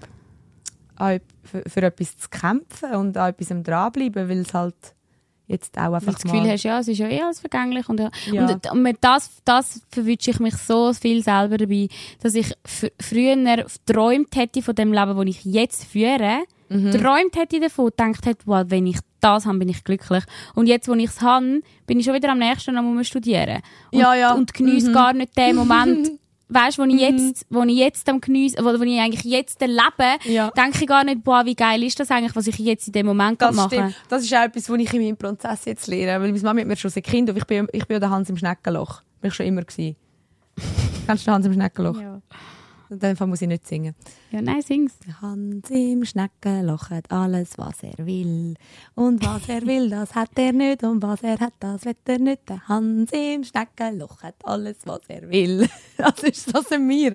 an, 0.97 1.21
für, 1.43 1.63
für 1.69 1.83
etwas 1.83 2.17
zu 2.17 2.29
kämpfen 2.29 2.95
und 2.95 3.17
an 3.17 3.31
etwas 3.31 3.49
dranbleiben, 3.63 4.29
weil 4.29 4.39
es 4.39 4.55
halt 4.55 4.95
jetzt 5.53 5.79
auch 5.79 5.93
einfach 5.93 6.15
das 6.15 6.23
Gefühl 6.23 6.41
mal... 6.41 6.51
hast, 6.51 6.65
ja, 6.65 6.81
es 6.81 6.89
ist 6.89 6.99
ja 6.99 7.09
eh 7.09 7.23
alles 7.23 7.41
vergänglich. 7.41 7.89
Und, 7.89 8.01
ja. 8.01 8.11
Ja. 8.33 8.47
und, 8.49 8.71
und 8.73 8.83
mit 8.83 8.97
das, 9.01 9.31
das 9.45 9.83
verwünsche 9.91 10.31
ich 10.33 10.41
mich 10.41 10.57
so 10.57 10.93
viel 10.93 11.23
selber 11.23 11.59
dabei, 11.59 11.89
dass 12.21 12.35
ich 12.35 12.47
fr- 12.67 12.91
früher 13.01 13.37
geträumt 13.87 14.35
hätte 14.35 14.63
von 14.63 14.75
dem 14.75 14.93
Leben, 14.93 15.17
das 15.17 15.27
ich 15.27 15.45
jetzt 15.45 15.85
führe. 15.85 16.41
Mhm. 16.69 16.91
Träumt 16.91 17.37
hätte 17.37 17.61
davon, 17.61 17.91
gedacht 17.91 18.25
hätte, 18.27 18.43
wow, 18.47 18.65
wenn 18.69 18.87
ich 18.87 18.99
das 19.21 19.45
habe, 19.47 19.59
bin 19.59 19.69
ich 19.69 19.85
glücklich. 19.85 20.25
Und 20.55 20.67
jetzt, 20.67 20.89
wo 20.89 20.95
ich 20.95 21.05
es 21.11 21.21
habe, 21.21 21.61
bin 21.87 22.01
ich 22.01 22.07
schon 22.07 22.15
wieder 22.15 22.31
am 22.31 22.39
nächsten 22.39 22.75
muss 22.83 23.07
studieren. 23.07 23.61
Und, 23.93 24.01
Ja, 24.01 24.15
ja. 24.15 24.33
und 24.35 24.53
genieße 24.55 24.89
Mhm. 24.89 24.95
gar 24.95 25.13
nicht 25.13 25.37
den 25.37 25.55
Moment, 25.63 26.11
weißt, 26.55 26.79
wo 26.79 26.85
ich 26.85 27.01
jetzt, 27.01 27.47
wo 27.51 27.63
ich 27.63 27.77
jetzt 27.77 28.09
am 28.09 28.21
geniessen, 28.21 28.65
wo, 28.65 28.69
wo 28.79 28.83
ich 28.83 29.01
eigentlich 29.01 29.25
jetzt 29.25 29.61
lebe, 29.61 30.17
Ja. 30.25 30.51
denke 30.51 30.79
ich 30.83 30.87
gar 30.87 31.05
nicht, 31.05 31.25
boah, 31.25 31.45
wie 31.45 31.55
geil 31.55 31.83
ist 31.83 31.99
das 32.01 32.11
eigentlich, 32.11 32.35
was 32.37 32.47
ich 32.47 32.59
jetzt 32.59 32.87
in 32.89 32.93
dem 32.93 33.07
Moment 33.07 33.41
Das 33.41 33.55
mache. 33.57 33.69
stimmt. 33.75 33.95
Das 34.09 34.23
ist 34.23 34.35
auch 34.35 34.43
etwas, 34.43 34.69
was 34.71 34.79
ich 34.79 34.93
in 34.95 35.03
meinem 35.03 35.17
Prozess 35.17 35.65
jetzt 35.65 35.87
lerne. 35.87 36.23
Weil 36.23 36.31
meine 36.33 36.43
Mama 36.43 36.61
hat 36.61 36.67
mir 36.67 36.77
schon 36.77 36.91
seit 36.91 37.05
Kind, 37.05 37.29
ich 37.37 37.45
bin, 37.47 37.69
ich 37.73 37.87
bin 37.87 38.01
der 38.01 38.11
Hans 38.11 38.29
im 38.31 38.37
Schneckenloch. 38.37 39.03
Bin 39.21 39.29
ich 39.29 39.35
schon 39.35 39.47
immer 39.47 39.63
gewesen. 39.63 39.97
Kennst 41.07 41.27
du 41.27 41.31
den 41.31 41.35
Hans 41.35 41.47
im 41.47 41.53
Schneckenloch? 41.53 42.01
Ja. 42.01 42.21
In 42.93 42.99
dem 42.99 43.17
Fall 43.17 43.27
muss 43.27 43.41
ich 43.41 43.49
nicht 43.49 43.67
singen. 43.67 43.95
ja, 44.33 44.43
nein, 44.43 44.61
sing's. 44.61 44.93
Hans 45.23 45.71
im 45.71 46.05
Schneckenloch 46.05 46.91
hat 46.91 47.11
alles, 47.11 47.53
was 47.57 47.83
er 47.83 48.05
will. 48.07 48.55
Und 48.95 49.25
was 49.25 49.49
er 49.49 49.63
will, 49.67 49.89
das 49.89 50.15
hat 50.15 50.29
er 50.37 50.53
nicht. 50.53 50.83
Und 50.85 51.03
was 51.03 51.23
er 51.23 51.39
hat, 51.41 51.55
das 51.61 51.87
wird 51.87 51.97
er 52.07 52.19
nicht. 52.19 52.47
Der 52.51 52.69
Hans 52.69 53.11
im 53.13 53.45
Schneckenloch 53.45 54.23
hat 54.23 54.35
alles, 54.45 54.77
was 54.85 55.01
er 55.09 55.31
will. 55.31 55.67
Das 55.97 56.21
ist 56.25 56.53
das 56.53 56.69
in 56.73 56.87
mir. 56.87 57.15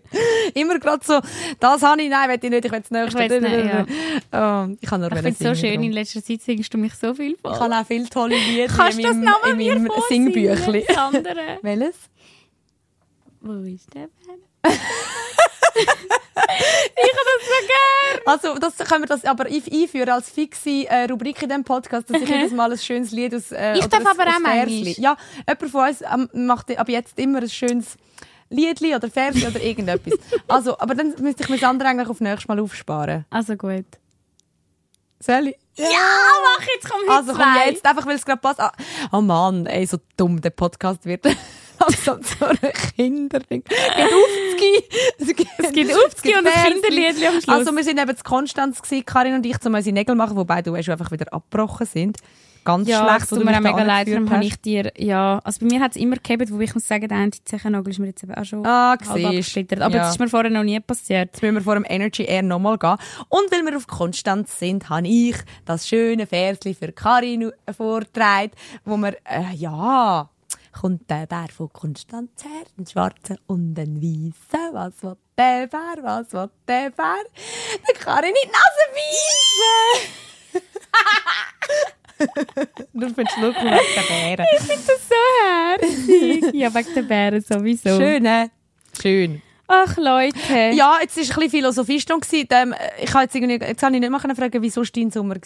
Immer 0.53 0.79
gerade 0.79 1.03
so, 1.05 1.19
das 1.59 1.81
habe 1.83 2.01
ich, 2.01 2.09
nein, 2.09 2.29
will 2.29 2.39
ich 2.41 2.49
nicht, 2.49 2.65
ich 2.65 2.71
will 2.71 2.79
das 2.79 2.89
Nächste. 2.91 3.23
Ich 3.25 3.41
nicht, 3.41 3.87
Oh, 4.31 4.67
ich 4.79 4.89
kann 4.89 5.01
nur 5.01 5.11
Ich 5.11 5.17
finde 5.19 5.29
es 5.31 5.39
so 5.39 5.53
schön, 5.55 5.71
darum. 5.73 5.83
in 5.83 5.91
letzter 5.91 6.23
Zeit 6.23 6.41
singst 6.41 6.73
du 6.73 6.77
mich 6.77 6.93
so 6.95 7.13
viel 7.13 7.35
vor. 7.35 7.51
Ich 7.53 7.59
habe 7.59 7.75
auch 7.75 7.85
viele 7.85 8.07
tolle 8.09 8.35
Lieder 8.37 8.67
Kannst 8.75 8.97
in 8.97 9.03
du 9.03 9.09
das 9.09 9.17
meinem, 9.17 9.25
nochmal 9.25 9.51
in 9.51 9.57
mir 9.57 9.75
meinem? 9.75 9.91
Singbüchli. 10.07 10.85
Das. 10.87 11.13
Welches? 11.61 11.95
Wo 13.41 13.53
ist 13.63 13.93
der 13.93 14.07
Bär? 14.07 14.71
Ich 15.77 15.87
habe 15.87 17.25
das 17.25 17.47
so 17.47 17.67
gern. 17.67 18.21
Also, 18.25 18.59
das 18.59 18.77
können 18.87 19.03
wir 19.03 19.07
das 19.07 19.25
aber 19.25 19.45
ein- 19.45 19.63
einführen 19.71 20.09
als 20.09 20.29
fixe 20.29 20.87
äh, 20.87 21.05
Rubrik 21.05 21.41
in 21.41 21.49
diesem 21.49 21.63
Podcast, 21.63 22.09
dass 22.09 22.21
ich 22.21 22.29
jedes 22.29 22.51
Mal 22.51 22.71
ein 22.71 22.77
schönes 22.77 23.11
Lied 23.11 23.33
aus 23.35 23.51
äh, 23.51 23.77
Ich 23.77 23.85
darf 23.87 24.01
ein- 24.01 24.07
aber 24.07 24.23
ein 24.23 24.29
auch 24.35 24.39
manchmal. 24.39 24.93
Ja, 24.97 25.17
jemand 25.47 25.71
von 25.71 25.87
uns 25.87 26.01
ähm, 26.01 26.29
macht 26.47 26.77
ab 26.77 26.89
jetzt 26.89 27.17
immer 27.19 27.39
ein 27.39 27.49
schönes 27.49 27.97
Liedli 28.49 28.95
oder 28.95 29.09
Versli 29.09 29.45
oder 29.47 29.61
irgendetwas. 29.61 30.13
Also, 30.47 30.77
aber 30.79 30.95
dann 30.95 31.13
müsste 31.19 31.43
ich 31.43 31.49
mir 31.49 31.57
das 31.57 31.69
andere 31.69 31.89
eigentlich 31.89 32.07
auf 32.09 32.21
nächstes 32.21 32.47
Mal 32.47 32.59
aufsparen. 32.59 33.25
Also 33.29 33.55
gut. 33.55 33.85
Soll 35.19 35.47
ich? 35.47 35.55
Ja, 35.75 35.87
mach 36.43 36.65
jetzt, 36.75 36.89
komm, 36.89 37.01
heute 37.07 37.11
Also 37.11 37.31
komm 37.33 37.41
zwei. 37.53 37.69
jetzt, 37.69 37.85
einfach 37.85 38.05
weil 38.05 38.15
es 38.15 38.25
gerade 38.25 38.39
passt. 38.39 38.59
Ah, 38.59 38.71
oh 39.11 39.21
Mann, 39.21 39.65
ey, 39.65 39.85
so 39.85 39.97
dumm 40.15 40.39
der 40.41 40.51
Podcast 40.51 41.05
wird. 41.05 41.25
Langsam 41.79 42.21
so 42.23 42.45
ein 42.45 42.57
Kinderding. 42.95 43.63
Es 43.69 44.55
geht, 45.35 45.47
Es 45.57 45.71
gibt 45.73 45.91
Aufzgi 45.93 46.35
und 46.37 46.47
ein. 46.47 46.71
Kinderliedli 46.73 47.27
am 47.27 47.41
Schluss. 47.41 47.47
Also 47.49 47.75
wir 47.75 47.83
sind 47.83 47.99
eben 47.99 48.15
zu 48.17 48.23
Konstanz 48.23 48.81
gewesen, 48.81 49.05
Karin 49.05 49.35
und 49.35 49.45
ich, 49.45 49.57
um 49.65 49.73
unsere 49.73 49.93
Nägel 49.93 50.13
zu 50.13 50.17
machen, 50.17 50.35
wobei 50.37 50.61
du 50.61 50.71
schon 50.83 50.93
einfach 50.93 51.11
wieder 51.11 51.31
abgebrochen 51.33 51.85
sind. 51.85 52.17
Ganz 52.63 52.89
ja, 52.89 53.07
schlecht, 53.07 53.29
tut 53.29 53.45
mir 53.45 53.55
auch 53.55 53.61
mega 53.61 53.81
leid, 53.81 54.09
darum 54.09 54.29
habe 54.29 54.39
hast. 54.39 54.45
ich 54.47 54.59
dir, 54.59 54.91
ja, 54.97 55.39
also 55.45 55.61
bei 55.61 55.67
mir 55.73 55.79
hat 55.79 55.91
es 55.91 55.97
immer 56.01 56.17
gegeben, 56.17 56.49
wo 56.51 56.59
ich 56.59 56.73
muss 56.73 56.85
sagen, 56.85 57.07
der 57.07 57.17
eine 57.17 57.31
Zechennagel 57.31 57.91
ist 57.91 57.99
mir 57.99 58.07
jetzt 58.07 58.23
eben 58.23 58.35
auch 58.35 58.43
schon 58.43 58.65
Ah, 58.65 58.97
halb 59.07 59.25
abgesplittert. 59.25 59.79
Aber 59.79 59.95
Ja. 59.95 60.01
das 60.01 60.11
ist 60.11 60.19
mir 60.19 60.27
vorher 60.27 60.51
noch 60.51 60.63
nie 60.63 60.77
passiert. 60.81 61.29
Jetzt 61.31 61.41
müssen 61.41 61.55
wir 61.55 61.61
vor 61.61 61.75
dem 61.75 61.85
Energy 61.87 62.23
Air 62.23 62.43
nochmal 62.43 62.77
gehen. 62.77 62.97
Und 63.29 63.49
weil 63.53 63.63
wir 63.65 63.77
auf 63.77 63.87
Konstanz 63.87 64.59
sind, 64.59 64.89
habe 64.89 65.07
ich 65.07 65.37
das 65.63 65.87
schöne 65.87 66.27
Versli 66.27 66.73
für 66.73 66.91
Karin 66.91 67.53
vorgetragen, 67.77 68.51
wo 68.83 68.97
wir, 68.97 69.13
äh, 69.23 69.53
ja, 69.55 70.29
kommt 70.79 71.09
der 71.09 71.25
Bär 71.25 71.47
von 71.55 71.69
Konstanz 71.73 72.43
her, 72.43 72.65
ein 72.77 72.85
schwarzer 72.85 73.37
und 73.47 73.77
ein 73.79 73.99
weißer. 73.99 74.73
Was 74.73 75.01
will 75.01 75.17
der 75.37 75.67
Bär, 75.67 76.03
was 76.03 76.31
will 76.33 76.49
der 76.67 76.91
Bär? 76.91 77.23
Der 77.87 77.95
Karin 77.95 78.29
in 78.29 78.35
die 78.43 78.47
Nase 78.47 78.83
beißen! 78.93 80.67
Nur 82.93 83.09
für 83.09 83.23
den 83.23 83.27
Schluck 83.27 83.55
wegen 83.55 83.69
der 83.69 84.01
Bären. 84.07 84.45
Das 84.53 84.69
ist 84.69 84.87
so 84.87 85.15
herzig. 85.45 86.53
ja, 86.53 86.73
wegen 86.73 86.93
der 86.93 87.01
Bären 87.01 87.41
sowieso. 87.41 87.97
Schön, 87.97 88.23
ne? 88.23 88.51
Schön. 89.01 89.41
Ach, 89.67 89.97
Leute. 89.97 90.53
Ja, 90.73 90.99
jetzt 91.01 91.17
war 91.17 91.23
ein 91.23 91.27
bisschen 91.27 91.49
Philosophiestunde. 91.49 92.25
gewesen. 92.25 92.47
Ähm, 92.51 92.75
ich 93.01 93.13
habe 93.13 93.23
jetzt, 93.23 93.35
irgendwie, 93.35 93.65
jetzt 93.65 93.83
habe 93.83 93.95
ich 93.95 94.01
nicht 94.01 94.21
können 94.21 94.35
fragen, 94.35 94.61
wieso 94.61 94.83
dein 94.83 95.11
Sommer 95.11 95.35
war. 95.35 95.43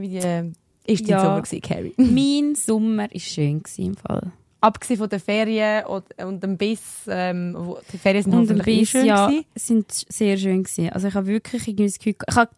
Wie 0.00 0.16
äh, 0.16 0.52
ist 0.86 1.02
dein 1.04 1.08
Ja. 1.10 1.20
Sommer 1.20 1.42
gewesen, 1.42 1.60
Carrie? 1.62 1.94
Mein 1.96 2.54
Sommer 2.54 3.08
war 3.10 3.20
schön 3.20 3.62
gewesen, 3.62 3.84
im 3.86 3.94
Fall. 3.96 4.32
Abgesehen 4.60 4.98
von 4.98 5.08
den 5.10 5.20
Ferien 5.20 5.84
und, 5.86 6.04
und 6.24 6.42
dem 6.42 6.56
Biss, 6.56 7.02
ähm, 7.08 7.54
wo, 7.56 7.78
die 7.92 7.98
Ferien 7.98 8.22
sind 8.22 8.32
Und 8.32 8.40
ein 8.40 8.48
hoffentlich 8.48 8.76
eh 8.76 8.80
bisschen, 8.80 9.00
schön 9.00 9.06
ja, 9.08 9.26
gewesen. 9.26 9.44
sind 9.54 9.92
sehr 9.92 10.36
schön 10.38 10.62
gewesen. 10.62 10.88
Also 10.90 11.08
ich 11.08 11.14
habe 11.14 11.26
wirklich 11.26 11.68
irgendwie 11.68 11.84
das 11.86 11.98
Gefühl, 11.98 12.14
ich 12.28 12.36
habe, 12.36 12.50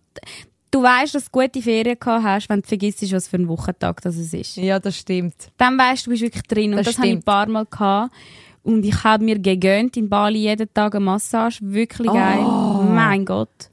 du 0.70 0.82
weißt, 0.82 1.16
dass 1.16 1.24
du 1.24 1.30
gute 1.32 1.60
Ferien 1.60 1.98
gehabt 1.98 2.24
hast, 2.24 2.48
wenn 2.48 2.60
du 2.60 2.68
vergisst, 2.68 3.12
was 3.12 3.26
für 3.26 3.38
ein 3.38 3.48
Wochentag 3.48 4.00
das 4.02 4.16
es 4.16 4.32
ist. 4.32 4.56
Ja, 4.56 4.78
das 4.78 4.96
stimmt. 4.96 5.34
Dann 5.56 5.76
weißt 5.76 6.06
du, 6.06 6.10
du 6.10 6.12
bist 6.12 6.22
wirklich 6.22 6.44
drin. 6.44 6.70
Und 6.72 6.78
Das 6.78 6.86
das, 6.86 6.98
habe 6.98 7.08
ich 7.08 7.14
ein 7.14 7.22
paar 7.24 7.48
Mal 7.48 7.66
gehabt. 7.66 8.14
Und 8.62 8.84
ich 8.84 9.02
habe 9.04 9.24
mir 9.24 9.38
gegönnt 9.40 9.96
in 9.96 10.08
Bali 10.08 10.40
jeden 10.40 10.72
Tag 10.72 10.94
eine 10.94 11.04
Massage. 11.04 11.58
Wirklich 11.62 12.08
geil. 12.12 12.38
Oh. 12.40 12.82
Mein 12.82 13.24
Gott. 13.24 13.70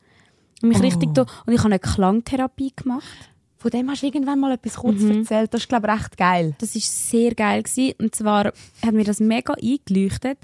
Und 0.62 0.70
mich 0.70 0.82
richtig 0.82 1.14
do 1.14 1.26
Und 1.46 1.54
ich 1.54 1.60
habe 1.60 1.70
eine 1.70 1.80
Klangtherapie 1.80 2.74
gemacht. 2.76 3.30
Von 3.64 3.72
dem 3.72 3.90
hast 3.90 4.02
du 4.04 4.08
irgendwann 4.08 4.42
mal 4.42 4.52
etwas 4.52 4.76
kurz 4.76 5.00
Mhm. 5.00 5.20
erzählt. 5.20 5.54
Das 5.54 5.62
ist, 5.62 5.70
glaube 5.70 5.88
ich, 5.88 5.94
recht 5.94 6.18
geil. 6.18 6.54
Das 6.60 6.76
ist 6.76 7.10
sehr 7.10 7.34
geil 7.34 7.64
gewesen. 7.64 7.94
Und 7.98 8.14
zwar 8.14 8.48
hat 8.86 8.92
mir 8.94 9.06
das 9.06 9.22
mega 9.22 9.54
eingeleuchtet. 9.54 10.38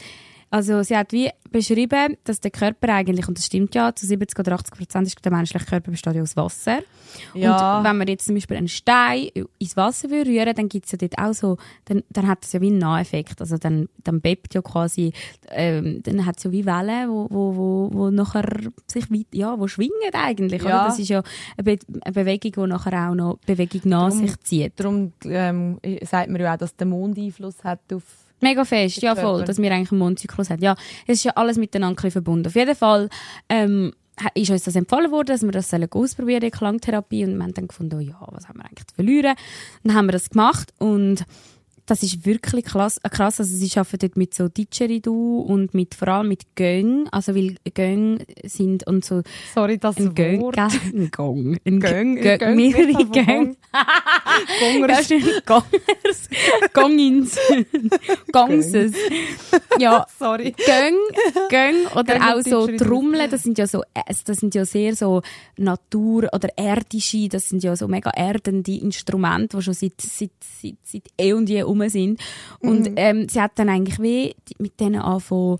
Also 0.51 0.81
sie 0.83 0.97
hat 0.97 1.11
wie 1.11 1.29
beschrieben, 1.51 2.17
dass 2.23 2.39
der 2.39 2.51
Körper 2.51 2.93
eigentlich, 2.93 3.27
und 3.27 3.37
das 3.37 3.45
stimmt 3.45 3.75
ja, 3.75 3.93
zu 3.93 4.05
70 4.05 4.39
oder 4.39 4.53
80 4.53 4.77
Prozent 4.77 5.07
ist 5.07 5.23
der 5.23 5.31
menschliche 5.31 5.65
Körper 5.65 5.91
besteht 5.91 6.15
ja 6.15 6.21
aus 6.21 6.35
Wasser. 6.35 6.79
Ja. 7.33 7.79
Und 7.79 7.85
wenn 7.85 7.97
man 7.97 8.07
jetzt 8.07 8.25
zum 8.25 8.35
Beispiel 8.35 8.57
einen 8.57 8.67
Stein 8.67 9.29
ins 9.57 9.77
Wasser 9.77 10.09
will 10.09 10.23
rühren, 10.23 10.55
dann 10.55 10.69
gibt's 10.69 10.91
ja 10.91 10.97
dort 10.97 11.17
auch 11.17 11.33
so, 11.33 11.57
dann, 11.85 12.03
dann 12.09 12.27
hat 12.27 12.43
das 12.43 12.53
ja 12.53 12.61
wie 12.61 12.67
einen 12.67 12.77
Naheffekt. 12.77 13.41
Also 13.41 13.57
dann, 13.57 13.89
dann 14.03 14.21
bebt 14.21 14.53
ja 14.53 14.61
quasi, 14.61 15.11
ähm, 15.49 16.01
dann 16.03 16.25
hat 16.25 16.37
es 16.37 16.43
ja 16.43 16.51
wie 16.51 16.65
Wellen, 16.65 17.09
wo, 17.09 17.27
wo, 17.29 17.55
wo, 17.55 17.89
wo 17.91 18.09
nachher 18.09 18.47
sich 18.87 19.09
weit, 19.11 19.27
ja, 19.33 19.59
wo 19.59 19.67
schwingen 19.67 19.93
eigentlich. 20.13 20.63
Ja. 20.63 20.67
Oder? 20.67 20.85
Das 20.85 20.99
ist 20.99 21.09
ja 21.09 21.23
eine, 21.57 21.63
Be 21.63 21.79
eine 22.01 22.13
Bewegung, 22.13 22.51
die 22.51 22.69
nachher 22.69 23.09
auch 23.09 23.15
noch 23.15 23.37
Bewegung 23.45 23.81
nach 23.85 24.09
Drum- 24.09 24.19
sich 24.19 24.39
zieht. 24.41 24.73
Darum 24.79 25.13
ähm, 25.25 25.79
sagt 26.03 26.29
man 26.29 26.41
ja 26.41 26.53
auch, 26.53 26.57
dass 26.57 26.75
der 26.75 26.87
Mond 26.87 27.17
Einfluss 27.17 27.63
hat 27.63 27.81
auf 27.93 28.03
Mega 28.41 28.65
fest, 28.65 29.01
ja 29.01 29.15
voll, 29.15 29.43
dass 29.43 29.57
wir 29.57 29.71
eigentlich 29.71 29.91
einen 29.91 29.99
Mondzyklus 29.99 30.49
haben. 30.49 30.61
Ja, 30.61 30.75
es 31.07 31.17
ist 31.17 31.23
ja 31.25 31.33
alles 31.35 31.57
miteinander 31.57 32.09
verbunden. 32.09 32.47
Auf 32.47 32.55
jeden 32.55 32.75
Fall 32.75 33.09
ähm, 33.49 33.93
ist 34.33 34.49
uns 34.49 34.63
das 34.63 34.75
empfohlen 34.75 35.11
worden, 35.11 35.27
dass 35.27 35.43
wir 35.43 35.51
das 35.51 35.69
sollen 35.69 35.91
ausprobieren, 35.91 36.41
die 36.41 36.51
Klangtherapie. 36.51 37.25
Und 37.25 37.35
wir 37.35 37.43
haben 37.43 37.53
dann 37.53 37.67
gefunden, 37.67 37.97
oh 37.97 37.99
ja, 37.99 38.19
was 38.31 38.47
haben 38.47 38.59
wir 38.59 38.65
eigentlich 38.65 38.87
zu 38.87 38.95
verlieren? 38.95 39.35
Dann 39.83 39.95
haben 39.95 40.07
wir 40.07 40.13
das 40.13 40.29
gemacht 40.29 40.73
und 40.77 41.25
das 41.89 42.03
ist 42.03 42.25
wirklich 42.25 42.65
krass. 42.65 42.99
äh, 43.03 43.09
krass. 43.09 43.39
Also 43.39 43.55
sie 43.55 43.69
arbeiten 43.77 43.97
dort 43.99 44.17
mit 44.17 44.33
so 44.33 44.47
Didgeridoo 44.47 45.41
und 45.41 45.73
mit, 45.73 45.95
vor 45.95 46.07
allem 46.09 46.27
mit 46.27 46.55
Gong. 46.55 47.07
Also 47.11 47.35
weil 47.35 47.55
Gong 47.75 48.19
sind 48.45 48.85
und 48.85 49.03
so 49.03 49.23
Sorry, 49.53 49.77
das 49.77 49.97
ein 49.97 50.13
Gong, 50.13 50.41
Wort. 50.41 50.57
ein 50.57 51.09
Gong, 51.11 51.57
ein 51.65 51.79
Gong, 51.79 52.15
Gong, 52.15 52.55
mehrere 52.55 53.05
Gong. 53.05 53.57
Gongers. 54.59 55.09
Gongers. 55.45 56.29
Gongins. 56.73 57.37
Gongses. 58.31 58.93
Ja, 59.79 60.05
Sorry. 60.19 60.53
Gong, 60.65 61.49
Gong 61.49 61.97
oder 61.97 62.19
Gong 62.19 62.23
auch 62.23 62.41
so. 62.41 62.67
Trommeln, 62.77 63.29
das 63.29 63.43
sind 63.43 63.57
ja 63.57 63.67
so, 63.67 63.81
äh, 63.93 64.13
das 64.25 64.37
sind 64.37 64.53
ja 64.55 64.65
sehr 64.65 64.95
so 64.95 65.21
Natur- 65.57 66.29
oder 66.33 66.49
erdische, 66.55 67.27
das 67.29 67.49
sind 67.49 67.63
ja 67.63 67.75
so 67.75 67.87
mega 67.87 68.11
erdende 68.11 68.77
Instrumente, 68.77 69.57
die 69.57 69.63
schon 69.63 69.73
seit, 69.73 69.99
seit, 70.01 70.31
seit, 70.61 70.75
seit 70.83 71.03
eh 71.19 71.33
und 71.33 71.49
je 71.49 71.63
rum 71.82 71.89
sind. 71.89 72.19
Und 72.59 72.91
ähm, 72.95 73.27
sie 73.30 73.41
hat 73.41 73.51
dann 73.55 73.69
eigentlich 73.69 73.99
wie 73.99 74.36
mit 74.57 74.80
denen 74.80 75.01
angefangen. 75.01 75.57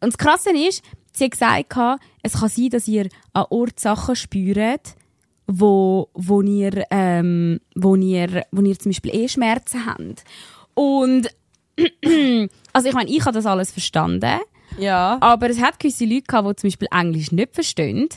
Und 0.00 0.12
das 0.12 0.18
Krasse 0.18 0.50
ist, 0.50 0.82
sie 1.12 1.24
hat 1.24 1.30
gesagt, 1.30 1.76
es 2.22 2.32
kann 2.40 2.48
sein, 2.48 2.70
dass 2.70 2.88
ihr 2.88 3.08
an 3.32 3.46
Ort 3.50 3.80
Sachen 3.80 4.16
spürt, 4.16 4.94
wo, 5.46 6.08
wo, 6.14 6.42
ihr, 6.42 6.84
ähm, 6.90 7.60
wo, 7.74 7.96
ihr, 7.96 8.44
wo 8.50 8.62
ihr 8.62 8.78
zum 8.78 8.90
Beispiel 8.90 9.14
eh 9.14 9.28
Schmerzen 9.28 9.86
habt. 9.86 10.24
Und 10.74 11.28
also 12.72 12.88
ich 12.88 12.94
meine, 12.94 13.10
ich 13.10 13.20
habe 13.24 13.32
das 13.32 13.46
alles 13.46 13.70
verstanden. 13.72 14.38
Ja. 14.78 15.18
Aber 15.20 15.50
es 15.50 15.60
hat 15.60 15.78
gewisse 15.78 16.04
Leute 16.04 16.22
gehabt, 16.22 16.48
die 16.48 16.56
zum 16.56 16.68
Beispiel 16.68 16.88
Englisch 16.90 17.30
nicht 17.32 17.54
verstehen, 17.54 18.08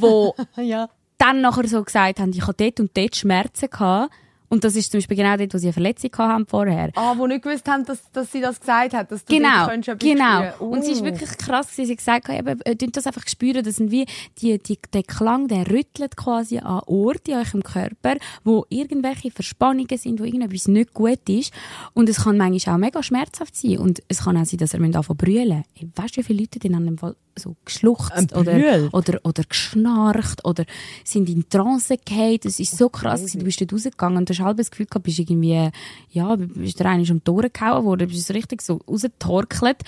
wo 0.00 0.34
Ja. 0.56 0.88
dann 1.18 1.40
nachher 1.40 1.66
so 1.68 1.82
gesagt 1.82 2.20
haben, 2.20 2.30
ich 2.32 2.42
habe 2.42 2.54
dort 2.54 2.80
und 2.80 2.96
dort 2.96 3.16
Schmerzen 3.16 3.70
gehabt. 3.70 4.12
Und 4.48 4.62
das 4.64 4.76
ist 4.76 4.90
zum 4.92 4.98
Beispiel 4.98 5.16
genau 5.16 5.36
dort, 5.36 5.52
wo 5.54 5.58
sie 5.58 5.66
eine 5.66 5.72
Verletzung 5.72 6.10
haben 6.18 6.46
vorher. 6.46 6.90
Ah, 6.94 7.14
wo 7.16 7.26
nicht 7.26 7.42
gewusst 7.42 7.66
haben, 7.68 7.84
dass, 7.84 7.98
dass 8.12 8.30
sie 8.30 8.40
das 8.40 8.60
gesagt 8.60 8.92
hat, 8.94 9.10
dass 9.10 9.24
du 9.24 9.34
Genau, 9.34 9.66
könntest 9.66 9.98
genau. 10.00 10.50
spüren. 10.52 10.70
Und 10.70 10.84
sie 10.84 10.92
ist 10.92 11.00
Oh. 11.02 11.04
wirklich 11.04 11.30
krass, 11.38 11.68
gewesen. 11.70 11.86
sie 11.86 11.92
hat 11.92 12.24
gesagt, 12.24 12.28
eben, 12.28 12.60
äh, 12.62 12.76
das 12.76 13.06
einfach 13.06 13.26
spüren, 13.26 13.64
das 13.64 13.76
sind 13.76 13.90
wie, 13.90 14.06
die, 14.40 14.58
die, 14.58 14.78
der 14.92 15.02
Klang, 15.02 15.48
der 15.48 15.68
rüttelt 15.70 16.16
quasi 16.16 16.58
an 16.58 16.80
Orte 16.86 17.32
in 17.32 17.38
eurem 17.38 17.62
Körper, 17.62 18.16
wo 18.44 18.66
irgendwelche 18.68 19.30
Verspannungen 19.30 19.96
sind, 19.98 20.20
wo 20.20 20.24
irgendetwas 20.24 20.68
nicht 20.68 20.94
gut 20.94 21.28
ist. 21.28 21.52
Und 21.94 22.08
es 22.08 22.24
kann 22.24 22.36
manchmal 22.36 22.74
auch 22.76 22.78
mega 22.78 23.02
schmerzhaft 23.02 23.56
sein. 23.56 23.78
Und 23.78 24.02
es 24.08 24.24
kann 24.24 24.36
auch 24.36 24.44
sein, 24.44 24.58
dass 24.58 24.74
ihr 24.74 24.80
anfangen 24.80 25.02
zu 25.02 25.14
brüllen. 25.14 25.64
Weißt 25.96 26.16
du, 26.16 26.20
wie 26.20 26.24
viele 26.24 26.40
Leute 26.42 26.74
an 26.74 26.84
dem 26.86 26.98
Fall 26.98 27.16
so 27.36 27.56
geschluchzt 27.64 28.34
oder, 28.34 28.88
oder, 28.92 29.20
oder 29.22 29.42
geschnarcht 29.48 30.44
oder 30.44 30.64
sind 31.04 31.28
in 31.28 31.48
Trance 31.48 31.96
gefallen. 31.96 32.38
Das 32.42 32.60
ist 32.60 32.76
so 32.76 32.88
krass 32.88 33.20
gewesen. 33.20 33.38
Du 33.40 33.44
bist 33.44 33.60
dort 33.60 33.72
rausgegangen 33.72 34.18
und 34.18 34.28
du 34.28 34.34
hast 34.34 34.40
halb 34.40 34.56
das 34.56 34.70
Gefühl 34.70 34.86
gehabt, 34.86 35.04
bist 35.04 35.18
irgendwie, 35.18 35.70
ja, 36.10 36.36
bist 36.36 36.78
der 36.78 36.86
eine 36.86 37.02
ist 37.02 37.10
um 37.10 37.22
die 37.22 37.30
Ohren 37.30 37.52
gehauen 37.52 37.84
worden, 37.84 38.08
bist 38.08 38.32
richtig 38.32 38.62
so 38.62 38.80
rausgetorkelt. 38.88 39.82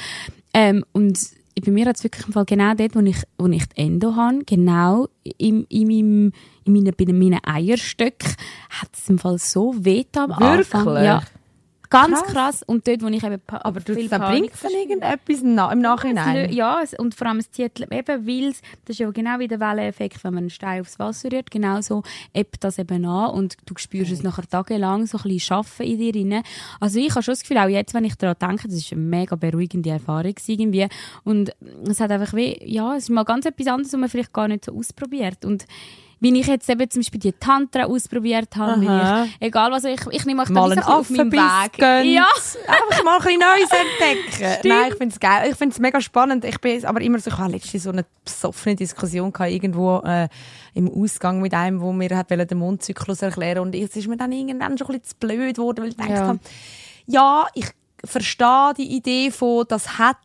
Ähm, 0.53 0.85
und 0.93 1.19
bei 1.65 1.73
mir 1.73 1.87
hat 1.87 1.97
es 1.97 2.05
wirklich 2.05 2.27
im 2.27 2.33
Fall 2.33 2.45
genau 2.45 2.75
dort, 2.75 2.95
wo 2.95 3.01
ich, 3.01 3.23
wo 3.39 3.47
ich 3.47 3.67
die 3.67 3.83
Endo 3.83 4.15
habe, 4.15 4.45
genau 4.45 5.09
in, 5.39 5.65
in, 5.69 5.87
meinem, 5.89 6.33
in 6.65 6.73
meinen, 6.73 6.95
bei 6.97 7.13
meinen 7.13 7.41
Eierstöcken, 7.43 8.35
hat 8.69 8.91
es 8.93 9.09
im 9.09 9.19
Fall 9.19 9.39
so 9.39 9.75
weh 9.79 10.05
am 10.17 10.33
Anfang. 10.33 10.85
Wirklich? 10.85 11.05
Ja. 11.05 11.23
Ganz 11.91 12.21
Krass. 12.23 12.33
krass. 12.33 12.63
Und 12.67 12.87
dort, 12.89 13.03
wo 13.03 13.07
ich 13.09 13.23
eben 13.23 13.41
pa 13.41 13.61
Aber 13.65 13.81
du, 13.81 13.95
viel 13.95 14.09
dann 14.09 14.21
Panik 14.21 14.41
bringt 14.41 14.55
es 14.55 14.61
dann 14.61 14.73
irgendetwas 14.73 15.41
na, 15.43 15.73
im 15.73 15.81
Nachhinein? 15.81 16.53
Ja, 16.53 16.83
und 16.99 17.15
vor 17.15 17.27
allem 17.29 17.39
es 17.39 17.51
zieht 17.51 17.81
eben, 17.81 18.27
weil 18.27 18.49
es- 18.51 18.61
das 18.85 18.95
ist 18.95 18.99
ja 18.99 19.11
genau 19.11 19.39
wie 19.39 19.49
der 19.49 19.61
Welleneffekt, 19.61 20.23
wenn 20.25 20.35
man 20.35 20.45
einen 20.45 20.51
Stein 20.51 20.81
aufs 20.81 20.99
Wasser 20.99 21.31
rührt, 21.33 21.51
genauso 21.51 22.03
ebbt 22.35 22.65
das 22.65 22.79
eben 22.79 23.05
an 23.05 23.31
und 23.31 23.57
du 23.67 23.75
spürst 23.77 24.11
es 24.13 24.23
nachher 24.23 24.47
tagelang 24.49 25.07
so 25.07 25.19
ein 25.19 25.23
bisschen 25.23 25.41
Schaffen 25.41 25.87
in 25.87 25.99
dir 25.99 26.15
rein. 26.15 26.43
Also 26.81 26.99
ich 26.99 27.11
habe 27.11 27.23
schon 27.23 27.33
das 27.33 27.41
Gefühl, 27.43 27.59
auch 27.59 27.69
jetzt, 27.69 27.95
wenn 27.95 28.05
ich 28.05 28.17
daran 28.17 28.37
denke, 28.41 28.69
das 28.69 28.77
ist 28.79 28.93
eine 28.93 29.01
mega 29.03 29.37
beruhigende 29.37 29.91
Erfahrung 29.91 30.35
irgendwie 30.47 30.89
und 31.25 31.53
es 31.89 32.01
hat 32.01 32.11
einfach 32.11 32.35
wie, 32.35 32.59
ja, 32.65 32.97
es 32.97 33.05
ist 33.05 33.11
mal 33.11 33.25
ganz 33.25 33.47
etwas 33.47 33.67
anderes, 33.69 33.93
was 33.93 34.01
man 34.01 34.09
vielleicht 34.09 34.33
gar 34.33 34.49
nicht 34.49 34.65
so 34.65 34.77
ausprobiert 34.77 35.45
und 35.45 35.67
wie 36.21 36.41
ich 36.41 36.47
jetzt 36.47 36.69
eben 36.71 36.89
zum 36.89 37.01
Beispiel 37.01 37.21
die 37.21 37.33
Tantra 37.33 37.85
ausprobiert 37.85 38.57
habe, 38.57 38.81
wie 38.81 38.87
ich, 38.87 39.37
egal 39.41 39.71
was, 39.71 39.85
ich, 39.85 40.01
ich 40.11 40.25
nehme 40.25 40.43
euch 40.43 40.49
mal 40.49 40.73
ein 40.73 40.83
auf 40.83 41.11
meinem 41.11 41.31
Weg. 41.31 41.73
gönnt. 41.77 42.07
Ja. 42.07 42.27
Einfach 42.67 43.05
mal 43.05 43.17
ein 43.19 43.23
bisschen 43.23 43.41
Neues 43.41 43.71
entdecken. 43.71 44.69
Nein, 44.69 44.89
ich 44.93 44.95
finde 44.97 45.13
es 45.15 45.21
geil. 45.21 45.51
Ich 45.51 45.57
finde 45.57 45.75
es 45.75 45.79
mega 45.79 46.01
spannend. 46.01 46.45
Ich 46.47 46.59
bin 46.61 46.85
aber 46.87 47.01
immer 47.03 47.19
so, 47.19 47.31
ich 47.31 47.37
hatte 47.37 47.53
letztens 47.53 47.83
so 47.83 47.91
eine 47.91 48.07
besoffene 48.25 48.77
Diskussion 48.77 49.31
gehabt, 49.33 49.51
irgendwo 49.51 49.99
äh, 49.99 50.29
im 50.73 50.91
Ausgang 50.91 51.41
mit 51.43 51.53
einem, 51.53 51.81
wo 51.81 51.93
mir 51.93 52.17
hat 52.17 52.31
den 52.31 52.59
Mondzyklus 52.59 53.21
erklären 53.23 53.59
und 53.61 53.75
es 53.75 53.95
ist 53.95 54.09
mir 54.09 54.17
dann 54.17 54.33
irgendwann 54.33 54.77
schon 54.79 54.89
ein 54.89 55.01
bisschen 55.01 55.19
zu 55.21 55.27
blöd 55.27 55.57
geworden, 55.57 55.83
weil 55.83 55.89
ich 55.91 55.97
gedacht 55.97 56.11
Ja. 56.11 56.27
habe, 56.29 56.39
ja, 57.07 57.47
ich 57.55 57.67
verstehe 58.05 58.73
die 58.79 58.97
Idee 58.97 59.31
von, 59.31 59.65
das 59.69 59.99
hat 59.99 60.17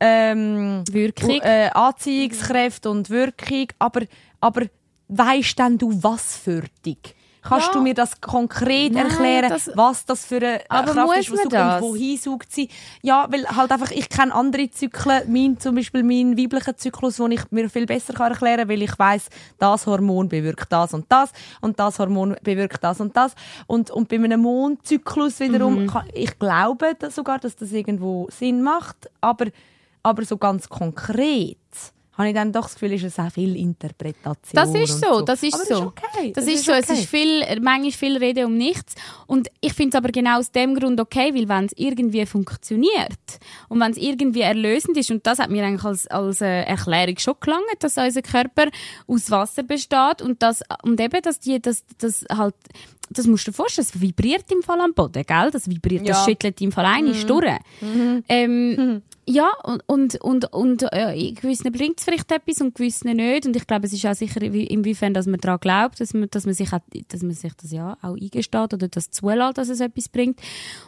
ähm, 0.00 0.82
Wirkung. 0.90 1.40
äh, 1.42 1.70
Anziehungskräfte 1.74 2.88
und 2.90 3.10
Wirkung, 3.10 3.66
aber, 3.78 4.02
aber 4.40 4.62
weisst 5.10 5.58
denn 5.58 5.78
du, 5.78 5.92
was 6.02 6.36
für 6.36 6.62
dich? 6.84 7.14
Kannst 7.42 7.68
Ja. 7.68 7.72
du 7.72 7.80
mir 7.80 7.94
das 7.94 8.20
konkret 8.20 8.92
Nein, 8.92 9.06
erklären, 9.06 9.48
das- 9.48 9.70
was 9.74 10.04
das 10.04 10.26
für 10.26 10.36
eine 10.36 10.60
Aber 10.68 10.92
Kraft 10.92 11.16
ist, 11.20 11.32
was 11.32 11.44
und 11.46 11.52
wohin 11.80 12.18
sucht 12.18 12.52
sie? 12.52 12.68
Ja, 13.00 13.28
weil 13.32 13.46
halt 13.48 13.72
einfach, 13.72 13.90
ich 13.92 14.10
kenne 14.10 14.34
andere 14.34 14.70
Zyklen, 14.70 15.22
mein, 15.32 15.58
zum 15.58 15.74
Beispiel 15.74 16.02
meinen 16.02 16.36
weiblichen 16.36 16.76
Zyklus, 16.76 17.16
den 17.16 17.32
ich 17.32 17.50
mir 17.50 17.70
viel 17.70 17.86
besser 17.86 18.12
kann 18.12 18.32
erklären 18.32 18.58
kann, 18.58 18.68
weil 18.68 18.82
ich 18.82 18.98
weiß, 18.98 19.30
das 19.58 19.86
Hormon 19.86 20.28
bewirkt 20.28 20.70
das 20.70 20.92
und 20.92 21.06
das 21.08 21.30
und 21.62 21.78
das 21.80 21.98
Hormon 21.98 22.36
bewirkt 22.42 22.84
das 22.84 23.00
und 23.00 23.16
das. 23.16 23.32
Und, 23.66 23.90
und 23.90 24.10
bei 24.10 24.16
einem 24.16 24.42
Mondzyklus 24.42 25.40
wiederum, 25.40 25.84
Mhm. 25.84 25.86
kann, 25.86 26.08
ich 26.12 26.38
glaube 26.38 26.94
dass 26.98 27.14
sogar, 27.14 27.38
dass 27.38 27.56
das 27.56 27.72
irgendwo 27.72 28.28
Sinn 28.30 28.62
macht, 28.62 29.08
aber, 29.22 29.46
aber 30.02 30.26
so 30.26 30.36
ganz 30.36 30.68
konkret 30.68 31.56
habe 32.20 32.28
ich 32.28 32.34
dann 32.34 32.52
doch 32.52 32.62
das 32.62 32.74
Gefühl, 32.74 32.92
ist 32.92 33.04
es 33.04 33.18
auch 33.18 33.30
viel 33.30 33.56
Interpretation. 33.56 34.52
Das 34.52 34.74
ist 34.74 35.02
und 35.02 35.04
so, 35.04 35.20
das 35.22 35.42
ist 35.42 35.54
aber 35.54 35.64
so. 35.64 35.68
Das 35.68 35.80
ist 35.80 35.86
okay. 35.86 36.32
Das, 36.34 36.46
ist 36.46 36.64
so, 36.64 36.72
es 36.72 36.90
okay. 36.90 37.00
ist 37.00 37.08
viel, 37.08 37.60
manchmal 37.60 37.90
viel 37.92 38.16
Rede 38.16 38.46
um 38.46 38.56
nichts. 38.56 38.94
Und 39.26 39.48
ich 39.60 39.72
finde 39.72 39.96
es 39.96 40.02
aber 40.02 40.10
genau 40.12 40.38
aus 40.38 40.50
dem 40.52 40.74
Grund 40.74 41.00
okay, 41.00 41.34
weil 41.34 41.48
wenn 41.48 41.64
es 41.66 41.72
irgendwie 41.76 42.24
funktioniert 42.26 43.18
und 43.68 43.80
wenn 43.80 43.90
es 43.92 43.96
irgendwie 43.98 44.42
erlösend 44.42 44.96
ist, 44.96 45.10
und 45.10 45.26
das 45.26 45.38
hat 45.38 45.50
mir 45.50 45.64
eigentlich 45.64 45.84
als, 45.84 46.06
als 46.06 46.40
äh, 46.40 46.62
Erklärung 46.62 47.18
schon 47.18 47.34
gelangt, 47.40 47.64
dass 47.80 47.96
unser 47.96 48.22
Körper 48.22 48.66
aus 49.06 49.30
Wasser 49.30 49.62
besteht 49.62 50.22
und 50.22 50.42
das, 50.42 50.62
und 50.82 51.00
eben, 51.00 51.22
dass 51.22 51.40
die, 51.40 51.60
das, 51.60 51.84
das 51.98 52.24
halt, 52.32 52.54
das 53.10 53.26
musst 53.26 53.46
du 53.46 53.50
dir 53.50 53.56
vorstellen, 53.56 53.88
es 53.92 54.00
vibriert 54.00 54.50
im 54.52 54.62
Fall 54.62 54.80
am 54.80 54.94
Boden, 54.94 55.24
gell? 55.26 55.50
Das 55.50 55.68
vibriert, 55.68 56.08
das 56.08 56.18
Ja. 56.18 56.24
schüttelt 56.24 56.60
im 56.60 56.70
Fall 56.70 56.84
eine 56.86 57.12
durch. 57.24 57.58
Ähm, 58.28 59.02
ja, 59.30 59.48
und, 59.64 59.82
und, 59.86 60.16
und, 60.20 60.52
und 60.52 60.82
äh, 60.92 61.32
gewissen 61.32 61.70
bringt 61.72 61.98
es 61.98 62.04
vielleicht 62.04 62.30
etwas 62.32 62.60
und 62.60 62.74
gewissen 62.74 63.14
nicht. 63.16 63.46
Und 63.46 63.54
ich 63.56 63.66
glaube, 63.66 63.86
es 63.86 63.92
ist 63.92 64.04
auch 64.06 64.14
sicher, 64.14 64.40
wie- 64.40 64.66
inwiefern 64.66 65.14
dass 65.14 65.26
man 65.26 65.40
daran 65.40 65.60
glaubt, 65.60 66.00
dass 66.00 66.12
man, 66.14 66.28
dass 66.30 66.44
man, 66.46 66.54
sich, 66.54 66.72
auch, 66.72 66.80
dass 67.08 67.22
man 67.22 67.32
sich 67.32 67.52
das 67.54 67.70
ja 67.70 67.96
auch 68.02 68.16
eingesteht 68.16 68.74
oder 68.74 68.88
das 68.88 69.10
zulässt, 69.10 69.58
dass 69.58 69.68
es 69.68 69.80
etwas 69.80 70.08
bringt. 70.08 70.40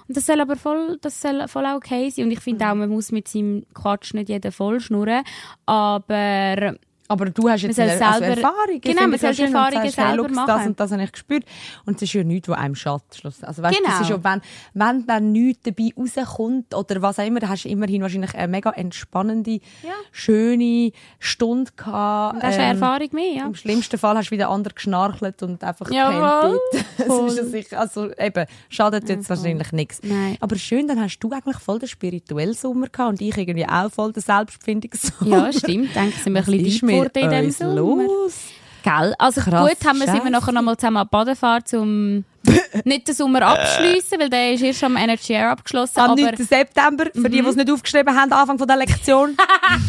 Und 0.09 0.17
das 0.17 0.27
soll 0.27 0.41
aber 0.41 0.57
voll, 0.57 0.99
das 1.01 1.21
soll 1.21 1.47
voll 1.49 1.65
okay 1.77 2.11
sein. 2.11 2.25
Und 2.27 2.31
ich 2.33 2.41
finde 2.41 2.67
auch, 2.69 2.75
man 2.75 2.91
muss 2.91 3.13
mit 3.13 3.29
seinem 3.29 3.65
Quatsch 3.75 4.13
nicht 4.15 4.29
jeden 4.29 4.53
voll 4.53 4.81
schnurren. 4.81 5.23
Aber 5.67 6.77
Aber 7.09 7.27
du 7.27 7.49
hast 7.49 7.63
jetzt 7.63 7.79
eine, 7.79 7.93
also 8.07 8.25
Erfahrung. 8.25 8.81
Genau, 8.81 9.07
man 9.07 9.19
soll 9.19 9.35
die 9.35 9.43
Erfahrungen 9.43 9.91
selber 9.91 10.23
Das 10.29 10.33
machen. 10.33 10.67
und 10.69 10.81
das 10.81 10.93
habe 10.93 11.03
ich 11.05 11.13
gespürt. 11.13 11.45
Und 11.85 11.97
es 11.97 12.03
ist 12.03 12.13
ja 12.15 12.25
nichts, 12.25 12.49
was 12.49 12.57
einem 12.59 12.75
schadet. 12.75 13.15
schluss- 13.15 13.45
Also 13.45 13.63
weißt, 13.63 13.77
Genau. 13.77 13.91
das 13.91 14.01
ist 14.03 14.11
ja, 14.11 14.25
wenn, 14.25 14.41
wenn 14.75 15.07
dann 15.07 15.33
nichts 15.33 15.63
dabei 15.65 15.91
rauskommt 15.97 16.75
oder 16.75 17.03
was 17.03 17.19
auch 17.19 17.27
immer, 17.27 17.41
dann 17.41 17.51
hast 17.51 17.65
du 17.65 17.69
immerhin 17.69 18.01
wahrscheinlich 18.03 18.35
eine 18.35 18.49
mega 18.49 18.71
entspannende, 18.71 19.53
Ja. 19.83 19.93
schöne 20.11 20.93
Stunde 21.19 21.71
gehabt. 21.77 22.43
das 22.43 22.51
ist 22.55 22.61
eine 22.61 22.71
Ähm, 22.77 22.83
Erfahrung 22.83 23.09
mehr, 23.13 23.33
ja. 23.35 23.47
Im 23.47 23.55
schlimmsten 23.55 23.99
Fall 23.99 24.17
hast 24.17 24.29
du 24.29 24.31
wieder 24.33 24.49
andere 24.49 24.73
geschnarchelt 24.75 25.43
und 25.43 25.63
einfach 25.65 25.87
gepennt. 25.87 26.61
Das 26.99 27.33
ist 27.33 27.37
ja 27.37 27.45
sicher, 27.45 27.81
also 27.81 28.11
eben, 28.19 28.47
schadet 28.69 29.09
jetzt 29.09 29.29
wahrscheinlich 29.29 29.73
nichts. 29.73 30.01
Nein. 30.03 30.37
Aber 30.41 30.57
schön, 30.57 30.87
dann 30.87 31.01
hast 31.01 31.19
du 31.19 31.31
eigentlich 31.31 31.59
voll 31.59 31.79
den 31.79 31.89
spirituellen 31.89 32.55
Sommer 32.55 32.87
gehabt 32.89 33.11
und 33.11 33.21
ich 33.21 33.37
irgendwie 33.37 33.67
auch 33.69 33.91
voll 33.91 34.13
den 34.13 34.23
Selbstfindungssommer. 34.23 35.47
Ja, 35.47 35.53
stimmt. 35.53 35.95
Denke, 35.95 36.17
sind 36.19 36.33
wir 36.35 36.41
ein 36.41 36.45
bisschen 36.47 36.63
mit 37.01 37.15
geworden 37.15 37.33
in 37.33 37.45
uns 37.47 37.59
Sommer. 37.59 38.05
los? 38.05 38.35
Gell? 38.83 39.15
Also 39.19 39.41
Krass, 39.41 39.69
gut, 39.69 39.89
haben 39.89 40.01
wir 40.01 40.07
sind 40.07 40.25
wir 40.25 40.31
nachher 40.31 40.53
nochmal 40.53 40.77
zusammen 40.77 40.97
an 40.99 41.07
die 41.07 41.11
Badefahrt 41.11 41.69
zum 41.69 42.25
nicht 42.85 43.07
den 43.07 43.15
Sommer 43.15 43.43
abschliessen, 43.43 44.19
weil 44.19 44.29
der 44.29 44.55
ist 44.55 44.63
erst 44.63 44.83
am 44.83 44.97
Energy 44.97 45.33
Air 45.33 45.51
abgeschlossen. 45.51 46.01
Am 46.01 46.11
aber, 46.13 46.23
9. 46.23 46.37
September, 46.37 47.05
für 47.13 47.31
die, 47.31 47.41
die 47.41 47.47
es 47.47 47.57
nicht 47.57 47.71
aufgeschrieben 47.71 48.17
haben, 48.17 48.33
Anfang 48.33 48.59
von 48.59 48.67
der 48.67 48.77
Lektion. 48.77 49.37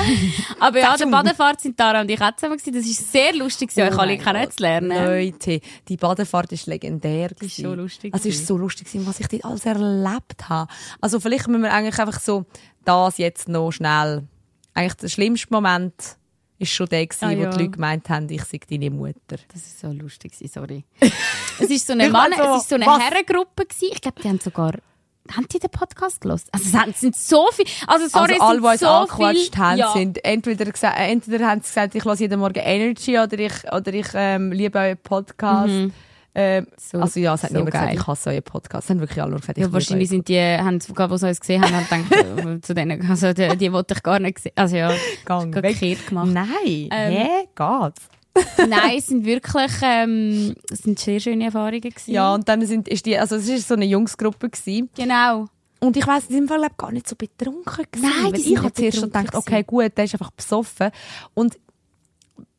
aber 0.60 0.80
ja, 0.80 0.96
der. 0.96 1.08
Badefahrt 1.08 1.62
sind 1.62 1.78
Tara 1.78 2.02
und 2.02 2.12
ich 2.12 2.22
auch 2.22 2.36
zusammen 2.36 2.58
gewesen. 2.58 2.74
Das 2.76 2.86
ist 2.86 3.12
sehr 3.12 3.34
lustig, 3.34 3.72
Oh 3.76 3.82
euch 3.82 3.98
alle 3.98 4.18
kennenzulernen. 4.18 5.06
Leute, 5.06 5.62
die 5.88 5.98
Badefahrt 5.98 6.52
ist 6.52 6.68
legendär. 6.68 7.30
Das 7.30 7.48
ist 7.48 7.58
so 7.58 7.74
lustig 7.74 8.14
Also 8.14 8.30
es 8.30 8.36
ist 8.36 8.42
gewesen. 8.42 8.48
so 8.48 8.58
lustig, 8.58 8.88
was 8.94 9.20
ich 9.20 9.28
dort 9.28 9.46
alles 9.46 9.66
erlebt 9.66 10.50
habe. 10.50 10.72
Also 11.02 11.20
vielleicht 11.20 11.48
müssen 11.48 11.64
wir 11.64 11.74
eigentlich 11.74 11.98
einfach 11.98 12.20
so 12.20 12.46
das 12.86 13.18
jetzt 13.18 13.50
noch 13.50 13.72
schnell. 13.72 14.28
Eigentlich 14.76 14.96
der 14.96 15.08
schlimmste 15.08 15.48
Moment 15.52 16.18
ist 16.64 16.72
schon 16.72 16.88
der 16.88 17.06
gewesen, 17.06 17.26
Ah, 17.26 17.30
wo 17.38 17.42
ja. 17.44 17.50
die 17.50 17.58
Leute 17.60 17.70
gemeint 17.72 18.10
haben, 18.10 18.30
ich 18.30 18.44
sei 18.44 18.60
deine 18.70 18.90
Mutter. 18.90 19.38
Das 19.52 19.62
ist 19.62 19.80
so 19.80 19.88
lustig, 19.92 20.34
sorry. 20.52 20.84
es 21.60 21.70
ist 21.70 21.86
so 21.88 21.94
eine, 21.94 22.10
Mann, 22.10 22.32
so, 22.36 22.44
es 22.56 22.62
ist 22.64 22.70
so 22.70 22.76
eine 22.76 22.86
was? 22.86 23.02
Herrengruppe 23.02 23.66
gewesen. 23.66 23.90
Ich 23.94 24.02
glaube, 24.02 24.22
die 24.22 24.28
haben 24.30 24.40
sogar 24.40 24.74
haben 25.32 25.48
die 25.48 25.58
den 25.58 25.70
Podcast 25.70 26.20
gelost? 26.20 26.50
Also 26.52 26.68
es 26.68 26.74
haben- 26.74 26.90
es 26.92 27.00
sind 27.00 27.16
so 27.16 27.48
viele, 27.54 27.70
also 27.88 28.10
sorry, 28.10 28.34
also 28.34 28.44
alle, 28.44 28.60
die 28.60 28.66
es 28.66 28.72
uns 28.72 28.80
so 28.82 28.88
angequatscht 28.88 29.58
haben, 29.58 29.78
ja. 29.78 29.94
sind 29.94 30.26
entweder, 30.26 30.66
entweder 30.98 31.48
haben 31.48 31.62
sie 31.62 31.68
gesagt, 31.68 31.96
ich 31.96 32.04
höre 32.04 32.16
jeden 32.16 32.40
Morgen 32.42 32.60
Energy 32.60 33.18
oder 33.18 33.40
ich, 33.40 33.54
oder 33.72 33.94
ich 33.94 34.08
ähm, 34.16 34.52
liebe 34.52 34.78
euren 34.78 34.98
Podcast. 34.98 35.72
Ähm. 36.36 36.68
So- 36.78 37.00
also 37.00 37.20
ja, 37.20 37.34
es 37.36 37.44
hat 37.44 37.50
so 37.52 37.56
niemand 37.58 37.72
gesagt, 37.74 37.88
geil. 37.92 37.98
ich 38.00 38.08
hasse 38.08 38.30
euren 38.32 38.44
Podcast. 38.44 38.86
Es 38.86 38.90
haben 38.90 39.00
wirklich 39.00 39.22
alle 39.22 39.32
nur 39.32 39.40
gesagt, 39.40 39.58
ich 39.58 39.64
Ja, 39.66 39.72
wahrscheinlich 39.74 40.10
sind 40.10 40.28
die, 40.28 40.40
haben 40.40 40.80
die 40.80 40.86
sie 41.18 41.28
uns 41.28 41.40
gesehen 41.40 41.62
haben, 41.64 41.90
haben 41.90 42.10
gedacht, 42.10 42.46
äh, 42.46 42.62
zu 42.62 42.74
denen, 42.74 43.10
also 43.10 43.34
die, 43.34 43.56
die 43.58 43.72
wollte 43.72 43.94
ich 43.94 44.04
gar 44.04 44.20
nicht 44.20 44.40
sehen. 44.40 44.52
Also 44.56 44.76
ja, 44.76 44.92
Gang 45.26 45.54
gekehrt 45.54 46.08
gemacht. 46.08 46.30
Nein, 46.34 46.48
Ähm, 46.92 47.14
hä? 47.14 47.28
Geht's? 47.56 48.10
Nein, 48.58 48.98
es 48.98 49.08
sind 49.08 49.26
wirklich, 49.26 49.72
ähm, 49.84 50.56
es 50.72 50.80
sind 50.80 50.98
sehr 50.98 51.20
schöne 51.20 51.46
Erfahrungen 51.46 51.82
gewesen. 51.82 52.12
Ja, 52.12 52.34
und 52.34 52.50
dann 52.50 52.66
sind, 52.66 52.88
ist 52.88 53.06
die, 53.06 53.16
also 53.18 53.36
es 53.36 53.48
ist 53.48 53.68
so 53.68 53.76
eine 53.76 53.86
Jungsgruppe 53.86 54.50
gewesen. 54.50 54.90
Genau. 54.96 55.46
Und 55.80 55.98
ich 55.98 56.08
weiss, 56.08 56.24
in 56.24 56.30
diesem 56.30 56.48
Fall 56.48 56.60
glaub, 56.60 56.78
gar 56.78 56.92
nicht 56.92 57.08
so 57.08 57.16
betrunken 57.16 57.86
gewesen. 57.92 58.12
Nein, 58.24 58.34
ich 58.34 58.58
habe 58.58 58.74
zuerst 58.74 58.98
schon 59.00 59.12
gedacht, 59.12 59.36
okay, 59.36 59.64
gut, 59.64 59.92
der 59.96 60.06
ist 60.06 60.14
einfach 60.16 60.32
besoffen. 60.32 60.90
Und 61.36 61.60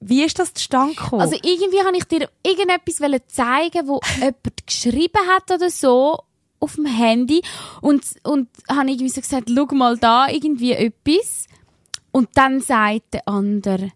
wie 0.00 0.22
ist 0.22 0.38
das 0.38 0.54
zustande 0.54 0.94
gekommen? 0.94 1.22
Also 1.22 1.36
irgendwie 1.42 1.82
habe 1.82 1.96
ich 1.96 2.04
dir 2.04 2.28
irgendetwas 2.42 3.00
wollen 3.00 3.20
zeigen, 3.26 3.88
wo 3.88 4.00
jemand 4.16 4.66
geschrieben 4.66 5.20
hat 5.28 5.50
oder 5.50 5.70
so 5.70 6.18
auf 6.60 6.74
dem 6.74 6.86
Handy 6.86 7.42
und 7.80 8.04
und 8.22 8.48
habe 8.68 8.90
irgendwie 8.90 9.08
so 9.08 9.20
gesagt, 9.20 9.50
schau 9.54 9.66
mal 9.74 9.98
da 9.98 10.28
irgendwie 10.28 10.72
etwas 10.72 11.46
und 12.12 12.28
dann 12.34 12.60
sagt 12.60 13.14
der 13.14 13.28
andere, 13.28 13.92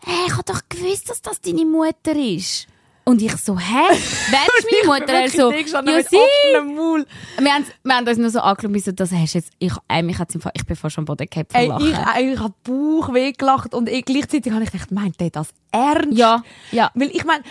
hey, 0.00 0.26
ich 0.26 0.32
habe 0.32 0.44
doch 0.44 0.62
gewusst, 0.68 1.10
dass 1.10 1.22
das 1.22 1.40
deine 1.40 1.64
Mutter 1.64 2.16
ist. 2.16 2.66
Und 3.08 3.22
ich 3.22 3.36
so, 3.36 3.56
hä? 3.56 3.62
Wer 4.30 4.46
ist 4.58 4.66
meine 4.84 5.00
Mutter? 5.00 5.12
Er 5.12 5.30
so, 5.30 5.52
ja, 5.52 6.02
sie. 6.02 6.16
Wir 6.16 7.54
haben, 7.54 7.64
wir 7.84 7.94
haben 7.94 8.08
uns 8.08 8.18
nur 8.18 8.30
so 8.30 8.40
angeschaut, 8.40 8.84
so, 8.84 8.90
das 8.90 9.12
hast 9.12 9.34
du 9.34 9.38
jetzt, 9.38 9.52
ich, 9.60 9.72
ey, 9.86 10.02
mich 10.02 10.18
hat's 10.18 10.34
im 10.34 10.40
Fall, 10.40 10.50
ich 10.56 10.66
bin 10.66 10.74
fast 10.74 10.98
am 10.98 11.04
Boden 11.04 11.28
gehabt 11.30 11.54
Ey, 11.54 11.70
ich, 11.78 12.32
ich 12.32 12.38
habe 12.40 12.54
Bauch 12.64 13.14
weggelacht 13.14 13.74
und 13.74 13.88
ich, 13.88 14.04
gleichzeitig 14.04 14.52
habe 14.52 14.64
ich 14.64 14.72
gedacht, 14.72 14.90
meint 14.90 15.20
der 15.20 15.30
das 15.30 15.50
ernst? 15.70 16.18
Ja, 16.18 16.42
ja. 16.72 16.90
Weil 16.94 17.10
ich 17.14 17.24
meine, 17.24 17.44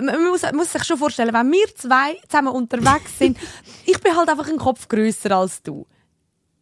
man 0.00 0.30
muss, 0.30 0.50
muss 0.54 0.72
sich 0.72 0.82
schon 0.84 0.96
vorstellen, 0.96 1.34
wenn 1.34 1.52
wir 1.52 1.66
zwei 1.76 2.16
zusammen 2.26 2.48
unterwegs 2.54 3.18
sind, 3.18 3.36
ich 3.84 4.00
bin 4.00 4.16
halt 4.16 4.30
einfach 4.30 4.48
ein 4.48 4.56
Kopf 4.56 4.88
grösser 4.88 5.36
als 5.36 5.62
du. 5.62 5.86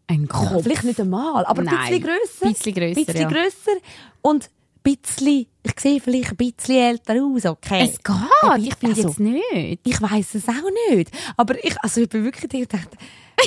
Ein 0.08 0.22
Ja, 0.22 0.26
Kopf. 0.26 0.64
vielleicht 0.64 0.82
nicht 0.82 1.00
einmal, 1.00 1.46
aber 1.46 1.60
ein 1.62 1.66
Nein, 1.66 1.88
bisschen 1.88 2.02
grösser. 2.02 2.48
bisschen 2.52 2.74
grösser, 2.74 3.04
bisschen 3.04 3.20
ja. 3.22 3.28
grösser 3.28 3.76
und 4.22 4.46
ein 4.46 4.50
bisschen, 4.82 5.46
ich 5.62 5.80
sehe 5.80 6.00
vielleicht 6.00 6.30
ein 6.30 6.36
bisschen 6.36 6.76
älter 6.76 7.14
aus, 7.22 7.46
okay. 7.46 7.88
Es 7.90 8.02
geht, 8.02 8.66
ich 8.66 8.74
finde 8.76 8.96
Also, 8.96 9.08
jetzt 9.08 9.20
nicht. 9.20 9.80
Ich 9.84 10.00
weiß 10.02 10.34
es 10.34 10.48
auch 10.48 10.94
nicht. 10.94 11.10
Aber 11.36 11.62
ich, 11.64 11.74
also 11.80 12.00
ich 12.00 12.08
bin 12.08 12.24
wirklich 12.24 12.50
gedacht, 12.50 12.88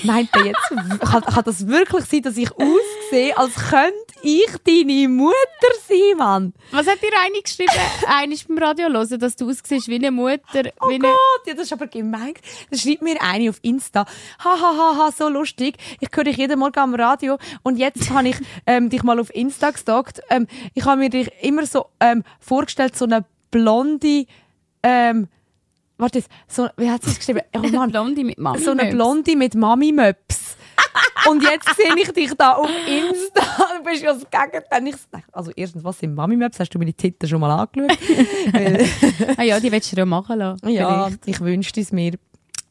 meint 0.03 0.29
er 0.33 0.45
jetzt, 0.45 0.69
kann, 1.01 1.21
kann 1.23 1.43
das 1.45 1.67
wirklich 1.67 2.05
sein, 2.05 2.21
dass 2.21 2.37
ich 2.37 2.51
aussehe, 2.51 3.37
als 3.37 3.53
könnte 3.55 3.93
ich 4.23 4.57
deine 4.65 5.07
Mutter 5.09 5.35
sein, 5.87 6.17
Mann? 6.17 6.53
Was 6.71 6.87
hat 6.87 7.01
dir 7.01 7.11
eine 7.23 7.41
geschrieben? 7.41 7.71
eine 8.07 8.33
ist 8.33 8.47
beim 8.47 8.57
Radio 8.57 8.89
hören, 8.89 9.19
dass 9.19 9.35
du 9.35 9.49
aussiehst 9.49 9.87
wie 9.87 9.95
eine 9.95 10.11
Mutter. 10.11 10.71
Oh 10.81 10.89
wie 10.89 10.95
eine... 10.95 11.07
Gott, 11.07 11.47
ja, 11.47 11.53
das 11.53 11.65
ist 11.65 11.73
aber 11.73 11.87
gemein. 11.87 12.33
Da 12.71 12.77
schreibt 12.77 13.01
mir 13.01 13.21
eine 13.21 13.49
auf 13.49 13.59
Insta, 13.61 14.05
ha, 14.39 14.61
ha, 14.61 14.77
ha, 14.77 14.97
ha, 14.97 15.11
so 15.11 15.29
lustig. 15.29 15.77
Ich 15.99 16.09
höre 16.13 16.23
dich 16.23 16.37
jeden 16.37 16.59
Morgen 16.59 16.79
am 16.79 16.95
Radio 16.95 17.37
und 17.63 17.77
jetzt 17.77 18.09
habe 18.09 18.29
ich 18.29 18.37
ähm, 18.65 18.89
dich 18.89 19.03
mal 19.03 19.19
auf 19.19 19.33
Insta 19.35 19.71
gestalkt. 19.71 20.21
Ähm, 20.29 20.47
ich 20.73 20.85
habe 20.85 20.97
mir 20.97 21.09
dich 21.09 21.29
immer 21.41 21.65
so 21.65 21.87
ähm, 21.99 22.23
vorgestellt, 22.39 22.95
so 22.95 23.05
eine 23.05 23.25
blonde, 23.51 24.25
ähm, 24.81 25.27
warte 25.97 26.23
so, 26.47 26.67
wie 26.77 26.89
hat 26.89 27.03
sie 27.03 27.11
es 27.11 27.19
geschrieben? 27.19 27.41
Oh 27.55 27.59
Mann, 27.59 27.91
Blondie 27.91 28.23
mit 28.23 28.37
Mami. 28.37 28.59
so 28.59 28.71
eine 28.71 28.85
Blonde 28.85 29.35
mit 29.35 29.55
Mami-Möps. 29.55 30.57
Und 31.29 31.41
jetzt 31.43 31.73
sehe 31.75 31.93
ich 31.97 32.11
dich 32.11 32.33
da 32.33 32.53
auf 32.53 32.69
Insta. 32.87 33.41
Du 33.77 33.83
bist 33.83 34.03
ja 34.03 34.13
das 34.13 34.25
Gegenteil. 34.29 34.87
Ich 34.87 34.95
Also 35.31 35.51
erstens, 35.55 35.83
was 35.83 35.99
sind 35.99 36.15
Mami-Möps? 36.15 36.59
Hast 36.59 36.69
du 36.71 36.79
meine 36.79 36.93
Titten 36.93 37.27
schon 37.27 37.39
mal 37.39 37.51
angeschaut? 37.59 37.97
Ah 39.37 39.43
ja, 39.43 39.59
die 39.59 39.71
willst 39.71 39.91
du 39.91 39.95
ja 39.95 40.05
machen 40.05 40.39
lassen. 40.39 40.69
ja, 40.69 41.05
vielleicht. 41.05 41.27
ich 41.27 41.39
wünschte 41.39 41.79
es 41.81 41.91
mir. 41.91 42.13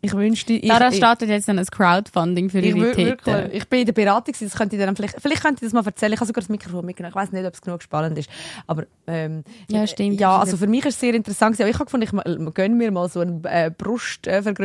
Ich 0.05 0.13
wünschte... 0.15 0.53
Ich, 0.55 0.69
Dara 0.69 0.89
ich, 0.89 0.97
startet 0.97 1.29
jetzt 1.29 1.47
dann 1.49 1.61
ein 1.61 1.65
Crowdfunding 1.67 2.51
für 2.51 2.59
ich, 2.59 2.75
ihre 2.75 2.91
Titten. 2.91 3.25
wirklich, 3.25 3.55
ich 3.63 3.69
bin 3.69 3.81
in 3.81 3.87
der 3.87 3.93
Beratung, 3.93 4.35
das 4.39 4.53
könnte 4.55 4.75
ich 4.75 4.83
dann 4.83 4.97
vielleicht, 4.97 5.21
vielleicht 5.23 5.43
könnte 5.43 5.65
ich 5.65 5.71
das 5.71 5.73
mal 5.73 5.87
erzählen. 5.87 6.13
Ich 6.13 6.19
habe 6.19 6.27
sogar 6.27 6.43
das 6.43 6.49
Mikrofon 6.49 6.85
mitgenommen. 6.85 7.13
Ich 7.13 7.15
weiß 7.23 7.31
nicht, 7.31 7.47
ob 7.47 7.55
es 7.55 7.61
genug 7.61 7.83
spannend 7.85 8.19
ist. 8.19 8.29
Aber, 8.67 8.85
ähm, 9.07 9.45
Ja, 9.71 9.87
stimmt. 9.87 10.19
Ja, 10.21 10.37
ist 10.39 10.41
also 10.41 10.57
für 10.57 10.67
mich 10.67 10.85
ist 10.85 10.95
es 10.95 11.01
sehr 11.01 11.15
interessant. 11.15 11.61
Aber 11.61 11.69
ich 11.71 11.75
habe 11.79 11.85
gefunden, 11.85 12.47
ich 12.49 12.55
gönne 12.55 12.75
mir 12.75 12.91
mal 12.91 13.09
so 13.09 13.21
einen 13.21 13.45
äh, 13.45 13.71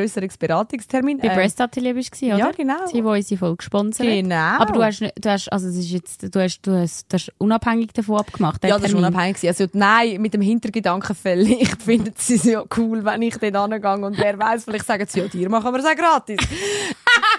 Brustvergrößerungsberatungstermin. 0.08 1.20
Bei 1.20 1.28
Ähm, 1.28 1.36
Breast 1.36 1.62
Atelier 1.62 1.94
bist 1.94 2.20
du, 2.22 2.26
oder? 2.28 2.38
Ja, 2.38 2.52
genau. 2.52 2.86
Sie, 2.88 2.94
die 2.94 3.02
unsere 3.02 3.38
Folge 3.38 3.58
gesponsert 3.58 4.08
Genau. 4.08 4.36
Aber 4.36 4.74
du 4.74 4.84
hast, 4.84 5.02
nicht- 5.02 5.14
du 5.24 5.30
hast, 5.30 5.52
also 5.52 5.68
es 5.68 5.76
ist 5.78 5.92
jetzt, 5.92 6.36
du 6.36 6.40
hast, 6.42 6.62
du 6.62 6.72
hast, 6.72 7.12
du 7.12 7.16
hast 7.16 7.32
unabhängig 7.38 7.94
davon 7.94 8.18
abgemacht. 8.20 8.64
den 8.64 8.70
Ja, 8.70 8.76
das 8.78 8.86
ist 8.86 8.92
Termin. 8.92 9.06
unabhängig. 9.08 9.36
gewesen. 9.38 9.48
Also, 9.50 9.68
nein, 9.78 10.22
mit 10.22 10.34
dem 10.34 10.42
Hintergedanken 10.42 11.16
vielleicht 11.22 11.82
finden 11.82 12.14
sie 12.18 12.36
es 12.36 12.44
ja 12.44 12.64
cool, 12.78 13.04
wenn 13.06 13.22
ich 13.22 13.38
dort 13.38 13.56
angehe 13.56 14.06
und 14.06 14.18
wer 14.18 14.38
weiß, 14.40 14.64
vielleicht 14.66 14.86
sagen 14.86 15.06
sie, 15.08 15.27
ja, 15.34 15.40
dir 15.40 15.50
machen 15.50 15.74
wir 15.74 15.80
es 15.80 15.86
auch 15.86 15.96
gratis. 15.96 16.38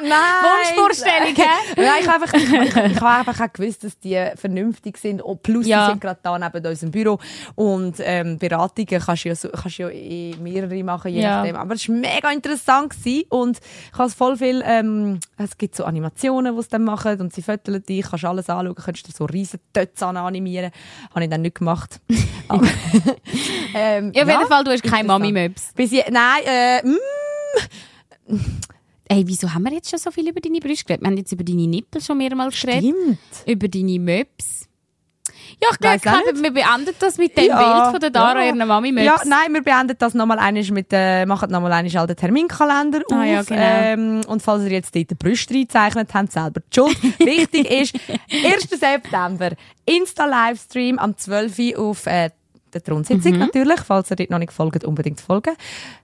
nein! 0.02 0.10
Wunschvorstellung, 0.42 1.34
hä? 1.36 1.42
Ja, 1.82 1.94
ich 2.00 2.08
habe 2.08 2.22
einfach, 2.24 2.34
ich, 2.34 2.52
ich, 2.52 2.92
ich 2.92 3.00
habe 3.00 3.28
einfach 3.30 3.40
auch 3.46 3.52
gewusst, 3.52 3.84
dass 3.84 3.98
die 3.98 4.22
vernünftig 4.36 4.96
sind. 4.98 5.22
Und 5.22 5.42
plus, 5.42 5.66
Ja. 5.66 5.86
die 5.86 5.92
sind 5.92 6.00
gerade 6.00 6.20
da 6.22 6.38
neben 6.38 6.66
unserem 6.66 6.90
Büro. 6.90 7.18
Und 7.54 7.96
ähm, 8.00 8.38
Beratungen 8.38 9.00
kannst 9.04 9.24
du 9.24 9.28
ja, 9.28 9.34
so, 9.34 9.48
kannst 9.48 9.78
du 9.78 9.82
ja 9.84 9.90
eh 9.90 10.34
mehrere 10.40 10.82
machen, 10.84 11.12
je 11.12 11.22
Ja. 11.22 11.38
nachdem. 11.38 11.56
Aber 11.56 11.74
es 11.74 11.88
war 11.88 11.96
mega 11.96 12.30
interessant. 12.30 12.90
Gewesen. 12.90 13.24
Und 13.28 13.58
ich 13.92 13.98
habe 13.98 14.10
voll 14.10 14.36
viel, 14.36 14.62
ähm, 14.64 15.20
es 15.36 15.56
gibt 15.56 15.76
so 15.76 15.84
Animationen, 15.84 16.56
die 16.56 16.62
sie 16.62 16.68
dann 16.70 16.84
machen. 16.84 17.20
Und 17.20 17.32
sie 17.32 17.42
föteln 17.42 17.82
dich, 17.82 18.04
kannst 18.08 18.24
alles 18.24 18.48
anschauen, 18.50 18.74
kannst 18.74 19.06
dir 19.08 19.12
so 19.12 19.24
riesen 19.24 19.60
Tötze 19.72 20.06
animieren. 20.06 20.70
Habe 21.14 21.24
ich 21.24 21.30
dann 21.30 21.42
nicht 21.42 21.56
gemacht. 21.56 22.00
Aber, 22.48 22.66
ähm, 23.74 24.12
Ja, 24.14 24.22
auf 24.22 24.28
jeden 24.28 24.46
Fall, 24.46 24.64
du 24.64 24.70
hast 24.70 24.82
keine. 24.82 25.08
Mami-Möps. 25.08 25.72
Nein, 25.76 26.42
äh, 26.46 26.86
mm, 26.86 26.96
Ey, 29.10 29.22
wieso 29.26 29.52
haben 29.54 29.64
wir 29.64 29.72
jetzt 29.72 29.88
schon 29.88 29.98
so 29.98 30.10
viel 30.10 30.28
über 30.28 30.40
deine 30.40 30.60
Brüste 30.60 30.84
geredet? 30.84 31.02
Wir 31.02 31.08
haben 31.08 31.16
jetzt 31.16 31.32
über 31.32 31.42
deine 31.44 31.66
Nippel 31.66 32.02
schon 32.02 32.18
mehrmals 32.18 32.60
geredet. 32.60 32.94
stimmt. 32.94 33.18
Über 33.46 33.68
deine 33.68 33.98
Möps. 33.98 34.66
Ja, 35.60 35.68
ich 35.72 35.84
Weiss 35.84 36.02
glaube, 36.02 36.42
wir 36.42 36.50
beenden 36.52 36.94
das 36.98 37.16
mit 37.16 37.36
dem 37.36 37.46
Ja, 37.46 37.80
Bild 37.82 37.90
von 37.92 38.00
der 38.00 38.10
Dara, 38.10 38.44
ja. 38.44 38.54
ihrer 38.54 38.66
Mami-Möps. 38.66 39.04
Ja, 39.06 39.16
nein, 39.24 39.52
wir 39.54 39.62
beenden 39.62 39.96
das 39.98 40.12
nochmal 40.14 40.38
einiges 40.38 40.70
mit, 40.70 40.88
äh, 40.92 41.24
machen 41.26 41.50
nochmal 41.50 41.72
einiges 41.72 41.98
all 41.98 42.06
den 42.06 42.16
Terminkalender 42.16 43.00
Ah, 43.10 43.14
auf. 43.20 43.26
ja, 43.26 43.42
genau. 43.42 43.60
ähm, 43.60 44.20
und 44.28 44.42
falls 44.42 44.64
ihr 44.64 44.72
jetzt 44.72 44.94
dort 44.94 45.10
die 45.10 45.14
Brüste 45.14 45.54
reinzeichnet 45.54 46.12
habt, 46.12 46.30
selber 46.32 46.60
die 46.60 46.74
Schuld. 46.74 47.02
Wichtig 47.18 47.70
ist, 47.70 47.94
1. 48.30 48.68
September, 48.78 49.52
Insta-Livestream 49.86 50.98
am 50.98 51.16
12. 51.16 51.58
Uhr 51.76 51.78
auf, 51.78 52.06
äh, 52.06 52.30
der 52.74 52.82
Thronsitzung 52.84 53.32
Mhm. 53.32 53.38
natürlich. 53.38 53.80
Falls 53.80 54.10
ihr 54.10 54.16
dort 54.16 54.30
noch 54.30 54.38
nicht 54.38 54.52
folgt, 54.52 54.84
unbedingt 54.84 55.20
folgen. 55.20 55.56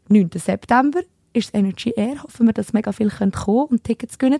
9. 0.08 0.30
September 0.36 1.00
ist 1.34 1.48
das 1.52 1.60
Energy 1.60 1.92
Air. 1.96 2.22
Hoffen 2.22 2.46
wir, 2.46 2.52
dass 2.54 2.72
mega 2.72 2.92
viel 2.92 3.10
kommen 3.10 3.32
können 3.32 3.66
und 3.70 3.84
Tickets 3.84 4.16
gewinnen. 4.18 4.38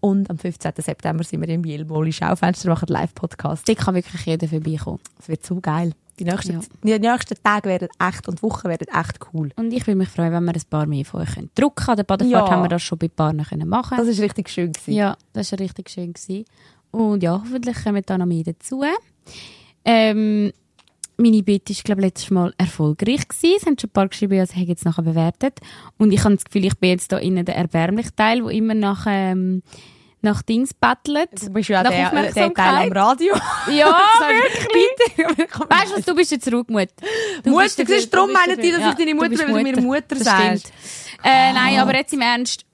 Und 0.00 0.30
am 0.30 0.38
15. 0.38 0.72
September 0.78 1.22
sind 1.24 1.40
wir 1.42 1.48
im 1.48 1.62
Bielmoli 1.62 2.12
Schaufenster, 2.12 2.68
machen 2.70 2.88
Live-Podcast. 2.88 3.68
Da 3.68 3.74
kann 3.74 3.94
wirklich 3.94 4.24
jeder 4.24 4.48
vorbeikommen. 4.48 5.00
Es 5.20 5.28
wird 5.28 5.44
so 5.44 5.60
geil. 5.60 5.92
Die 6.18 6.24
nächsten, 6.24 6.60
Ja. 6.84 6.98
die 6.98 7.06
nächsten 7.06 7.34
Tage 7.42 7.68
werden 7.68 7.88
echt 7.98 8.26
und 8.26 8.42
Wochen 8.42 8.68
werden 8.68 8.86
echt 8.88 9.18
cool. 9.34 9.50
Und 9.56 9.70
ich 9.74 9.86
würde 9.86 9.96
mich 9.98 10.08
freuen, 10.08 10.32
wenn 10.32 10.44
wir 10.44 10.54
ein 10.54 10.62
paar 10.70 10.86
mehr 10.86 11.04
von 11.04 11.20
euch 11.20 11.34
können 11.34 11.50
drucken 11.54 11.74
können. 11.84 11.90
An 11.90 11.96
der 11.96 12.04
Badefahrt 12.04 12.48
Ja. 12.48 12.50
haben 12.54 12.62
wir 12.62 12.68
das 12.70 12.82
schon 12.82 12.96
bei 12.96 13.08
Paaren 13.08 13.44
können 13.44 13.68
machen 13.68 13.98
Das 13.98 14.08
ist 14.08 14.20
richtig 14.20 14.48
schön 14.48 14.72
gewesen. 14.72 14.94
Ja, 14.94 15.16
das 15.34 15.52
war 15.52 15.58
richtig 15.58 15.90
schön. 15.90 16.14
Gewesen. 16.14 16.46
Und 16.90 17.22
ja, 17.22 17.32
hoffentlich 17.44 17.76
kommen 17.84 18.02
da 18.06 18.16
noch 18.16 18.24
mehr 18.24 18.44
dazu. 18.44 18.82
Ähm, 19.84 20.52
meine 21.16 21.42
Bitte 21.42 21.74
war, 21.74 21.82
glaube 21.82 22.00
ich, 22.00 22.06
letztes 22.06 22.30
Mal 22.30 22.54
erfolgreich 22.58 23.28
gewesen. 23.28 23.56
Es 23.56 23.66
haben 23.66 23.78
schon 23.78 23.90
ein 23.90 23.92
paar 23.92 24.08
geschrieben, 24.08 24.34
ja, 24.34 24.46
sie 24.46 24.54
haben 24.54 24.66
jetzt 24.66 24.84
nachher 24.84 25.02
bewertet. 25.02 25.60
Und 25.98 26.12
ich 26.12 26.24
habe 26.24 26.34
das 26.34 26.44
Gefühl, 26.44 26.64
ich 26.66 26.76
bin 26.78 26.90
jetzt 26.90 27.12
da 27.12 27.18
innen 27.18 27.44
der 27.44 27.56
erbärmliche 27.56 28.14
Teil, 28.14 28.44
wo 28.44 28.48
immer 28.48 28.74
nach, 28.74 29.06
ähm, 29.08 29.62
nach 30.20 30.42
Dings 30.42 30.74
battelt. 30.74 31.30
Du 31.40 31.50
bist 31.50 31.68
ja 31.68 31.82
nach 31.82 31.90
der, 31.90 32.32
der 32.32 32.54
Teil 32.54 32.86
am. 32.86 32.92
Radio. 32.92 33.34
Ja, 33.72 33.98
wirklich. 34.20 35.48
Weißt 35.70 35.92
du 35.92 35.96
was, 35.96 36.04
du 36.04 36.14
bist 36.14 36.30
jetzt 36.32 36.52
Ruhigmutter. 36.52 36.92
Du 37.42 37.50
Mutter, 37.50 37.88
ist 37.88 38.12
darum 38.12 38.32
meinen 38.32 38.60
die, 38.60 38.72
dass 38.72 38.90
ich 38.90 38.94
deine 38.94 39.14
Mutter 39.14 39.30
weil 39.30 39.64
du 39.64 39.72
mir 39.72 39.80
Mutter 39.80 40.02
Das 40.08 40.24
sagst. 40.24 40.72
Äh, 41.24 41.52
nein, 41.52 41.78
aber 41.78 41.94
jetzt 41.96 42.12
im 42.12 42.20
Ernst, 42.20 42.66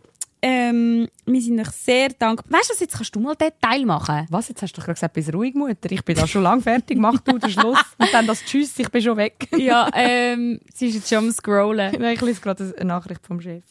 ähm, 0.44 1.08
wir 1.24 1.40
sind 1.40 1.60
euch 1.60 1.70
sehr 1.70 2.08
dankbar. 2.08 2.58
Weißt 2.58 2.70
du 2.70 2.74
jetzt 2.80 2.96
kannst 2.96 3.14
du 3.14 3.20
mal 3.20 3.36
den 3.36 3.52
Teil 3.60 3.86
machen. 3.86 4.26
Was, 4.28 4.48
jetzt 4.48 4.60
hast 4.60 4.72
du 4.72 4.80
doch 4.80 4.86
gerade 4.86 4.96
gesagt, 4.96 5.14
bist 5.14 5.32
ruhig, 5.32 5.54
Mutter. 5.54 5.90
Ich 5.90 6.04
bin 6.04 6.16
da 6.16 6.26
schon 6.26 6.42
lang 6.42 6.60
fertig, 6.60 6.98
mach 6.98 7.20
du 7.20 7.38
den 7.38 7.48
Schluss. 7.48 7.78
Und 7.98 8.12
dann 8.12 8.26
das 8.26 8.44
Tschüss, 8.44 8.76
ich 8.76 8.90
bin 8.90 9.00
schon 9.00 9.16
weg. 9.16 9.48
Ja, 9.56 9.88
ähm, 9.94 10.60
sie 10.74 10.88
ist 10.88 10.94
jetzt 10.96 11.08
schon 11.08 11.18
am 11.18 11.30
Scrollen. 11.30 11.92
Nein, 12.00 12.14
ich 12.14 12.20
lese 12.20 12.40
gerade 12.40 12.74
eine 12.76 12.84
Nachricht 12.86 13.24
vom 13.24 13.40
Chef. 13.40 13.62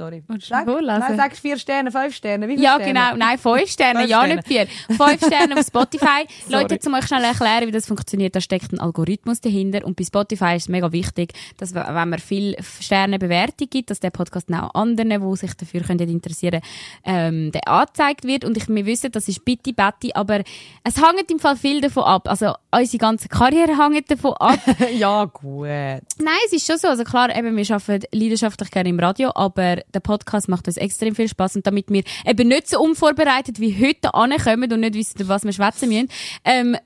Sorry. 0.00 0.22
Du 0.26 0.40
Sag, 0.40 0.66
nein, 0.66 1.16
sagst 1.18 1.40
vier 1.42 1.58
Sterne, 1.58 1.92
fünf 1.92 2.14
Sterne, 2.14 2.48
wie 2.48 2.52
viele 2.52 2.64
Ja, 2.64 2.76
Sterne? 2.76 2.92
genau. 2.94 3.16
Nein, 3.16 3.36
fünf 3.36 3.66
Sterne, 3.70 3.98
Fünf 4.00 4.10
ja, 4.10 4.18
Sterne. 4.20 4.36
nicht 4.36 4.48
vier. 4.48 4.66
Fünf 4.66 5.26
Sterne 5.26 5.58
auf 5.58 5.66
Spotify. 5.66 6.26
Leute, 6.48 6.78
um 6.86 6.94
euch 6.94 7.06
schnell 7.06 7.22
erklären, 7.24 7.66
wie 7.66 7.70
das 7.70 7.86
funktioniert, 7.86 8.34
da 8.34 8.40
steckt 8.40 8.72
ein 8.72 8.80
Algorithmus 8.80 9.42
dahinter. 9.42 9.84
Und 9.84 9.96
bei 9.96 10.04
Spotify 10.04 10.56
ist 10.56 10.62
es 10.62 10.68
mega 10.70 10.90
wichtig, 10.90 11.34
dass, 11.58 11.74
wenn 11.74 11.84
man 11.84 12.18
viel 12.18 12.56
Sterne 12.80 13.18
Bewertung 13.18 13.68
gibt, 13.68 13.90
dass 13.90 14.00
der 14.00 14.08
Podcast 14.08 14.50
auch 14.54 14.74
anderen, 14.74 15.10
die 15.10 15.36
sich 15.36 15.52
dafür 15.52 15.82
können 15.82 16.08
interessieren 16.08 16.62
ähm, 17.04 17.52
der 17.52 17.68
angezeigt 17.68 18.24
wird. 18.24 18.46
Und 18.46 18.56
ich, 18.56 18.68
wir 18.70 18.86
wissen, 18.86 19.12
das 19.12 19.28
ist 19.28 19.44
bitte, 19.44 19.74
Betty, 19.74 20.12
aber 20.14 20.40
es 20.82 20.96
hängt 20.96 21.30
im 21.30 21.38
Fall 21.38 21.56
viel 21.56 21.82
davon 21.82 22.04
ab. 22.04 22.26
Also, 22.26 22.54
unsere 22.74 22.98
ganze 22.98 23.28
Karriere 23.28 23.76
hängt 23.76 24.10
davon 24.10 24.32
ab. 24.38 24.60
ja, 24.96 25.26
gut. 25.26 25.66
Nein, 25.66 26.40
es 26.46 26.54
ist 26.54 26.66
schon 26.66 26.78
so. 26.78 26.88
Also 26.88 27.04
klar, 27.04 27.36
eben, 27.36 27.54
wir 27.54 27.70
arbeiten 27.74 28.06
leidenschaftlich 28.12 28.70
gerne 28.70 28.88
im 28.88 28.98
Radio, 28.98 29.30
aber 29.34 29.82
der 29.94 30.00
Podcast 30.00 30.48
macht 30.48 30.66
uns 30.66 30.76
extrem 30.76 31.14
viel 31.14 31.28
Spaß 31.28 31.56
und 31.56 31.66
damit 31.66 31.90
wir 31.90 32.02
eben 32.26 32.48
nicht 32.48 32.68
so 32.68 32.80
unvorbereitet 32.80 33.60
wie 33.60 33.74
heute 33.84 34.14
ankommen 34.14 34.72
und 34.72 34.80
nicht 34.80 34.94
wissen, 34.94 35.28
was 35.28 35.44
wir 35.44 35.52
schwätzen 35.52 35.88
müssen, 35.88 36.08
ähm, 36.44 36.76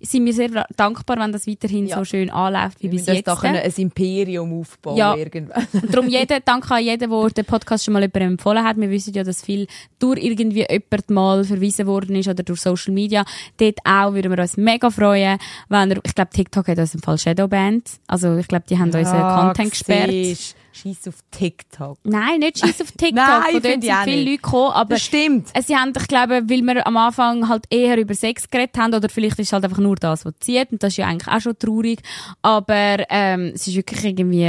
sind 0.00 0.24
wir 0.24 0.32
sehr 0.32 0.64
dankbar, 0.76 1.18
wenn 1.18 1.32
das 1.32 1.46
weiterhin 1.46 1.86
Ja. 1.86 1.98
so 1.98 2.04
schön 2.06 2.30
anläuft 2.30 2.78
wie 2.80 2.84
Wir 2.84 2.90
bis 2.92 3.06
jetzt. 3.06 3.26
da 3.26 3.36
können 3.36 3.56
ein 3.56 3.72
Imperium 3.76 4.60
aufbauen 4.60 4.96
Ja. 4.96 5.14
irgendwann. 5.14 5.66
Darum 5.90 6.08
jeden, 6.08 6.40
danke 6.42 6.74
an 6.74 6.82
jeden, 6.82 7.10
der 7.10 7.28
den 7.30 7.44
Podcast 7.44 7.84
schon 7.84 7.92
mal 7.92 8.00
jemandem 8.00 8.28
empfohlen 8.32 8.64
hat. 8.64 8.78
Wir 8.78 8.88
wissen 8.88 9.12
ja, 9.12 9.24
dass 9.24 9.42
viel 9.42 9.66
durch 9.98 10.22
irgendwie 10.24 10.64
jemand 10.70 11.10
mal 11.10 11.44
verwiesen 11.44 11.86
worden 11.86 12.16
ist 12.16 12.28
oder 12.28 12.42
durch 12.42 12.60
Social 12.62 12.94
Media. 12.94 13.24
Dort 13.58 13.78
auch 13.84 14.14
würden 14.14 14.32
wir 14.34 14.38
uns 14.38 14.56
mega 14.56 14.88
freuen, 14.90 15.38
wenn 15.68 15.90
er, 15.90 15.98
ich 16.02 16.14
glaube, 16.14 16.30
TikTok 16.30 16.68
hat 16.68 16.78
uns 16.78 16.94
im 16.94 17.02
Fall 17.02 17.18
Shadowband. 17.18 17.86
Also, 18.06 18.36
ich 18.38 18.48
glaube, 18.48 18.64
die 18.70 18.78
haben 18.78 18.86
unseren 18.94 19.20
Content 19.38 19.70
gesperrt. 19.70 20.10
siehst, 20.10 20.56
Scheiss 20.74 21.06
auf 21.08 21.14
TikTok. 21.30 21.98
Nein, 22.04 22.40
nicht 22.40 22.58
Scheiss 22.58 22.80
auf 22.80 22.90
TikTok. 22.92 23.14
Nein, 23.14 23.40
dort 23.52 23.62
sind 23.62 23.84
viele 23.84 24.04
nicht. 24.06 24.24
Leute 24.28 24.36
gekommen, 24.42 24.72
aber 24.72 24.94
Das 24.94 25.02
stimmt. 25.02 25.48
äh, 25.54 25.62
sie 25.62 25.76
haben, 25.76 25.92
ich 25.96 26.08
glaube, 26.08 26.42
weil 26.48 26.62
wir 26.62 26.86
am 26.86 26.96
Anfang 26.96 27.48
halt 27.48 27.64
eher 27.70 27.96
über 27.98 28.14
Sex 28.14 28.48
geredet 28.50 28.76
haben, 28.78 28.92
oder 28.94 29.08
vielleicht 29.08 29.38
ist 29.38 29.48
es 29.48 29.52
halt 29.52 29.64
einfach 29.64 29.78
nur 29.78 29.96
das, 29.96 30.24
was 30.24 30.34
zieht, 30.40 30.72
und 30.72 30.82
das 30.82 30.92
ist 30.94 30.96
ja 30.98 31.06
eigentlich 31.06 31.32
auch 31.32 31.40
schon 31.40 31.58
traurig, 31.58 32.00
aber 32.42 33.04
ähm, 33.08 33.52
es 33.54 33.66
ist 33.66 33.76
wirklich 33.76 34.04
irgendwie... 34.04 34.44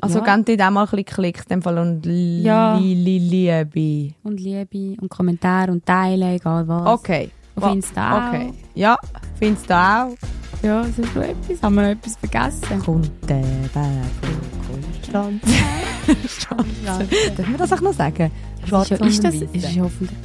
Also, 0.00 0.18
ja. 0.24 0.36
gebt 0.36 0.62
auch 0.62 0.70
mal 0.70 0.82
ein 0.84 0.90
bisschen 0.90 1.04
Klicks, 1.04 1.42
in 1.44 1.48
dem 1.48 1.62
Fall, 1.62 1.78
und 1.78 2.04
Ja. 2.06 2.76
li 2.76 2.94
li 2.94 3.18
Liebe. 3.18 4.14
Und 4.22 4.40
Liebe 4.40 4.96
und 5.00 5.08
Kommentare 5.08 5.70
und 5.72 5.84
Teilen, 5.86 6.34
egal 6.36 6.66
was. 6.68 6.86
Okay. 7.00 7.30
Auf 7.56 7.72
Insta 7.72 8.12
auch. 8.28 8.28
Okay. 8.34 8.52
Ja, 8.74 8.96
findest 9.38 9.68
du 9.68 9.74
auch? 9.74 10.37
Ja, 10.62 10.80
ist 10.82 10.98
noch 10.98 11.22
etwas. 11.22 11.62
Haben 11.62 11.74
wir 11.76 11.90
etwas 11.90 12.16
vergessen? 12.16 12.78
Kommt 12.84 13.10
der 13.28 13.42
von 13.72 14.82
Konstanz. 14.82 15.42
Dürfen 17.36 17.52
wir 17.52 17.58
das 17.58 17.72
auch 17.72 17.80
noch 17.80 17.92
sagen? 17.92 18.30
Schwarz 18.66 18.90
ist, 18.90 19.00
ja- 19.00 19.06
ist 19.06 19.24
das 19.24 19.34
ist 19.34 19.78
hoffentlich, 19.80 20.18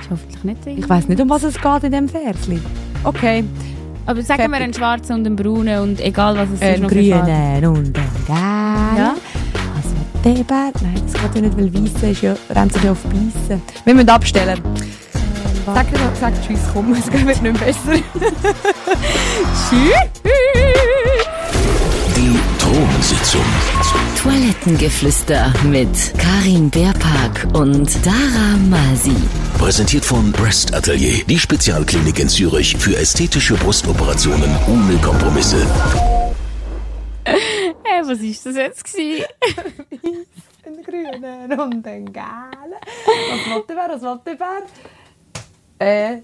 ist 0.00 0.10
hoffentlich 0.10 0.44
nicht 0.44 0.64
drin. 0.64 0.78
Ich 0.78 0.88
weiss 0.88 1.08
nicht, 1.08 1.20
um 1.20 1.28
was 1.28 1.42
es 1.42 1.60
geht 1.60 1.82
in 1.84 1.92
dem 1.92 2.08
Versli. 2.08 2.60
Okay. 3.04 3.44
Aber 4.06 4.22
sagen 4.22 4.38
wir 4.42 4.48
Fertig. 4.48 4.62
einen 4.64 4.74
schwarzen 4.74 5.12
und 5.16 5.26
einen 5.26 5.36
braunen 5.36 5.80
und 5.80 6.00
egal 6.00 6.36
was 6.36 6.48
es 6.48 6.54
ist 6.54 6.62
Ein 6.62 6.80
noch 6.82 6.90
für 6.90 7.04
Farben. 7.04 7.26
grünen 7.26 7.66
und 7.76 7.86
ein 7.86 7.92
gelben. 8.26 8.96
Ja. 8.96 9.14
Also 9.76 9.94
der 10.24 10.44
Bär, 10.44 10.72
nein, 10.82 11.02
das 11.06 11.12
geht 11.22 11.34
ja 11.34 11.40
nicht, 11.42 11.56
weil 11.56 11.74
Weisse 11.74 12.06
ist 12.10 12.22
ja, 12.22 12.34
rennt 12.50 12.72
sich 12.72 12.82
ja 12.82 12.92
auf 12.92 13.02
Beißen. 13.04 13.62
Wir 13.84 13.94
müssen 13.94 14.08
abstellen. 14.08 14.58
Sag, 15.66 15.86
sag 16.18 16.32
Tschüss, 16.42 16.60
komm, 16.72 16.92
es 16.92 17.12
wird 17.12 17.24
nicht 17.24 17.42
mehr 17.42 17.52
besser. 17.52 17.92
Tschüss. 19.68 20.22
Die 22.16 22.38
Thronsitzung. 22.58 23.44
Toilettengeflüster 24.22 25.52
mit 25.64 25.88
Karin 26.18 26.70
Beerpark 26.70 27.46
und 27.54 27.94
Dara 28.04 28.56
Masi. 28.68 29.16
Präsentiert 29.58 30.04
von 30.04 30.32
Breast 30.32 30.74
Atelier. 30.74 31.24
Die 31.26 31.38
Spezialklinik 31.38 32.18
in 32.18 32.28
Zürich 32.28 32.76
für 32.76 32.96
ästhetische 32.96 33.54
Brustoperationen 33.54 34.50
ohne 34.66 34.96
Kompromisse. 34.98 35.66
Hey, 37.24 38.02
was 38.02 38.18
ist 38.20 38.46
das 38.46 38.56
jetzt 38.56 38.84
gewesen? 38.84 39.24
Ein 40.66 40.82
grünen 40.84 41.60
und 41.60 41.86
ein 41.86 42.12
gelben. 42.12 42.74
Was 43.06 43.54
wollte 43.54 43.74
Bär, 43.74 43.88
was 43.88 44.02
wollte 44.02 44.36
Bär? 44.36 44.62
Äh, 45.80 46.18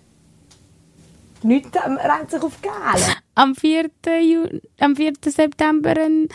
nichts 1.42 1.70
ähm, 1.84 1.96
rennt 1.96 2.30
sich 2.30 2.42
auf 2.42 2.60
gelb. 2.60 3.16
am 3.34 3.54
4. 3.54 3.90
Ju 4.22 4.60
am 4.80 4.94
4. 4.94 5.14
September 5.24 5.90
einen, 5.90 6.28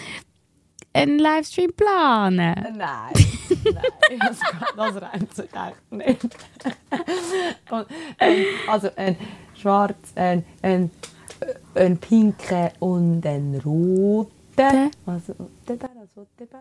einen 0.93 1.19
Livestream 1.19 1.72
planen. 1.74 2.55
Nein, 2.55 2.78
nein, 2.78 4.19
das, 4.19 4.39
das 4.76 4.95
rennt 5.01 5.36
sich 5.36 5.45
echt 5.53 5.91
nicht. 5.91 6.24
Und, 7.69 7.86
ähm, 8.19 8.45
also 8.67 8.89
ein 8.95 9.15
schwarz, 9.55 9.95
ein, 10.15 10.43
ein, 10.63 10.89
ein 11.76 11.97
pinker 11.97 12.72
und 12.80 13.24
ein 13.26 13.61
roter. 13.63 14.89
Was 15.05 15.28
will 15.28 15.36
der 15.67 15.76
Bär, 15.76 15.89
was 15.95 16.15
will 16.15 16.28
der 16.39 16.45
Bär? 16.45 16.59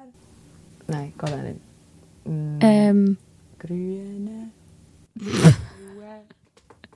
Nein, 0.89 1.13
geht 1.19 1.33
auch 1.33 1.37
nicht. 1.43 1.61
Mm, 2.25 2.59
Ähm, 2.61 3.17
Grüne. 3.59 4.51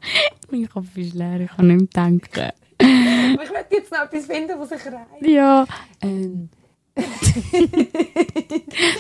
mein 0.51 0.69
Kopf 0.69 0.97
ist 0.97 1.15
leer, 1.15 1.41
ich 1.41 1.51
kann 1.51 1.67
nicht 1.69 1.95
mehr 1.95 2.05
denken. 2.05 2.51
Aber 2.79 3.43
ich 3.45 3.51
möchte 3.53 3.75
jetzt 3.77 3.91
noch 3.93 4.01
etwas 4.05 4.27
finden, 4.27 4.59
was 4.59 4.69
sich 4.69 4.87
reiht. 4.87 5.27
Ja, 5.27 5.67
Ähm, 6.03 6.49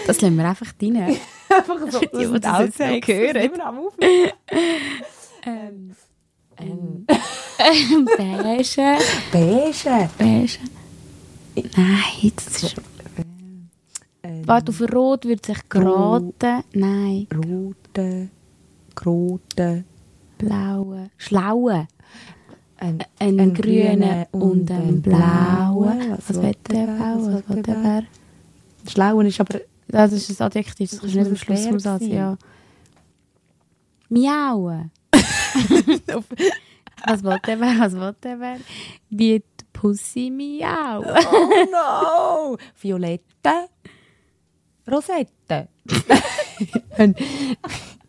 das 0.07 0.21
lassen 0.21 0.37
wir 0.37 0.49
einfach 0.49 0.73
rein. 0.83 0.97
einfach 1.49 1.91
so. 1.91 2.01
Die, 2.01 2.09
die 2.09 2.41
das 2.41 2.67
jetzt 2.67 2.81
Outtakes, 2.81 3.15
hören. 3.17 3.61
am 3.61 3.79
Aufnehmen. 3.79 4.31
Ähm, 5.47 5.95
Ähm, 6.57 7.07
beige. 8.17 8.99
beige. 9.33 10.11
Beige. 10.19 10.59
Nein, 11.77 12.33
das 12.37 12.63
ist... 12.63 12.77
Ähm, 14.23 14.43
Warte, 14.47 14.71
auf 14.71 14.81
Rot 14.93 15.25
wird 15.27 15.45
sich 15.45 15.69
geraten. 15.69 16.65
Nein, 16.73 17.27
rote, 17.35 18.31
rote, 19.05 19.85
blaue. 20.47 21.11
Schlaue. 21.17 21.87
ein, 22.79 23.05
Ein, 23.19 23.41
Ein 23.41 23.55
grüner 23.55 24.27
und 24.33 24.71
ein 24.71 25.01
blauer. 25.03 26.19
Was 26.27 26.43
will 26.43 26.55
der 26.69 26.87
Blau? 26.87 27.17
Was 27.17 27.49
will 27.49 27.63
der 27.63 27.75
Bär? 27.75 28.03
Schlauen 28.89 29.27
ist 29.27 29.41
aber 29.41 29.61
Das 29.89 30.13
ist 30.13 30.41
ein 30.41 30.47
Adjektiv, 30.47 30.91
das 30.91 31.01
Das 31.01 31.11
ist 31.11 31.17
nicht 31.17 31.27
am 31.29 31.37
Schluss 31.37 31.67
vom 31.67 31.79
Satz, 31.79 32.03
ja. 32.07 32.37
Miauen. 34.09 34.91
was 37.07 37.23
will 37.23 37.39
der 37.47 37.57
Bär? 37.57 37.75
Was 37.79 37.93
will 37.93 38.15
der 38.23 38.37
Bär? 38.37 38.57
Wie 39.11 39.39
die 39.41 39.45
Pussy 39.73 40.31
miauen. 40.31 41.05
Oh 41.33 41.49
no! 41.71 42.57
Violette, 42.81 43.69
Rosette. 44.87 45.69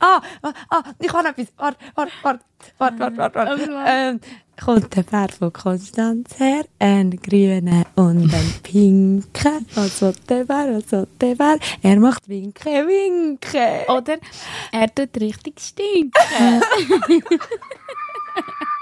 Ah, 0.00 0.20
ah, 0.42 0.52
ah, 0.70 0.82
ich 0.98 1.12
habe 1.12 1.28
etwas. 1.28 1.46
Warte, 1.56 1.78
warte, 1.94 2.12
warte, 2.22 2.44
warte, 2.78 2.98
warte, 2.98 3.18
warte. 3.18 3.34
warte. 3.34 3.70
Ähm, 3.86 4.20
kommt 4.62 4.94
der 4.96 5.02
Bär 5.02 5.28
von 5.28 5.52
Konstanz 5.52 6.38
her, 6.38 6.64
ein 6.78 7.10
grüner 7.10 7.84
und 7.96 8.32
ein 8.32 8.54
pinker. 8.62 9.60
Was 9.74 10.00
will 10.02 10.14
der 10.28 10.44
Bär, 10.44 10.76
was 10.76 10.92
will 10.92 11.08
der 11.20 11.34
Bär? 11.34 11.58
Er 11.82 12.00
macht 12.00 12.28
Winke, 12.28 12.86
Winke. 12.86 13.84
Oder 13.88 14.18
er 14.72 14.94
tut 14.94 15.20
richtig 15.20 15.60
stinken. 15.60 16.12